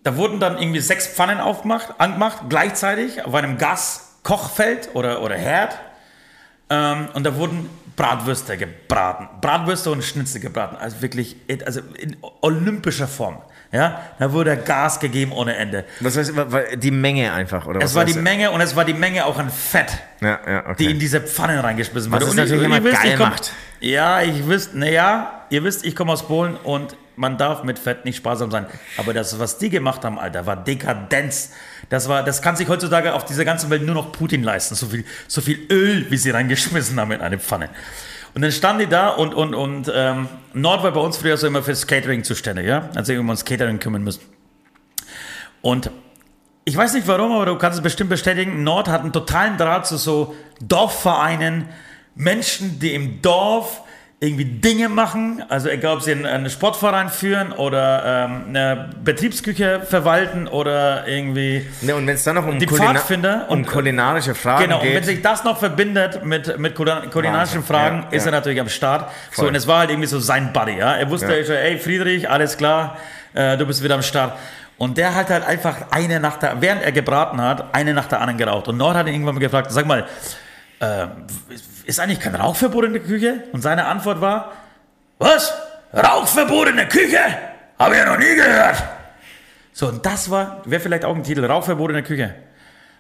da 0.04 0.16
wurden 0.16 0.38
dann 0.38 0.56
irgendwie 0.58 0.80
sechs 0.80 1.08
Pfannen 1.08 1.40
aufgemacht, 1.40 1.94
angemacht, 1.98 2.44
gleichzeitig 2.48 3.24
auf 3.24 3.34
einem 3.34 3.58
Gaskochfeld 3.58 4.90
oder, 4.94 5.20
oder 5.22 5.34
Herd. 5.34 5.76
Ähm, 6.70 7.08
und 7.12 7.24
da 7.24 7.36
wurden 7.36 7.68
Bratwürste 7.96 8.56
gebraten. 8.56 9.28
Bratwürste 9.40 9.90
und 9.90 10.04
Schnitzel 10.04 10.40
gebraten. 10.40 10.76
Also 10.76 11.00
wirklich 11.02 11.36
in, 11.48 11.62
also 11.64 11.80
in 11.98 12.16
olympischer 12.42 13.08
Form. 13.08 13.38
Ja, 13.72 14.00
da 14.20 14.32
wurde 14.32 14.56
Gas 14.56 15.00
gegeben 15.00 15.32
ohne 15.32 15.56
Ende. 15.56 15.84
Was 16.00 16.16
heißt, 16.16 16.36
wa- 16.36 16.46
wa- 16.52 16.76
die 16.76 16.92
Menge 16.92 17.32
einfach, 17.32 17.66
oder 17.66 17.80
was 17.80 17.90
Es 17.90 17.96
war 17.96 18.04
die 18.04 18.14
Menge 18.14 18.52
und 18.52 18.60
es 18.60 18.76
war 18.76 18.84
die 18.84 18.94
Menge 18.94 19.26
auch 19.26 19.38
an 19.38 19.50
Fett, 19.50 19.88
Ja, 20.20 20.38
ja, 20.46 20.60
okay. 20.66 20.74
die 20.78 20.90
in 20.92 20.98
diese 21.00 21.20
Pfannen 21.20 21.58
reingeschmissen 21.58 22.10
Was 22.12 22.20
wurde. 22.20 22.24
es 22.26 22.30
Und 22.30 22.38
ich- 22.38 22.44
natürlich 22.50 22.64
immer 22.64 22.84
wisst, 22.84 23.02
geil 23.02 23.14
komm- 23.18 23.28
macht. 23.30 23.52
Ja, 23.80 24.22
ich 24.22 24.46
wisst, 24.48 24.74
naja, 24.74 25.42
ihr 25.50 25.64
wisst, 25.64 25.84
ich 25.84 25.96
komme 25.96 26.12
aus 26.12 26.26
Polen 26.28 26.54
und 26.56 26.96
man 27.16 27.38
darf 27.38 27.64
mit 27.64 27.78
Fett 27.78 28.04
nicht 28.04 28.16
sparsam 28.18 28.50
sein. 28.52 28.66
Aber 28.98 29.12
das, 29.12 29.38
was 29.38 29.58
die 29.58 29.68
gemacht 29.68 30.04
haben, 30.04 30.18
Alter, 30.18 30.46
war 30.46 30.56
Dekadenz. 30.56 31.50
Das 31.88 32.08
war, 32.08 32.24
das 32.24 32.42
kann 32.42 32.56
sich 32.56 32.68
heutzutage 32.68 33.14
auf 33.14 33.24
dieser 33.24 33.44
ganzen 33.44 33.70
Welt 33.70 33.82
nur 33.82 33.94
noch 33.94 34.12
Putin 34.12 34.42
leisten. 34.42 34.74
So 34.74 34.86
viel, 34.86 35.04
so 35.28 35.40
viel 35.40 35.66
Öl, 35.70 36.10
wie 36.10 36.16
sie 36.16 36.30
reingeschmissen 36.30 36.98
haben 36.98 37.12
in 37.12 37.20
eine 37.20 37.38
Pfanne. 37.38 37.70
Und 38.34 38.42
dann 38.42 38.52
standen 38.52 38.80
die 38.80 38.86
da 38.88 39.08
und, 39.08 39.34
und, 39.34 39.54
und 39.54 39.90
ähm, 39.94 40.28
Nord 40.52 40.82
war 40.82 40.92
bei 40.92 41.00
uns 41.00 41.16
früher 41.16 41.36
so 41.36 41.46
immer 41.46 41.62
fürs 41.62 41.86
Catering 41.86 42.22
zuständig, 42.22 42.66
ja? 42.66 42.90
Also 42.94 43.12
wir 43.12 43.20
uns 43.20 43.44
Catering 43.44 43.78
kümmern 43.78 44.02
müssen. 44.02 44.20
Und 45.62 45.90
ich 46.64 46.76
weiß 46.76 46.94
nicht 46.94 47.06
warum, 47.06 47.32
aber 47.32 47.46
du 47.46 47.56
kannst 47.56 47.78
es 47.78 47.82
bestimmt 47.82 48.10
bestätigen, 48.10 48.62
Nord 48.62 48.88
hat 48.88 49.02
einen 49.02 49.12
totalen 49.12 49.56
Draht 49.56 49.86
zu 49.86 49.96
so 49.96 50.34
Dorfvereinen, 50.60 51.68
Menschen, 52.14 52.78
die 52.78 52.92
im 52.92 53.22
Dorf 53.22 53.82
irgendwie 54.18 54.46
Dinge 54.46 54.88
machen, 54.88 55.42
also 55.50 55.68
egal 55.68 55.96
ob 55.96 56.02
sie 56.02 56.12
einen, 56.12 56.24
einen 56.24 56.48
Sportverein 56.48 57.10
führen 57.10 57.52
oder 57.52 58.24
ähm, 58.24 58.44
eine 58.48 58.88
Betriebsküche 59.04 59.82
verwalten 59.82 60.48
oder 60.48 61.06
irgendwie 61.06 61.66
Ne, 61.82 61.94
und 61.94 62.06
wenn 62.06 62.14
es 62.14 62.24
dann 62.24 62.36
noch 62.36 62.46
um, 62.46 62.58
Die 62.58 62.66
Kulina- 62.66 62.94
Pfadfinder 62.94 63.44
um 63.48 63.58
und- 63.58 63.66
kulinarische 63.66 64.34
Fragen 64.34 64.64
Genau, 64.64 64.78
und 64.78 64.86
wenn 64.86 64.92
geht. 64.94 65.04
sich 65.04 65.20
das 65.22 65.44
noch 65.44 65.58
verbindet 65.58 66.24
mit, 66.24 66.58
mit 66.58 66.74
kulina- 66.74 67.06
kulinarischen 67.10 67.58
Wahnsinn. 67.58 67.62
Fragen, 67.76 68.02
Ja, 68.10 68.16
ist 68.16 68.24
ja. 68.24 68.30
er 68.32 68.36
natürlich 68.36 68.60
am 68.60 68.70
Start. 68.70 69.10
So, 69.32 69.42
Voll. 69.42 69.48
und 69.48 69.54
es 69.54 69.66
war 69.66 69.80
halt 69.80 69.90
irgendwie 69.90 70.08
so 70.08 70.18
sein 70.18 70.50
Buddy, 70.50 70.78
ja. 70.78 70.94
Er 70.94 71.10
wusste, 71.10 71.36
Ja. 71.36 71.44
so, 71.44 71.52
ey 71.52 71.78
Friedrich, 71.78 72.30
alles 72.30 72.56
klar, 72.56 72.96
äh, 73.34 73.58
du 73.58 73.66
bist 73.66 73.84
wieder 73.84 73.96
am 73.96 74.02
Start. 74.02 74.32
Und 74.78 74.96
der 74.96 75.14
hat 75.14 75.28
halt 75.28 75.44
einfach 75.46 75.76
eine 75.90 76.20
nach 76.20 76.38
der, 76.38 76.62
während 76.62 76.82
er 76.82 76.92
gebraten 76.92 77.38
hat, 77.42 77.74
eine 77.74 77.92
nach 77.92 78.06
der 78.06 78.20
anderen 78.22 78.38
geraucht. 78.38 78.68
Und 78.68 78.78
Nord 78.78 78.96
hat 78.96 79.06
ihn 79.08 79.12
irgendwann 79.12 79.34
mal 79.34 79.40
gefragt, 79.40 79.70
sag 79.72 79.84
mal, 79.84 80.06
äh, 80.80 81.06
ist 81.84 82.00
eigentlich 82.00 82.20
kein 82.20 82.34
Rauchverbot 82.34 82.84
in 82.84 82.92
der 82.92 83.02
Küche? 83.02 83.44
Und 83.52 83.62
seine 83.62 83.86
Antwort 83.86 84.20
war, 84.20 84.52
was? 85.18 85.52
Rauchverbot 85.92 86.68
in 86.68 86.76
der 86.76 86.88
Küche? 86.88 87.18
Habe 87.78 87.94
ich 87.94 88.00
ja 88.00 88.06
noch 88.06 88.18
nie 88.18 88.34
gehört. 88.34 88.82
So, 89.72 89.88
und 89.88 90.04
das 90.04 90.30
war, 90.30 90.62
wäre 90.64 90.80
vielleicht 90.80 91.04
auch 91.04 91.14
ein 91.14 91.22
Titel, 91.22 91.44
Rauchverbot 91.44 91.90
in 91.90 91.94
der 91.96 92.02
Küche. 92.02 92.34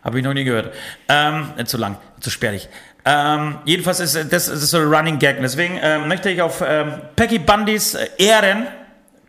Habe 0.04 0.18
ich 0.18 0.24
noch 0.24 0.34
nie 0.34 0.44
gehört. 0.44 0.74
Ähm, 1.08 1.52
äh, 1.56 1.64
zu 1.64 1.78
lang, 1.78 1.96
zu 2.20 2.30
sperrig. 2.30 2.68
Ähm, 3.04 3.58
jedenfalls 3.64 4.00
ist 4.00 4.14
äh, 4.14 4.24
das, 4.24 4.48
ist 4.48 4.70
so 4.70 4.78
ein 4.78 4.92
Running 4.92 5.18
Gag. 5.18 5.40
Deswegen 5.40 5.78
ähm, 5.82 6.08
möchte 6.08 6.30
ich 6.30 6.42
auf 6.42 6.62
ähm, 6.66 6.94
Peggy 7.16 7.38
Bundys 7.38 7.94
äh, 7.94 8.08
Ehren, 8.18 8.66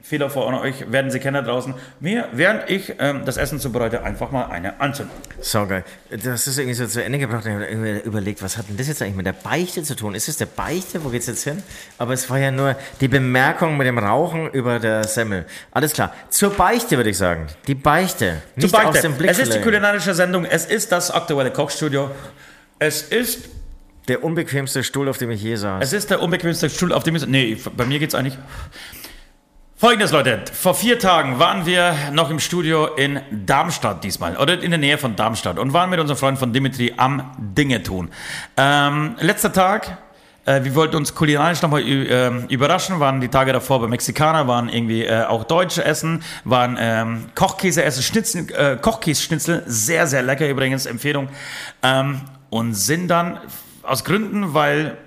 viele 0.02 0.30
von 0.30 0.54
euch 0.54 0.89
werden 0.91 1.12
sie 1.12 1.20
kennen 1.20 1.34
da 1.36 1.41
draußen, 1.52 1.74
mir, 2.00 2.30
während 2.32 2.70
ich 2.70 2.93
ähm, 3.00 3.24
das 3.26 3.38
Essen 3.38 3.60
zubereite, 3.60 4.04
einfach 4.04 4.32
mal 4.32 4.45
eine 4.45 4.80
anzünden. 4.80 5.14
So 5.41 5.66
geil. 5.66 5.84
Das 6.10 6.48
ist 6.48 6.58
irgendwie 6.58 6.76
so 6.76 6.88
zu 6.88 7.04
Ende 7.04 7.20
gebracht. 7.20 7.45
Ich 7.45 7.52
habe 7.52 7.66
irgendwie 7.66 8.00
überlegt, 8.08 8.41
was 8.41 8.58
hat 8.58 8.70
denn 8.70 8.78
das 8.78 8.88
jetzt 8.88 9.02
eigentlich 9.02 9.16
mit 9.18 9.26
der 9.26 9.34
Beichte 9.34 9.84
zu 9.84 9.95
tun? 9.95 10.16
Ist 10.16 10.30
es 10.30 10.38
der 10.38 10.45
Beichte? 10.45 11.04
Wo 11.04 11.10
geht's 11.10 11.28
jetzt 11.28 11.43
hin? 11.43 11.62
Aber 11.98 12.14
es 12.14 12.30
war 12.30 12.38
ja 12.39 12.52
nur 12.52 12.76
die 13.02 13.08
Bemerkung 13.10 13.76
mit 13.78 13.86
dem 13.88 13.98
Rauchen 13.98 14.50
über 14.52 14.80
der 14.80 15.04
Semmel. 15.04 15.45
Alles 15.72 15.93
klar. 15.93 16.14
Zur 16.30 16.52
Beichte 16.52 16.95
würde 16.98 17.10
ich 17.10 17.18
sagen. 17.18 17.48
Die 17.68 17.76
Beichte. 17.76 18.41
Nicht 18.56 18.70
Zu 18.70 18.78
aus 18.78 18.84
Beichte. 18.86 19.02
dem 19.02 19.14
Blick 19.18 19.30
Es 19.30 19.39
ist 19.39 19.54
die 19.54 19.60
kulinarische 19.62 20.14
Sendung, 20.14 20.45
es 20.45 20.66
ist 20.66 20.91
das 20.91 21.12
aktuelle 21.12 21.52
Kochstudio. 21.52 22.12
Es 22.80 23.02
ist, 23.02 23.50
Der 24.08 24.24
unbequemste 24.24 24.84
Stuhl, 24.84 25.10
auf 25.10 25.18
dem 25.18 25.32
ich 25.32 25.41
je 25.41 25.56
saß. 25.56 25.84
es 25.84 25.91
ist 25.93 26.10
der 26.12 26.22
unbequemste 26.22 26.70
Stuhl, 26.70 26.93
auf 26.93 27.04
dem 27.04 27.16
ich... 27.16 27.28
Nee, 27.28 27.58
bei 27.76 27.86
mir 27.86 28.00
geht's 28.00 28.16
eigentlich... 28.16 28.38
Folgendes, 29.80 30.11
Leute. 30.11 30.41
Vor 30.53 30.73
vier 30.73 30.97
Tagen 30.97 31.38
waren 31.38 31.67
wir 31.67 31.93
noch 32.11 32.32
im 32.32 32.39
Studio 32.39 32.88
in 32.95 33.19
Darmstadt 33.30 34.03
diesmal, 34.03 34.36
oder 34.38 34.59
in 34.59 34.71
der 34.71 34.80
Nähe 34.80 34.97
von 34.97 35.15
Darmstadt 35.15 35.59
und 35.59 35.71
waren 35.71 35.91
mit 35.91 35.99
unserem 35.99 36.17
Freund 36.17 36.39
von 36.39 36.51
Dimitri 36.51 36.95
am 36.97 37.30
Dinge 37.38 37.84
tun. 37.84 38.09
Ähm, 38.57 39.15
letzter 39.19 39.53
Tag, 39.53 39.99
äh, 40.45 40.63
wir 40.63 40.73
wollten 40.73 40.95
uns 40.95 41.13
kulinarisch 41.13 41.61
nochmal 41.61 41.84
ähm, 41.86 42.45
überraschen, 42.49 42.99
waren 42.99 43.21
die 43.21 43.28
Tage 43.28 43.53
davor 43.53 43.80
bei 43.80 43.88
Mexikaner, 43.88 44.47
waren 44.47 44.67
irgendwie 44.67 45.05
äh, 45.05 45.25
auch 45.25 45.43
Deutsche 45.43 45.86
essen, 45.86 46.23
waren 46.43 46.75
ähm, 46.80 47.25
Kochkäse 47.36 47.84
essen, 47.84 48.01
Schnitzel, 48.01 48.51
äh, 48.55 48.78
Kochkäse-Schnitzel, 48.78 49.61
sehr, 49.67 50.07
sehr 50.07 50.23
lecker 50.23 50.49
übrigens, 50.49 50.88
Empfehlung. 50.88 51.30
Ähm, 51.84 52.21
und 52.49 52.73
sind 52.73 53.09
dann 53.09 53.41
aus 53.84 54.03
Gründen, 54.03 54.55
weil 54.55 54.97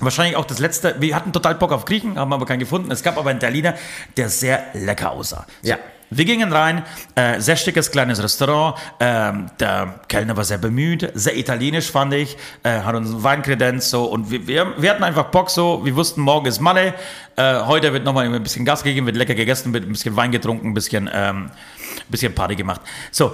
Wahrscheinlich 0.00 0.36
auch 0.36 0.46
das 0.46 0.58
letzte. 0.58 0.96
Wir 0.98 1.14
hatten 1.14 1.32
total 1.32 1.54
Bock 1.54 1.72
auf 1.72 1.84
Griechen, 1.84 2.18
haben 2.18 2.32
aber 2.32 2.46
keinen 2.46 2.60
gefunden. 2.60 2.90
Es 2.90 3.02
gab 3.02 3.18
aber 3.18 3.30
einen 3.30 3.38
Italiener, 3.38 3.74
der 4.16 4.28
sehr 4.28 4.64
lecker 4.72 5.12
aussah. 5.12 5.46
So. 5.62 5.68
Ja. 5.68 5.78
Wir 6.12 6.24
gingen 6.24 6.52
rein, 6.52 6.82
äh, 7.14 7.38
sehr 7.38 7.54
schickes 7.54 7.92
kleines 7.92 8.20
Restaurant. 8.20 8.76
Ähm, 8.98 9.46
der 9.60 10.00
Kellner 10.08 10.36
war 10.36 10.42
sehr 10.42 10.58
bemüht, 10.58 11.08
sehr 11.14 11.36
italienisch 11.36 11.88
fand 11.88 12.12
ich, 12.14 12.36
äh, 12.64 12.80
hat 12.80 12.96
uns 12.96 13.10
einen 13.10 13.22
Weinkredenz 13.22 13.90
so 13.90 14.06
und 14.06 14.28
wir, 14.28 14.44
wir, 14.48 14.74
wir 14.76 14.90
hatten 14.90 15.04
einfach 15.04 15.26
Bock 15.26 15.50
so. 15.50 15.84
Wir 15.84 15.94
wussten, 15.94 16.20
morgen 16.22 16.46
ist 16.46 16.58
Malle. 16.58 16.94
Äh, 17.36 17.60
heute 17.60 17.92
wird 17.92 18.04
nochmal 18.04 18.26
ein 18.26 18.42
bisschen 18.42 18.64
Gas 18.64 18.82
gegeben, 18.82 19.06
wird 19.06 19.16
lecker 19.16 19.36
gegessen, 19.36 19.72
wird 19.72 19.84
ein 19.84 19.92
bisschen 19.92 20.16
Wein 20.16 20.32
getrunken, 20.32 20.70
ein 20.70 20.74
bisschen, 20.74 21.08
ähm, 21.12 21.52
ein 21.52 22.10
bisschen 22.10 22.34
Party 22.34 22.56
gemacht. 22.56 22.80
So, 23.12 23.32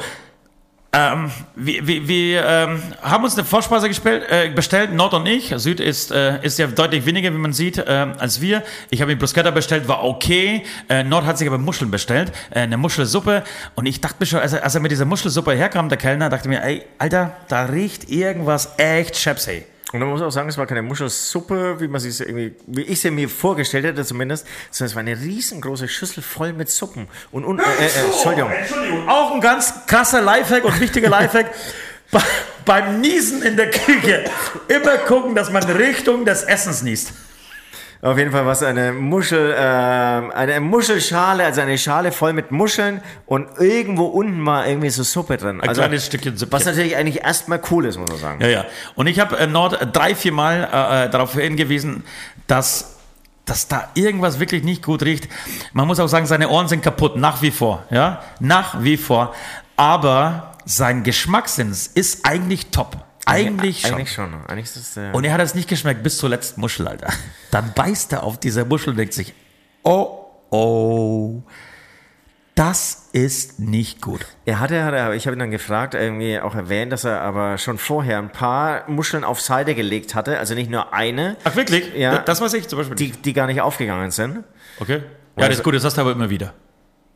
Ähm, 0.92 1.30
wir 1.56 1.86
wir, 1.86 2.08
wir 2.08 2.44
ähm, 2.46 2.82
haben 3.02 3.24
uns 3.24 3.34
eine 3.34 3.44
Vorspeise 3.44 3.88
gespielt, 3.88 4.22
äh, 4.30 4.48
bestellt, 4.48 4.94
Nord 4.94 5.14
und 5.14 5.26
ich. 5.26 5.52
Süd 5.56 5.80
ist, 5.80 6.10
äh, 6.10 6.42
ist 6.42 6.58
ja 6.58 6.68
deutlich 6.68 7.04
weniger, 7.04 7.32
wie 7.32 7.38
man 7.38 7.52
sieht, 7.52 7.78
äh, 7.78 8.06
als 8.18 8.40
wir. 8.40 8.62
Ich 8.90 9.02
habe 9.02 9.12
ihn 9.12 9.18
Bruschetta 9.18 9.50
bestellt, 9.50 9.88
war 9.88 10.04
okay. 10.04 10.62
Äh, 10.88 11.04
Nord 11.04 11.26
hat 11.26 11.38
sich 11.38 11.48
aber 11.48 11.58
Muscheln 11.58 11.90
bestellt, 11.90 12.32
äh, 12.50 12.60
eine 12.60 12.76
Muschelsuppe. 12.76 13.42
Und 13.74 13.86
ich 13.86 14.00
dachte 14.00 14.16
mir 14.20 14.26
schon, 14.26 14.40
als 14.40 14.52
er, 14.52 14.64
als 14.64 14.74
er 14.74 14.80
mit 14.80 14.90
dieser 14.90 15.04
Muschelsuppe 15.04 15.52
herkam, 15.52 15.88
der 15.88 15.98
Kellner, 15.98 16.30
dachte 16.30 16.48
mir, 16.48 16.62
ey, 16.62 16.84
Alter, 16.98 17.36
da 17.48 17.66
riecht 17.66 18.08
irgendwas 18.08 18.74
echt 18.78 19.16
Chepsey. 19.16 19.64
Und 19.96 20.00
man 20.00 20.10
muss 20.10 20.22
auch 20.22 20.30
sagen, 20.30 20.48
es 20.48 20.58
war 20.58 20.66
keine 20.66 20.82
Muschelsuppe, 20.82 21.80
wie 21.80 21.88
man 21.88 22.00
sich 22.00 22.20
irgendwie, 22.20 22.54
wie 22.66 22.82
ich 22.82 23.00
sie 23.00 23.10
mir 23.10 23.28
vorgestellt 23.28 23.84
hätte 23.86 24.04
zumindest, 24.04 24.46
sondern 24.70 24.90
es 24.90 24.94
war 24.94 25.00
eine 25.00 25.18
riesengroße 25.18 25.88
Schüssel 25.88 26.22
voll 26.22 26.52
mit 26.52 26.68
Suppen. 26.70 27.08
Und, 27.32 27.44
und 27.44 27.60
äh, 27.60 27.62
äh, 27.62 28.06
Entschuldigung. 28.06 28.50
Entschuldigung. 28.50 29.08
Auch 29.08 29.32
ein 29.32 29.40
ganz 29.40 29.86
krasser 29.86 30.20
Lifehack 30.20 30.64
und 30.64 30.78
wichtiger 30.80 31.08
Lifehack. 31.08 31.50
Be- 32.10 32.22
Beim 32.64 33.00
Niesen 33.00 33.42
in 33.42 33.56
der 33.56 33.70
Küche 33.70 34.24
immer 34.68 34.98
gucken, 34.98 35.34
dass 35.34 35.50
man 35.50 35.62
Richtung 35.64 36.24
des 36.24 36.42
Essens 36.42 36.82
niest. 36.82 37.12
Auf 38.02 38.18
jeden 38.18 38.30
Fall 38.30 38.44
war 38.44 38.52
es 38.52 38.62
eine 38.62 38.92
Muschel, 38.92 39.52
äh, 39.52 39.56
eine 39.56 40.60
Muschelschale, 40.60 41.44
also 41.44 41.60
eine 41.62 41.78
Schale 41.78 42.12
voll 42.12 42.32
mit 42.32 42.50
Muscheln 42.50 43.00
und 43.24 43.48
irgendwo 43.58 44.04
unten 44.04 44.44
war 44.44 44.66
irgendwie 44.66 44.90
so 44.90 45.02
Suppe 45.02 45.38
drin. 45.38 45.60
Ein 45.60 45.68
also, 45.68 45.80
kleines 45.80 46.06
Stückchen 46.06 46.36
Suppe. 46.36 46.52
was 46.52 46.66
natürlich 46.66 46.96
eigentlich 46.96 47.24
erstmal 47.24 47.60
cool 47.70 47.86
ist, 47.86 47.98
muss 47.98 48.10
man 48.10 48.18
sagen. 48.18 48.40
Ja, 48.42 48.48
ja. 48.48 48.64
Und 48.94 49.06
ich 49.06 49.18
habe 49.18 49.38
äh, 49.38 49.46
Nord 49.46 49.80
äh, 49.80 49.86
drei, 49.86 50.14
vier 50.14 50.32
Mal 50.32 50.68
äh, 50.72 51.06
äh, 51.06 51.10
darauf 51.10 51.34
hingewiesen, 51.34 52.04
dass, 52.46 52.96
dass 53.46 53.68
da 53.68 53.88
irgendwas 53.94 54.40
wirklich 54.40 54.62
nicht 54.62 54.84
gut 54.84 55.02
riecht. 55.02 55.28
Man 55.72 55.86
muss 55.86 55.98
auch 55.98 56.08
sagen, 56.08 56.26
seine 56.26 56.50
Ohren 56.50 56.68
sind 56.68 56.82
kaputt, 56.82 57.16
nach 57.16 57.40
wie 57.40 57.50
vor. 57.50 57.84
Ja, 57.90 58.22
nach 58.40 58.82
wie 58.82 58.98
vor. 58.98 59.34
Aber 59.76 60.54
sein 60.66 61.02
Geschmackssinn 61.02 61.70
ist 61.70 62.26
eigentlich 62.26 62.66
top. 62.66 62.96
Eigentlich 63.26 63.82
schon. 63.82 63.94
Eigentlich 63.94 64.12
schon. 64.12 64.34
Eigentlich 64.46 64.76
es, 64.76 64.96
äh, 64.96 65.10
Und 65.12 65.24
er 65.24 65.32
hat 65.32 65.40
es 65.40 65.54
nicht 65.54 65.68
geschmeckt 65.68 66.02
bis 66.02 66.16
zur 66.16 66.30
letzten 66.30 66.60
Muschel, 66.60 66.88
Alter. 66.88 67.12
Dann 67.50 67.72
beißt 67.74 68.12
er 68.12 68.22
auf 68.22 68.38
diese 68.38 68.64
Muschel 68.64 68.90
und 68.90 68.96
denkt 68.96 69.12
sich, 69.14 69.34
oh, 69.82 70.26
oh, 70.50 71.42
das 72.54 73.08
ist 73.12 73.58
nicht 73.58 74.00
gut. 74.00 74.26
Er 74.46 74.60
hatte, 74.60 74.82
hat 74.82 74.94
er, 74.94 75.12
ich 75.12 75.26
habe 75.26 75.36
ihn 75.36 75.40
dann 75.40 75.50
gefragt, 75.50 75.94
irgendwie 75.94 76.40
auch 76.40 76.54
erwähnt, 76.54 76.90
dass 76.90 77.04
er 77.04 77.20
aber 77.20 77.58
schon 77.58 77.76
vorher 77.76 78.18
ein 78.18 78.30
paar 78.30 78.88
Muscheln 78.88 79.24
auf 79.24 79.40
Seite 79.42 79.74
gelegt 79.74 80.14
hatte, 80.14 80.38
also 80.38 80.54
nicht 80.54 80.70
nur 80.70 80.94
eine, 80.94 81.36
Ach, 81.44 81.54
wirklich? 81.54 81.94
Ja. 81.94 82.18
Das 82.20 82.40
weiß 82.40 82.54
ich 82.54 82.68
zum 82.68 82.78
Beispiel. 82.78 82.96
die, 82.96 83.10
die 83.10 83.32
gar 83.34 83.46
nicht 83.46 83.60
aufgegangen 83.60 84.10
sind. 84.10 84.44
okay. 84.80 85.02
Ja, 85.38 85.48
das 85.48 85.58
ist 85.58 85.64
gut, 85.64 85.74
das 85.74 85.84
hast 85.84 85.98
du 85.98 86.00
aber 86.00 86.12
immer 86.12 86.30
wieder. 86.30 86.54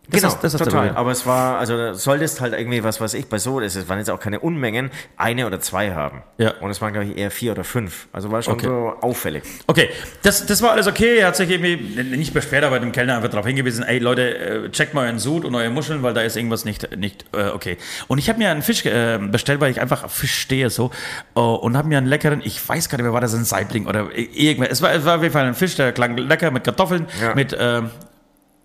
Das 0.09 0.23
genau, 0.23 0.33
hast- 0.35 0.43
das 0.43 0.53
total. 0.55 0.91
Aber 0.97 1.13
es 1.13 1.25
war, 1.25 1.59
also 1.59 1.93
solltest 1.95 2.41
halt 2.41 2.53
irgendwie, 2.53 2.83
was 2.83 3.01
weiß 3.01 3.15
ich, 3.15 3.27
bei 3.29 3.39
so, 3.39 3.61
es 3.61 3.89
waren 3.89 3.99
jetzt 3.99 4.11
auch 4.11 4.19
keine 4.19 4.41
Unmengen, 4.41 4.91
eine 5.17 5.47
oder 5.47 5.61
zwei 5.61 5.93
haben. 5.93 6.23
Ja. 6.37 6.55
Und 6.61 6.71
es 6.71 6.81
waren, 6.81 6.93
glaube 6.93 7.07
ich, 7.07 7.17
eher 7.17 7.31
vier 7.31 7.53
oder 7.53 7.63
fünf. 7.63 8.09
Also 8.13 8.33
war 8.33 8.43
schon 8.43 8.55
Okay. 8.55 8.67
so 8.67 8.93
auffällig. 9.03 9.45
Okay, 9.69 9.89
das, 10.25 10.47
das 10.47 10.63
war 10.63 10.73
alles 10.73 10.89
okay. 10.89 11.19
Er 11.19 11.29
hat 11.29 11.37
sich 11.37 11.49
irgendwie 11.49 12.03
nicht 12.17 12.35
beschwert, 12.35 12.65
aber 12.65 12.81
dem 12.81 12.91
Kellner 12.91 13.15
einfach 13.17 13.29
darauf 13.29 13.47
hingewiesen, 13.47 13.85
ey 13.85 14.01
Leute, 14.01 14.37
äh, 14.37 14.71
checkt 14.71 14.95
mal 14.95 15.05
euren 15.07 15.21
Sud 15.21 15.45
und 15.45 15.55
eure 15.55 15.71
Muscheln, 15.71 16.03
weil 16.03 16.13
da 16.13 16.23
ist 16.23 16.37
irgendwas 16.37 16.65
nicht, 16.65 16.97
nicht 16.97 17.27
äh, 17.33 17.51
okay. 17.51 17.77
Und 18.09 18.19
ich 18.19 18.29
habe 18.29 18.41
mir 18.41 18.51
einen 18.51 18.63
Fisch 18.63 18.85
äh, 18.87 19.17
bestellt, 19.19 19.61
weil 19.61 19.71
ich 19.71 19.81
einfach 19.81 20.03
auf 20.03 20.13
Fisch 20.13 20.35
stehe 20.41 20.71
so 20.71 20.91
äh, 21.37 21.41
und 21.41 21.77
habe 21.77 21.87
mir 21.87 21.99
einen 21.99 22.09
leckeren, 22.09 22.41
ich 22.45 22.69
weiß 22.69 22.89
gar 22.89 22.97
nicht 22.99 23.05
mehr, 23.05 23.13
war 23.13 23.21
das 23.21 23.35
ein 23.35 23.45
Saibling 23.45 23.87
oder 23.87 24.09
irgendwas. 24.17 24.71
Es 24.73 24.83
war, 24.83 24.93
es 24.93 25.05
war 25.05 25.17
auf 25.19 25.23
jeden 25.23 25.33
Fall 25.35 25.45
ein 25.47 25.55
Fisch, 25.55 25.77
der 25.77 25.93
klang 25.93 26.17
lecker 26.17 26.51
mit 26.51 26.65
Kartoffeln, 26.65 27.07
Ja. 27.23 27.35
mit, 27.37 27.57
ähm, 27.57 27.91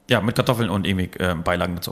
ja, 0.09 0.21
mit 0.21 0.35
Kartoffeln 0.35 0.69
und 0.69 0.85
irgendwie 0.85 1.09
äh, 1.19 1.35
Beilagen 1.35 1.75
dazu. 1.75 1.91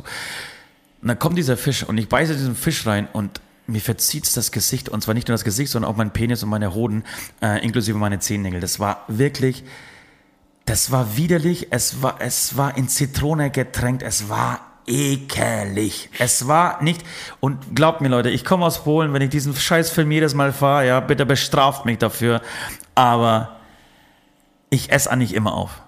Und 1.01 1.07
dann 1.07 1.19
kommt 1.19 1.37
dieser 1.37 1.57
Fisch 1.57 1.83
und 1.83 1.97
ich 1.97 2.07
beiße 2.07 2.33
diesen 2.33 2.55
Fisch 2.55 2.85
rein 2.85 3.07
und 3.11 3.41
mir 3.67 3.81
verzieht's 3.81 4.33
das 4.33 4.51
Gesicht 4.51 4.89
und 4.89 5.01
zwar 5.01 5.13
nicht 5.13 5.27
nur 5.27 5.33
das 5.33 5.43
Gesicht, 5.43 5.71
sondern 5.71 5.91
auch 5.91 5.97
mein 5.97 6.11
Penis 6.11 6.43
und 6.43 6.49
meine 6.49 6.73
Hoden, 6.73 7.03
äh, 7.41 7.63
inklusive 7.63 7.97
meine 7.97 8.19
Zehennägel. 8.19 8.59
Das 8.59 8.79
war 8.79 9.03
wirklich, 9.07 9.63
das 10.65 10.91
war 10.91 11.17
widerlich, 11.17 11.67
es 11.71 12.01
war, 12.01 12.17
es 12.19 12.57
war 12.57 12.77
in 12.77 12.87
Zitrone 12.87 13.51
getränkt, 13.51 14.03
es 14.03 14.29
war 14.29 14.59
ekelig. 14.85 16.09
Es 16.19 16.47
war 16.47 16.81
nicht, 16.83 17.03
und 17.39 17.75
glaubt 17.75 18.01
mir 18.01 18.09
Leute, 18.09 18.29
ich 18.29 18.43
komme 18.43 18.65
aus 18.65 18.83
Polen, 18.83 19.13
wenn 19.13 19.21
ich 19.21 19.29
diesen 19.29 19.55
Scheißfilm 19.55 20.11
jedes 20.11 20.33
Mal 20.33 20.51
fahre, 20.51 20.87
ja, 20.87 20.99
bitte 20.99 21.25
bestraft 21.25 21.85
mich 21.85 21.97
dafür, 21.99 22.41
aber 22.95 23.57
ich 24.69 24.91
esse 24.91 25.09
eigentlich 25.09 25.33
immer 25.33 25.53
auf. 25.53 25.82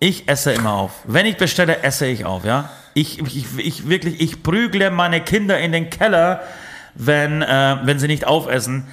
Ich 0.00 0.28
esse 0.28 0.52
immer 0.52 0.72
auf. 0.72 0.92
Wenn 1.04 1.26
ich 1.26 1.36
bestelle, 1.36 1.82
esse 1.82 2.06
ich 2.06 2.24
auf, 2.24 2.44
ja. 2.44 2.70
Ich, 2.94 3.18
ich, 3.20 3.58
ich 3.58 3.88
wirklich, 3.88 4.20
ich 4.20 4.42
prügle 4.42 4.90
meine 4.90 5.20
Kinder 5.20 5.58
in 5.58 5.72
den 5.72 5.90
Keller, 5.90 6.42
wenn, 6.94 7.42
äh, 7.42 7.76
wenn 7.82 7.98
sie 7.98 8.06
nicht 8.06 8.26
aufessen. 8.26 8.86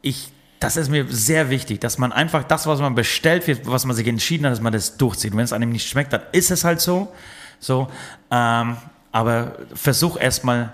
Ich, 0.00 0.30
das 0.60 0.76
ist 0.76 0.90
mir 0.90 1.06
sehr 1.08 1.50
wichtig, 1.50 1.80
dass 1.80 1.98
man 1.98 2.12
einfach 2.12 2.44
das, 2.44 2.66
was 2.66 2.80
man 2.80 2.94
bestellt, 2.94 3.44
für 3.44 3.58
was 3.66 3.84
man 3.84 3.94
sich 3.94 4.06
entschieden 4.06 4.46
hat, 4.46 4.52
dass 4.52 4.60
man 4.60 4.72
das 4.72 4.96
durchzieht. 4.96 5.36
Wenn 5.36 5.44
es 5.44 5.52
einem 5.52 5.70
nicht 5.70 5.88
schmeckt, 5.88 6.12
dann 6.12 6.22
ist 6.32 6.50
es 6.50 6.64
halt 6.64 6.80
so. 6.80 7.12
So, 7.60 7.88
ähm, 8.30 8.76
aber 9.12 9.56
versuch 9.74 10.18
erstmal 10.18 10.72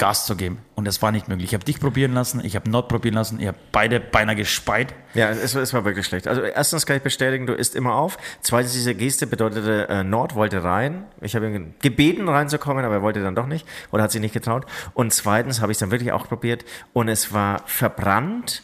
Gas 0.00 0.26
zu 0.26 0.34
geben. 0.34 0.58
Und 0.74 0.86
das 0.86 1.02
war 1.02 1.12
nicht 1.12 1.28
möglich. 1.28 1.50
Ich 1.50 1.54
habe 1.54 1.64
dich 1.64 1.78
probieren 1.78 2.14
lassen, 2.14 2.42
ich 2.42 2.56
habe 2.56 2.68
Nord 2.68 2.88
probieren 2.88 3.14
lassen, 3.14 3.38
ihr 3.38 3.48
habt 3.48 3.70
beide 3.70 4.00
beinahe 4.00 4.34
gespeit. 4.34 4.94
Ja, 5.14 5.28
es, 5.30 5.54
es 5.54 5.74
war 5.74 5.84
wirklich 5.84 6.06
schlecht. 6.06 6.26
Also 6.26 6.40
erstens 6.42 6.86
kann 6.86 6.96
ich 6.96 7.02
bestätigen, 7.02 7.46
du 7.46 7.52
isst 7.52 7.76
immer 7.76 7.94
auf. 7.94 8.16
Zweitens, 8.40 8.72
diese 8.72 8.94
Geste 8.94 9.26
bedeutete, 9.26 9.88
äh, 9.88 10.02
Nord 10.02 10.34
wollte 10.34 10.64
rein. 10.64 11.04
Ich 11.20 11.36
habe 11.36 11.46
ihn 11.48 11.74
gebeten 11.82 12.28
reinzukommen, 12.28 12.84
aber 12.84 12.94
er 12.96 13.02
wollte 13.02 13.22
dann 13.22 13.34
doch 13.34 13.46
nicht 13.46 13.66
oder 13.92 14.02
hat 14.02 14.10
sich 14.10 14.20
nicht 14.22 14.32
getraut. 14.34 14.64
Und 14.94 15.12
zweitens 15.12 15.60
habe 15.60 15.70
ich 15.70 15.76
es 15.76 15.80
dann 15.80 15.90
wirklich 15.90 16.12
auch 16.12 16.26
probiert 16.26 16.64
und 16.94 17.08
es 17.08 17.32
war 17.34 17.60
verbrannt, 17.66 18.62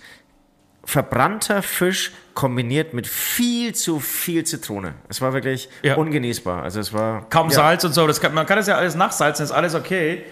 verbrannter 0.85 1.63
Fisch 1.63 2.13
kombiniert 2.35 2.95
mit 2.95 3.07
viel 3.07 3.75
zu 3.75 3.99
viel 4.01 4.45
Zitrone. 4.45 4.95
Es 5.09 5.21
war 5.21 5.33
wirklich 5.33 5.69
Ja. 5.83 5.97
ungenießbar. 5.97 6.63
Also 6.63 6.81
es 6.81 6.93
war 6.93 7.29
kaum 7.29 7.49
ja. 7.49 7.55
Salz 7.57 7.85
und 7.85 7.93
so. 7.93 8.07
Das 8.07 8.21
kann, 8.21 8.33
man 8.35 8.47
kann 8.47 8.57
das 8.57 8.69
ja 8.69 8.77
alles 8.77 8.95
nachsalzen, 8.95 9.45
ist 9.45 9.53
alles 9.53 9.75
okay. 9.75 10.25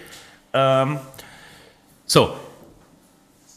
Ähm, 0.55 0.99
so. 2.05 2.35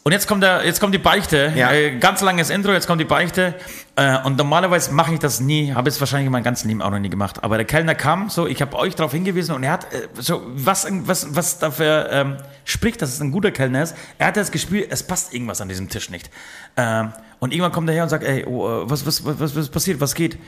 Und 0.02 0.12
jetzt 0.12 0.26
kommt, 0.26 0.42
der, 0.42 0.64
jetzt 0.64 0.80
kommt 0.80 0.94
die 0.94 0.98
Beichte. 0.98 1.52
Ja. 1.54 1.70
Äh, 1.70 1.98
ganz 1.98 2.22
langes 2.22 2.48
Intro, 2.48 2.72
jetzt 2.72 2.86
kommt 2.86 3.00
die 3.00 3.04
Beichte. 3.04 3.54
Äh, 3.94 4.18
und 4.24 4.38
normalerweise 4.38 4.92
mache 4.92 5.12
ich 5.12 5.18
das 5.18 5.38
nie, 5.38 5.74
habe 5.74 5.88
es 5.88 6.00
wahrscheinlich 6.00 6.26
in 6.26 6.32
meinem 6.32 6.44
ganzen 6.44 6.68
Leben 6.68 6.80
auch 6.80 6.90
noch 6.90 6.98
nie 6.98 7.10
gemacht. 7.10 7.44
Aber 7.44 7.56
der 7.56 7.66
Kellner 7.66 7.94
kam 7.94 8.30
so, 8.30 8.46
ich 8.46 8.62
habe 8.62 8.76
euch 8.76 8.94
darauf 8.94 9.12
hingewiesen 9.12 9.54
und 9.54 9.64
er 9.64 9.72
hat 9.72 9.92
äh, 9.92 10.08
so, 10.14 10.42
was, 10.46 10.86
was, 10.90 11.34
was 11.36 11.58
dafür 11.58 12.08
ähm, 12.10 12.36
spricht, 12.64 13.02
dass 13.02 13.12
es 13.12 13.20
ein 13.20 13.32
guter 13.32 13.50
Kellner 13.50 13.82
ist. 13.82 13.94
Er 14.16 14.28
hat 14.28 14.36
das 14.36 14.50
Gespür, 14.50 14.86
es 14.88 15.02
passt 15.02 15.34
irgendwas 15.34 15.60
an 15.60 15.68
diesem 15.68 15.90
Tisch 15.90 16.08
nicht. 16.08 16.30
Ähm, 16.76 17.12
und 17.38 17.52
irgendwann 17.52 17.72
kommt 17.72 17.88
er 17.90 17.94
her 17.94 18.02
und 18.02 18.08
sagt, 18.08 18.24
ey, 18.24 18.46
oh, 18.46 18.84
was, 18.88 19.04
was, 19.04 19.26
was, 19.26 19.38
was, 19.38 19.56
was 19.56 19.68
passiert, 19.68 20.00
was 20.00 20.14
geht? 20.14 20.38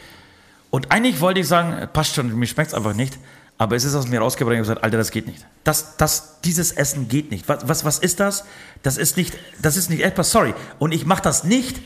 Und 0.70 0.90
eigentlich 0.90 1.20
wollte 1.20 1.40
ich 1.40 1.48
sagen, 1.48 1.86
passt 1.92 2.14
schon, 2.14 2.34
mir 2.34 2.46
schmeckt 2.46 2.68
es 2.68 2.74
einfach 2.74 2.94
nicht. 2.94 3.18
Aber 3.61 3.77
es 3.77 3.85
ist 3.85 3.95
aus 3.95 4.09
mir 4.09 4.21
rausgebracht 4.21 4.53
und 4.53 4.55
ich 4.55 4.59
habe 4.61 4.69
gesagt, 4.77 4.85
Alter, 4.85 4.97
das 4.97 5.11
geht 5.11 5.27
nicht. 5.27 5.45
Das, 5.65 5.99
das, 5.99 6.41
dieses 6.41 6.73
Essen 6.73 7.09
geht 7.09 7.31
nicht. 7.31 7.47
Was, 7.47 7.69
was, 7.69 7.85
was 7.85 7.99
ist 7.99 8.19
das? 8.19 8.45
Das 8.83 8.97
ist 8.97 9.19
nicht, 9.19 9.37
das 9.61 9.77
ist 9.77 9.91
nicht 9.91 10.03
etwas, 10.03 10.31
sorry. 10.31 10.55
Und 10.79 10.93
ich 10.93 11.05
mache 11.05 11.21
das 11.21 11.45
nicht. 11.45 11.79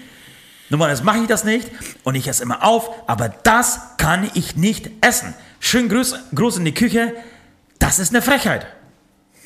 Normalerweise 0.71 1.03
mache 1.03 1.19
ich 1.19 1.27
das 1.27 1.43
nicht. 1.43 1.69
Und 2.05 2.15
ich 2.15 2.29
esse 2.29 2.45
immer 2.45 2.63
auf. 2.63 2.91
Aber 3.09 3.29
das 3.29 3.81
kann 3.99 4.31
ich 4.35 4.55
nicht 4.55 4.89
essen. 5.01 5.35
Schön 5.59 5.89
Gruß, 5.89 6.15
Gruß 6.33 6.59
in 6.59 6.65
die 6.65 6.75
Küche. 6.75 7.13
Das 7.81 7.99
ist 7.99 8.11
eine 8.15 8.23
Frechheit. 8.23 8.69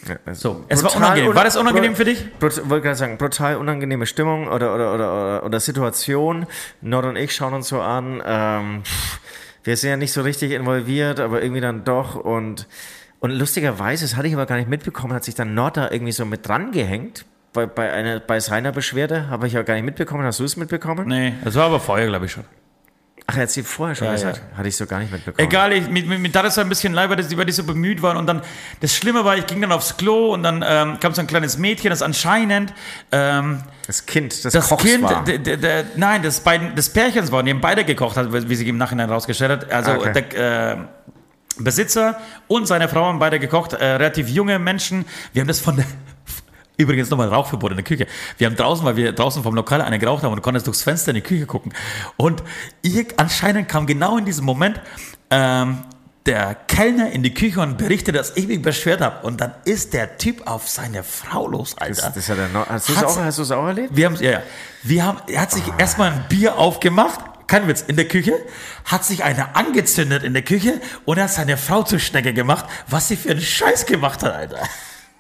Ja, 0.06 0.16
es- 0.26 0.40
So, 0.40 0.66
es 0.68 0.82
war 0.84 0.94
unangenehm. 0.94 1.34
War 1.34 1.44
das 1.44 1.56
un- 1.56 1.62
unangenehm 1.62 1.96
für 1.96 2.04
dich? 2.04 2.26
Brut, 2.38 2.68
wollte 2.68 2.82
gerade 2.84 2.96
sagen, 2.96 3.16
brutal 3.16 3.56
unangenehme 3.56 4.04
Stimmung 4.04 4.48
oder, 4.48 4.74
oder, 4.74 4.94
oder, 4.94 5.12
oder, 5.14 5.44
oder 5.44 5.60
Situation. 5.60 6.46
Nord 6.82 7.06
und 7.06 7.16
ich 7.16 7.34
schauen 7.34 7.54
uns 7.54 7.68
so 7.68 7.80
an. 7.80 8.22
Ähm, 8.24 8.82
pff, 8.84 9.18
wir 9.64 9.76
sind 9.76 9.90
ja 9.90 9.96
nicht 9.96 10.12
so 10.12 10.22
richtig 10.22 10.52
involviert, 10.52 11.20
aber 11.20 11.42
irgendwie 11.42 11.60
dann 11.60 11.84
doch. 11.84 12.16
Und, 12.16 12.66
und 13.20 13.30
lustigerweise, 13.30 14.04
das 14.04 14.16
hatte 14.16 14.28
ich 14.28 14.34
aber 14.34 14.46
gar 14.46 14.56
nicht 14.56 14.68
mitbekommen, 14.68 15.12
hat 15.12 15.24
sich 15.24 15.34
dann 15.34 15.54
Nord 15.54 15.76
da 15.76 15.90
irgendwie 15.90 16.12
so 16.12 16.24
mit 16.24 16.46
dran 16.46 16.72
gehängt. 16.72 17.24
Bei, 17.52 17.66
bei, 17.66 17.90
einer, 17.92 18.20
bei 18.20 18.40
seiner 18.40 18.72
Beschwerde 18.72 19.28
habe 19.28 19.46
ich 19.46 19.54
ja 19.54 19.62
gar 19.62 19.74
nicht 19.74 19.84
mitbekommen. 19.84 20.24
Hast 20.24 20.40
du 20.40 20.44
es 20.44 20.56
mitbekommen? 20.56 21.08
Nee, 21.08 21.34
das 21.44 21.54
war 21.54 21.64
aber 21.64 21.80
vorher, 21.80 22.06
glaube 22.06 22.26
ich 22.26 22.32
schon. 22.32 22.44
Ach, 23.30 23.36
er 23.36 23.42
hat 23.42 23.50
sie 23.50 23.62
vorher 23.62 23.94
schon 23.94 24.06
Ja, 24.06 24.14
gesagt. 24.14 24.40
Hatte 24.56 24.68
ich 24.68 24.76
so 24.76 24.86
gar 24.86 25.00
nicht 25.00 25.12
mitbekommen. 25.12 25.46
Egal, 25.46 25.74
ich, 25.74 25.86
mit, 25.88 26.06
mit, 26.08 26.18
mit 26.18 26.32
tat 26.32 26.46
es 26.46 26.56
ein 26.56 26.68
bisschen 26.70 26.94
leid, 26.94 27.10
weil, 27.10 27.16
das, 27.16 27.36
weil 27.36 27.44
die 27.44 27.52
so 27.52 27.62
bemüht 27.62 28.00
waren. 28.00 28.16
Und 28.16 28.26
dann, 28.26 28.40
das 28.80 28.94
Schlimme 28.96 29.22
war, 29.22 29.36
ich 29.36 29.46
ging 29.46 29.60
dann 29.60 29.70
aufs 29.70 29.98
Klo 29.98 30.32
und 30.32 30.42
dann 30.42 30.64
ähm, 30.66 30.98
kam 30.98 31.12
so 31.12 31.20
ein 31.20 31.26
kleines 31.26 31.58
Mädchen, 31.58 31.90
das 31.90 32.00
anscheinend 32.00 32.72
ähm, 33.12 33.62
Das 33.86 34.06
Kind, 34.06 34.44
das, 34.46 34.54
das 34.54 34.68
Kochs 34.70 34.82
Kind, 34.82 35.02
war. 35.02 35.24
nein, 35.96 36.22
des, 36.22 36.40
beiden, 36.40 36.74
des 36.74 36.88
Pärchens 36.90 37.30
war, 37.30 37.42
die 37.42 37.50
haben 37.50 37.60
beide 37.60 37.84
gekocht, 37.84 38.16
hat, 38.16 38.32
wie 38.32 38.54
sich 38.56 38.66
im 38.66 38.78
Nachhinein 38.78 39.10
rausgestellt 39.10 39.50
hat. 39.50 39.70
Also 39.72 39.90
Okay. 39.92 40.12
der 40.32 40.72
äh, 40.72 40.76
Besitzer 41.58 42.18
und 42.46 42.66
seine 42.66 42.88
Frau 42.88 43.06
haben 43.06 43.18
beide 43.18 43.38
gekocht, 43.38 43.72
äh, 43.74 43.84
relativ 43.84 44.28
junge 44.28 44.58
Menschen. 44.58 45.04
Wir 45.34 45.40
haben 45.40 45.48
das 45.48 45.60
von 45.60 45.76
der 45.76 45.84
Übrigens 46.78 47.10
nochmal 47.10 47.28
Rauchverbot 47.28 47.72
in 47.72 47.76
der 47.76 47.84
Küche. 47.84 48.06
Wir 48.38 48.46
haben 48.46 48.54
draußen, 48.54 48.84
weil 48.86 48.94
wir 48.94 49.12
draußen 49.12 49.42
vom 49.42 49.54
Lokal 49.54 49.82
eine 49.82 49.98
geraucht 49.98 50.22
haben 50.22 50.32
und 50.32 50.42
konntest 50.42 50.68
durchs 50.68 50.82
Fenster 50.82 51.10
in 51.10 51.16
die 51.16 51.22
Küche 51.22 51.44
gucken. 51.44 51.74
Und 52.16 52.42
ihr, 52.82 53.04
anscheinend 53.16 53.68
kam 53.68 53.86
genau 53.86 54.16
in 54.16 54.24
diesem 54.24 54.44
Moment 54.44 54.80
ähm, 55.30 55.78
der 56.24 56.54
Kellner 56.54 57.10
in 57.10 57.24
die 57.24 57.34
Küche 57.34 57.60
und 57.60 57.78
berichtet, 57.78 58.14
dass 58.14 58.36
ich 58.36 58.46
mich 58.46 58.62
beschwert 58.62 59.00
habe. 59.00 59.26
Und 59.26 59.40
dann 59.40 59.54
ist 59.64 59.92
der 59.92 60.18
Typ 60.18 60.46
auf 60.46 60.68
seine 60.68 61.02
Frau 61.02 61.48
los, 61.48 61.76
Alter. 61.76 62.02
Das, 62.02 62.14
das 62.14 62.28
hat 62.28 62.38
er 62.38 62.48
noch, 62.48 62.68
hast 62.68 62.88
du 62.88 62.92
es 62.92 63.02
auch, 63.02 63.18
hast 63.18 63.38
du's 63.38 63.50
auch 63.50 63.66
erlebt? 63.66 63.96
Wir 63.96 64.06
haben 64.06 64.16
ja, 64.16 64.30
ja. 64.30 64.42
Wir 64.84 65.04
haben, 65.04 65.18
er 65.26 65.40
hat 65.40 65.50
sich 65.50 65.64
erstmal 65.78 66.12
ein 66.12 66.26
Bier 66.28 66.58
aufgemacht, 66.58 67.18
kein 67.48 67.66
Witz, 67.66 67.82
in 67.82 67.96
der 67.96 68.06
Küche, 68.06 68.34
hat 68.84 69.04
sich 69.04 69.24
eine 69.24 69.56
angezündet 69.56 70.22
in 70.22 70.32
der 70.32 70.42
Küche 70.42 70.80
und 71.06 71.18
hat 71.18 71.30
seine 71.30 71.56
Frau 71.56 71.82
zur 71.82 71.98
Schnecke 71.98 72.32
gemacht, 72.32 72.66
was 72.86 73.08
sie 73.08 73.16
für 73.16 73.30
einen 73.30 73.40
Scheiß 73.40 73.86
gemacht 73.86 74.22
hat, 74.22 74.34
Alter. 74.34 74.58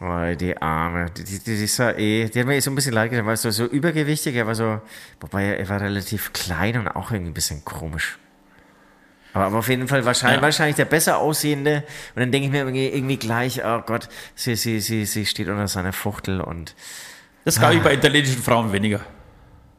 Oh, 0.00 0.34
die 0.34 0.56
Arme. 0.56 1.06
Die, 1.10 1.24
die, 1.24 1.38
die, 1.40 1.64
ist 1.64 1.78
ja 1.78 1.90
eh, 1.90 2.28
die 2.28 2.38
hat 2.38 2.46
mir 2.46 2.60
so 2.62 2.70
ein 2.70 2.74
bisschen 2.76 2.92
leid 2.92 3.10
getan, 3.10 3.26
weil 3.26 3.36
so, 3.36 3.50
so 3.50 3.64
übergewichtig, 3.64 4.34
er 4.36 4.46
war 4.46 4.54
so, 4.54 4.80
wobei 5.20 5.44
er, 5.56 5.68
war 5.68 5.80
relativ 5.80 6.32
klein 6.32 6.78
und 6.78 6.88
auch 6.88 7.10
irgendwie 7.10 7.32
ein 7.32 7.34
bisschen 7.34 7.64
komisch. 7.64 8.16
Aber, 9.32 9.46
aber 9.46 9.58
auf 9.58 9.68
jeden 9.68 9.88
Fall 9.88 10.04
wahrscheinlich, 10.04 10.36
Ja. 10.38 10.42
wahrscheinlich 10.42 10.76
der 10.76 10.84
besser 10.84 11.18
aussehende. 11.18 11.82
Und 12.14 12.20
dann 12.20 12.30
denke 12.30 12.46
ich 12.46 12.52
mir 12.52 12.60
irgendwie, 12.68 13.16
gleich, 13.16 13.60
oh 13.64 13.80
Gott, 13.84 14.08
sie, 14.36 14.54
sie, 14.54 14.80
sie, 14.80 15.04
sie 15.04 15.26
steht 15.26 15.48
unter 15.48 15.66
seiner 15.66 15.92
Fuchtel 15.92 16.40
und 16.40 16.76
Das 17.44 17.58
glaube 17.58 17.74
ich 17.74 17.82
bei 17.82 17.94
italienischen 17.94 18.40
Frauen 18.42 18.72
weniger. 18.72 19.00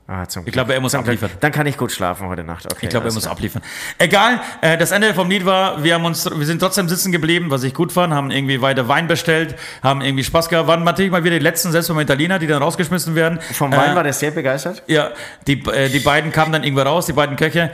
Ah, 0.10 0.26
zum 0.28 0.46
Ich 0.46 0.52
glaube, 0.52 0.74
er 0.74 0.82
muss 0.82 0.96
abliefern. 0.96 1.30
Dann 1.40 1.52
kann 1.52 1.68
ich 1.68 1.78
gut 1.78 1.92
schlafen 1.92 2.28
heute 2.28 2.44
Nacht. 2.44 2.66
Okay, 2.66 2.86
Ich 2.86 2.90
glaube, 2.90 3.08
er 3.08 3.14
muss 3.14 3.24
klar. 3.24 3.34
abliefern. 3.34 3.62
Egal, 3.98 4.42
äh, 4.62 4.78
das 4.78 4.92
Ende 4.92 5.14
vom 5.14 5.30
Lied 5.30 5.46
war, 5.46 5.84
wir 5.84 5.94
haben 5.94 6.06
uns, 6.06 6.26
wir 6.26 6.46
sind 6.46 6.60
trotzdem 6.60 6.90
sitzen 6.90 7.12
geblieben, 7.12 7.52
was 7.52 7.64
ich 7.64 7.74
gut 7.74 7.92
fand, 7.92 8.14
haben 8.14 8.32
irgendwie 8.32 8.62
weiter 8.62 8.88
Wein 8.88 9.08
bestellt, 9.08 9.56
haben 9.84 10.02
irgendwie 10.02 10.24
Spaß 10.24 10.50
gehabt, 10.50 10.68
waren 10.68 10.84
natürlich 10.84 11.12
mal 11.12 11.24
wieder 11.24 11.38
die 11.38 11.44
letzten, 11.44 11.72
selbst 11.72 11.88
beim 11.88 12.00
Italiener, 12.00 12.40
die 12.40 12.48
dann 12.48 12.62
rausgeschmissen 12.62 13.16
werden. 13.16 13.40
Vom 13.54 13.72
Wein 13.72 13.92
Äh, 13.92 13.96
war 13.96 14.04
der 14.04 14.14
sehr 14.14 14.32
begeistert. 14.32 14.84
Ja, 14.88 15.12
die, 15.48 15.64
äh, 15.70 15.90
die 15.90 16.00
beiden 16.00 16.32
kamen 16.32 16.52
dann 16.52 16.64
irgendwo 16.64 16.82
raus, 16.82 17.06
die 17.06 17.14
beiden 17.14 17.36
Köche. 17.36 17.72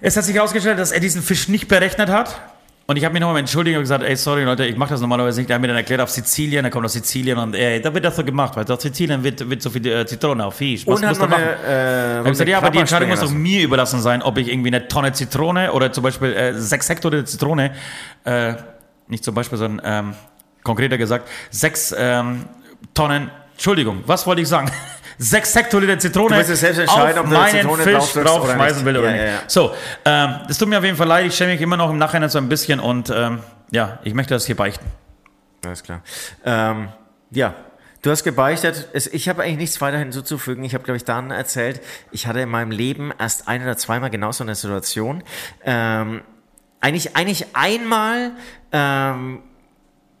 Es 0.00 0.16
hat 0.16 0.24
sich 0.24 0.34
herausgestellt, 0.34 0.78
dass 0.78 0.92
er 0.92 1.00
diesen 1.00 1.22
Fisch 1.22 1.48
nicht 1.48 1.68
berechnet 1.68 2.10
hat. 2.10 2.40
Und 2.88 2.96
ich 2.96 3.04
habe 3.04 3.14
mich 3.14 3.20
nochmal 3.20 3.40
entschuldigt 3.40 3.76
und 3.76 3.82
gesagt, 3.82 4.04
ey, 4.04 4.14
sorry 4.14 4.44
Leute, 4.44 4.64
ich 4.64 4.76
mache 4.76 4.90
das 4.90 5.00
normalerweise 5.00 5.40
nicht. 5.40 5.50
Er 5.50 5.54
hat 5.54 5.60
mir 5.60 5.66
dann 5.66 5.76
erklärt, 5.76 6.00
auf 6.00 6.10
Sizilien, 6.10 6.64
er 6.64 6.70
kommt 6.70 6.84
aus 6.84 6.92
Sizilien 6.92 7.36
und 7.36 7.54
ey, 7.54 7.80
da 7.80 7.92
wird 7.92 8.04
das 8.04 8.14
so 8.14 8.22
gemacht, 8.22 8.54
weil 8.54 8.70
auf 8.70 8.80
Sizilien 8.80 9.24
wird, 9.24 9.50
wird 9.50 9.60
so 9.60 9.70
viel 9.70 9.84
äh, 9.88 10.06
Zitrone 10.06 10.44
auf 10.44 10.54
Fisch. 10.54 10.86
Was 10.86 10.94
Und 10.94 11.02
du 11.02 11.08
noch 11.20 11.28
machen? 11.28 11.42
eine, 11.42 11.56
äh, 11.66 12.20
Ich 12.20 12.28
gesagt, 12.28 12.48
ja, 12.48 12.58
aber 12.58 12.70
die 12.70 12.78
Entscheidung 12.78 13.08
muss 13.08 13.18
doch 13.18 13.30
mir 13.32 13.62
überlassen 13.64 14.00
sein, 14.00 14.22
ob 14.22 14.38
ich 14.38 14.48
irgendwie 14.48 14.68
eine 14.68 14.86
Tonne 14.86 15.12
Zitrone 15.12 15.72
oder 15.72 15.90
zum 15.92 16.04
Beispiel 16.04 16.32
äh, 16.32 16.54
sechs 16.54 16.88
Hektoliter 16.88 17.24
Zitrone, 17.24 17.72
äh, 18.24 18.54
nicht 19.08 19.24
zum 19.24 19.34
Beispiel, 19.34 19.58
sondern 19.58 19.84
ähm, 19.84 20.14
konkreter 20.62 20.96
gesagt, 20.96 21.28
sechs 21.50 21.92
ähm, 21.98 22.44
Tonnen, 22.94 23.32
Entschuldigung, 23.54 24.04
was 24.06 24.28
wollte 24.28 24.42
ich 24.42 24.48
sagen? 24.48 24.70
sechs 25.18 25.54
Hektoliter 25.54 25.98
Zitrone 25.98 26.28
Du 26.30 26.34
musst 26.36 26.50
es 26.50 26.60
selbst 26.60 26.78
entscheiden, 26.78 27.18
auf 27.18 27.24
ob 27.24 27.30
du 27.30 27.36
meinen 27.36 27.50
Zitrone 27.52 27.82
Fisch 27.82 28.12
draufschmeißen 28.12 28.84
will 28.84 28.96
oder 28.98 29.06
Ja, 29.06 29.12
nicht. 29.12 29.22
ja, 29.24 29.28
ja. 29.28 29.38
So, 29.46 29.72
ähm, 30.04 30.34
das 30.48 30.58
tut 30.58 30.68
mir 30.68 30.78
auf 30.78 30.84
jeden 30.84 30.96
Fall 30.96 31.06
leid, 31.06 31.26
ich 31.26 31.34
schäme 31.36 31.52
mich 31.52 31.60
immer 31.60 31.76
noch 31.76 31.90
im 31.90 31.98
Nachhinein 31.98 32.28
so 32.28 32.38
ein 32.38 32.48
bisschen 32.48 32.80
und 32.80 33.10
ähm, 33.14 33.40
ja, 33.70 33.98
ich 34.04 34.14
möchte 34.14 34.34
das 34.34 34.46
hier 34.46 34.56
beichten. 34.56 34.86
Alles 35.64 35.82
klar. 35.82 36.02
Ähm, 36.44 36.88
ja, 37.30 37.54
du 38.02 38.10
hast 38.10 38.22
gebeichtet. 38.22 38.88
Ich 39.12 39.28
habe 39.28 39.42
eigentlich 39.42 39.56
nichts 39.58 39.80
weiter 39.80 39.98
hinzuzufügen. 39.98 40.62
Ich 40.64 40.74
habe, 40.74 40.84
glaube 40.84 40.96
ich, 40.96 41.04
dann 41.04 41.30
erzählt, 41.32 41.80
ich 42.12 42.26
hatte 42.26 42.40
in 42.40 42.48
meinem 42.48 42.70
Leben 42.70 43.12
erst 43.18 43.48
ein 43.48 43.62
oder 43.62 43.76
zweimal 43.76 44.10
genau 44.10 44.30
so 44.32 44.44
eine 44.44 44.54
Situation. 44.54 45.24
Ähm, 45.64 46.22
eigentlich, 46.80 47.16
eigentlich 47.16 47.46
einmal, 47.56 48.32
ähm, 48.70 49.42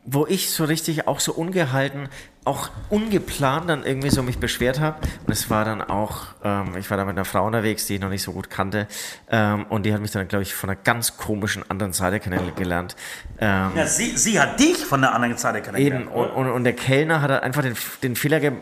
wo 0.06 0.24
ich 0.26 0.50
so 0.50 0.64
richtig 0.64 1.08
auch 1.08 1.20
so 1.20 1.32
ungehalten, 1.32 2.08
auch 2.44 2.70
ungeplant 2.90 3.68
dann 3.68 3.84
irgendwie 3.84 4.10
so 4.10 4.22
mich 4.22 4.38
beschwert 4.38 4.78
habe. 4.78 4.98
Und 5.26 5.32
es 5.32 5.50
war 5.50 5.64
dann 5.64 5.82
auch, 5.82 6.26
ähm, 6.44 6.76
ich 6.78 6.88
war 6.90 6.96
da 6.96 7.04
mit 7.04 7.16
einer 7.16 7.24
Frau 7.24 7.44
unterwegs, 7.44 7.86
die 7.86 7.96
ich 7.96 8.00
noch 8.00 8.08
nicht 8.08 8.22
so 8.22 8.32
gut 8.32 8.48
kannte. 8.48 8.86
Ähm, 9.28 9.66
und 9.68 9.84
die 9.84 9.92
hat 9.92 10.00
mich 10.00 10.12
dann, 10.12 10.28
glaube 10.28 10.44
ich, 10.44 10.54
von 10.54 10.70
einer 10.70 10.78
ganz 10.80 11.16
komischen 11.16 11.68
anderen 11.68 11.92
Seite 11.92 12.20
kennengelernt. 12.20 12.94
Ähm, 13.40 13.72
Ja, 13.74 13.86
sie, 13.86 14.16
sie 14.16 14.40
hat 14.40 14.60
dich 14.60 14.76
von 14.76 15.00
der 15.00 15.12
anderen 15.12 15.36
Seite 15.36 15.60
Eben, 15.76 16.06
und, 16.06 16.30
und, 16.30 16.50
und 16.50 16.64
der 16.64 16.74
Kellner 16.74 17.20
hat 17.20 17.30
halt 17.32 17.42
einfach 17.42 17.62
den, 17.62 17.74
den 18.04 18.14
Fehler 18.14 18.38
ge, 18.38 18.52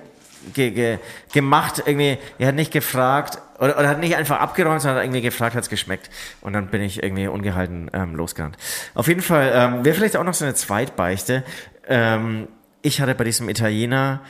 ge, 0.53 0.71
ge, 0.71 0.99
gemacht, 1.33 1.83
irgendwie, 1.87 2.19
er 2.39 2.49
hat 2.49 2.55
nicht 2.55 2.73
gefragt, 2.73 3.39
oder, 3.59 3.79
oder 3.79 3.89
hat 3.89 4.01
nicht 4.01 4.17
einfach 4.17 4.41
abgeräumt, 4.41 4.83
sondern 4.83 4.99
hat 4.99 5.05
irgendwie 5.05 5.23
gefragt, 5.23 5.55
hat 5.55 5.63
es 5.63 5.71
geschmeckt. 5.71 6.11
Und 6.41 6.53
dann 6.53 6.69
bin 6.69 6.83
ich 6.83 7.03
irgendwie 7.03 7.29
ungehalten 7.29 7.91
ähm, 7.93 8.15
losgerannt. 8.15 8.57
Auf 8.95 9.09
jeden 9.09 9.23
Fall, 9.23 9.53
ähm, 9.55 9.85
wäre 9.85 9.95
vielleicht 9.95 10.17
auch 10.17 10.25
noch 10.25 10.35
so 10.35 10.45
eine 10.45 10.55
Zweitbeichte. 10.55 11.45
Ähm, 11.89 12.49
ich 12.83 13.01
hatte 13.01 13.15
bei 13.15 13.25
diesem 13.25 13.49
Italiener 13.49 14.21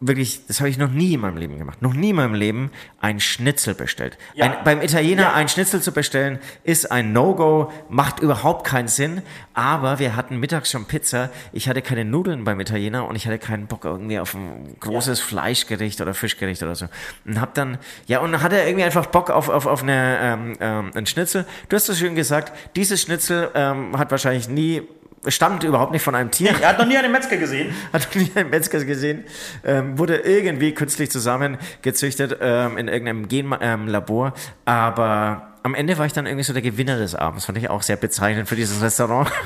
wirklich, 0.00 0.46
das 0.46 0.60
habe 0.60 0.70
ich 0.70 0.78
noch 0.78 0.90
nie 0.90 1.14
in 1.14 1.20
meinem 1.20 1.36
Leben 1.36 1.58
gemacht, 1.58 1.82
noch 1.82 1.92
nie 1.92 2.10
in 2.10 2.16
meinem 2.16 2.34
Leben 2.34 2.70
ein 3.00 3.18
Schnitzel 3.18 3.74
bestellt. 3.74 4.16
Ja. 4.34 4.44
Ein, 4.44 4.64
beim 4.64 4.80
Italiener 4.82 5.22
Ja. 5.22 5.32
ein 5.34 5.48
Schnitzel 5.48 5.82
zu 5.82 5.92
bestellen, 5.92 6.38
ist 6.62 6.92
ein 6.92 7.12
No-Go, 7.12 7.72
macht 7.88 8.20
überhaupt 8.20 8.66
keinen 8.66 8.88
Sinn. 8.88 9.22
Aber 9.54 9.98
wir 9.98 10.14
hatten 10.14 10.38
mittags 10.38 10.70
schon 10.70 10.84
Pizza. 10.84 11.30
Ich 11.52 11.68
hatte 11.68 11.82
keine 11.82 12.04
Nudeln 12.04 12.44
beim 12.44 12.60
Italiener 12.60 13.08
und 13.08 13.16
ich 13.16 13.26
hatte 13.26 13.38
keinen 13.38 13.66
Bock 13.66 13.84
irgendwie 13.84 14.20
auf 14.20 14.34
ein 14.34 14.76
großes 14.78 15.20
Fleischgericht 15.20 16.00
oder 16.00 16.14
Fischgericht 16.14 16.62
oder 16.62 16.76
so. 16.76 16.86
Und 17.26 17.40
hab 17.40 17.54
dann, 17.54 17.78
ja, 18.06 18.20
und 18.20 18.40
hatte 18.40 18.56
irgendwie 18.56 18.84
einfach 18.84 19.06
Bock 19.06 19.30
auf, 19.30 19.48
auf, 19.48 19.66
auf 19.66 19.82
eine, 19.82 20.18
ähm, 20.20 20.56
ähm, 20.60 20.90
ein 20.94 21.06
Schnitzel. 21.06 21.44
Du 21.68 21.76
hast 21.76 21.86
so 21.86 21.94
schön 21.94 22.14
gesagt, 22.14 22.52
dieses 22.76 23.02
Schnitzel 23.02 23.50
ähm, 23.54 23.98
hat 23.98 24.10
wahrscheinlich 24.12 24.48
nie, 24.48 24.82
stammt 25.26 25.64
überhaupt 25.64 25.92
nicht 25.92 26.02
von 26.02 26.14
einem 26.14 26.30
Tier 26.30 26.54
Er 26.60 26.70
hat 26.70 26.78
noch 26.78 26.86
nie 26.86 26.96
einen 26.96 27.12
Metzger 27.12 27.36
gesehen. 27.36 27.74
hat 27.92 28.08
noch 28.08 28.14
nie 28.14 28.30
einen 28.34 28.50
Metzger 28.50 28.84
gesehen, 28.84 29.24
ähm, 29.64 29.98
wurde 29.98 30.16
irgendwie 30.18 30.72
künstlich 30.72 31.10
zusammengezüchtet 31.10 32.38
ähm, 32.40 32.78
in 32.78 32.88
irgendeinem 32.88 33.28
Genlabor, 33.28 33.62
ähm, 33.62 33.88
Labor. 33.88 34.32
aber 34.64 35.47
am 35.62 35.74
Ende 35.74 35.98
war 35.98 36.06
ich 36.06 36.12
dann 36.12 36.26
irgendwie 36.26 36.44
so 36.44 36.52
der 36.52 36.62
Gewinner 36.62 36.98
des 36.98 37.14
Abends, 37.14 37.46
fand 37.46 37.58
ich 37.58 37.70
auch 37.70 37.82
sehr 37.82 37.96
bezeichnend 37.96 38.48
für 38.48 38.56
dieses 38.56 38.82
Restaurant. 38.82 39.30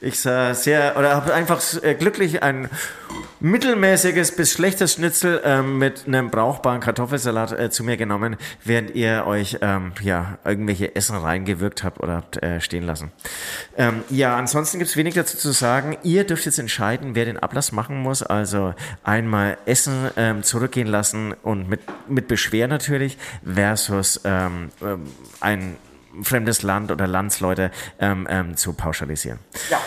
Ich 0.00 0.20
sah 0.20 0.54
sehr, 0.54 0.96
oder 0.96 1.16
habe 1.16 1.34
einfach 1.34 1.60
äh, 1.82 1.94
glücklich 1.94 2.40
ein 2.40 2.68
mittelmäßiges 3.40 4.34
bis 4.34 4.52
schlechtes 4.52 4.94
Schnitzel 4.94 5.40
ähm, 5.44 5.78
mit 5.78 6.06
einem 6.06 6.30
brauchbaren 6.30 6.80
Kartoffelsalat 6.80 7.52
äh, 7.52 7.70
zu 7.70 7.84
mir 7.84 7.96
genommen, 7.96 8.36
während 8.64 8.94
ihr 8.94 9.24
euch 9.26 9.58
ähm, 9.60 9.92
ja 10.02 10.38
irgendwelche 10.44 10.96
Essen 10.96 11.16
reingewirkt 11.16 11.84
habt 11.84 12.00
oder 12.00 12.16
habt 12.16 12.42
äh, 12.42 12.60
stehen 12.60 12.84
lassen. 12.84 13.12
Ähm, 13.76 14.02
ja, 14.10 14.36
ansonsten 14.36 14.78
gibt's 14.78 14.96
wenig 14.96 15.14
dazu 15.14 15.36
zu 15.36 15.52
sagen. 15.52 15.96
Ihr 16.02 16.24
dürft 16.24 16.46
jetzt 16.46 16.58
entscheiden, 16.58 17.14
wer 17.14 17.24
den 17.24 17.38
Ablass 17.38 17.72
machen 17.72 18.00
muss. 18.00 18.22
Also 18.22 18.74
einmal 19.04 19.56
Essen 19.66 20.10
ähm, 20.16 20.42
zurückgehen 20.42 20.88
lassen 20.88 21.34
und 21.42 21.68
mit, 21.68 21.80
mit 22.08 22.28
Beschwer 22.28 22.66
natürlich 22.66 23.18
versus 23.44 24.20
ähm, 24.24 24.70
ähm, 24.82 25.06
ein 25.48 25.76
fremdes 26.22 26.62
Land 26.62 26.90
oder 26.90 27.06
Landsleute 27.06 27.70
ähm, 27.98 28.26
ähm, 28.30 28.56
zu 28.56 28.72
pauschalisieren. 28.72 29.38
Ja. 29.70 29.78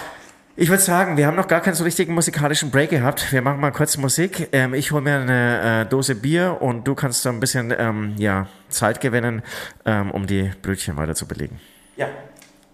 Ich 0.55 0.69
würde 0.69 0.83
sagen, 0.83 1.17
wir 1.17 1.27
haben 1.27 1.37
noch 1.37 1.47
gar 1.47 1.61
keinen 1.61 1.75
so 1.75 1.83
richtigen 1.83 2.13
musikalischen 2.13 2.71
Break 2.71 2.89
gehabt. 2.89 3.31
Wir 3.31 3.41
machen 3.41 3.59
mal 3.61 3.71
kurz 3.71 3.97
Musik. 3.97 4.49
Ähm, 4.51 4.73
ich 4.73 4.91
hole 4.91 5.01
mir 5.01 5.19
eine 5.19 5.81
äh, 5.81 5.85
Dose 5.85 6.15
Bier 6.15 6.57
und 6.61 6.87
du 6.87 6.93
kannst 6.93 7.21
so 7.21 7.29
ein 7.29 7.39
bisschen 7.39 7.73
ähm, 7.77 8.15
ja, 8.17 8.47
Zeit 8.69 9.01
gewinnen, 9.01 9.43
ähm, 9.85 10.11
um 10.11 10.27
die 10.27 10.51
Brötchen 10.61 10.97
weiter 10.97 11.15
zu 11.15 11.25
belegen. 11.25 11.59
Ja. 11.95 12.07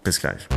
Bis 0.02 0.20
gleich. 0.20 0.48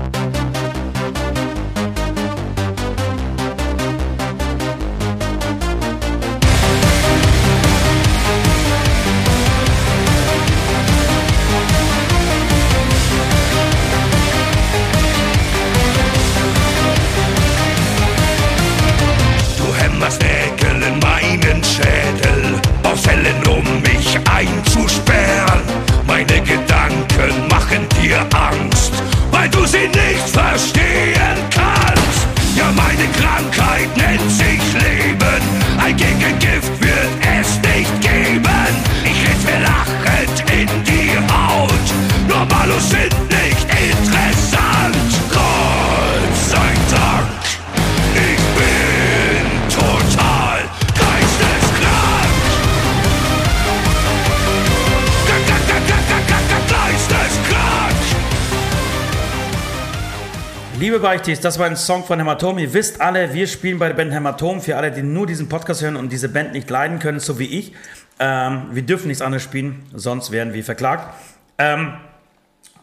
Beichtis, 61.02 61.40
das 61.40 61.58
war 61.60 61.66
ein 61.66 61.76
Song 61.76 62.04
von 62.04 62.20
Hämatom. 62.20 62.58
Ihr 62.60 62.74
wisst 62.74 63.02
alle, 63.02 63.34
wir 63.34 63.48
spielen 63.48 63.80
bei 63.80 63.88
der 63.88 63.96
Band 63.96 64.14
Hämatom. 64.14 64.62
Für 64.62 64.78
alle, 64.78 64.92
die 64.92 65.02
nur 65.02 65.28
diesen 65.28 65.50
Podcast 65.50 65.82
hören 65.82 65.96
und 65.96 66.12
diese 66.12 66.30
Band 66.30 66.54
nicht 66.54 66.70
leiden 66.70 67.00
können, 67.00 67.20
so 67.20 67.40
wie 67.40 67.46
ich. 67.46 67.74
Ähm, 68.20 68.68
wir 68.72 68.84
dürfen 68.84 69.08
nichts 69.08 69.22
anderes 69.22 69.44
spielen, 69.44 69.84
sonst 69.94 70.32
werden 70.32 70.54
wir 70.54 70.64
verklagt. 70.64 71.14
Ähm, 71.58 71.94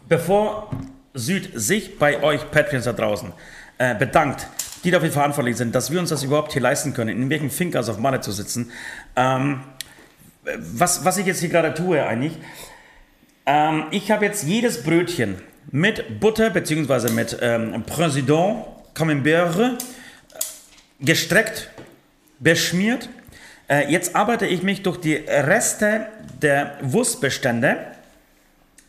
bevor 0.08 0.70
Süd 1.14 1.50
sich 1.54 1.98
bei 1.98 2.22
euch 2.22 2.50
Patreons 2.50 2.84
da 2.84 2.92
draußen 2.92 3.32
äh, 3.78 3.94
bedankt, 3.94 4.48
die 4.84 4.90
dafür 4.90 5.10
verantwortlich 5.10 5.56
sind, 5.56 5.74
dass 5.74 5.90
wir 5.90 6.00
uns 6.00 6.10
das 6.10 6.22
überhaupt 6.24 6.52
hier 6.52 6.62
leisten 6.62 6.94
können, 6.94 7.10
in 7.10 7.30
welchen 7.30 7.50
Finkers 7.50 7.88
auf 7.88 7.98
Malle 7.98 8.20
zu 8.20 8.32
sitzen. 8.32 8.72
Ähm, 9.16 9.60
was, 10.56 11.04
was 11.04 11.18
ich 11.18 11.26
jetzt 11.26 11.40
hier 11.40 11.48
gerade 11.50 11.72
tue 11.72 12.04
eigentlich, 12.04 12.36
ähm, 13.46 13.84
ich 13.92 14.10
habe 14.10 14.24
jetzt 14.24 14.44
jedes 14.44 14.82
Brötchen 14.82 15.36
mit 15.70 16.20
Butter 16.20 16.50
bzw. 16.50 17.12
mit 17.12 17.36
ähm, 17.40 17.82
Président 17.84 18.64
Camembert 18.94 19.58
äh, 19.58 19.70
gestreckt, 21.00 21.70
beschmiert. 22.38 23.08
Äh, 23.68 23.90
jetzt 23.90 24.16
arbeite 24.16 24.46
ich 24.46 24.62
mich 24.62 24.82
durch 24.82 24.98
die 24.98 25.14
Reste 25.14 26.06
der 26.40 26.78
Wurstbestände. 26.80 27.76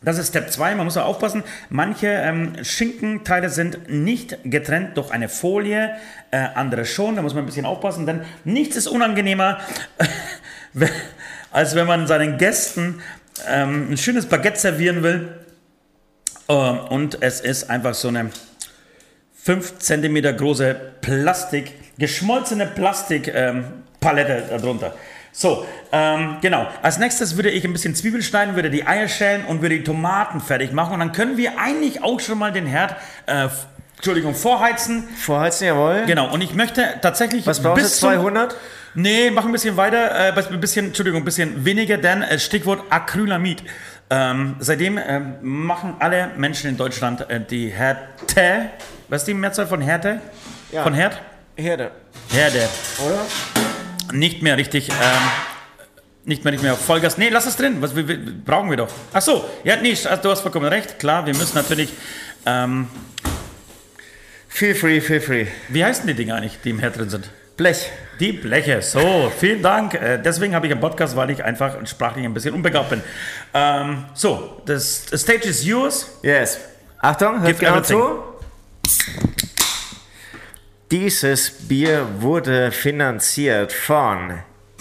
Das 0.02 0.16
ist 0.16 0.28
Step 0.28 0.50
2, 0.50 0.76
man 0.76 0.86
muss 0.86 0.96
auch 0.96 1.04
aufpassen, 1.04 1.42
manche 1.68 2.06
ähm, 2.06 2.64
Schinkenteile 2.64 3.50
sind 3.50 3.90
nicht 3.90 4.38
getrennt 4.44 4.96
durch 4.96 5.10
eine 5.10 5.28
Folie, 5.28 5.94
äh, 6.30 6.38
andere 6.38 6.86
schon, 6.86 7.16
da 7.16 7.22
muss 7.22 7.34
man 7.34 7.42
ein 7.42 7.46
bisschen 7.46 7.66
aufpassen, 7.66 8.06
denn 8.06 8.22
nichts 8.44 8.76
ist 8.76 8.86
unangenehmer, 8.86 9.60
als 11.50 11.74
wenn 11.74 11.86
man 11.86 12.06
seinen 12.06 12.38
Gästen 12.38 13.02
ähm, 13.46 13.90
ein 13.90 13.98
schönes 13.98 14.24
Baguette 14.24 14.58
servieren 14.58 15.02
will 15.02 15.39
und 16.50 17.22
es 17.22 17.40
ist 17.40 17.70
einfach 17.70 17.94
so 17.94 18.08
eine 18.08 18.30
5 19.42 19.78
cm 19.78 20.36
große 20.36 20.74
Plastik, 21.00 21.72
geschmolzene 21.98 22.66
Plastikpalette 22.66 24.44
ähm, 24.50 24.60
darunter. 24.60 24.94
So, 25.32 25.64
ähm, 25.92 26.36
genau. 26.40 26.66
Als 26.82 26.98
nächstes 26.98 27.36
würde 27.36 27.50
ich 27.50 27.64
ein 27.64 27.72
bisschen 27.72 27.94
Zwiebeln 27.94 28.22
schneiden, 28.22 28.56
würde 28.56 28.68
die 28.68 28.86
Eier 28.86 29.08
schälen 29.08 29.44
und 29.44 29.62
würde 29.62 29.78
die 29.78 29.84
Tomaten 29.84 30.40
fertig 30.40 30.72
machen. 30.72 30.94
Und 30.94 31.00
dann 31.00 31.12
können 31.12 31.36
wir 31.36 31.58
eigentlich 31.58 32.02
auch 32.02 32.20
schon 32.20 32.38
mal 32.38 32.52
den 32.52 32.66
Herd, 32.66 32.96
äh, 33.26 33.48
Entschuldigung, 33.96 34.34
vorheizen. 34.34 35.04
Vorheizen, 35.16 35.68
jawohl. 35.68 36.02
Genau. 36.06 36.32
Und 36.32 36.40
ich 36.40 36.54
möchte 36.54 36.84
tatsächlich. 37.00 37.46
Was 37.46 37.62
brauchst 37.62 38.02
du? 38.02 38.06
200? 38.08 38.56
Nee, 38.94 39.30
mach 39.30 39.44
ein 39.44 39.52
bisschen 39.52 39.76
weiter, 39.76 40.36
äh, 40.36 40.52
ein 40.52 40.60
bisschen, 40.60 40.86
Entschuldigung, 40.86 41.20
ein 41.20 41.24
bisschen 41.24 41.64
weniger, 41.64 41.96
denn 41.96 42.22
äh, 42.22 42.38
Stichwort 42.40 42.82
Acrylamid. 42.90 43.62
Ähm, 44.12 44.56
seitdem 44.58 44.98
äh, 44.98 45.20
machen 45.40 45.94
alle 46.00 46.30
Menschen 46.36 46.68
in 46.68 46.76
Deutschland 46.76 47.30
äh, 47.30 47.40
die 47.40 47.68
Härte. 47.68 48.70
Was 49.08 49.22
ist 49.22 49.28
die 49.28 49.34
Mehrzahl 49.34 49.68
von 49.68 49.80
Härte? 49.80 50.20
Ja. 50.72 50.82
Von 50.82 50.94
Herd? 50.94 51.20
Herde. 51.56 51.92
Herde. 52.28 52.68
Oder? 53.06 54.16
Nicht 54.16 54.42
mehr 54.42 54.56
richtig. 54.56 54.88
Ähm, 54.88 54.96
nicht 56.24 56.42
mehr, 56.42 56.52
nicht 56.52 56.62
mehr 56.62 56.74
Vollgas. 56.74 57.18
Nee, 57.18 57.28
lass 57.28 57.46
es 57.46 57.56
drin. 57.56 57.76
Was 57.80 57.94
wir, 57.94 58.08
wir, 58.08 58.18
brauchen 58.44 58.68
wir 58.68 58.76
doch. 58.76 58.88
Ach 59.12 59.22
so, 59.22 59.48
ja, 59.62 59.76
nee, 59.76 59.90
also 59.90 60.22
du 60.22 60.30
hast 60.30 60.40
vollkommen 60.40 60.66
recht. 60.66 60.98
Klar, 60.98 61.24
wir 61.26 61.34
müssen 61.34 61.54
natürlich. 61.54 61.90
Ähm, 62.46 62.88
feel 64.48 64.74
free, 64.74 65.00
feel 65.00 65.20
free. 65.20 65.46
Wie 65.68 65.84
heißen 65.84 66.06
die 66.06 66.14
Dinge 66.14 66.34
eigentlich, 66.34 66.58
die 66.64 66.70
im 66.70 66.80
Herd 66.80 66.98
drin 66.98 67.10
sind? 67.10 67.30
Blech. 67.60 67.90
Die 68.18 68.32
Bleche. 68.32 68.80
So, 68.80 69.30
vielen 69.38 69.60
Dank. 69.60 69.92
Äh, 69.92 70.16
deswegen 70.16 70.54
habe 70.54 70.66
ich 70.66 70.72
einen 70.72 70.80
Podcast, 70.80 71.14
weil 71.14 71.28
ich 71.28 71.44
einfach 71.44 71.76
sprachlich 71.86 72.24
ein 72.24 72.32
bisschen 72.32 72.54
unbegabt 72.54 72.88
bin. 72.88 73.02
Ähm, 73.52 74.06
so, 74.14 74.62
das 74.64 75.04
the 75.10 75.18
stage 75.18 75.46
is 75.46 75.62
yours. 75.62 76.10
Yes. 76.22 76.58
Achtung, 77.00 77.42
hört 77.42 77.58
genau 77.58 77.82
zu. 77.82 78.22
Dieses 80.90 81.50
Bier 81.68 82.06
wurde 82.20 82.72
finanziert 82.72 83.74
von 83.74 84.38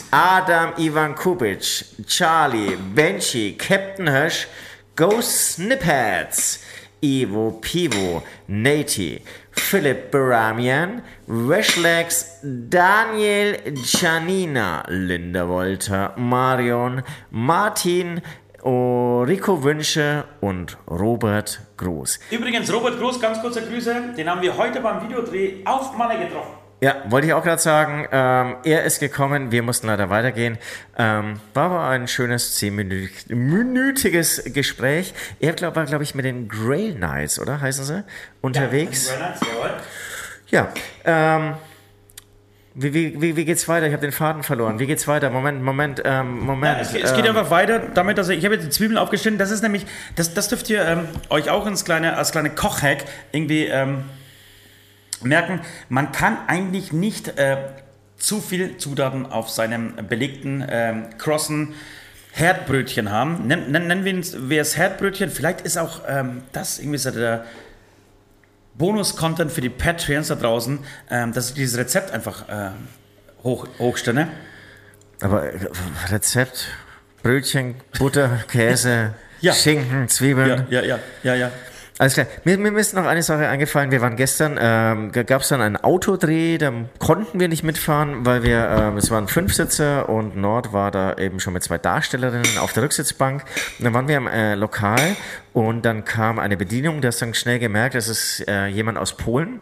Adam 0.10 0.72
Ivan 0.78 1.16
Kubic, 1.16 1.84
Charlie, 2.08 2.78
Benji, 2.96 3.58
Captain 3.58 4.10
Hirsch, 4.10 4.48
Ghost 4.96 5.56
Snippets, 5.56 6.62
Ivo 7.02 7.60
Pivo, 7.60 8.24
Nati, 8.48 9.22
Philipp 9.60 10.12
Baramian, 10.12 11.04
Weshlex, 11.28 12.40
Daniel 12.42 13.58
Janina, 13.76 14.84
Linda 14.88 15.48
Wolter, 15.48 16.14
Marion, 16.18 17.04
Martin, 17.30 18.22
Rico 18.64 19.64
Wünsche 19.64 20.26
und 20.42 20.78
Robert 20.90 21.62
Groß. 21.78 22.20
Übrigens, 22.32 22.74
Robert 22.74 23.00
Groß, 23.00 23.22
ganz 23.22 23.40
kurze 23.42 23.62
Grüße, 23.62 24.16
den 24.18 24.30
haben 24.30 24.42
wir 24.42 24.58
heute 24.58 24.82
beim 24.82 25.02
Videodreh 25.04 25.64
auf 25.66 25.96
Malle 25.96 26.20
getroffen. 26.20 26.59
Ja, 26.82 27.04
wollte 27.10 27.28
ich 27.28 27.34
auch 27.34 27.44
gerade 27.44 27.62
sagen. 27.62 28.08
Ähm, 28.12 28.56
er 28.64 28.84
ist 28.84 29.00
gekommen, 29.00 29.52
wir 29.52 29.64
mussten 29.64 29.88
leider 29.88 30.10
weitergehen. 30.10 30.58
Ähm, 30.98 31.40
war 31.54 31.66
aber 31.66 31.88
ein 31.88 32.08
schönes 32.08 32.56
zehnminütiges 32.56 34.44
Gespräch. 34.54 35.14
Er 35.42 35.54
glaub, 35.54 35.76
war, 35.76 35.86
glaube 35.86 36.06
ich, 36.06 36.16
mit 36.16 36.24
den 36.24 36.48
Grail 36.48 36.96
Knights, 36.96 37.38
oder 37.40 37.60
heißen 37.60 37.84
sie? 37.84 38.06
Unterwegs. 38.42 39.12
Ja, 40.50 40.70
ja 41.06 41.38
ähm, 41.38 41.56
wie, 42.76 42.94
wie, 42.94 43.22
wie, 43.22 43.36
wie 43.36 43.44
geht's 43.44 43.68
weiter? 43.68 43.88
Ich 43.88 43.92
habe 43.92 44.02
den 44.02 44.14
Faden 44.14 44.44
verloren. 44.44 44.80
Wie 44.80 44.88
geht's 44.88 45.06
weiter? 45.06 45.30
Moment, 45.30 45.62
Moment, 45.62 46.02
ähm, 46.06 46.40
Moment. 46.40 46.78
Ja, 46.78 46.82
es, 46.82 46.94
es, 46.94 47.14
geht 47.14 47.26
ähm, 47.26 47.36
einfach 47.36 47.52
weiter 47.52 47.80
damit, 47.80 48.18
dass 48.18 48.30
ich, 48.30 48.38
ich 48.38 48.46
habe 48.46 48.56
jetzt 48.56 48.66
die 48.66 48.70
Zwiebeln 48.70 48.98
aufgeschnitten. 48.98 49.38
Das 49.38 49.52
ist 49.52 49.64
nämlich, 49.64 49.86
das, 50.16 50.34
das 50.34 50.48
dürft 50.48 50.70
ihr 50.70 50.86
ähm, 50.86 51.10
euch 51.30 51.50
auch 51.50 51.68
ins 51.68 51.84
kleine, 51.84 52.16
als 52.16 52.32
kleine 52.32 52.52
Kochhack 52.52 53.04
irgendwie 53.34 53.66
ähm, 53.66 54.06
merken, 55.22 55.62
man 55.90 56.12
kann 56.12 56.38
eigentlich 56.48 56.92
nicht 56.92 57.38
äh, 57.38 57.58
zu 58.18 58.42
viel 58.42 58.78
Zutaten 58.78 59.26
auf 59.26 59.50
seinem 59.50 59.96
belegten, 60.08 60.62
äh, 60.62 61.04
crossen 61.18 61.74
Herdbrötchen 62.32 63.12
haben. 63.12 63.48
Nennen, 63.48 63.72
nennen 63.72 64.06
wir 64.06 64.62
es 64.62 64.78
Herdbrötchen. 64.78 65.30
Vielleicht 65.30 65.62
ist 65.62 65.78
auch 65.78 66.02
ähm, 66.08 66.44
das 66.52 66.80
irgendwie 66.80 66.98
so 66.98 67.12
der 67.12 67.46
Bonus-Content 68.76 69.52
für 69.52 69.62
die 69.62 69.70
Patreons 69.70 70.28
da 70.28 70.36
draußen, 70.36 70.80
ähm, 71.10 71.34
dass 71.34 71.50
ich 71.50 71.56
dieses 71.56 71.78
Rezept 71.78 72.12
einfach 72.12 72.48
äh, 72.48 72.72
hoch, 73.44 73.68
hochstelle. 73.78 74.28
Aber 75.22 75.52
äh, 75.52 75.60
Rezept, 76.10 76.68
Brötchen, 77.22 77.76
Butter, 77.98 78.44
Käse, 78.48 79.14
ja. 79.42 79.54
Schinken, 79.54 80.08
Zwiebeln. 80.08 80.66
Ja, 80.70 80.82
ja, 80.82 80.86
ja, 80.86 81.00
ja, 81.24 81.36
ja. 81.36 81.52
Alles 82.00 82.14
klar. 82.14 82.28
Mir, 82.46 82.58
mir 82.58 82.80
ist 82.80 82.94
noch 82.94 83.06
eine 83.06 83.22
Sache 83.22 83.50
eingefallen. 83.50 83.92
Wir 83.92 84.00
waren 84.00 84.16
gestern, 84.16 84.58
ähm, 84.58 85.12
gab 85.12 85.42
es 85.42 85.50
dann 85.50 85.60
einen 85.60 85.76
Autodreh, 85.76 86.58
da 86.58 86.72
konnten 86.98 87.42
wir 87.42 87.50
nicht 87.50 87.64
mitfahren, 87.64 88.26
weil 88.26 88.42
wir, 88.44 88.70
ähm, 88.70 88.96
es 88.96 89.12
waren 89.12 89.28
Fünfsitzer 89.28 90.08
und 90.08 90.38
Nord 90.38 90.72
war 90.72 90.92
da 90.92 91.16
eben 91.16 91.42
schon 91.42 91.52
mit 91.52 91.62
zwei 91.62 91.78
Darstellerinnen 91.78 92.58
auf 92.60 92.72
der 92.72 92.84
Rücksitzbank. 92.84 93.44
Und 93.80 93.84
dann 93.84 93.94
waren 93.94 94.08
wir 94.08 94.16
im 94.16 94.28
äh, 94.28 94.56
Lokal 94.56 95.18
und 95.52 95.84
dann 95.84 96.06
kam 96.06 96.40
eine 96.40 96.56
Bedienung, 96.56 97.02
der 97.02 97.12
hat 97.12 97.22
dann 97.22 97.34
schnell 97.34 97.60
gemerkt, 97.60 97.96
das 97.96 98.08
ist 98.08 98.48
äh, 98.48 98.68
jemand 98.68 98.98
aus 98.98 99.18
Polen, 99.18 99.60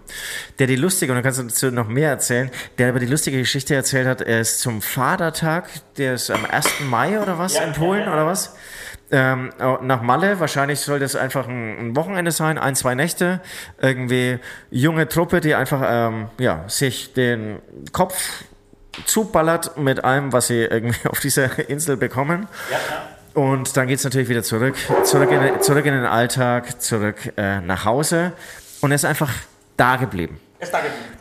der 0.59 0.67
die 0.67 0.75
lustige, 0.75 1.11
und 1.11 1.15
dann 1.15 1.23
kannst 1.23 1.39
du 1.39 1.43
dazu 1.43 1.71
noch 1.71 1.87
mehr 1.87 2.11
erzählen, 2.11 2.51
der 2.77 2.89
aber 2.89 2.99
die 2.99 3.07
lustige 3.07 3.39
Geschichte 3.39 3.73
erzählt 3.73 4.05
hat, 4.05 4.21
er 4.21 4.41
ist 4.41 4.59
zum 4.59 4.83
Vatertag, 4.83 5.69
der 5.97 6.13
ist 6.13 6.29
am 6.29 6.45
1. 6.45 6.81
Mai 6.87 7.19
oder 7.19 7.39
was 7.39 7.55
ja, 7.55 7.63
in 7.63 7.73
Polen 7.73 8.01
ja, 8.01 8.05
ja. 8.05 8.13
oder 8.13 8.27
was? 8.27 8.53
Ähm, 9.11 9.51
nach 9.81 10.01
Malle. 10.01 10.39
Wahrscheinlich 10.39 10.79
soll 10.79 10.99
das 10.99 11.15
einfach 11.15 11.47
ein, 11.47 11.79
ein, 11.79 11.95
Wochenende 11.95 12.31
sein, 12.31 12.57
ein, 12.57 12.75
zwei 12.75 12.95
Nächte. 12.95 13.41
Irgendwie 13.81 14.39
junge 14.69 15.07
Truppe, 15.07 15.41
die 15.41 15.55
einfach 15.55 15.81
ähm, 15.85 16.27
ja, 16.39 16.63
sich 16.67 17.13
den 17.13 17.59
Kopf 17.91 18.43
zuballert 19.05 19.77
mit 19.77 20.03
allem, 20.03 20.33
was 20.33 20.47
sie 20.47 20.61
irgendwie 20.61 21.07
auf 21.09 21.19
dieser 21.19 21.69
Insel 21.69 21.97
bekommen. 21.97 22.47
Ja. 22.71 23.41
Und 23.41 23.77
dann 23.77 23.87
geht 23.87 23.99
es 23.99 24.03
natürlich 24.03 24.29
wieder 24.29 24.41
zurück, 24.41 24.75
zurück 25.03 25.29
in, 25.31 25.61
zurück 25.61 25.85
in 25.85 25.93
den 25.93 26.05
Alltag, 26.05 26.81
zurück 26.81 27.33
äh, 27.37 27.61
nach 27.61 27.85
Hause. 27.85 28.33
Und 28.81 28.91
er 28.91 28.95
ist 28.95 29.05
einfach 29.05 29.31
da 29.75 29.95
geblieben. 29.97 30.39
Er 30.57 30.63
ist 30.63 30.73
da 30.73 30.79
geblieben. 30.79 31.17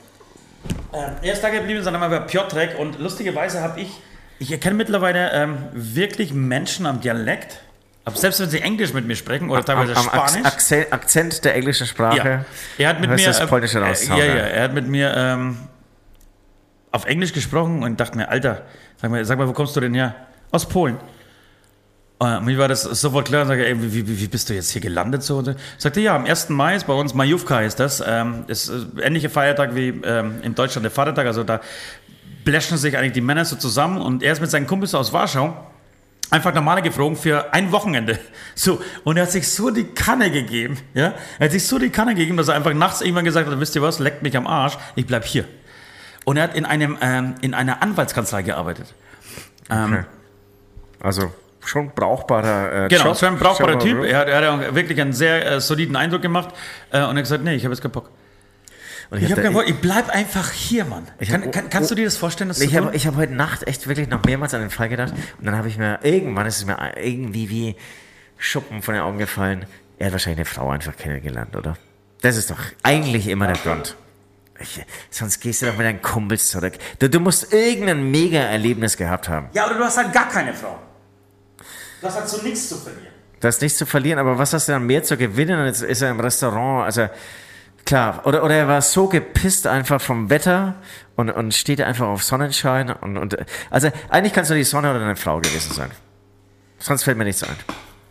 Ähm, 0.94 1.12
er 1.20 1.32
ist 1.32 1.42
da 1.42 1.50
geblieben, 1.50 1.82
sondern 1.82 2.00
mal 2.00 2.08
bei 2.08 2.20
Piotrek. 2.20 2.78
Und 2.78 2.98
lustigerweise 2.98 3.60
habe 3.60 3.80
ich, 3.80 4.00
ich 4.38 4.50
erkenne 4.50 4.76
mittlerweile 4.76 5.30
ähm, 5.32 5.58
wirklich 5.74 6.32
Menschen 6.32 6.86
am 6.86 7.02
Dialekt, 7.02 7.60
aber 8.06 8.16
selbst 8.16 8.38
wenn 8.38 8.48
sie 8.48 8.60
Englisch 8.60 8.92
mit 8.92 9.04
mir 9.04 9.16
sprechen 9.16 9.50
oder 9.50 9.64
teilweise 9.64 9.96
am, 9.96 10.08
am 10.08 10.28
Spanisch. 10.28 10.46
Akzent, 10.46 10.92
Akzent 10.92 11.44
der 11.44 11.56
englischen 11.56 11.88
Sprache. 11.88 12.16
Ja. 12.16 12.44
Er 12.78 12.88
hat 12.88 13.00
mit 13.00 13.10
mir. 13.10 13.16
Das 13.16 13.44
Polnische 13.48 13.80
äh, 13.80 13.94
ja, 14.08 14.16
ja, 14.16 14.24
er 14.24 14.62
hat 14.62 14.74
mit 14.74 14.86
mir 14.86 15.12
ähm, 15.16 15.58
auf 16.92 17.04
Englisch 17.06 17.32
gesprochen 17.32 17.82
und 17.82 17.98
dachte 17.98 18.16
mir, 18.16 18.28
Alter, 18.28 18.62
sag 19.02 19.10
mal, 19.10 19.24
sag 19.24 19.38
mal, 19.38 19.48
wo 19.48 19.52
kommst 19.52 19.74
du 19.74 19.80
denn 19.80 19.92
her? 19.92 20.14
Aus 20.52 20.68
Polen. 20.68 20.98
Und 22.18 22.44
mir 22.44 22.56
war 22.58 22.68
das 22.68 22.82
sofort 22.82 23.26
klar 23.26 23.42
und 23.42 23.48
sage, 23.48 23.66
ey, 23.66 23.82
wie, 23.82 24.06
wie, 24.06 24.20
wie 24.20 24.28
bist 24.28 24.48
du 24.50 24.54
jetzt 24.54 24.70
hier 24.70 24.80
gelandet? 24.80 25.24
So? 25.24 25.38
Und 25.38 25.56
sagte, 25.76 26.00
ja, 26.00 26.14
am 26.14 26.26
1. 26.26 26.50
Mai 26.50 26.76
ist 26.76 26.86
bei 26.86 26.94
uns 26.94 27.12
Majówka 27.12 27.62
ist 27.62 27.80
das. 27.80 28.00
Ähm, 28.06 28.44
ist 28.46 28.68
äh, 28.68 29.02
ähnlicher 29.02 29.30
Feiertag 29.30 29.74
wie 29.74 29.88
ähm, 29.88 30.36
in 30.42 30.54
Deutschland 30.54 30.84
der 30.84 30.92
Vatertag. 30.92 31.26
Also 31.26 31.42
da 31.42 31.60
bläschen 32.44 32.78
sich 32.78 32.96
eigentlich 32.96 33.14
die 33.14 33.20
Männer 33.20 33.44
so 33.44 33.56
zusammen 33.56 34.00
und 34.00 34.22
er 34.22 34.32
ist 34.32 34.40
mit 34.40 34.48
seinen 34.48 34.68
Kumpels 34.68 34.94
aus 34.94 35.12
Warschau 35.12 35.56
einfach 36.30 36.52
normale 36.54 36.82
geflogen 36.82 37.16
für 37.16 37.52
ein 37.52 37.72
Wochenende. 37.72 38.18
So, 38.58 38.80
und 39.04 39.18
er 39.18 39.24
hat 39.24 39.32
sich 39.32 39.52
so 39.52 39.68
die 39.68 39.84
Kanne 39.84 40.30
gegeben, 40.30 40.78
ja. 40.94 41.12
Er 41.38 41.44
hat 41.44 41.52
sich 41.52 41.66
so 41.66 41.78
die 41.78 41.90
Kanne 41.90 42.14
gegeben, 42.14 42.38
dass 42.38 42.48
er 42.48 42.54
einfach 42.54 42.72
nachts 42.72 43.02
irgendwann 43.02 43.26
gesagt 43.26 43.50
hat, 43.50 43.60
wisst 43.60 43.76
ihr 43.76 43.82
was, 43.82 43.98
leckt 43.98 44.22
mich 44.22 44.34
am 44.34 44.46
Arsch, 44.46 44.78
ich 44.94 45.06
bleib 45.06 45.26
hier. 45.26 45.44
Und 46.24 46.38
er 46.38 46.44
hat 46.44 46.54
in 46.54 46.64
einem, 46.64 46.96
ähm, 47.02 47.34
in 47.42 47.52
einer 47.52 47.82
Anwaltskanzlei 47.82 48.40
gearbeitet. 48.44 48.94
Ähm, 49.68 49.92
okay. 49.92 50.04
Also 51.00 51.32
schon 51.66 51.90
brauchbarer 51.94 52.86
äh, 52.86 52.88
Genau, 52.88 53.08
Job. 53.08 53.16
so 53.16 53.26
ein 53.26 53.36
brauchbarer 53.38 53.78
Typ. 53.78 54.04
Er 54.04 54.18
hat, 54.20 54.28
er 54.28 54.52
hat 54.52 54.74
wirklich 54.74 54.98
einen 55.02 55.12
sehr 55.12 55.46
äh, 55.46 55.60
soliden 55.60 55.96
Eindruck 55.96 56.22
gemacht. 56.22 56.48
Äh, 56.90 56.98
und 56.98 57.02
er 57.02 57.08
hat 57.08 57.16
gesagt, 57.16 57.44
nee, 57.44 57.54
ich 57.56 57.64
habe 57.64 57.74
jetzt 57.74 57.82
keinen 57.82 57.92
Bock. 57.92 58.10
Und 59.10 59.18
Ich 59.18 59.24
habe 59.24 59.36
hab 59.36 59.42
keinen 59.44 59.54
Bock, 59.54 59.68
ich 59.68 59.76
bleib 59.76 60.08
einfach 60.10 60.50
hier, 60.50 60.84
Mann. 60.84 61.06
Ich 61.18 61.28
Kann, 61.30 61.44
hab- 61.44 61.52
kann, 61.52 61.70
kannst 61.70 61.90
du 61.90 61.94
dir 61.94 62.04
das 62.04 62.16
vorstellen, 62.16 62.48
dass 62.48 62.60
Ich 62.60 62.74
habe 62.76 62.94
ich 62.94 63.06
hab 63.06 63.16
heute 63.16 63.32
Nacht 63.34 63.66
echt 63.68 63.86
wirklich 63.86 64.08
noch 64.08 64.24
mehrmals 64.24 64.52
an 64.54 64.60
den 64.60 64.70
Fall 64.70 64.88
gedacht. 64.88 65.12
Und 65.38 65.46
dann 65.46 65.56
habe 65.56 65.68
ich 65.68 65.78
mir, 65.78 66.00
irgendwann 66.02 66.46
ist 66.46 66.56
es 66.58 66.64
mir 66.66 66.76
irgendwie 66.96 67.48
wie 67.50 67.76
Schuppen 68.38 68.82
von 68.82 68.94
den 68.94 69.02
Augen 69.02 69.18
gefallen. 69.18 69.66
Er 69.98 70.06
hat 70.06 70.12
wahrscheinlich 70.12 70.38
eine 70.40 70.44
Frau 70.46 70.70
einfach 70.70 70.96
kennengelernt, 70.96 71.54
oder? 71.56 71.76
Das 72.20 72.36
ist 72.36 72.50
doch 72.50 72.58
eigentlich 72.82 73.28
immer 73.28 73.46
der 73.46 73.56
Grund. 73.56 73.96
Ich, 74.58 74.82
sonst 75.10 75.40
gehst 75.40 75.62
du 75.62 75.66
doch 75.66 75.76
mit 75.76 75.86
deinen 75.86 76.00
Kumpels 76.02 76.48
zurück. 76.48 76.72
Du, 76.98 77.08
du 77.10 77.20
musst 77.20 77.52
irgendein 77.52 78.10
Mega-Erlebnis 78.10 78.96
gehabt 78.96 79.28
haben. 79.28 79.48
Ja, 79.52 79.66
oder 79.66 79.76
du 79.78 79.84
hast 79.84 79.98
halt 79.98 80.12
gar 80.12 80.28
keine 80.28 80.54
Frau. 80.54 80.78
Du 82.00 82.06
hast 82.06 82.16
halt 82.16 82.28
so 82.28 82.42
nichts 82.42 82.68
zu 82.68 82.76
verlieren. 82.76 83.12
Du 83.38 83.48
hast 83.48 83.60
nichts 83.60 83.78
zu 83.78 83.84
verlieren, 83.86 84.18
aber 84.18 84.38
was 84.38 84.52
hast 84.54 84.66
du 84.68 84.72
dann 84.72 84.86
mehr 84.86 85.02
zu 85.02 85.16
gewinnen? 85.18 85.66
Jetzt 85.66 85.82
ist 85.82 86.00
er 86.02 86.10
im 86.10 86.20
Restaurant, 86.20 86.86
also 86.86 87.06
klar. 87.86 88.26
Oder, 88.26 88.44
oder 88.44 88.54
er 88.54 88.68
war 88.68 88.82
so 88.82 89.06
gepisst 89.08 89.66
einfach 89.66 90.00
vom 90.00 90.28
Wetter 90.28 90.74
und, 91.14 91.30
und 91.30 91.54
steht 91.54 91.80
einfach 91.80 92.06
auf 92.06 92.22
Sonnenschein. 92.22 92.90
Und, 92.90 93.16
und 93.16 93.36
also 93.70 93.90
eigentlich 94.10 94.32
kannst 94.32 94.50
du 94.50 94.54
die 94.54 94.64
Sonne 94.64 94.90
oder 94.90 95.00
eine 95.00 95.16
Frau 95.16 95.38
gewesen 95.38 95.72
sein. 95.72 95.90
Sonst 96.78 97.04
fällt 97.04 97.16
mir 97.16 97.24
nichts 97.24 97.42
ein. 97.42 97.56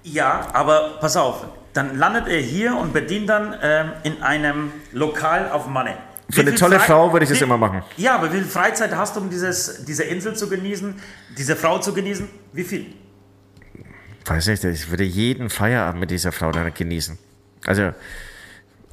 Ja, 0.03 0.47
aber 0.53 0.97
pass 0.99 1.15
auf. 1.17 1.45
Dann 1.73 1.97
landet 1.97 2.27
er 2.27 2.39
hier 2.39 2.75
und 2.75 2.93
bedient 2.93 3.29
dann 3.29 3.55
ähm, 3.61 3.91
in 4.03 4.23
einem 4.23 4.71
Lokal 4.91 5.51
auf 5.51 5.67
Manne. 5.67 5.97
Für 6.29 6.41
eine 6.41 6.55
tolle 6.55 6.79
Frau 6.79 7.13
würde 7.13 7.25
ich 7.25 7.29
das 7.29 7.41
immer 7.41 7.57
machen. 7.57 7.83
Ja, 7.97 8.15
aber 8.15 8.31
wie 8.33 8.37
viel 8.37 8.45
Freizeit 8.45 8.95
hast 8.95 9.15
du, 9.15 9.19
um 9.19 9.29
dieses, 9.29 9.85
diese 9.85 10.03
Insel 10.03 10.35
zu 10.35 10.49
genießen, 10.49 10.95
diese 11.37 11.55
Frau 11.55 11.77
zu 11.77 11.93
genießen? 11.93 12.27
Wie 12.53 12.63
viel? 12.63 12.87
Weiß 14.25 14.47
nicht, 14.47 14.63
ich 14.63 14.89
würde 14.89 15.03
jeden 15.03 15.51
Feierabend 15.51 15.99
mit 15.99 16.09
dieser 16.09 16.31
Frau 16.31 16.51
dann 16.51 16.73
genießen. 16.73 17.19
Also, 17.65 17.91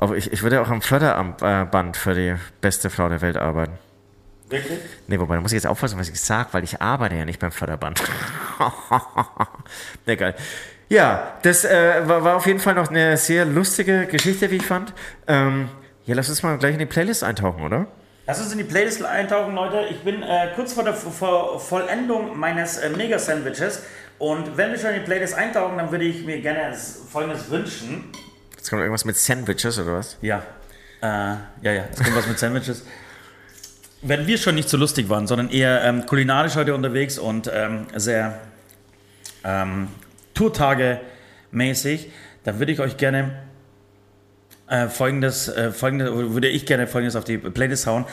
aber 0.02 0.16
ich, 0.16 0.32
ich 0.32 0.42
würde 0.42 0.60
auch 0.60 0.68
am 0.68 0.82
Förderband 0.82 1.96
für 1.96 2.12
die 2.12 2.34
beste 2.60 2.90
Frau 2.90 3.08
der 3.08 3.20
Welt 3.20 3.36
arbeiten. 3.36 3.78
Wirklich? 4.48 4.80
Nee, 5.06 5.20
wobei, 5.20 5.36
da 5.36 5.40
muss 5.40 5.52
ich 5.52 5.56
jetzt 5.56 5.66
aufpassen, 5.68 5.96
was 5.96 6.08
ich 6.08 6.20
sage, 6.20 6.48
weil 6.50 6.64
ich 6.64 6.82
arbeite 6.82 7.14
ja 7.14 7.24
nicht 7.24 7.38
beim 7.38 7.52
Förderband. 7.52 8.02
Egal. 10.06 10.34
Ja, 10.88 11.34
das 11.42 11.64
äh, 11.64 12.02
war, 12.04 12.24
war 12.24 12.36
auf 12.36 12.48
jeden 12.48 12.58
Fall 12.58 12.74
noch 12.74 12.90
eine 12.90 13.16
sehr 13.16 13.44
lustige 13.44 14.06
Geschichte, 14.06 14.50
wie 14.50 14.56
ich 14.56 14.66
fand. 14.66 14.92
Ähm, 15.28 15.68
ja, 16.04 16.16
lass 16.16 16.28
uns 16.28 16.42
mal 16.42 16.58
gleich 16.58 16.72
in 16.72 16.80
die 16.80 16.86
Playlist 16.86 17.22
eintauchen, 17.22 17.62
oder? 17.62 17.86
Lass 18.26 18.40
uns 18.40 18.50
in 18.50 18.58
die 18.58 18.64
Playlist 18.64 19.04
eintauchen, 19.04 19.54
Leute. 19.54 19.86
Ich 19.88 20.00
bin 20.00 20.24
äh, 20.24 20.48
kurz 20.56 20.72
vor 20.72 20.82
der 20.82 20.94
vor 20.94 21.60
Vollendung 21.60 22.36
meines 22.36 22.76
äh, 22.76 22.90
Mega-Sandwiches. 22.90 23.84
Und 24.18 24.56
wenn 24.56 24.72
wir 24.72 24.78
schon 24.80 24.90
in 24.90 24.96
die 24.96 25.06
Playlist 25.06 25.34
eintauchen, 25.34 25.78
dann 25.78 25.92
würde 25.92 26.06
ich 26.06 26.26
mir 26.26 26.40
gerne 26.40 26.76
Folgendes 27.08 27.48
wünschen. 27.48 28.12
Jetzt 28.62 28.70
kommt 28.70 28.82
irgendwas 28.82 29.04
mit 29.04 29.16
Sandwiches 29.16 29.76
oder 29.80 29.94
was? 29.94 30.16
Ja. 30.22 30.40
Äh, 31.00 31.06
ja, 31.06 31.40
ja, 31.62 31.72
jetzt 31.72 32.00
kommt 32.00 32.14
was 32.14 32.28
mit 32.28 32.38
Sandwiches. 32.38 32.84
Wenn 34.02 34.28
wir 34.28 34.38
schon 34.38 34.54
nicht 34.54 34.68
so 34.68 34.76
lustig 34.76 35.08
waren, 35.08 35.26
sondern 35.26 35.50
eher 35.50 35.82
ähm, 35.82 36.06
kulinarisch 36.06 36.54
heute 36.54 36.72
unterwegs 36.72 37.18
und 37.18 37.50
ähm, 37.52 37.88
sehr 37.96 38.40
ähm, 39.42 39.88
Tourtage 40.34 41.00
mäßig, 41.50 42.12
dann 42.44 42.60
würde 42.60 42.70
ich 42.70 42.78
euch 42.78 42.96
gerne 42.98 43.42
äh, 44.68 44.86
folgendes, 44.86 45.48
äh, 45.48 45.72
folgendes, 45.72 46.12
würde 46.12 46.46
ich 46.46 46.64
gerne 46.64 46.86
folgendes 46.86 47.16
auf 47.16 47.24
die 47.24 47.38
Playlist 47.38 47.88
hauen. 47.88 48.04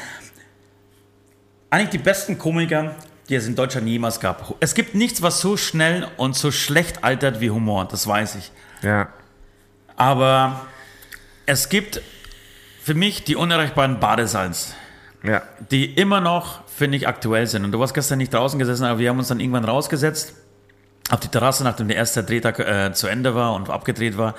Eigentlich 1.69 1.91
die 1.91 1.99
besten 1.99 2.39
Komiker, 2.39 2.95
die 3.29 3.35
es 3.35 3.45
in 3.45 3.55
Deutschland 3.55 3.85
jemals 3.85 4.19
gab. 4.19 4.55
Es 4.61 4.73
gibt 4.73 4.95
nichts, 4.95 5.21
was 5.21 5.41
so 5.41 5.57
schnell 5.57 6.07
und 6.17 6.35
so 6.35 6.49
schlecht 6.49 7.03
altert 7.03 7.39
wie 7.39 7.51
Humor, 7.51 7.87
das 7.87 8.07
weiß 8.07 8.33
ich. 8.33 8.51
Ja. 8.81 9.09
Aber 9.99 10.61
es 11.45 11.67
gibt 11.67 12.01
für 12.81 12.93
mich 12.93 13.25
die 13.25 13.35
unerreichbaren 13.35 13.99
Badesalz, 13.99 14.73
Ja. 15.23 15.41
die 15.71 15.93
immer 15.93 16.21
noch, 16.21 16.65
finde 16.67 16.95
ich, 16.97 17.05
aktuell 17.07 17.47
sind. 17.47 17.65
Und 17.65 17.73
du 17.73 17.79
warst 17.79 17.93
gestern 17.93 18.17
nicht 18.17 18.33
draußen 18.33 18.57
gesessen, 18.57 18.85
aber 18.85 18.97
wir 18.99 19.09
haben 19.09 19.19
uns 19.19 19.27
dann 19.27 19.41
irgendwann 19.41 19.65
rausgesetzt 19.65 20.35
auf 21.09 21.19
die 21.19 21.27
Terrasse, 21.27 21.65
nachdem 21.65 21.89
der 21.89 21.97
erste 21.97 22.23
Drehtag 22.23 22.59
äh, 22.59 22.93
zu 22.93 23.07
Ende 23.07 23.35
war 23.35 23.53
und 23.53 23.69
abgedreht 23.69 24.17
war. 24.17 24.35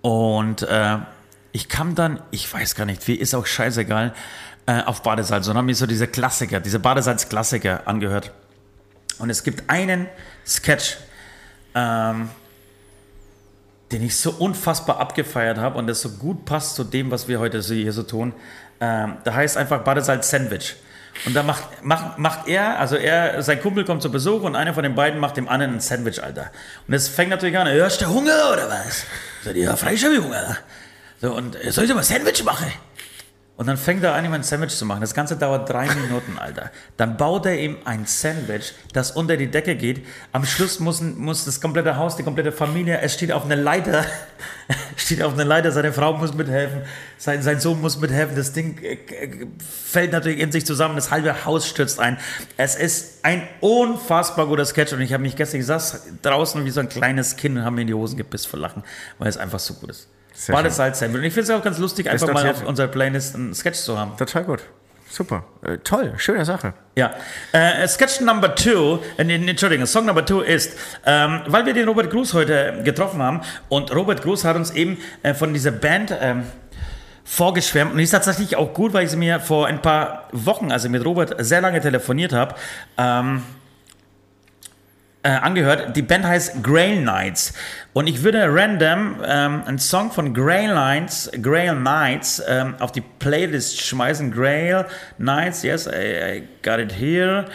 Und 0.00 0.62
äh, 0.62 0.96
ich 1.52 1.68
kam 1.68 1.94
dann, 1.94 2.22
ich 2.30 2.50
weiß 2.52 2.74
gar 2.74 2.86
nicht, 2.86 3.06
wie, 3.06 3.16
ist 3.16 3.34
auch 3.34 3.44
scheißegal, 3.44 4.14
äh, 4.64 4.82
auf 4.82 5.02
Badesalz 5.02 5.46
und 5.46 5.58
haben 5.58 5.66
mir 5.66 5.74
so 5.74 5.86
diese 5.86 6.06
Klassiker, 6.06 6.60
diese 6.60 6.78
Badesalz-Klassiker 6.80 7.82
angehört. 7.86 8.32
Und 9.18 9.28
es 9.28 9.44
gibt 9.44 9.68
einen 9.68 10.06
Sketch, 10.46 10.96
ähm, 11.74 12.30
den 13.92 14.02
ich 14.02 14.16
so 14.16 14.30
unfassbar 14.30 14.98
abgefeiert 14.98 15.58
habe 15.58 15.78
und 15.78 15.86
das 15.86 16.00
so 16.00 16.10
gut 16.10 16.44
passt 16.44 16.74
zu 16.74 16.84
dem, 16.84 17.10
was 17.10 17.28
wir 17.28 17.38
heute 17.38 17.60
hier 17.60 17.92
so 17.92 18.02
tun. 18.02 18.32
Ähm, 18.80 19.16
da 19.24 19.34
heißt 19.34 19.56
einfach 19.56 19.82
Badesalz 19.82 20.30
Sandwich. 20.30 20.76
Und 21.24 21.34
da 21.34 21.42
macht, 21.42 21.82
macht, 21.82 22.18
macht 22.18 22.46
er, 22.46 22.78
also 22.78 22.96
er, 22.96 23.42
sein 23.42 23.60
Kumpel 23.62 23.84
kommt 23.84 24.02
zu 24.02 24.10
Besuch 24.10 24.42
und 24.42 24.54
einer 24.54 24.74
von 24.74 24.82
den 24.82 24.94
beiden 24.94 25.18
macht 25.18 25.36
dem 25.36 25.48
anderen 25.48 25.74
ein 25.74 25.80
Sandwich, 25.80 26.22
Alter. 26.22 26.50
Und 26.86 26.94
es 26.94 27.08
fängt 27.08 27.30
natürlich 27.30 27.56
an, 27.56 27.68
hörst 27.68 28.02
du 28.02 28.06
Hunger 28.06 28.52
oder 28.52 28.68
was? 28.68 29.04
So, 29.42 29.50
ja, 29.50 29.74
ich 29.90 30.04
Hunger. 30.04 30.58
So, 31.20 31.34
und 31.34 31.56
äh, 31.56 31.72
soll 31.72 31.84
ich 31.84 31.90
dir 31.90 31.96
mal 31.96 32.02
Sandwich 32.02 32.44
machen? 32.44 32.70
Und 33.56 33.68
dann 33.68 33.78
fängt 33.78 34.04
er 34.04 34.14
an, 34.14 34.24
ihm 34.24 34.34
ein 34.34 34.42
Sandwich 34.42 34.76
zu 34.76 34.84
machen. 34.84 35.00
Das 35.00 35.14
Ganze 35.14 35.36
dauert 35.36 35.68
drei 35.70 35.86
Minuten, 36.02 36.38
Alter. 36.38 36.70
Dann 36.98 37.16
baut 37.16 37.46
er 37.46 37.58
ihm 37.58 37.78
ein 37.86 38.04
Sandwich, 38.04 38.74
das 38.92 39.12
unter 39.12 39.38
die 39.38 39.46
Decke 39.46 39.76
geht. 39.76 40.04
Am 40.32 40.44
Schluss 40.44 40.78
muss, 40.78 41.00
muss 41.00 41.46
das 41.46 41.60
komplette 41.60 41.96
Haus, 41.96 42.16
die 42.16 42.22
komplette 42.22 42.52
Familie, 42.52 43.00
es 43.00 43.14
steht 43.14 43.32
auf 43.32 43.46
einer 43.46 43.56
Leiter, 43.56 44.04
steht 44.96 45.22
auf 45.22 45.32
einer 45.32 45.46
Leiter, 45.46 45.72
seine 45.72 45.94
Frau 45.94 46.12
muss 46.12 46.34
mithelfen, 46.34 46.82
sein, 47.16 47.42
sein 47.42 47.58
Sohn 47.58 47.80
muss 47.80 47.98
mithelfen. 47.98 48.36
Das 48.36 48.52
Ding 48.52 48.78
äh, 48.82 48.92
äh, 48.92 49.46
fällt 49.58 50.12
natürlich 50.12 50.40
in 50.40 50.52
sich 50.52 50.66
zusammen, 50.66 50.94
das 50.96 51.10
halbe 51.10 51.46
Haus 51.46 51.66
stürzt 51.66 51.98
ein. 51.98 52.18
Es 52.58 52.76
ist 52.76 53.24
ein 53.24 53.48
unfassbar 53.60 54.46
guter 54.48 54.66
Sketch 54.66 54.92
und 54.92 55.00
ich 55.00 55.14
habe 55.14 55.22
mich 55.22 55.34
gestern 55.34 55.60
gesagt, 55.60 56.02
draußen 56.20 56.62
wie 56.66 56.70
so 56.70 56.80
ein 56.80 56.90
kleines 56.90 57.36
Kind 57.36 57.56
und 57.56 57.64
haben 57.64 57.76
mir 57.76 57.82
in 57.82 57.86
die 57.86 57.94
Hosen 57.94 58.18
gepisst 58.18 58.48
vor 58.48 58.60
Lachen, 58.60 58.84
weil 59.18 59.28
es 59.28 59.38
einfach 59.38 59.60
so 59.60 59.72
gut 59.72 59.90
ist. 59.90 60.08
Sehr 60.36 60.54
Badesalz 60.54 60.98
Sandwich. 60.98 61.20
Und 61.20 61.24
ich 61.24 61.32
finde 61.32 61.52
es 61.52 61.58
auch 61.58 61.64
ganz 61.64 61.78
lustig, 61.78 62.10
einfach 62.10 62.32
mal 62.32 62.50
auf 62.50 62.64
unserer 62.64 62.88
Playlist 62.88 63.34
einen 63.34 63.54
Sketch 63.54 63.78
zu 63.78 63.98
haben. 63.98 64.16
Total 64.16 64.44
gut. 64.44 64.62
Super. 65.08 65.44
Äh, 65.62 65.78
toll. 65.78 66.12
Schöne 66.18 66.44
Sache. 66.44 66.74
Ja. 66.96 67.14
Äh, 67.52 67.88
Sketch 67.88 68.20
Number 68.20 68.54
Two, 68.54 68.98
äh, 69.16 69.22
Entschuldigung, 69.22 69.86
Song 69.86 70.04
Number 70.04 70.26
Two 70.26 70.40
ist, 70.40 70.76
ähm, 71.06 71.40
weil 71.46 71.64
wir 71.64 71.72
den 71.72 71.88
Robert 71.88 72.10
Gruß 72.10 72.34
heute 72.34 72.82
getroffen 72.84 73.22
haben 73.22 73.40
und 73.68 73.94
Robert 73.94 74.22
Gruß 74.22 74.44
hat 74.44 74.56
uns 74.56 74.72
eben 74.72 74.98
äh, 75.22 75.32
von 75.32 75.54
dieser 75.54 75.70
Band 75.70 76.14
ähm, 76.20 76.42
vorgeschwärmt 77.24 77.92
und 77.92 77.98
ist 77.98 78.10
tatsächlich 78.10 78.56
auch 78.56 78.74
gut, 78.74 78.92
weil 78.92 79.04
ich 79.04 79.10
sie 79.10 79.16
mir 79.16 79.40
vor 79.40 79.66
ein 79.68 79.80
paar 79.80 80.28
Wochen, 80.32 80.70
also 80.70 80.88
mit 80.88 81.04
Robert 81.04 81.34
sehr 81.38 81.60
lange 81.60 81.80
telefoniert 81.80 82.32
habe, 82.32 82.54
ähm, 82.98 83.42
äh, 85.26 85.30
angehört. 85.30 85.96
Die 85.96 86.02
Band 86.02 86.24
heißt 86.24 86.62
Grail 86.62 86.98
Knights. 87.02 87.52
Und 87.92 88.06
ich 88.06 88.22
würde 88.22 88.46
random 88.48 89.16
ähm, 89.26 89.62
einen 89.66 89.78
Song 89.80 90.12
von 90.12 90.32
Grail 90.32 90.70
Knights, 90.70 91.30
Grail 91.42 91.74
Knights 91.74 92.40
ähm, 92.46 92.76
auf 92.78 92.92
die 92.92 93.00
Playlist 93.00 93.80
schmeißen. 93.80 94.30
Grail 94.30 94.86
Knights, 95.18 95.64
yes, 95.64 95.88
I, 95.88 96.36
I 96.36 96.48
got 96.62 96.78
it 96.78 96.92
here. 96.92 97.46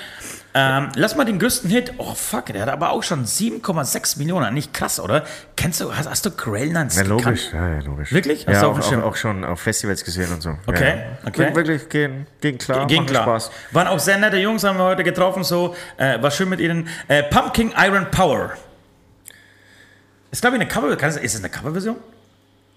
Ähm, 0.53 0.89
lass 0.95 1.15
mal 1.15 1.23
den 1.23 1.39
größten 1.39 1.69
Hit. 1.69 1.93
Oh 1.97 2.13
fuck, 2.13 2.47
der 2.47 2.63
hat 2.63 2.69
aber 2.69 2.91
auch 2.91 3.03
schon 3.03 3.23
7,6 3.25 4.17
Millionen. 4.17 4.53
Nicht 4.53 4.73
krass, 4.73 4.99
oder? 4.99 5.23
Kennst 5.55 5.79
du, 5.79 5.95
hast, 5.95 6.09
hast 6.09 6.25
du 6.25 6.31
Knights 6.31 6.97
Ja, 6.97 7.03
logisch. 7.03 7.53
Ja, 7.53 7.69
ja, 7.75 7.79
logisch. 7.79 8.11
Wirklich? 8.11 8.45
Hast 8.47 8.55
Ja, 8.55 8.61
du 8.63 8.67
auch, 8.71 8.79
auch, 8.79 9.03
auch 9.03 9.15
schon 9.15 9.45
auf 9.45 9.61
Festivals 9.61 10.03
gesehen 10.03 10.31
und 10.33 10.41
so. 10.41 10.57
Okay, 10.67 10.95
Ja, 11.23 11.27
okay. 11.27 11.39
Wir- 11.47 11.55
Wirklich, 11.55 11.87
gehen, 11.87 12.27
gehen 12.41 12.57
klar. 12.57 12.85
Ging 12.87 13.05
klar. 13.05 13.23
Spaß. 13.23 13.51
Waren 13.71 13.87
auch 13.87 13.99
sehr 13.99 14.17
nette 14.17 14.37
Jungs, 14.37 14.63
haben 14.65 14.77
wir 14.77 14.83
heute 14.83 15.03
getroffen, 15.05 15.43
so. 15.45 15.73
Äh, 15.97 16.21
war 16.21 16.31
schön 16.31 16.49
mit 16.49 16.59
ihnen. 16.59 16.89
Äh, 17.07 17.23
Pumpkin 17.23 17.73
Iron 17.77 18.11
Power. 18.11 18.51
Ist, 20.31 20.41
glaube 20.41 20.57
ich, 20.57 20.61
eine 20.61 20.69
Cover. 20.69 20.95
kann 20.97 21.09
es- 21.09 21.17
Ist 21.17 21.33
es 21.35 21.39
eine 21.39 21.49
Coverversion? 21.49 21.95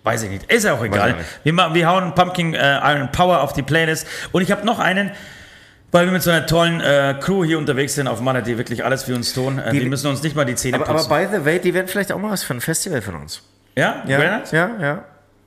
Weiß 0.03 0.23
ich 0.23 0.31
nicht. 0.31 0.53
Ist 0.53 0.65
ja 0.65 0.75
auch 0.75 0.85
egal. 0.85 1.17
Wir, 1.45 1.55
wir 1.75 1.89
hauen 1.89 2.15
Pumpkin 2.15 2.55
äh, 2.55 2.79
Iron 2.95 3.11
Power 3.11 3.41
auf 3.41 3.53
die 3.53 3.63
Playlist. 3.63 4.07
Und 4.33 4.43
ich 4.43 4.51
habe 4.53 4.65
noch 4.67 4.79
einen, 4.79 5.11
weil 5.95 6.07
wir 6.07 6.13
mit 6.13 6.23
so 6.23 6.31
einer 6.31 6.45
tollen 6.47 6.81
äh, 6.81 7.15
Crew 7.21 7.45
hier 7.45 7.57
unterwegs 7.57 7.95
sind 7.95 8.09
auf 8.09 8.21
Malle, 8.21 8.43
die 8.43 8.59
wirklich 8.59 8.85
alles 8.85 9.05
für 9.05 9.15
uns 9.15 9.33
tun. 9.33 9.59
Äh, 9.61 9.71
die, 9.71 9.79
Die- 9.81 9.89
müssen 9.89 10.09
uns 10.09 10.23
nicht 10.25 10.35
mal 10.35 10.45
die 10.45 10.57
Zähne 10.57 10.77
Aber, 10.79 10.89
aber 10.89 10.99
putzen. 10.99 11.09
by 11.31 11.37
the 11.39 11.45
way, 11.45 11.61
die 11.61 11.73
werden 11.73 11.87
vielleicht 11.87 12.11
auch 12.11 12.19
mal 12.19 12.31
was 12.33 12.43
für 12.43 12.53
ein 12.55 12.61
Festival 12.61 13.01
von 13.01 13.15
uns. 13.15 13.43
ja? 13.77 14.03
Ja, 14.07 14.43
ja, 14.51 14.71
ja. 14.81 15.05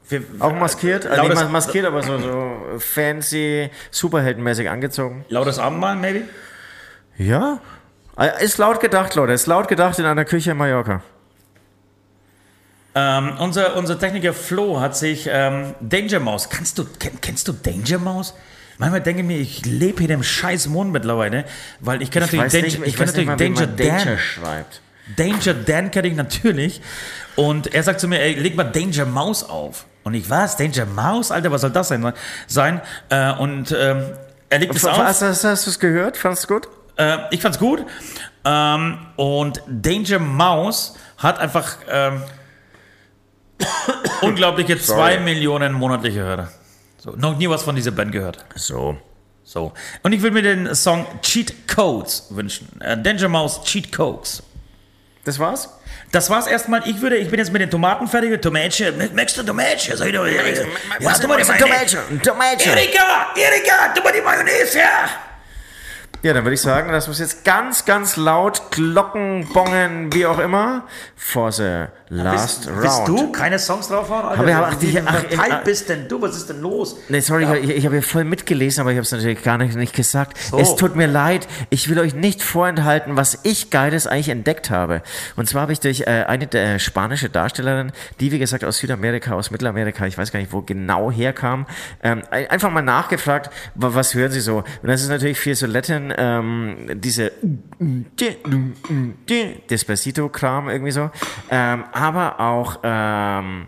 Wir, 0.09 0.23
Auch 0.39 0.53
maskiert, 0.53 1.05
also 1.05 1.21
Lautes- 1.23 1.39
nicht 1.41 1.51
maskiert, 1.51 1.85
aber 1.85 2.01
so, 2.01 2.17
so 2.17 2.57
fancy, 2.79 3.69
superheldenmäßig 3.91 4.69
angezogen. 4.69 5.25
Lautes 5.27 5.59
Abendmahl, 5.59 5.97
maybe? 5.97 6.21
Ja. 7.17 7.59
Äh, 8.17 8.43
Ist 8.45 8.57
laut 8.57 8.79
gedacht, 8.79 9.15
Leute. 9.15 9.33
Ist 9.33 9.47
laut 9.47 9.67
gedacht 9.67 9.99
in 9.99 10.05
einer 10.05 10.23
Küche 10.23 10.51
in 10.51 10.57
Mallorca. 10.57 11.01
Ähm, 12.95 13.33
unser, 13.39 13.75
unser 13.75 13.99
Techniker 13.99 14.33
Flo 14.33 14.79
hat 14.79 14.95
sich 14.95 15.27
ähm, 15.29 15.75
Danger 15.81 16.19
Mouse. 16.19 16.49
Kannst 16.49 16.77
du, 16.79 16.85
kenn, 16.99 17.19
kennst 17.21 17.47
du 17.47 17.51
Danger 17.51 17.99
Mouse? 17.99 18.33
Manchmal 18.77 19.01
denke 19.01 19.21
ich 19.21 19.27
mir, 19.27 19.37
ich 19.37 19.65
lebe 19.65 19.99
hier 19.99 20.07
dem 20.07 20.23
scheiß 20.23 20.67
Mond 20.67 20.91
mittlerweile, 20.91 21.45
weil 21.79 22.01
ich 22.01 22.11
kenne 22.11 22.25
natürlich, 22.25 22.51
Danger, 22.51 22.65
nicht, 22.65 22.79
ich 22.79 22.87
ich 22.87 22.95
kenn 22.95 23.07
natürlich 23.07 23.27
mal, 23.27 23.37
Danger 23.37 23.67
man 23.67 23.77
Danger 23.77 24.05
Dan. 24.05 24.17
schreibt. 24.19 24.81
Danger 25.15 25.53
Dan 25.53 25.91
kenne 25.91 26.07
ich 26.07 26.15
natürlich. 26.15 26.81
Und 27.35 27.73
er 27.73 27.83
sagt 27.83 27.99
zu 27.99 28.07
mir, 28.07 28.19
ey, 28.19 28.33
leg 28.33 28.55
mal 28.55 28.65
Danger 28.65 29.05
Mouse 29.05 29.43
auf. 29.43 29.85
Und 30.03 30.13
ich, 30.13 30.29
was? 30.29 30.57
Danger 30.57 30.85
Mouse? 30.85 31.31
Alter, 31.31 31.51
was 31.51 31.61
soll 31.61 31.71
das 31.71 31.87
sein? 31.87 32.13
sein? 32.47 32.81
Äh, 33.09 33.33
und 33.33 33.75
ähm, 33.77 34.03
er 34.49 34.59
legt 34.59 34.75
es 34.75 34.85
auf. 34.85 34.97
Hast, 34.97 35.21
hast, 35.21 35.43
hast 35.43 35.65
du 35.65 35.69
es 35.69 35.79
gehört? 35.79 36.17
Fandest 36.17 36.45
du 36.45 36.53
gut? 36.55 36.69
Äh, 36.97 37.17
ich 37.31 37.41
fand's 37.41 37.59
gut. 37.59 37.85
Ähm, 38.45 38.97
und 39.15 39.61
Danger 39.67 40.19
Mouse 40.19 40.95
hat 41.17 41.39
einfach 41.39 41.77
ähm, 41.89 42.23
unglaubliche 44.21 44.79
zwei 44.79 45.19
Millionen 45.19 45.73
monatliche 45.73 46.19
Hörer. 46.19 46.49
So, 47.07 47.13
noch 47.15 47.37
nie 47.37 47.49
was 47.49 47.63
von 47.63 47.73
dieser 47.73 47.91
Band 47.91 48.11
gehört. 48.11 48.43
So. 48.55 48.97
So. 49.45 49.71
Und 50.03 50.11
ich 50.11 50.21
will 50.21 50.31
mir 50.31 50.41
den 50.41 50.75
Song 50.75 51.05
Cheat 51.21 51.65
Codes 51.73 52.27
wünschen. 52.31 52.81
Äh, 52.81 53.01
Danger 53.01 53.29
Mouse 53.29 53.63
Cheat 53.63 53.95
Codes. 53.95 54.43
Das 55.23 55.39
war's? 55.39 55.69
Das 56.11 56.29
war's 56.29 56.47
erstmal. 56.47 56.85
Ich 56.85 56.99
würde, 56.99 57.15
ich 57.15 57.29
bin 57.29 57.39
jetzt 57.39 57.53
mit 57.53 57.61
den 57.61 57.69
Tomaten 57.71 58.07
fertig. 58.09 58.41
Tomätchen. 58.41 58.97
Möchtest 59.15 59.37
du 59.37 59.43
Tomätchen? 59.43 59.95
Sag 59.95 60.07
ich 60.07 60.15
doch. 60.15 60.27
Ja, 60.27 60.41
Was 60.99 61.21
du 61.21 61.29
mal 61.29 61.37
die 61.37 61.45
Mayonnaise? 61.45 61.97
Tomätchen. 62.21 62.73
Erika, 62.73 63.27
Erika, 63.37 63.93
tu 63.95 64.03
mal 64.03 64.11
die 64.11 64.21
Mayonnaise 64.21 64.77
her. 64.77 65.09
Ja, 66.23 66.33
dann 66.33 66.43
würde 66.43 66.55
ich 66.55 66.61
sagen, 66.61 66.91
dass 66.91 67.07
wir 67.07 67.11
es 67.11 67.19
jetzt 67.19 67.45
ganz, 67.45 67.85
ganz 67.85 68.17
laut 68.17 68.71
Glocken, 68.71 69.47
Bongen, 69.53 70.11
wie 70.13 70.25
auch 70.25 70.39
immer, 70.39 70.83
for 71.15 71.51
the 71.51 71.85
last 72.09 72.65
bist, 72.65 72.69
round. 72.69 72.81
Bist 72.81 73.07
du 73.07 73.31
keine 73.31 73.59
Songs 73.59 73.87
draufhauen? 73.87 74.25
Alter? 74.25 74.39
Aber 74.41 74.49
ja, 74.49 74.69
ach, 74.71 74.81
Wie 74.81 74.99
ach, 75.05 75.15
verteilt 75.19 75.51
ach, 75.51 75.63
bist 75.63 75.89
denn 75.89 76.07
du? 76.07 76.21
Was 76.21 76.35
ist 76.37 76.49
denn 76.49 76.61
los? 76.61 76.97
Nee, 77.09 77.19
sorry, 77.19 77.45
ich, 77.61 77.69
ich 77.69 77.85
habe 77.85 77.95
hier 77.95 78.03
voll 78.03 78.23
mitgelesen, 78.23 78.81
aber 78.81 78.91
ich 78.91 78.97
habe 78.97 79.03
es 79.03 79.11
natürlich 79.11 79.43
gar 79.43 79.57
nicht, 79.57 79.75
nicht 79.75 79.93
gesagt. 79.95 80.37
So. 80.37 80.57
Es 80.57 80.75
tut 80.75 80.95
mir 80.95 81.07
leid, 81.07 81.47
ich 81.69 81.89
will 81.89 81.99
euch 81.99 82.13
nicht 82.15 82.41
vorenthalten, 82.43 83.17
was 83.17 83.39
ich 83.43 83.69
Geiles 83.69 84.07
eigentlich 84.07 84.29
entdeckt 84.29 84.69
habe. 84.69 85.01
Und 85.35 85.47
zwar 85.49 85.63
habe 85.63 85.73
ich 85.73 85.79
durch 85.79 86.01
äh, 86.01 86.23
eine 86.27 86.51
äh, 86.53 86.79
spanische 86.79 87.29
Darstellerin, 87.29 87.91
die 88.19 88.31
wie 88.31 88.39
gesagt 88.39 88.63
aus 88.63 88.77
Südamerika, 88.77 89.33
aus 89.33 89.51
Mittelamerika, 89.51 90.05
ich 90.07 90.17
weiß 90.17 90.31
gar 90.31 90.39
nicht, 90.39 90.53
wo 90.53 90.61
genau 90.61 91.11
herkam, 91.11 91.65
ähm, 92.03 92.23
ein- 92.31 92.49
einfach 92.49 92.71
mal 92.71 92.81
nachgefragt, 92.81 93.51
wa- 93.75 93.91
was 93.93 94.13
hören 94.13 94.31
sie 94.31 94.39
so? 94.41 94.57
Und 94.81 94.87
das 94.89 95.01
ist 95.01 95.09
natürlich 95.09 95.39
viel 95.39 95.55
so 95.55 95.65
Latin, 95.67 96.13
ähm, 96.17 96.77
diese 96.95 97.31
Despacito-Kram 99.69 100.69
irgendwie 100.69 100.91
so, 100.91 101.09
ähm, 101.49 101.83
aber 101.97 102.39
auch 102.39 102.79
ähm, 102.83 103.67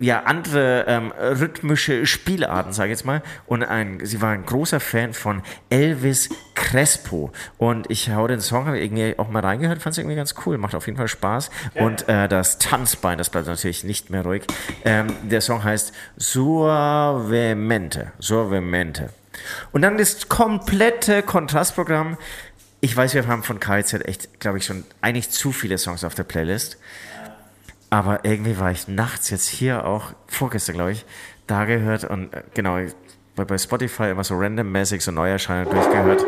ja, 0.00 0.20
andere 0.24 0.84
ähm, 0.86 1.12
rhythmische 1.18 2.06
Spielarten, 2.06 2.72
sage 2.72 2.88
ich 2.88 2.98
jetzt 2.98 3.04
mal. 3.04 3.22
Und 3.46 3.64
ein, 3.64 4.04
sie 4.04 4.22
war 4.22 4.30
ein 4.30 4.46
großer 4.46 4.78
Fan 4.80 5.12
von 5.12 5.42
Elvis 5.70 6.28
Crespo. 6.54 7.32
Und 7.56 7.90
ich 7.90 8.10
hau 8.10 8.26
den 8.28 8.40
Song, 8.40 8.66
habe 8.66 8.80
irgendwie 8.80 9.18
auch 9.18 9.28
mal 9.28 9.40
reingehört, 9.44 9.82
fand 9.82 9.92
es 9.94 9.98
irgendwie 9.98 10.16
ganz 10.16 10.34
cool, 10.46 10.56
macht 10.56 10.74
auf 10.74 10.86
jeden 10.86 10.98
Fall 10.98 11.08
Spaß. 11.08 11.50
Und 11.74 12.08
äh, 12.08 12.28
das 12.28 12.58
Tanzbein, 12.58 13.18
das 13.18 13.30
bleibt 13.30 13.48
natürlich 13.48 13.82
nicht 13.84 14.10
mehr 14.10 14.22
ruhig. 14.22 14.44
Ähm, 14.84 15.08
der 15.24 15.40
Song 15.40 15.64
heißt 15.64 15.92
Suavemente. 16.16 18.12
Suavemente. 18.20 19.10
Und 19.72 19.82
dann 19.82 19.98
das 19.98 20.28
komplette 20.28 21.22
Kontrastprogramm. 21.22 22.18
Ich 22.80 22.96
weiß, 22.96 23.14
wir 23.14 23.26
haben 23.26 23.42
von 23.42 23.58
KZ 23.58 24.06
echt, 24.06 24.38
glaube 24.38 24.58
ich, 24.58 24.64
schon 24.64 24.84
eigentlich 25.00 25.30
zu 25.30 25.50
viele 25.50 25.78
Songs 25.78 26.04
auf 26.04 26.14
der 26.14 26.22
Playlist. 26.22 26.78
Aber 27.90 28.24
irgendwie 28.24 28.58
war 28.58 28.70
ich 28.70 28.88
nachts 28.88 29.30
jetzt 29.30 29.48
hier 29.48 29.86
auch, 29.86 30.12
vorgestern 30.26 30.74
glaube 30.74 30.92
ich, 30.92 31.06
da 31.46 31.64
gehört 31.64 32.04
und 32.04 32.34
äh, 32.34 32.42
genau, 32.54 32.78
bei, 33.34 33.44
bei 33.44 33.56
Spotify 33.56 34.10
immer 34.10 34.24
so 34.24 34.36
randommäßig 34.36 35.02
so 35.02 35.10
Neuerscheinungen 35.10 35.72
durchgehört 35.72 36.24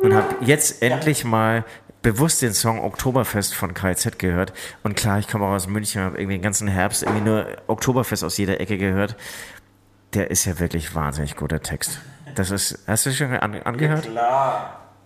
und 0.00 0.14
habe 0.14 0.36
jetzt 0.40 0.82
endlich 0.82 1.24
mal 1.24 1.64
bewusst 2.02 2.42
den 2.42 2.52
Song 2.52 2.80
Oktoberfest 2.80 3.54
von 3.54 3.74
KZ 3.74 4.18
gehört. 4.18 4.52
Und 4.82 4.96
klar, 4.96 5.18
ich 5.18 5.28
komme 5.28 5.44
auch 5.44 5.52
aus 5.52 5.68
München, 5.68 6.02
habe 6.02 6.18
irgendwie 6.18 6.36
den 6.36 6.42
ganzen 6.42 6.68
Herbst 6.68 7.02
irgendwie 7.02 7.22
nur 7.22 7.46
Oktoberfest 7.68 8.24
aus 8.24 8.36
jeder 8.38 8.60
Ecke 8.60 8.78
gehört. 8.78 9.16
Der 10.14 10.30
ist 10.30 10.44
ja 10.44 10.58
wirklich 10.58 10.94
wahnsinnig 10.94 11.36
guter 11.36 11.60
Text. 11.60 12.00
Das 12.34 12.50
ist, 12.50 12.78
hast 12.86 13.06
du 13.06 13.12
schon 13.12 13.32
an, 13.34 13.54
angehört? 13.62 14.08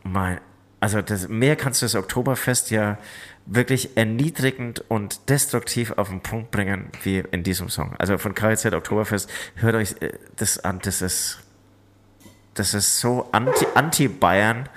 Mein, 0.05 0.41
also 0.81 1.03
das, 1.03 1.29
mehr 1.29 1.57
kannst 1.57 1.83
du 1.83 1.87
das 1.87 1.95
Oktoberfest 1.95 2.71
ja 2.71 2.99
wirklich 3.47 3.97
erniedrigend 3.97 4.85
und 4.89 5.29
destruktiv 5.29 5.93
auf 5.93 6.09
den 6.09 6.21
Punkt 6.21 6.51
bringen, 6.51 6.91
wie 7.05 7.23
in 7.31 7.43
diesem 7.45 7.69
Song. 7.69 7.95
Also 7.99 8.19
von 8.19 8.35
KZ 8.35 8.75
Oktoberfest, 8.75 9.31
hört 9.55 9.75
euch 9.77 9.95
äh, 10.01 10.13
das 10.37 10.59
an, 10.59 10.81
das 10.83 11.01
ist, 11.01 11.39
das 12.55 12.75
ist 12.75 12.99
so 12.99 13.29
anti- 13.33 13.67
anti-Bayern, 13.75 14.69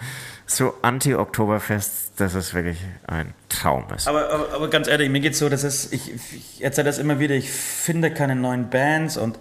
so 0.46 0.76
anti-Oktoberfest, 0.82 2.14
dass 2.20 2.34
es 2.34 2.54
wirklich 2.54 2.78
ein 3.08 3.34
Traum 3.50 3.86
ist. 3.96 4.08
Aber, 4.08 4.30
aber, 4.32 4.54
aber 4.54 4.70
ganz 4.70 4.88
ehrlich, 4.88 5.10
mir 5.10 5.20
geht's 5.22 5.40
so, 5.40 5.50
dass 5.50 5.64
es, 5.64 5.92
ich, 5.92 6.12
ich 6.34 6.64
erzähle 6.64 6.86
das 6.86 6.98
immer 7.00 7.20
wieder, 7.20 7.36
ich 7.36 7.52
finde 7.52 8.12
keine 8.12 8.36
neuen 8.36 8.70
Bands 8.70 9.18
und 9.18 9.40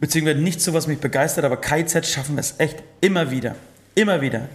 beziehungsweise 0.00 0.40
nicht 0.40 0.60
so, 0.60 0.74
was 0.74 0.86
mich 0.86 0.98
begeistert, 0.98 1.44
aber 1.44 1.56
KZ 1.58 2.06
schaffen 2.06 2.36
das 2.36 2.58
echt 2.58 2.82
immer 3.00 3.30
wieder. 3.30 3.54
Immer 3.94 4.20
wieder. 4.20 4.48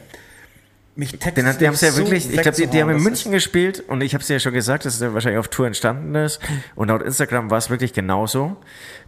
Mich 0.93 1.17
Den, 1.17 1.33
die 1.35 1.67
haben 1.67 1.73
es 1.73 1.81
ja 1.81 1.91
so 1.91 1.99
wirklich, 1.99 2.29
ich 2.29 2.41
glaube, 2.41 2.57
die, 2.57 2.67
die 2.67 2.81
haben 2.81 2.89
in 2.89 3.01
München 3.01 3.31
gespielt 3.31 3.81
und 3.87 4.01
ich 4.01 4.13
habe 4.13 4.21
es 4.21 4.27
ja 4.27 4.39
schon 4.39 4.51
gesagt, 4.51 4.83
dass 4.83 4.95
es 4.95 4.99
ja 4.99 5.13
wahrscheinlich 5.13 5.39
auf 5.39 5.47
Tour 5.47 5.65
entstanden 5.65 6.13
ist. 6.15 6.41
Und 6.75 6.89
laut 6.89 7.01
Instagram 7.01 7.49
war 7.49 7.57
es 7.57 7.69
wirklich 7.69 7.93
genauso. 7.93 8.57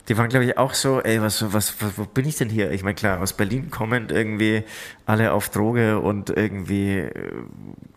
Die 0.08 0.18
waren, 0.18 0.30
glaube 0.30 0.46
ich, 0.46 0.58
auch 0.58 0.74
so, 0.74 1.02
ey, 1.02 1.22
was, 1.22 1.44
was, 1.54 1.82
was, 1.82 1.98
wo 1.98 2.06
bin 2.06 2.26
ich 2.26 2.38
denn 2.38 2.48
hier? 2.48 2.72
Ich 2.72 2.84
meine, 2.84 2.96
klar, 2.96 3.22
aus 3.22 3.34
Berlin 3.34 3.70
kommend 3.70 4.14
irgendwie 4.14 4.64
alle 5.06 5.34
auf 5.34 5.50
Droge 5.50 6.00
und 6.00 6.30
irgendwie 6.30 7.00
äh, 7.00 7.12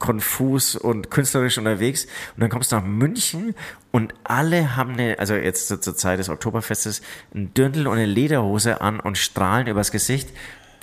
konfus 0.00 0.74
und 0.74 1.12
künstlerisch 1.12 1.56
unterwegs. 1.56 2.06
Und 2.34 2.40
dann 2.40 2.50
kommst 2.50 2.72
du 2.72 2.76
nach 2.76 2.84
München 2.84 3.54
und 3.92 4.14
alle 4.24 4.74
haben 4.74 4.94
eine, 4.94 5.20
also 5.20 5.34
jetzt 5.34 5.68
zur, 5.68 5.80
zur 5.80 5.96
Zeit 5.96 6.18
des 6.18 6.28
Oktoberfestes, 6.28 7.02
ein 7.34 7.54
Dirndl 7.54 7.86
und 7.86 7.94
eine 7.98 8.06
Lederhose 8.06 8.80
an 8.80 8.98
und 8.98 9.16
strahlen 9.16 9.68
übers 9.68 9.92
Gesicht 9.92 10.28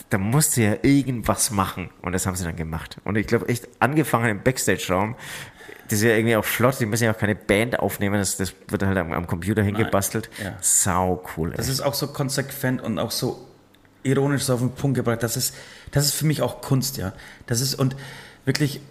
da 0.09 0.17
musste 0.17 0.61
ja 0.61 0.75
irgendwas 0.81 1.51
machen. 1.51 1.89
Und 2.01 2.13
das 2.13 2.25
haben 2.25 2.35
sie 2.35 2.43
dann 2.43 2.55
gemacht. 2.55 2.97
Und 3.03 3.17
ich 3.17 3.27
glaube, 3.27 3.47
echt 3.49 3.67
angefangen 3.79 4.29
im 4.29 4.43
Backstage-Raum. 4.43 5.15
Das 5.89 5.99
ist 5.99 6.03
ja 6.03 6.11
irgendwie 6.11 6.35
auch 6.35 6.45
flott. 6.45 6.79
Die 6.79 6.85
müssen 6.85 7.05
ja 7.05 7.13
auch 7.13 7.17
keine 7.17 7.35
Band 7.35 7.79
aufnehmen. 7.79 8.17
Das, 8.17 8.37
das 8.37 8.53
wird 8.67 8.83
halt 8.83 8.97
am, 8.97 9.11
am 9.11 9.27
Computer 9.27 9.63
hingebastelt. 9.63 10.29
ja. 10.43 10.57
Sau 10.61 11.23
cool. 11.35 11.51
Ey. 11.51 11.57
Das 11.57 11.67
ist 11.67 11.81
auch 11.81 11.93
so 11.93 12.07
konsequent 12.07 12.81
und 12.81 12.99
auch 12.99 13.11
so 13.11 13.47
ironisch 14.03 14.43
so 14.43 14.53
auf 14.53 14.59
den 14.59 14.71
Punkt 14.71 14.95
gebracht. 14.95 15.23
Das 15.23 15.37
ist, 15.37 15.55
das 15.91 16.05
ist 16.05 16.13
für 16.13 16.25
mich 16.25 16.41
auch 16.41 16.61
Kunst, 16.61 16.97
ja. 16.97 17.13
Das 17.47 17.61
ist 17.61 17.75
und 17.75 17.95
wirklich, 18.45 18.81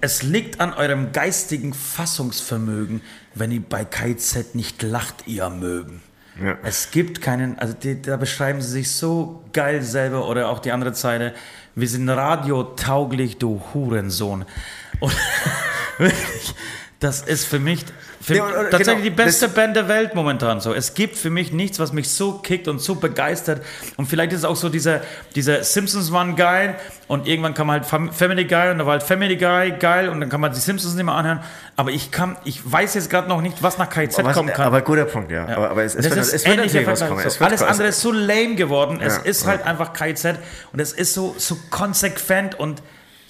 es 0.00 0.22
liegt 0.22 0.60
an 0.60 0.72
eurem 0.74 1.12
geistigen 1.12 1.74
Fassungsvermögen, 1.74 3.02
wenn 3.34 3.50
ihr 3.52 3.62
bei 3.62 3.84
KZ 3.84 4.54
nicht 4.54 4.82
lacht, 4.82 5.26
ihr 5.26 5.48
mögen. 5.50 6.02
Ja. 6.40 6.56
Es 6.62 6.90
gibt 6.90 7.20
keinen, 7.20 7.58
also 7.58 7.74
die, 7.74 8.00
da 8.00 8.16
beschreiben 8.16 8.62
sie 8.62 8.70
sich 8.70 8.90
so 8.90 9.44
geil 9.52 9.82
selber 9.82 10.28
oder 10.28 10.48
auch 10.48 10.60
die 10.60 10.72
andere 10.72 10.92
Zeile. 10.92 11.34
Wir 11.74 11.88
sind 11.88 12.08
radiotauglich, 12.08 13.38
du 13.38 13.62
Hurensohn. 13.72 14.44
Und 15.00 15.16
das 17.00 17.22
ist 17.22 17.46
für 17.46 17.58
mich 17.58 17.84
für 18.22 18.36
Ja, 18.36 18.44
und- 18.44 18.52
und 18.54 18.70
tatsächlich 18.70 18.86
genau, 18.86 19.02
die 19.04 19.10
beste 19.10 19.48
Band 19.48 19.74
der 19.76 19.88
Welt 19.88 20.14
momentan 20.14 20.60
so. 20.60 20.72
Es 20.72 20.94
gibt 20.94 21.16
für 21.16 21.28
mich 21.30 21.52
nichts, 21.52 21.78
was 21.78 21.92
mich 21.92 22.08
so 22.10 22.34
kickt 22.38 22.68
und 22.68 22.80
so 22.80 22.94
begeistert. 22.94 23.62
Und 23.96 24.06
vielleicht 24.06 24.32
ist 24.32 24.38
es 24.40 24.44
auch 24.44 24.56
so 24.56 24.68
dieser, 24.68 25.00
dieser 25.34 25.64
Simpsons 25.64 26.12
waren 26.12 26.36
geil 26.36 26.76
und 27.08 27.26
irgendwann 27.26 27.54
kam 27.54 27.70
halt 27.70 27.84
Fam- 27.84 28.12
Family 28.12 28.44
Guy 28.44 28.70
und 28.70 28.78
da 28.78 28.86
war 28.86 28.92
halt 28.92 29.02
Family 29.02 29.36
Guy 29.36 29.72
geil 29.78 30.08
und 30.08 30.20
dann 30.20 30.28
kann 30.30 30.40
man 30.40 30.52
die 30.52 30.60
Simpsons 30.60 30.94
nicht 30.94 31.04
mehr 31.04 31.14
anhören. 31.14 31.40
Aber 31.76 31.90
ich 31.90 32.10
kann, 32.10 32.36
ich 32.44 32.60
weiß 32.70 32.94
jetzt 32.94 33.10
gerade 33.10 33.28
noch 33.28 33.40
nicht, 33.42 33.62
was 33.62 33.76
nach 33.78 33.90
KZ 33.90 34.24
was, 34.24 34.36
kommen 34.36 34.50
kann. 34.52 34.66
aber 34.66 34.80
guter 34.82 35.04
Punkt, 35.06 35.30
ja. 35.32 35.46
Aber, 35.48 35.70
aber 35.70 35.82
es, 35.82 35.94
es 35.94 36.04
wird, 36.04 36.16
ist 36.18 36.32
es 36.32 36.46
wird 36.46 36.58
natürlich 36.58 36.86
was 36.86 37.00
kommen. 37.00 37.20
So. 37.22 37.28
Es 37.28 37.40
Alles 37.40 37.62
andere 37.62 37.88
ist 37.88 38.00
so 38.00 38.12
lame 38.12 38.54
geworden. 38.54 39.00
Es 39.02 39.16
Ja, 39.16 39.22
ist 39.22 39.46
halt 39.46 39.64
einfach 39.66 39.92
KZ 39.92 40.38
und 40.72 40.80
es 40.80 40.92
ist 40.92 41.14
so, 41.14 41.34
so 41.38 41.56
konsequent 41.70 42.58
und 42.58 42.82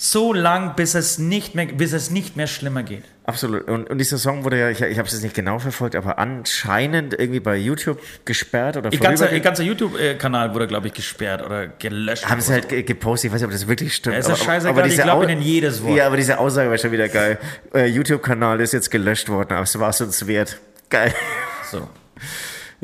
so 0.04 0.32
lang, 0.32 0.74
bis 0.74 0.94
es 0.96 1.18
nicht 1.18 1.54
mehr, 1.54 1.66
bis 1.66 1.92
es 1.92 2.10
nicht 2.10 2.36
mehr 2.36 2.48
schlimmer 2.48 2.82
geht. 2.82 3.04
Absolut. 3.24 3.68
Und, 3.68 3.88
und 3.88 3.98
dieser 3.98 4.18
Song 4.18 4.42
wurde 4.42 4.58
ja, 4.58 4.68
ich, 4.68 4.80
ich 4.80 4.98
habe 4.98 5.06
es 5.06 5.14
jetzt 5.14 5.22
nicht 5.22 5.36
genau 5.36 5.60
verfolgt, 5.60 5.94
aber 5.94 6.18
anscheinend 6.18 7.14
irgendwie 7.16 7.38
bei 7.38 7.56
YouTube 7.56 8.00
gesperrt 8.24 8.76
oder 8.76 8.92
Ihr 8.92 8.98
ganzer, 8.98 9.32
ihr 9.32 9.38
ganzer 9.38 9.62
YouTube-Kanal 9.62 10.54
wurde, 10.54 10.66
glaube 10.66 10.88
ich, 10.88 10.92
gesperrt 10.94 11.46
oder 11.46 11.68
gelöscht. 11.68 12.28
haben 12.28 12.40
sie 12.40 12.52
halt 12.52 12.68
ge- 12.68 12.82
gepostet, 12.82 13.28
ich 13.28 13.32
weiß 13.34 13.42
nicht, 13.42 13.46
ob 13.46 13.52
das 13.52 13.68
wirklich 13.68 13.94
stimmt. 13.94 14.14
Ja, 14.14 14.20
ist 14.20 14.28
ja 14.28 14.34
scheißegal, 14.34 14.86
ich 14.86 14.90
diese 14.94 15.02
glaub 15.04 15.18
Au- 15.20 15.22
ihnen 15.22 15.40
jedes 15.40 15.80
Wort. 15.84 15.96
Ja, 15.96 16.08
aber 16.08 16.16
diese 16.16 16.36
Aussage 16.40 16.68
war 16.68 16.78
schon 16.78 16.90
wieder 16.90 17.08
geil. 17.08 17.38
Äh, 17.72 17.86
YouTube-Kanal 17.86 18.60
ist 18.60 18.72
jetzt 18.72 18.90
gelöscht 18.90 19.28
worden, 19.28 19.52
aber 19.52 19.62
es 19.62 19.78
war 19.78 19.90
es 19.90 20.00
uns 20.00 20.26
wert. 20.26 20.58
Geil. 20.90 21.14
so. 21.70 21.88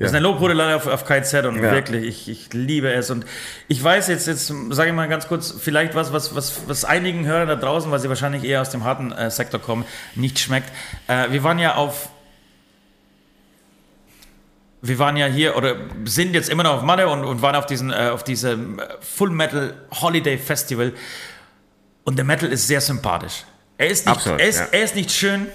Das 0.01 0.11
ist 0.13 0.15
eine 0.15 0.23
Lobhudelei 0.23 0.77
auf, 0.77 0.87
auf 0.87 1.05
KZ 1.05 1.45
und 1.47 1.57
Ja. 1.57 1.73
wirklich, 1.73 2.05
ich, 2.05 2.29
ich 2.29 2.53
liebe 2.53 2.93
es. 2.93 3.11
Und 3.11 3.27
ich 3.67 3.83
weiß 3.83 4.07
jetzt, 4.09 4.29
jetzt 4.29 4.47
sage 4.71 4.91
ich 4.91 4.95
mal 4.95 5.09
ganz 5.09 5.27
kurz, 5.27 5.53
vielleicht 5.59 5.97
was, 5.97 6.13
was, 6.13 6.37
was, 6.37 6.69
was 6.69 6.85
einigen 6.85 7.27
Hörern 7.27 7.49
da 7.49 7.57
draußen, 7.57 7.91
weil 7.91 7.99
sie 7.99 8.09
wahrscheinlich 8.09 8.45
eher 8.45 8.61
aus 8.61 8.71
dem 8.71 8.85
harten 8.85 9.11
äh, 9.11 9.29
Sektor 9.31 9.61
kommen, 9.61 9.85
nicht 10.15 10.39
schmeckt. 10.39 10.71
Äh, 11.09 11.33
wir 11.33 11.43
waren 11.43 11.59
ja 11.59 11.75
auf 11.75 12.11
wir 14.81 14.99
waren 15.01 15.17
ja 15.17 15.27
hier 15.27 15.57
oder 15.57 15.75
sind 16.05 16.35
jetzt 16.35 16.49
immer 16.49 16.63
noch 16.63 16.75
auf 16.75 16.83
Malle 16.83 17.09
und, 17.09 17.25
und 17.25 17.43
waren 17.43 17.57
auf, 17.57 17.67
diesen, 17.67 17.91
äh, 17.91 18.11
auf 18.13 18.23
diesem 18.23 18.79
äh, 18.79 18.85
Full 19.01 19.31
Metal 19.31 19.75
Holiday 20.01 20.39
Festival. 20.39 20.93
Und 22.05 22.17
der 22.17 22.25
Metal 22.25 22.49
ist 22.51 22.69
sehr 22.69 22.81
sympathisch. 22.81 23.45
Er 23.77 23.89
ist 23.89 24.07
nicht, 24.07 24.15
Absolut, 24.17 24.41
er 24.41 24.49
ist, 24.49 24.61
ja. 24.61 24.67
er 24.71 24.83
ist 24.85 24.95
nicht 24.95 25.11
schön, 25.11 25.49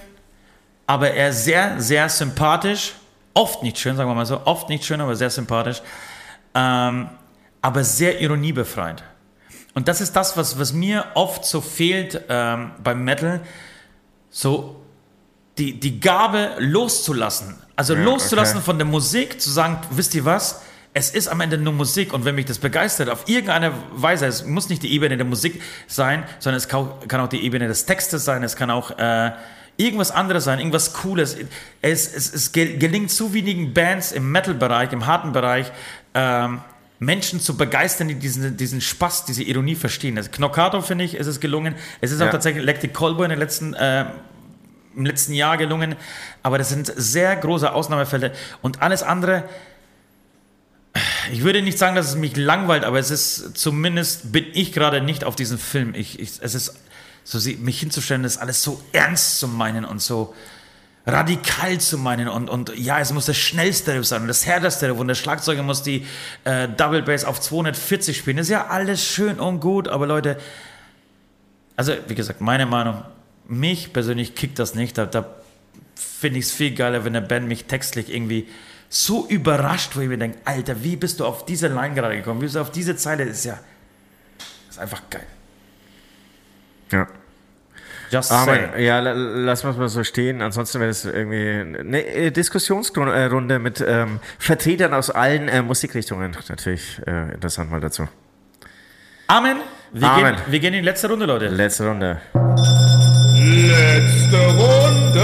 aber 0.88 1.12
er 1.12 1.30
ist 1.30 1.46
sehr, 1.46 1.80
sehr 1.80 2.10
sympathisch. 2.10 2.96
Oft 3.34 3.64
nicht 3.64 3.80
schön, 3.80 3.96
sagen 3.96 4.10
wir 4.10 4.16
mal 4.16 4.26
so. 4.26 4.46
Oft 4.46 4.70
nicht 4.70 4.86
schön, 4.86 5.02
aber 5.02 5.16
sehr 5.16 5.30
sympathisch. 5.30 5.82
Ähm, 6.54 7.10
aber 7.62 7.84
sehr 7.84 8.22
ironiebefreit. 8.22 9.04
Und 9.74 9.88
das 9.88 10.02
ist 10.02 10.16
das, 10.16 10.38
was, 10.38 10.60
was 10.60 10.74
mir 10.74 11.06
oft 11.16 11.46
so 11.46 11.62
fehlt 11.62 12.22
ähm, 12.30 12.72
beim 12.84 13.04
Metal. 13.04 13.42
So 14.30 14.84
die, 15.58 15.80
die 15.80 16.00
Gabe 16.00 16.52
loszulassen. 16.60 17.56
Also 17.76 17.96
loszulassen 17.96 18.58
okay. 18.58 18.66
von 18.66 18.78
der 18.78 18.86
Musik, 18.86 19.42
zu 19.42 19.50
sagen, 19.50 19.80
wisst 19.92 20.14
ihr 20.16 20.26
was? 20.26 20.62
Es 20.96 21.10
ist 21.10 21.28
am 21.28 21.42
Ende 21.42 21.58
nur 21.58 21.74
Musik 21.74 22.14
und 22.14 22.24
wenn 22.24 22.36
mich 22.36 22.46
das 22.46 22.60
begeistert, 22.60 23.10
auf 23.10 23.28
irgendeine 23.28 23.74
Weise, 23.94 24.28
es 24.28 24.46
muss 24.46 24.70
nicht 24.70 24.84
die 24.84 24.94
Ebene 24.94 25.18
der 25.18 25.26
Musik 25.26 25.60
sein, 25.88 26.24
sondern 26.38 26.58
es 26.58 26.68
kann 26.68 26.88
kann 27.08 27.20
auch 27.20 27.30
die 27.30 27.44
Ebene 27.44 27.68
des 27.68 27.88
Textes 27.88 28.26
sein, 28.26 28.44
es 28.44 28.56
kann 28.56 28.70
auch 28.70 28.92
äh, 29.00 29.32
irgendwas 29.78 30.12
anderes 30.12 30.44
sein, 30.44 30.60
irgendwas 30.60 30.94
Cooles. 30.94 31.36
Es, 31.82 32.14
es, 32.14 32.34
es 32.34 32.52
gel- 32.52 32.78
gelingt 32.78 33.12
zu 33.12 33.34
wenigen 33.34 33.74
Bands 33.74 34.12
im 34.12 34.32
Metal-Bereich, 34.32 34.92
im 34.92 35.06
harten 35.06 35.32
Bereich, 35.32 35.72
ähm, 36.14 36.62
Menschen 37.00 37.42
zu 37.42 37.58
begeistern, 37.58 38.08
die 38.08 38.16
diesen, 38.16 38.56
diesen 38.56 38.80
Spaß, 38.80 39.26
diese 39.26 39.44
Ironie 39.44 39.76
verstehen. 39.76 40.18
Also 40.18 40.30
Knockato, 40.32 40.82
finde 40.82 41.04
ich, 41.04 41.16
ist 41.16 41.28
es 41.28 41.40
gelungen. 41.40 41.76
Es 42.02 42.12
ist 42.12 42.22
auch 42.22 42.28
Ja. 42.28 42.32
tatsächlich 42.32 42.64
Electric 42.64 42.94
Callboy 42.94 43.26
in 43.26 43.32
den 43.32 43.40
letzten 43.40 43.74
äh, 43.74 44.06
im 44.96 45.08
letzten 45.08 45.34
Jahr 45.34 45.58
gelungen, 45.58 45.96
aber 46.44 46.60
das 46.60 46.70
sind 46.70 46.94
sehr 46.96 47.36
große 47.36 47.74
Ausnahmefälle 47.74 48.32
und 48.62 48.84
alles 48.84 49.02
andere, 49.02 49.44
ich 51.32 51.42
würde 51.44 51.64
nicht 51.64 51.80
sagen, 51.80 51.96
dass 51.96 52.08
es 52.10 52.16
mich 52.16 52.36
langweilt, 52.38 52.84
aber 52.84 53.00
es 53.00 53.10
ist 53.10 53.58
zumindest 53.58 54.32
bin 54.32 54.46
ich 54.54 54.72
gerade 54.72 55.02
nicht 55.02 55.24
auf 55.24 55.36
diesen 55.36 55.58
Film. 55.58 55.96
Ich, 55.96 56.20
ich, 56.20 56.34
es 56.42 56.54
ist 56.54 56.76
so 57.24 57.40
mich 57.60 57.80
hinzustellen, 57.80 58.24
das 58.24 58.38
alles 58.38 58.64
so 58.64 58.82
ernst 58.92 59.40
zu 59.40 59.48
meinen 59.48 59.86
und 59.86 60.02
so 60.02 60.34
radikal 61.06 61.80
zu 61.80 61.98
meinen 61.98 62.30
und, 62.30 62.50
und 62.50 62.78
ja, 62.78 63.00
es 63.00 63.12
muss 63.12 63.26
das 63.26 63.38
schnellste 63.38 63.94
Riff 63.94 64.06
sein 64.06 64.22
und 64.22 64.28
das 64.30 64.46
härteste 64.46 64.90
Riff 64.90 64.98
und 64.98 65.08
der 65.10 65.16
Schlagzeuger 65.16 65.62
muss 65.62 65.84
die 65.84 66.06
äh, 66.46 66.70
Double 66.70 67.02
Bass 67.02 67.26
auf 67.26 67.42
240 67.42 68.18
spielen. 68.18 68.38
Das 68.38 68.46
ist 68.46 68.52
ja 68.52 68.68
alles 68.68 69.06
schön 69.06 69.40
und 69.40 69.60
gut, 69.60 69.88
aber 69.90 70.08
Leute, 70.08 70.38
also 71.76 71.94
wie 72.08 72.16
gesagt, 72.16 72.40
meine 72.40 72.66
Meinung, 72.66 73.04
mich 73.48 73.92
persönlich 73.92 74.36
kickt 74.36 74.60
das 74.60 74.76
nicht. 74.76 74.98
Da, 74.98 75.06
da 75.06 75.26
finde 75.96 76.40
ich 76.40 76.46
es 76.46 76.52
viel 76.52 76.74
geiler, 76.74 77.04
wenn 77.04 77.16
eine 77.16 77.26
Band 77.26 77.48
mich 77.48 77.66
textlich 77.66 78.14
irgendwie 78.14 78.48
so 78.88 79.28
überrascht, 79.28 79.96
wo 79.96 80.02
ich 80.02 80.08
mir 80.08 80.18
denke, 80.18 80.38
Alter, 80.46 80.84
wie 80.84 80.96
bist 80.96 81.20
du 81.20 81.26
auf 81.26 81.46
diese 81.46 81.68
Line 81.68 81.96
gerade 81.96 82.16
gekommen? 82.16 82.40
Wie 82.40 82.46
bist 82.46 82.56
du 82.56 82.62
auf 82.62 82.72
diese 82.72 82.96
Zeile? 82.96 83.26
Das 83.26 83.40
ist 83.40 83.46
ja, 83.46 83.60
das 84.38 84.76
ist 84.76 84.80
einfach 84.80 85.02
geil. 85.10 85.26
Ja. 86.94 87.08
Just 88.12 88.32
Aber 88.32 88.54
say. 88.54 88.86
ja, 88.86 89.00
la- 89.00 89.14
lassen 89.14 89.66
wir 89.66 89.72
es 89.72 89.78
mal 89.78 89.90
so 89.90 90.04
stehen. 90.04 90.42
Ansonsten 90.44 90.80
wäre 90.80 90.90
das 90.90 91.04
irgendwie 91.06 91.80
eine 91.80 92.06
äh, 92.06 92.32
Diskussionsrunde 92.32 93.58
mit 93.60 93.84
ähm, 93.86 94.20
Vertretern 94.38 94.94
aus 94.94 95.10
allen 95.10 95.48
äh, 95.48 95.62
Musikrichtungen. 95.64 96.38
Natürlich 96.48 97.02
äh, 97.08 97.34
interessant 97.34 97.72
mal 97.72 97.80
dazu. 97.80 98.08
Amen. 99.28 99.58
Wir, 99.94 100.08
Amen. 100.08 100.36
Gehen, 100.36 100.44
wir 100.48 100.60
gehen 100.60 100.74
in 100.76 100.82
die 100.82 100.86
letzte 100.86 101.10
Runde, 101.10 101.26
Leute. 101.26 101.48
Letzte 101.48 101.88
Runde. 101.88 102.22
Letzte 103.36 104.38
Runde. 104.38 105.24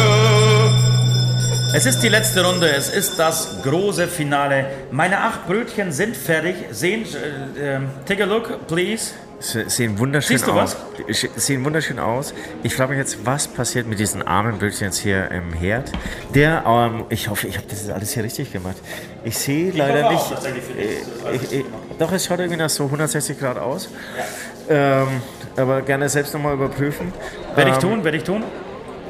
Es 1.75 1.85
ist 1.85 1.99
die 2.01 2.09
letzte 2.09 2.43
Runde, 2.43 2.67
es 2.71 2.89
ist 2.89 3.19
das 3.19 3.61
große 3.61 4.07
Finale. 4.07 4.65
Meine 4.91 5.19
acht 5.19 5.45
Brötchen 5.45 5.91
sind 5.91 6.17
fertig. 6.17 6.55
Sehen, 6.71 7.05
äh, 7.55 7.75
äh, 7.75 7.79
take 8.07 8.23
a 8.23 8.25
look, 8.25 8.65
please. 8.67 9.13
Se- 9.39 9.69
Sehen 9.69 9.97
wunderschön 9.99 10.37
Siehst 10.37 10.47
du 10.47 10.51
aus. 10.51 10.75
Sch- 11.07 11.29
Sehen 11.35 11.63
wunderschön 11.63 11.97
aus. 11.99 12.33
Ich 12.63 12.75
frage 12.75 12.89
mich 12.91 12.99
jetzt, 12.99 13.25
was 13.25 13.47
passiert 13.47 13.87
mit 13.87 13.97
diesen 13.99 14.21
armen 14.21 14.57
Brötchen 14.59 14.87
jetzt 14.87 14.97
hier 14.99 15.31
im 15.31 15.53
Herd? 15.53 15.91
Der, 16.35 16.63
ähm, 16.65 17.05
ich 17.09 17.29
hoffe, 17.29 17.47
ich 17.47 17.55
habe 17.57 17.65
das 17.69 17.89
alles 17.89 18.11
hier 18.11 18.23
richtig 18.23 18.51
gemacht. 18.51 18.75
Ich 19.23 19.37
sehe 19.37 19.71
leider 19.71 20.09
nicht. 20.11 20.21
auch, 20.21 20.45
äh, 20.45 21.35
ich, 21.35 21.51
ich, 21.53 21.65
doch, 21.97 22.11
es 22.11 22.25
schaut 22.25 22.39
irgendwie 22.39 22.57
nach 22.59 22.69
so 22.69 22.85
160 22.85 23.39
Grad 23.39 23.57
aus. 23.57 23.89
Ähm, 24.69 25.07
aber 25.55 25.81
gerne 25.83 26.09
selbst 26.09 26.33
nochmal 26.33 26.53
überprüfen. 26.55 27.13
Werde 27.55 27.69
ich 27.71 27.75
Ähm, 27.77 27.81
tun, 27.81 28.03
werde 28.03 28.17
ich 28.17 28.23
tun. 28.23 28.43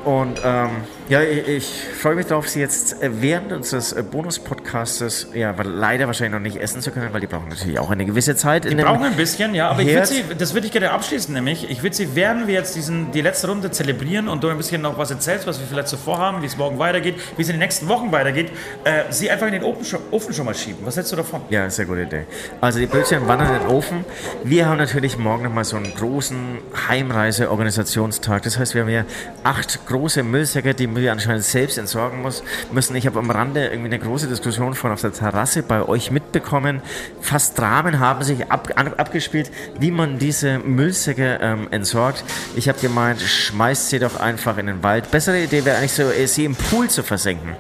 Und 0.06 0.40
ähm, 0.46 0.70
ja, 1.10 1.22
ich, 1.22 1.48
ich 1.48 1.74
freue 2.00 2.16
mich 2.16 2.28
darauf, 2.28 2.48
Sie 2.48 2.60
jetzt 2.60 3.02
äh, 3.04 3.10
während 3.22 3.52
unseres 3.52 3.92
äh, 3.94 4.04
Bonus-Podcastes, 4.04 5.28
ja, 5.34 5.58
weil 5.58 5.68
leider 5.68 6.08
wahrscheinlich 6.08 6.34
noch 6.34 6.40
nicht 6.40 6.58
essen 6.62 6.82
zu 6.82 6.92
können, 6.92 7.12
weil 7.12 7.22
die 7.22 7.28
brauchen 7.28 7.50
natürlich 7.50 7.80
auch 7.80 7.90
eine 7.92 8.06
gewisse 8.06 8.36
Zeit. 8.36 8.66
dem- 8.66 8.78
brauchen 8.78 9.04
ein 9.04 9.16
bisschen, 9.16 9.54
ja, 9.56 9.70
aber 9.70 9.82
ich 9.82 9.90
würde 9.90 10.06
sie, 10.06 10.24
das 10.38 10.54
würde 10.54 10.68
ich 10.68 10.72
gerne 10.74 10.92
abschließen, 10.92 11.34
nämlich, 11.34 11.70
ich 11.70 11.84
würde 11.84 11.96
sie, 11.96 12.16
während 12.16 12.48
wir 12.48 12.54
jetzt 12.54 12.76
diesen, 12.76 13.12
die 13.12 13.22
letzte 13.22 13.48
Runde 13.48 13.72
zelebrieren 13.72 14.28
und 14.30 14.44
du 14.44 14.50
ein 14.50 14.58
bisschen 14.58 14.82
noch 14.82 14.98
was 14.98 15.12
erzählst, 15.12 15.48
was 15.48 15.60
wir 15.60 15.68
vielleicht 15.68 15.88
so 15.90 15.98
vorhaben, 15.98 16.42
wie 16.42 16.46
es 16.46 16.58
morgen 16.58 16.78
weitergeht, 16.80 17.16
wie 17.36 17.42
es 17.42 17.50
in 17.50 17.56
den 17.56 17.60
nächsten 17.60 17.88
Wochen 17.88 18.12
weitergeht, 18.12 18.52
äh, 18.84 19.04
sie 19.10 19.30
einfach 19.32 19.48
in 19.48 19.54
den 19.54 19.64
Ofen 19.64 19.84
schon, 19.86 20.00
Ofen 20.12 20.34
schon 20.34 20.46
mal 20.46 20.54
schieben. 20.56 20.80
Was 20.86 20.96
hältst 20.96 21.12
du 21.12 21.16
davon? 21.16 21.42
Ja, 21.50 21.70
sehr 21.70 21.86
gute 21.86 22.04
Idee. 22.04 22.26
Also 22.62 22.80
die 22.80 22.86
Brötchen 22.86 23.28
wandern 23.28 23.56
in 23.56 23.62
den 23.62 23.68
Ofen. 23.70 24.06
Wir 24.44 24.68
haben 24.68 24.78
natürlich 24.78 25.18
morgen 25.18 25.44
nochmal 25.44 25.64
so 25.66 25.76
einen 25.78 25.94
großen 25.96 26.60
Heimreise-Organisationstag. 26.88 28.44
Das 28.44 28.58
heißt, 28.58 28.74
wir 28.76 28.82
haben 28.82 28.90
hier 28.90 29.06
acht 29.44 29.86
große 29.88 30.24
Müllsäcke, 30.24 30.74
die 30.74 30.88
wir 31.02 31.12
anscheinend 31.12 31.44
selbst 31.44 31.78
entsorgen 31.78 32.22
muss, 32.22 32.44
müssen. 32.72 32.96
Ich 32.96 33.06
habe 33.06 33.20
am 33.20 33.30
Rande 33.30 33.68
irgendwie 33.68 33.88
eine 33.94 34.00
große 34.00 34.28
Diskussion 34.28 34.74
von 34.74 34.92
auf 34.92 35.02
der 35.02 35.14
Terrasse 35.14 35.64
bei 35.64 35.88
euch 35.88 36.12
mitbekommen. 36.12 36.82
Fast 37.22 37.58
Dramen 37.58 38.00
haben 38.00 38.24
sich 38.24 38.52
ab, 38.52 38.70
an, 38.76 38.94
abgespielt, 38.94 39.52
wie 39.80 39.92
man 39.92 40.20
diese 40.20 40.60
Müllsäcke 40.60 41.40
ähm, 41.42 41.68
entsorgt. 41.72 42.24
Ich 42.56 42.70
habe 42.70 42.80
gemeint, 42.80 43.22
schmeißt 43.22 43.90
sie 43.90 44.00
doch 44.00 44.20
einfach 44.20 44.58
in 44.58 44.68
den 44.68 44.84
Wald. 44.84 45.12
Bessere 45.12 45.42
Idee 45.42 45.66
wäre 45.66 45.78
eigentlich 45.78 45.94
so, 45.94 46.04
äh, 46.04 46.28
sie 46.28 46.46
im 46.46 46.56
Pool 46.56 46.90
zu 46.90 47.04
versenken. 47.04 47.56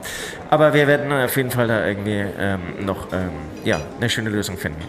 Aber 0.50 0.74
wir 0.74 0.88
werden 0.88 1.12
auf 1.12 1.38
jeden 1.38 1.52
Fall 1.52 1.68
da 1.68 1.86
irgendwie 1.86 2.26
ähm, 2.40 2.62
noch 2.80 3.14
ähm, 3.14 3.30
ja, 3.64 3.80
eine 4.00 4.10
schöne 4.10 4.30
Lösung 4.32 4.58
finden. 4.58 4.82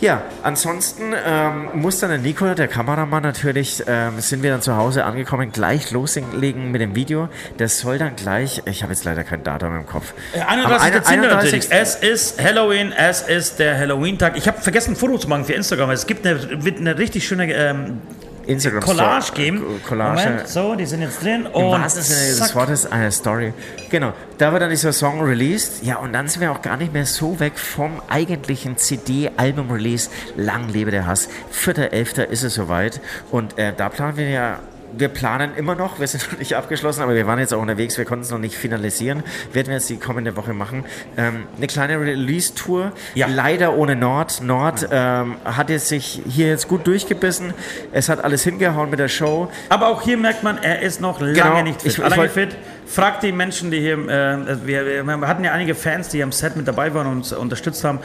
Ja, 0.00 0.22
ansonsten 0.42 1.14
ähm, 1.24 1.70
muss 1.74 2.00
dann 2.00 2.10
der 2.10 2.18
Nico, 2.18 2.52
der 2.52 2.68
Kameramann 2.68 3.22
natürlich, 3.22 3.82
ähm, 3.86 4.20
sind 4.20 4.42
wir 4.42 4.50
dann 4.50 4.60
zu 4.60 4.76
Hause 4.76 5.04
angekommen, 5.04 5.52
gleich 5.52 5.90
loslegen 5.90 6.70
mit 6.70 6.82
dem 6.82 6.94
Video. 6.94 7.28
Das 7.56 7.78
soll 7.78 7.96
dann 7.96 8.14
gleich, 8.14 8.62
ich 8.66 8.82
habe 8.82 8.92
jetzt 8.92 9.04
leider 9.04 9.24
kein 9.24 9.42
Datum 9.42 9.74
im 9.74 9.86
Kopf. 9.86 10.12
Am 10.34 10.60
31. 10.60 11.06
31. 11.06 11.16
natürlich. 11.30 11.66
Es 11.70 11.94
ist 11.94 12.42
Halloween, 12.42 12.92
es 12.92 13.22
ist 13.22 13.58
der 13.58 13.78
Halloween-Tag. 13.78 14.36
Ich 14.36 14.46
habe 14.46 14.60
vergessen, 14.60 14.92
ein 14.92 14.96
Foto 14.96 15.16
zu 15.16 15.28
machen 15.28 15.46
für 15.46 15.54
Instagram. 15.54 15.90
Es 15.90 16.06
gibt 16.06 16.26
eine, 16.26 16.62
wird 16.64 16.78
eine 16.78 16.98
richtig 16.98 17.26
schöne 17.26 17.50
ähm, 17.52 18.02
Instagram 18.46 18.80
Collage 18.82 19.22
Story- 19.26 19.42
geben. 19.44 19.64
Collage. 19.88 20.20
Moment, 20.28 20.48
so, 20.48 20.74
die 20.74 20.86
sind 20.86 21.02
jetzt 21.02 21.22
drin. 21.22 21.46
Im 21.46 21.52
Und 21.52 21.70
wahrsten 21.72 22.02
Sinne 22.02 22.38
des. 22.38 22.54
Wortes 22.54 22.86
eine 22.90 23.10
Story. 23.12 23.52
Genau, 23.90 24.12
da 24.38 24.52
wird 24.52 24.62
dann 24.62 24.70
dieser 24.70 24.92
Song 24.92 25.20
released. 25.22 25.82
Ja, 25.82 25.96
und 25.96 26.12
dann 26.12 26.28
sind 26.28 26.40
wir 26.40 26.52
auch 26.52 26.62
gar 26.62 26.76
nicht 26.76 26.92
mehr 26.92 27.06
so 27.06 27.38
weg 27.40 27.58
vom 27.58 28.00
eigentlichen 28.08 28.76
CD-Album-Release. 28.76 30.10
Lang 30.36 30.68
lebe 30.68 30.90
der 30.90 31.06
Hass. 31.06 31.28
4.11. 31.52 32.22
ist 32.24 32.42
es 32.44 32.54
soweit. 32.54 33.00
Und 33.30 33.58
äh, 33.58 33.72
da 33.76 33.88
planen 33.88 34.16
wir 34.16 34.28
ja. 34.30 34.58
Wir 34.98 35.08
planen 35.08 35.54
immer 35.56 35.74
noch, 35.74 36.00
wir 36.00 36.06
sind 36.06 36.26
noch 36.32 36.38
nicht 36.38 36.54
abgeschlossen, 36.56 37.02
aber 37.02 37.14
wir 37.14 37.26
waren 37.26 37.38
jetzt 37.38 37.52
auch 37.52 37.60
unterwegs, 37.60 37.98
wir 37.98 38.04
konnten 38.04 38.24
es 38.24 38.30
noch 38.30 38.38
nicht 38.38 38.56
finalisieren. 38.56 39.22
Werden 39.52 39.68
wir 39.68 39.74
jetzt 39.74 39.88
die 39.90 39.98
kommende 39.98 40.36
Woche 40.36 40.54
machen. 40.54 40.84
Ähm, 41.16 41.44
eine 41.56 41.66
kleine 41.66 42.00
Release-Tour, 42.00 42.92
Ja. 43.14 43.26
leider 43.26 43.74
ohne 43.76 43.94
Nord. 43.96 44.40
Nord 44.42 44.88
ähm, 44.90 45.36
hat 45.44 45.68
jetzt 45.70 45.88
sich 45.88 46.22
hier 46.28 46.48
jetzt 46.48 46.66
gut 46.68 46.86
durchgebissen. 46.86 47.52
Es 47.92 48.08
hat 48.08 48.24
alles 48.24 48.42
hingehauen 48.44 48.88
mit 48.90 48.98
der 48.98 49.08
Show. 49.08 49.50
Aber 49.68 49.88
auch 49.88 50.02
hier 50.02 50.16
merkt 50.16 50.42
man, 50.42 50.58
er 50.58 50.80
ist 50.80 51.00
noch 51.00 51.20
lange 51.20 51.32
Genau. 51.34 51.62
nicht 51.62 51.82
fit. 51.82 51.92
Ich- 51.92 51.98
ich 51.98 52.08
lange 52.08 52.28
fit. 52.28 52.56
Fragt 52.86 53.22
die 53.22 53.32
Menschen, 53.32 53.70
die 53.70 53.80
hier, 53.80 53.98
äh, 53.98 54.66
wir, 54.66 55.04
wir 55.04 55.28
hatten 55.28 55.44
ja 55.44 55.52
einige 55.52 55.74
Fans, 55.74 56.08
die 56.08 56.22
am 56.22 56.32
Set 56.32 56.56
mit 56.56 56.66
dabei 56.68 56.94
waren 56.94 57.06
und 57.08 57.16
uns 57.18 57.32
unterstützt 57.32 57.82
haben. 57.84 57.98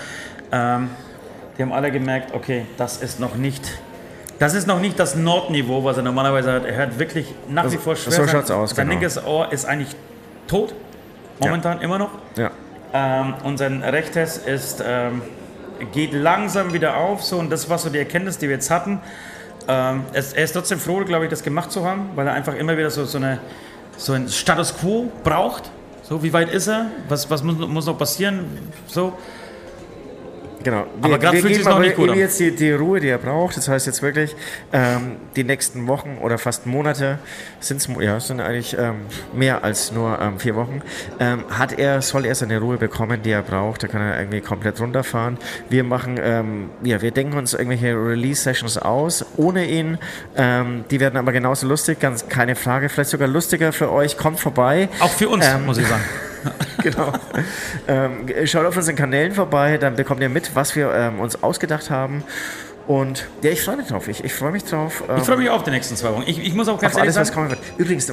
Ähm, 0.52 0.90
die 1.58 1.62
haben 1.62 1.72
alle 1.72 1.92
gemerkt, 1.92 2.34
okay, 2.34 2.66
das 2.78 2.98
ist 3.02 3.20
noch 3.20 3.36
nicht, 3.36 3.62
das 4.42 4.56
ist 4.56 4.66
noch 4.66 4.80
nicht 4.80 4.98
das 4.98 5.16
Nordniveau, 5.16 5.84
was 5.84 5.98
er 5.98 6.04
normalerweise 6.04 6.52
hat. 6.52 6.66
Er 6.66 6.76
hört 6.76 6.98
wirklich 6.98 7.28
nach 7.48 7.72
wie 7.72 7.78
vor 7.78 7.96
schwer. 7.96 8.12
so 8.12 8.24
Sein- 8.24 8.30
schaut's 8.30 8.50
aus, 8.50 8.72
Sein 8.72 8.88
genau. 8.88 9.00
linkes 9.00 9.24
Ohr 9.24 9.52
ist 9.52 9.66
eigentlich 9.66 9.96
tot, 10.48 10.74
momentan 11.40 11.80
immer 11.82 12.00
noch. 12.00 12.10
Ja. 12.36 12.50
Ähm, 12.92 13.36
und 13.44 13.60
sein 13.60 13.84
rechtes 13.84 14.40
ist, 14.40 14.84
ähm, 14.84 15.22
geht 15.94 16.12
langsam 16.14 16.74
wieder 16.74 16.98
auf. 16.98 17.24
So, 17.24 17.38
und 17.38 17.52
das 17.52 17.70
war 17.70 17.78
so 17.78 17.92
die 17.92 18.00
Erkenntnis, 18.00 18.40
die 18.40 18.48
wir 18.48 18.56
jetzt 18.56 18.72
hatten. 18.72 19.00
Ähm, 19.68 20.06
es, 20.12 20.34
er 20.34 20.44
ist 20.46 20.54
trotzdem 20.54 20.80
froh, 20.80 21.04
glaube 21.06 21.26
ich, 21.26 21.30
das 21.30 21.44
gemacht 21.44 21.72
zu 21.72 21.86
haben, 21.86 22.10
weil 22.16 22.26
er 22.26 22.34
einfach 22.34 22.56
immer 22.56 22.76
wieder 22.76 22.90
so, 22.90 23.06
so, 23.06 23.20
eine, 23.20 23.38
so 23.96 24.14
ein 24.14 24.28
Status 24.28 24.76
Quo 24.76 25.12
braucht. 25.24 25.70
So, 26.02 26.24
wie 26.24 26.34
weit 26.34 26.50
ist 26.50 26.66
er? 26.68 26.88
Was, 27.08 27.30
was 27.30 27.44
muss, 27.44 27.60
muss 27.60 27.86
noch 27.86 27.96
passieren? 27.96 28.46
So. 28.88 29.14
Genau. 30.64 30.86
Aber 31.02 31.18
gerade 31.18 31.38
fühlt 31.38 31.56
sich's 31.56 31.68
noch 31.68 31.80
nicht 31.80 31.96
gut 31.96 32.10
an. 32.10 32.18
jetzt 32.18 32.40
die, 32.40 32.52
die 32.56 32.72
Ruhe, 32.72 33.00
die 33.00 33.10
er 33.10 33.18
braucht. 33.18 33.58
Das 33.58 33.68
heißt 33.68 33.88
jetzt 33.88 34.02
wirklich, 34.02 34.36
ähm, 34.74 35.18
die 35.36 35.44
nächsten 35.44 35.88
Wochen 35.88 36.18
oder 36.22 36.38
fast 36.38 36.66
Monate 36.66 37.20
sind's, 37.60 37.88
ja, 38.00 38.18
es 38.18 38.28
sind 38.28 38.42
eigentlich 38.42 38.78
ähm, 38.78 39.06
mehr 39.34 39.64
als 39.64 39.92
nur 39.92 40.20
ähm, 40.20 40.40
vier 40.40 40.56
Wochen. 40.56 40.82
Ähm, 41.20 41.44
hat 41.50 41.78
er, 41.78 42.02
soll 42.02 42.26
er 42.26 42.36
seine 42.36 42.60
Ruhe 42.60 42.78
bekommen, 42.78 43.22
die 43.24 43.32
er 43.32 43.42
braucht. 43.42 43.84
Da 43.84 43.88
kann 43.88 44.02
er 44.02 44.20
irgendwie 44.20 44.42
komplett 44.42 44.80
runterfahren. 44.80 45.38
Wir 45.70 45.84
machen, 45.84 46.20
ähm, 46.22 46.70
ja, 46.84 47.02
wir 47.02 47.12
denken 47.12 47.38
uns 47.38 47.54
irgendwelche 47.54 47.94
Release-Sessions 47.94 48.78
aus, 48.78 49.26
ohne 49.38 49.68
ihn. 49.68 49.98
Ähm, 50.36 50.86
die 50.92 51.00
werden 51.00 51.18
aber 51.18 51.32
genauso 51.32 51.68
lustig, 51.68 52.00
ganz 52.00 52.28
keine 52.28 52.56
Frage. 52.56 52.90
Vielleicht 52.90 53.10
sogar 53.10 53.28
lustiger 53.28 53.72
für 53.74 53.92
euch. 53.92 54.18
Kommt 54.18 54.40
vorbei. 54.40 54.90
Auch 55.00 55.12
für 55.12 55.30
uns, 55.30 55.46
muss 55.66 55.78
ich 55.78 55.88
sagen. 55.88 56.04
genau. 56.82 57.14
ähm, 57.88 58.28
schaut 58.46 58.66
auf 58.66 58.76
unseren 58.76 58.96
Kanälen 58.96 59.34
vorbei, 59.34 59.78
dann 59.78 59.96
bekommt 59.96 60.22
ihr 60.22 60.30
mit, 60.30 60.56
was 60.56 60.76
wir 60.76 60.94
ähm, 60.94 61.20
uns 61.20 61.42
ausgedacht 61.44 61.90
haben. 61.90 62.24
Und 62.88 63.28
ja, 63.42 63.52
ich 63.52 63.62
freue 63.62 63.78
mich 63.78 63.88
drauf. 63.88 64.08
Ich, 64.08 64.24
ich 64.24 64.34
freue 64.34 64.52
mich 64.52 64.64
drauf. 64.64 65.04
Ähm, 65.08 65.18
Ich 65.18 65.24
freue 65.24 65.38
mich 65.38 65.50
auf 65.50 65.64
die 65.64 65.72
nächsten 65.72 65.96
zwei 65.96 66.12
Wochen. 66.12 66.24
Ich, 66.26 66.40
ich 66.40 66.54
muss 66.54 66.68
auch 66.68 66.80
ganz 66.80 66.94
auf 66.96 67.00
ehrlich 67.00 67.16
alles, 67.16 67.30
was 67.30 67.36
sagen, 67.36 67.48
kommen 67.48 67.50
wird. 67.52 67.60
Übrigens, 67.78 68.12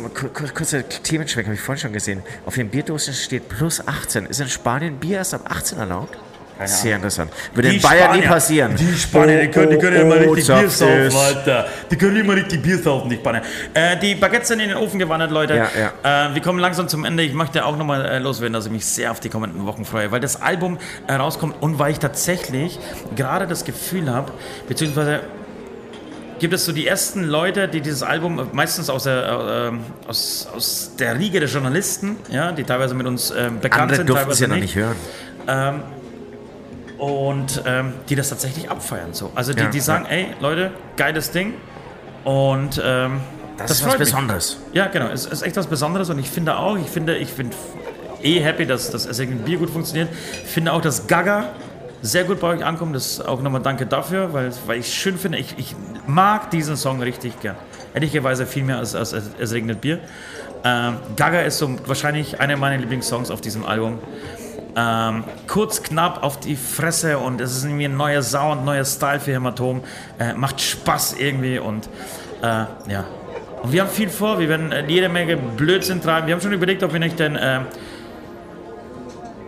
kurzer 0.54 0.88
Themenschwenk, 0.88 1.46
habe 1.46 1.54
ich 1.54 1.60
vorhin 1.60 1.80
schon 1.80 1.92
gesehen. 1.92 2.22
Auf 2.46 2.54
den 2.54 2.68
Bierdosen 2.68 3.14
steht 3.14 3.48
plus 3.48 3.86
18. 3.86 4.26
Ist 4.26 4.40
in 4.40 4.48
Spanien 4.48 4.96
Bier 4.98 5.18
erst 5.18 5.34
ab 5.34 5.42
18 5.48 5.78
erlaubt? 5.78 6.16
Sehr 6.66 6.96
interessant. 6.96 7.30
Würde 7.54 7.68
in 7.68 7.80
Bayern 7.80 8.18
nie 8.18 8.26
passieren. 8.26 8.74
Die 8.74 8.94
Spanier, 8.94 9.42
die 9.42 9.48
können, 9.48 9.70
die 9.70 9.78
können 9.78 9.96
Oh, 9.98 10.00
immer 10.00 10.16
oh, 10.16 10.32
richtig 10.32 10.44
sagt 10.46 10.60
Bier 10.60 10.70
saufen. 10.70 11.16
Alter. 11.16 11.66
Die 11.90 11.96
können 11.96 12.16
immer 12.16 12.34
richtig 12.34 12.62
Bier 12.62 12.78
saufen, 12.78 13.10
die 13.10 13.16
Spanier. 13.16 13.42
Äh, 13.74 13.96
die 13.98 14.14
Baguettes 14.14 14.48
sind 14.48 14.60
in 14.60 14.70
den 14.70 14.78
Ofen 14.78 14.98
gewandert, 14.98 15.30
Leute. 15.30 15.54
Ja, 15.54 16.28
Äh, 16.28 16.34
wir 16.34 16.42
kommen 16.42 16.58
langsam 16.58 16.88
zum 16.88 17.04
Ende. 17.04 17.22
Ich 17.22 17.34
möchte 17.34 17.64
auch 17.64 17.76
nochmal 17.76 18.04
äh, 18.04 18.18
loswerden, 18.18 18.52
dass 18.54 18.66
ich 18.66 18.72
mich 18.72 18.84
sehr 18.84 19.10
auf 19.10 19.20
die 19.20 19.28
kommenden 19.28 19.66
Wochen 19.66 19.84
freue, 19.84 20.10
weil 20.10 20.20
das 20.20 20.40
Album 20.40 20.78
äh, 21.06 21.14
rauskommt 21.14 21.54
und 21.60 21.78
weil 21.78 21.92
ich 21.92 21.98
tatsächlich 21.98 22.78
gerade 23.14 23.46
das 23.46 23.64
Gefühl 23.64 24.10
habe, 24.10 24.32
beziehungsweise 24.68 25.20
gibt 26.38 26.54
es 26.54 26.64
so 26.64 26.72
die 26.72 26.86
ersten 26.86 27.24
Leute, 27.24 27.68
die 27.68 27.80
dieses 27.80 28.02
Album 28.02 28.38
äh, 28.38 28.42
meistens 28.52 28.90
aus 28.90 29.04
der, 29.04 29.24
äh, 29.24 29.68
ähm, 29.68 29.80
aus, 30.06 30.48
aus 30.54 30.92
der 30.98 31.18
Riege 31.18 31.40
der 31.40 31.48
Journalisten, 31.48 32.16
ja, 32.30 32.52
die 32.52 32.64
teilweise 32.64 32.94
mit 32.94 33.06
uns 33.06 33.30
äh, 33.30 33.50
bekannt 33.60 33.82
Andere 33.82 33.96
sind, 33.96 34.08
durften 34.08 34.24
teilweise 34.24 34.32
es 34.32 34.40
ja 34.40 34.48
noch 34.48 34.56
nicht 34.56 34.76
hören. 34.76 34.96
Und 36.98 37.62
ähm, 37.66 37.94
die 38.08 38.16
das 38.16 38.28
tatsächlich 38.28 38.70
abfeiern. 38.70 39.12
So. 39.14 39.30
Also 39.34 39.52
die, 39.52 39.60
Ja, 39.60 39.68
die 39.68 39.80
sagen, 39.80 40.06
ey 40.06 40.28
Leute, 40.40 40.72
geiles 40.96 41.30
Ding 41.30 41.54
und 42.24 42.80
ähm, 42.84 43.20
Das, 43.56 43.70
ist 43.70 43.84
was 43.84 43.92
mich. 43.92 43.98
Besonderes. 44.00 44.58
Ja, 44.72 44.86
genau, 44.88 45.08
es 45.08 45.26
ist 45.26 45.42
echt 45.42 45.56
was 45.56 45.66
Besonderes 45.66 46.10
und 46.10 46.18
ich 46.18 46.28
finde 46.28 46.56
auch, 46.56 46.76
ich 46.76 46.88
finde, 46.88 47.16
ich 47.16 47.32
bin 47.32 47.50
eh 48.22 48.40
happy, 48.40 48.66
dass 48.66 48.90
das 48.90 49.06
Essig 49.06 49.30
Bier 49.44 49.58
gut 49.58 49.70
funktioniert. 49.70 50.08
Ich 50.44 50.50
finde 50.50 50.72
auch, 50.72 50.80
dass 50.80 51.06
Gaga 51.06 51.50
sehr 52.02 52.24
gut 52.24 52.40
bei 52.40 52.48
euch 52.48 52.64
ankommt. 52.64 52.94
Das 52.94 53.20
auch 53.20 53.40
nochmal 53.42 53.62
danke 53.62 53.86
dafür, 53.86 54.32
weil, 54.32 54.52
weil 54.66 54.78
ich 54.78 54.92
schön 54.92 55.18
finde, 55.18 55.38
ich, 55.38 55.54
ich 55.58 55.74
mag 56.06 56.50
diesen 56.50 56.76
Song 56.76 57.02
richtig 57.02 57.40
gern. 57.40 57.56
Ehrlicherweise 57.94 58.46
viel 58.46 58.64
mehr 58.64 58.78
als, 58.78 58.94
als 58.94 59.12
Es 59.12 59.52
regnet 59.52 59.80
Bier. 59.80 60.00
Ähm, 60.64 60.96
Gaga 61.16 61.40
ist 61.40 61.58
so 61.58 61.76
wahrscheinlich 61.86 62.40
einer 62.40 62.56
meiner 62.56 62.78
Lieblingssongs 62.78 63.30
auf 63.30 63.40
diesem 63.40 63.64
Album. 63.64 63.98
Ähm, 64.80 65.24
kurz, 65.48 65.82
knapp 65.82 66.22
auf 66.22 66.38
die 66.38 66.54
Fresse 66.54 67.18
und 67.18 67.40
es 67.40 67.56
ist 67.56 67.64
irgendwie 67.64 67.86
ein 67.86 67.96
neuer 67.96 68.22
Sound, 68.22 68.64
neuer 68.64 68.84
Style 68.84 69.18
für 69.18 69.32
Hämatom. 69.32 69.82
Äh, 70.20 70.34
macht 70.34 70.60
Spaß 70.60 71.16
irgendwie 71.18 71.58
und 71.58 71.88
äh, 72.42 72.46
ja. 72.46 73.04
Und 73.60 73.72
wir 73.72 73.80
haben 73.80 73.90
viel 73.90 74.08
vor, 74.08 74.38
wir 74.38 74.48
werden 74.48 74.70
äh, 74.70 74.84
jede 74.86 75.08
Menge 75.08 75.36
Blödsinn 75.36 76.00
treiben. 76.00 76.28
Wir 76.28 76.34
haben 76.34 76.40
schon 76.40 76.52
überlegt, 76.52 76.84
ob 76.84 76.92
wir 76.92 77.00
nicht 77.00 77.18
den 77.18 77.34
äh, 77.34 77.58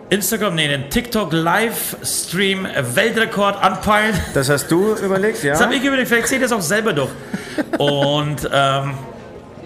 Instagram, 0.09 0.55
nee, 0.55 0.67
den 0.67 0.89
TikTok 0.89 1.31
Livestream 1.31 2.67
Weltrekord 2.93 3.63
anpeilen. 3.63 4.13
Das 4.33 4.49
hast 4.49 4.69
du 4.69 4.95
überlegt, 4.95 5.41
ja? 5.43 5.53
Das 5.53 5.61
habe 5.61 5.75
ich 5.75 5.83
überlegt, 5.85 6.09
vielleicht 6.09 6.27
seht 6.27 6.41
ihr 6.41 6.47
es 6.47 6.51
auch 6.51 6.59
selber 6.59 6.91
durch. 6.91 7.11
Und 7.77 8.49
ähm, 8.51 8.95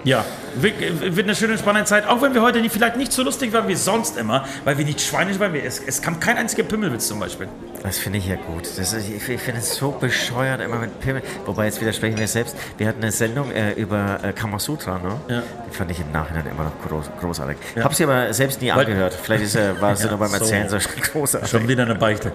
ja, 0.03 0.23
wird, 0.61 1.25
eine 1.25 1.35
schöne, 1.35 1.57
spannende 1.57 1.87
Zeit. 1.87 2.07
Auch 2.07 2.21
wenn 2.21 2.33
wir 2.33 2.41
heute 2.41 2.61
nicht, 2.61 2.71
vielleicht 2.71 2.97
nicht 2.97 3.11
so 3.11 3.23
lustig 3.23 3.53
waren 3.53 3.67
wie 3.67 3.75
sonst 3.75 4.17
immer, 4.17 4.45
weil 4.63 4.77
wir 4.77 4.85
nicht 4.85 5.01
schweinisch 5.01 5.39
waren. 5.39 5.55
Es, 5.55 5.79
es 5.79 6.01
kam 6.01 6.19
kein 6.19 6.37
einziger 6.37 6.63
Pimmelwitz 6.63 7.07
zum 7.07 7.19
Beispiel. 7.19 7.47
Das 7.85 7.99
finde 7.99 8.17
ich 8.17 8.27
ja 8.27 8.35
gut. 8.35 8.63
Das 8.77 8.93
ist, 8.93 9.07
ich 9.09 9.29
ich 9.29 9.41
finde 9.41 9.59
es 9.59 9.75
so 9.75 9.91
bescheuert, 9.91 10.59
immer 10.59 10.77
mit 10.77 10.99
Pimmel. 11.01 11.21
Wobei, 11.45 11.65
jetzt 11.65 11.79
widersprechen 11.79 12.17
wir 12.17 12.27
selbst. 12.27 12.55
Wir 12.79 12.87
hatten 12.87 13.03
eine 13.03 13.11
Sendung 13.11 13.51
äh, 13.51 13.73
über 13.73 14.17
äh, 14.23 14.33
Kamasutra, 14.33 14.97
ne? 14.97 15.19
Ja. 15.27 15.43
Die 15.69 15.75
fand 15.75 15.91
ich 15.91 15.99
im 15.99 16.11
Nachhinein 16.11 16.47
immer 16.47 16.63
noch 16.63 16.87
groß, 16.89 17.11
großartig. 17.21 17.57
Ja. 17.75 17.83
Hab 17.83 17.93
sie 17.93 18.05
aber 18.05 18.33
selbst 18.33 18.59
nie 18.61 18.71
Weil- 18.71 18.85
angehört. 18.85 19.13
Vielleicht 19.21 19.43
ist, 19.43 19.55
äh, 19.55 19.79
war 19.79 19.93
es 19.93 20.01
Ja, 20.03 20.09
nur 20.09 20.17
beim 20.17 20.29
so. 20.29 20.35
Erzählen 20.37 20.67
so, 20.67 20.77
großartig. 21.11 21.47
Schon 21.49 21.67
wieder 21.67 21.83
eine 21.83 21.93
Beichte. 21.93 22.31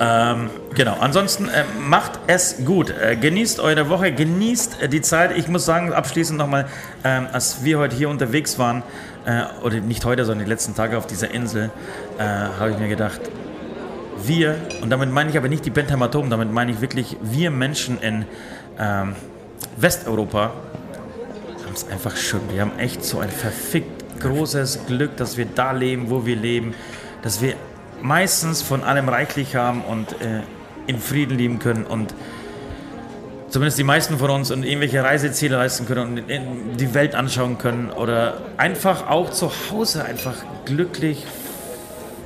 ähm, 0.00 0.50
genau. 0.74 0.96
Ansonsten 0.98 1.48
äh, 1.48 1.62
macht 1.78 2.18
es 2.26 2.56
gut. 2.64 2.90
Äh, 2.90 3.14
genießt 3.14 3.60
eure 3.60 3.88
Woche, 3.90 4.10
genießt 4.12 4.82
äh, 4.82 4.88
die 4.88 5.02
Zeit. 5.02 5.36
Ich 5.38 5.46
muss 5.46 5.64
sagen, 5.64 5.92
abschließend 5.92 6.36
nochmal, 6.36 6.66
ähm, 7.04 7.28
als 7.32 7.62
wir 7.62 7.78
heute 7.78 7.94
hier 7.94 8.08
unterwegs 8.08 8.58
waren, 8.58 8.82
äh, 9.24 9.42
oder 9.62 9.76
nicht 9.76 10.04
heute, 10.04 10.24
sondern 10.24 10.46
die 10.46 10.50
letzten 10.50 10.74
Tage 10.74 10.98
auf 10.98 11.06
dieser 11.06 11.30
Insel, 11.30 11.70
habe 12.18 12.72
ich 12.72 12.78
mir 12.78 12.88
gedacht, 12.88 13.18
wir, 14.26 14.56
und 14.82 14.90
damit 14.90 15.10
meine 15.10 15.30
ich 15.30 15.36
aber 15.36 15.48
nicht 15.48 15.64
die 15.64 15.70
Band 15.70 15.90
Hämatom, 15.90 16.30
damit 16.30 16.52
meine 16.52 16.72
ich 16.72 16.80
wirklich 16.80 17.16
wir 17.22 17.50
Menschen 17.50 18.00
in 18.00 18.24
ähm, 18.78 19.14
Westeuropa 19.76 20.52
haben 21.70 21.74
es 21.74 21.88
einfach 21.88 22.16
schön. 22.16 22.40
Wir 22.52 22.62
haben 22.62 22.78
echt 22.78 23.04
so 23.04 23.20
ein 23.20 23.30
verfickt 23.30 24.20
großes 24.20 24.86
Glück, 24.86 25.16
dass 25.16 25.36
wir 25.36 25.46
da 25.46 25.72
leben, 25.72 26.10
wo 26.10 26.26
wir 26.26 26.36
leben, 26.36 26.74
dass 27.22 27.40
wir 27.40 27.54
meistens 28.02 28.62
von 28.62 28.82
allem 28.82 29.08
reichlich 29.08 29.56
haben 29.56 29.82
und 29.82 30.12
äh, 30.20 30.40
in 30.86 30.98
Frieden 30.98 31.36
leben 31.36 31.58
können 31.58 31.84
und 31.84 32.14
zumindest 33.48 33.78
die 33.78 33.84
meisten 33.84 34.18
von 34.18 34.30
uns 34.30 34.50
und 34.50 34.64
irgendwelche 34.64 35.02
Reiseziele 35.02 35.56
leisten 35.56 35.86
können 35.86 36.18
und 36.18 36.76
die 36.80 36.94
Welt 36.94 37.14
anschauen 37.14 37.58
können 37.58 37.90
oder 37.90 38.38
einfach 38.56 39.08
auch 39.08 39.30
zu 39.30 39.50
Hause 39.70 40.04
einfach 40.04 40.36
glücklich 40.64 41.24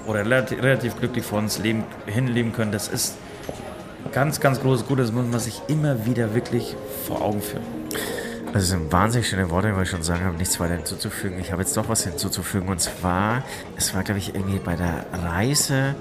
oder 0.06 0.20
relativ, 0.20 0.98
glücklich 0.98 1.24
vor 1.24 1.38
uns 1.38 1.58
leben, 1.58 1.84
hinleben 2.06 2.52
können. 2.52 2.72
Das 2.72 2.88
ist 2.88 3.16
ganz, 4.12 4.40
ganz 4.40 4.60
großes 4.60 4.86
Gutes, 4.86 5.06
das 5.06 5.14
muss 5.14 5.26
man 5.26 5.40
sich 5.40 5.60
immer 5.68 6.06
wieder 6.06 6.34
wirklich 6.34 6.76
vor 7.06 7.22
Augen 7.22 7.42
führen. 7.42 7.64
Das 8.52 8.68
sind 8.68 8.92
wahnsinnig 8.92 9.28
schöne 9.28 9.50
Worte, 9.50 9.74
weil 9.74 9.82
ich 9.82 9.90
schon 9.90 10.04
sagen 10.04 10.24
habe, 10.24 10.36
nichts 10.36 10.60
weiter 10.60 10.76
hinzuzufügen. 10.76 11.40
Ich 11.40 11.50
habe 11.50 11.62
jetzt 11.62 11.76
doch 11.76 11.88
was 11.88 12.04
hinzuzufügen 12.04 12.68
und 12.68 12.80
zwar, 12.80 13.42
es 13.76 13.94
war 13.94 14.04
glaube 14.04 14.18
ich 14.18 14.34
irgendwie 14.34 14.58
bei 14.58 14.76
der 14.76 15.06
Reise 15.12 15.96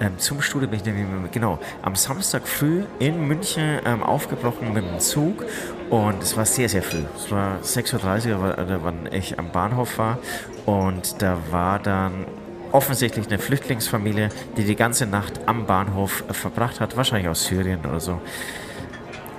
ähm, 0.00 0.18
zum 0.18 0.42
Studio, 0.42 0.68
bin 0.68 0.80
ich 0.80 0.84
nämlich, 0.84 1.30
genau, 1.30 1.58
am 1.82 1.94
Samstag 1.94 2.46
früh 2.46 2.82
in 2.98 3.26
München 3.26 3.78
ähm, 3.86 4.02
aufgebrochen 4.02 4.72
mit 4.72 4.84
dem 4.84 4.98
Zug 4.98 5.44
und 5.88 6.22
es 6.22 6.36
war 6.36 6.44
sehr, 6.44 6.68
sehr 6.68 6.82
früh. 6.82 7.04
Es 7.16 7.30
war 7.30 7.60
6.30 7.62 8.34
Uhr, 8.34 8.80
wann 8.82 9.08
ich 9.12 9.38
am 9.38 9.50
Bahnhof 9.50 9.96
war 9.98 10.18
und 10.66 11.22
da 11.22 11.38
war 11.50 11.78
dann 11.78 12.26
offensichtlich 12.74 13.28
eine 13.28 13.38
Flüchtlingsfamilie, 13.38 14.30
die 14.56 14.64
die 14.64 14.74
ganze 14.74 15.06
Nacht 15.06 15.40
am 15.46 15.64
Bahnhof 15.66 16.24
äh, 16.28 16.34
verbracht 16.34 16.80
hat, 16.80 16.96
wahrscheinlich 16.96 17.28
aus 17.28 17.44
Syrien 17.44 17.80
oder 17.86 18.00
so. 18.00 18.20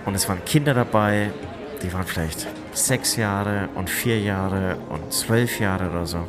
Und 0.06 0.16
es 0.16 0.28
waren 0.30 0.44
Kinder 0.46 0.74
dabei, 0.74 1.32
die 1.84 1.92
waren 1.94 2.06
vielleicht 2.06 2.48
sechs 2.74 3.18
Jahre 3.18 3.68
und 3.76 3.90
vier 3.90 4.20
Jahre 4.20 4.78
und 4.90 5.12
zwölf 5.12 5.60
Jahre 5.60 5.90
oder 5.90 6.06
so. 6.06 6.18
Und 6.20 6.28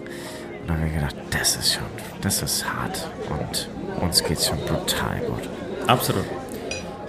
dann 0.69 0.78
habe 0.78 0.89
ich 0.89 0.95
gedacht, 0.95 1.15
das 1.31 1.57
ist 1.57 1.74
schon, 1.74 1.85
das 2.23 2.43
ist 2.43 2.65
hart. 2.65 3.09
Und 3.31 3.69
uns 4.03 4.24
geht 4.24 4.39
es 4.39 4.49
schon 4.49 4.59
brutal 4.59 5.20
gut. 5.28 5.49
Absolut. 5.87 6.24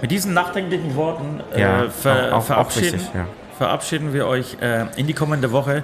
Mit 0.00 0.12
diesen 0.12 0.32
nachdenklichen 0.32 0.94
Worten 0.94 1.40
äh, 1.54 1.60
Ja, 1.60 1.90
ver 1.90 2.28
auch- 2.32 2.38
auch 2.38 2.44
verabschieden, 2.44 2.94
richtig, 3.00 3.14
ja. 3.14 3.26
verabschieden 3.56 4.12
wir 4.12 4.28
euch 4.28 4.56
äh, 4.60 4.86
in 4.96 5.08
die 5.08 5.14
kommende 5.14 5.50
Woche. 5.50 5.82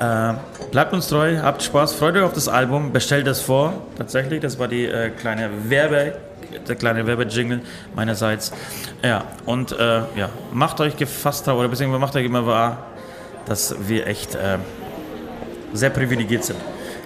Äh, 0.00 0.32
bleibt 0.70 0.94
uns 0.94 1.08
treu, 1.08 1.36
habt 1.42 1.62
Spaß, 1.62 1.92
freut 1.92 2.16
euch 2.16 2.22
auf 2.22 2.32
das 2.32 2.48
Album, 2.48 2.90
bestellt 2.90 3.26
es 3.26 3.42
vor. 3.42 3.74
Tatsächlich, 3.98 4.40
das 4.40 4.58
war 4.58 4.66
die 4.66 4.86
äh, 4.86 5.10
kleine 5.10 5.50
Werbe, 5.68 6.14
der 6.66 6.74
kleine 6.74 7.06
Werbejingle 7.06 7.60
meinerseits. 7.94 8.50
Ja, 9.02 9.24
und 9.44 9.72
äh, 9.72 9.98
ja, 10.16 10.30
macht 10.52 10.80
euch 10.80 10.96
gefasst 10.96 11.46
oder 11.48 11.68
beziehungsweise 11.68 12.00
macht 12.00 12.16
euch 12.16 12.24
immer 12.24 12.46
wahr, 12.46 12.86
dass 13.44 13.76
wir 13.88 14.06
echt 14.06 14.34
äh, 14.36 14.56
sehr 15.74 15.90
privilegiert 15.90 16.44
sind. 16.44 16.58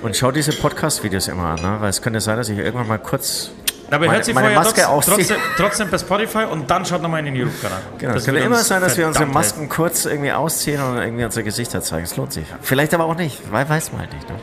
Und 0.02 0.16
schau 0.16 0.30
diese 0.30 0.52
Podcast-Videos 0.52 1.26
immer 1.26 1.46
an, 1.46 1.62
ne? 1.62 1.76
weil 1.80 1.90
es 1.90 2.00
könnte 2.00 2.20
sein, 2.20 2.36
dass 2.36 2.48
ich 2.48 2.58
irgendwann 2.58 2.86
mal 2.86 2.98
kurz. 2.98 3.50
Aber 3.94 4.06
Meine- 4.06 4.16
hört 4.16 4.24
sie 4.24 4.32
vorher 4.32 4.54
Maske 4.54 4.82
trotzdem, 4.82 5.14
trotzdem, 5.16 5.36
trotzdem 5.56 5.88
per 5.90 5.98
Spotify 5.98 6.44
und 6.50 6.70
dann 6.70 6.84
schaut 6.84 7.02
nochmal 7.02 7.20
in 7.20 7.26
den 7.26 7.36
YouTube-Kanal. 7.36 7.78
Genau, 7.98 8.10
es 8.12 8.16
Das 8.16 8.24
könnte 8.24 8.40
wird 8.40 8.46
immer 8.46 8.56
sein, 8.62 8.80
dass 8.80 8.96
wir 8.96 9.06
unsere. 9.06 9.26
Masken 9.26 9.68
kurz 9.68 10.04
irgendwie 10.04 10.32
ausziehen 10.32 10.80
und 10.82 10.98
irgendwie 10.98 11.24
unsere 11.24 11.44
Gesichter 11.44 11.80
zeigen. 11.82 12.04
Es 12.04 12.16
lohnt 12.16 12.32
sich. 12.32 12.46
Vielleicht 12.62 12.94
aber 12.94 13.04
auch 13.04 13.16
nicht, 13.16 13.40
weil 13.50 13.68
weiß 13.68 13.92
man 13.92 14.02
halt 14.02 14.12
nicht. 14.12 14.28
Ne? 14.28 14.36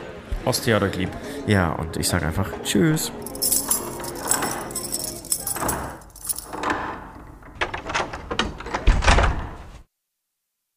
Ostia 0.44 0.76
hat 0.76 0.82
euch 0.82 0.96
lieb. 0.96 1.10
Ja, 1.46 1.70
und 1.72 1.96
ich 1.96 2.08
sage 2.08 2.26
einfach 2.26 2.48
Tschüss. 2.64 3.12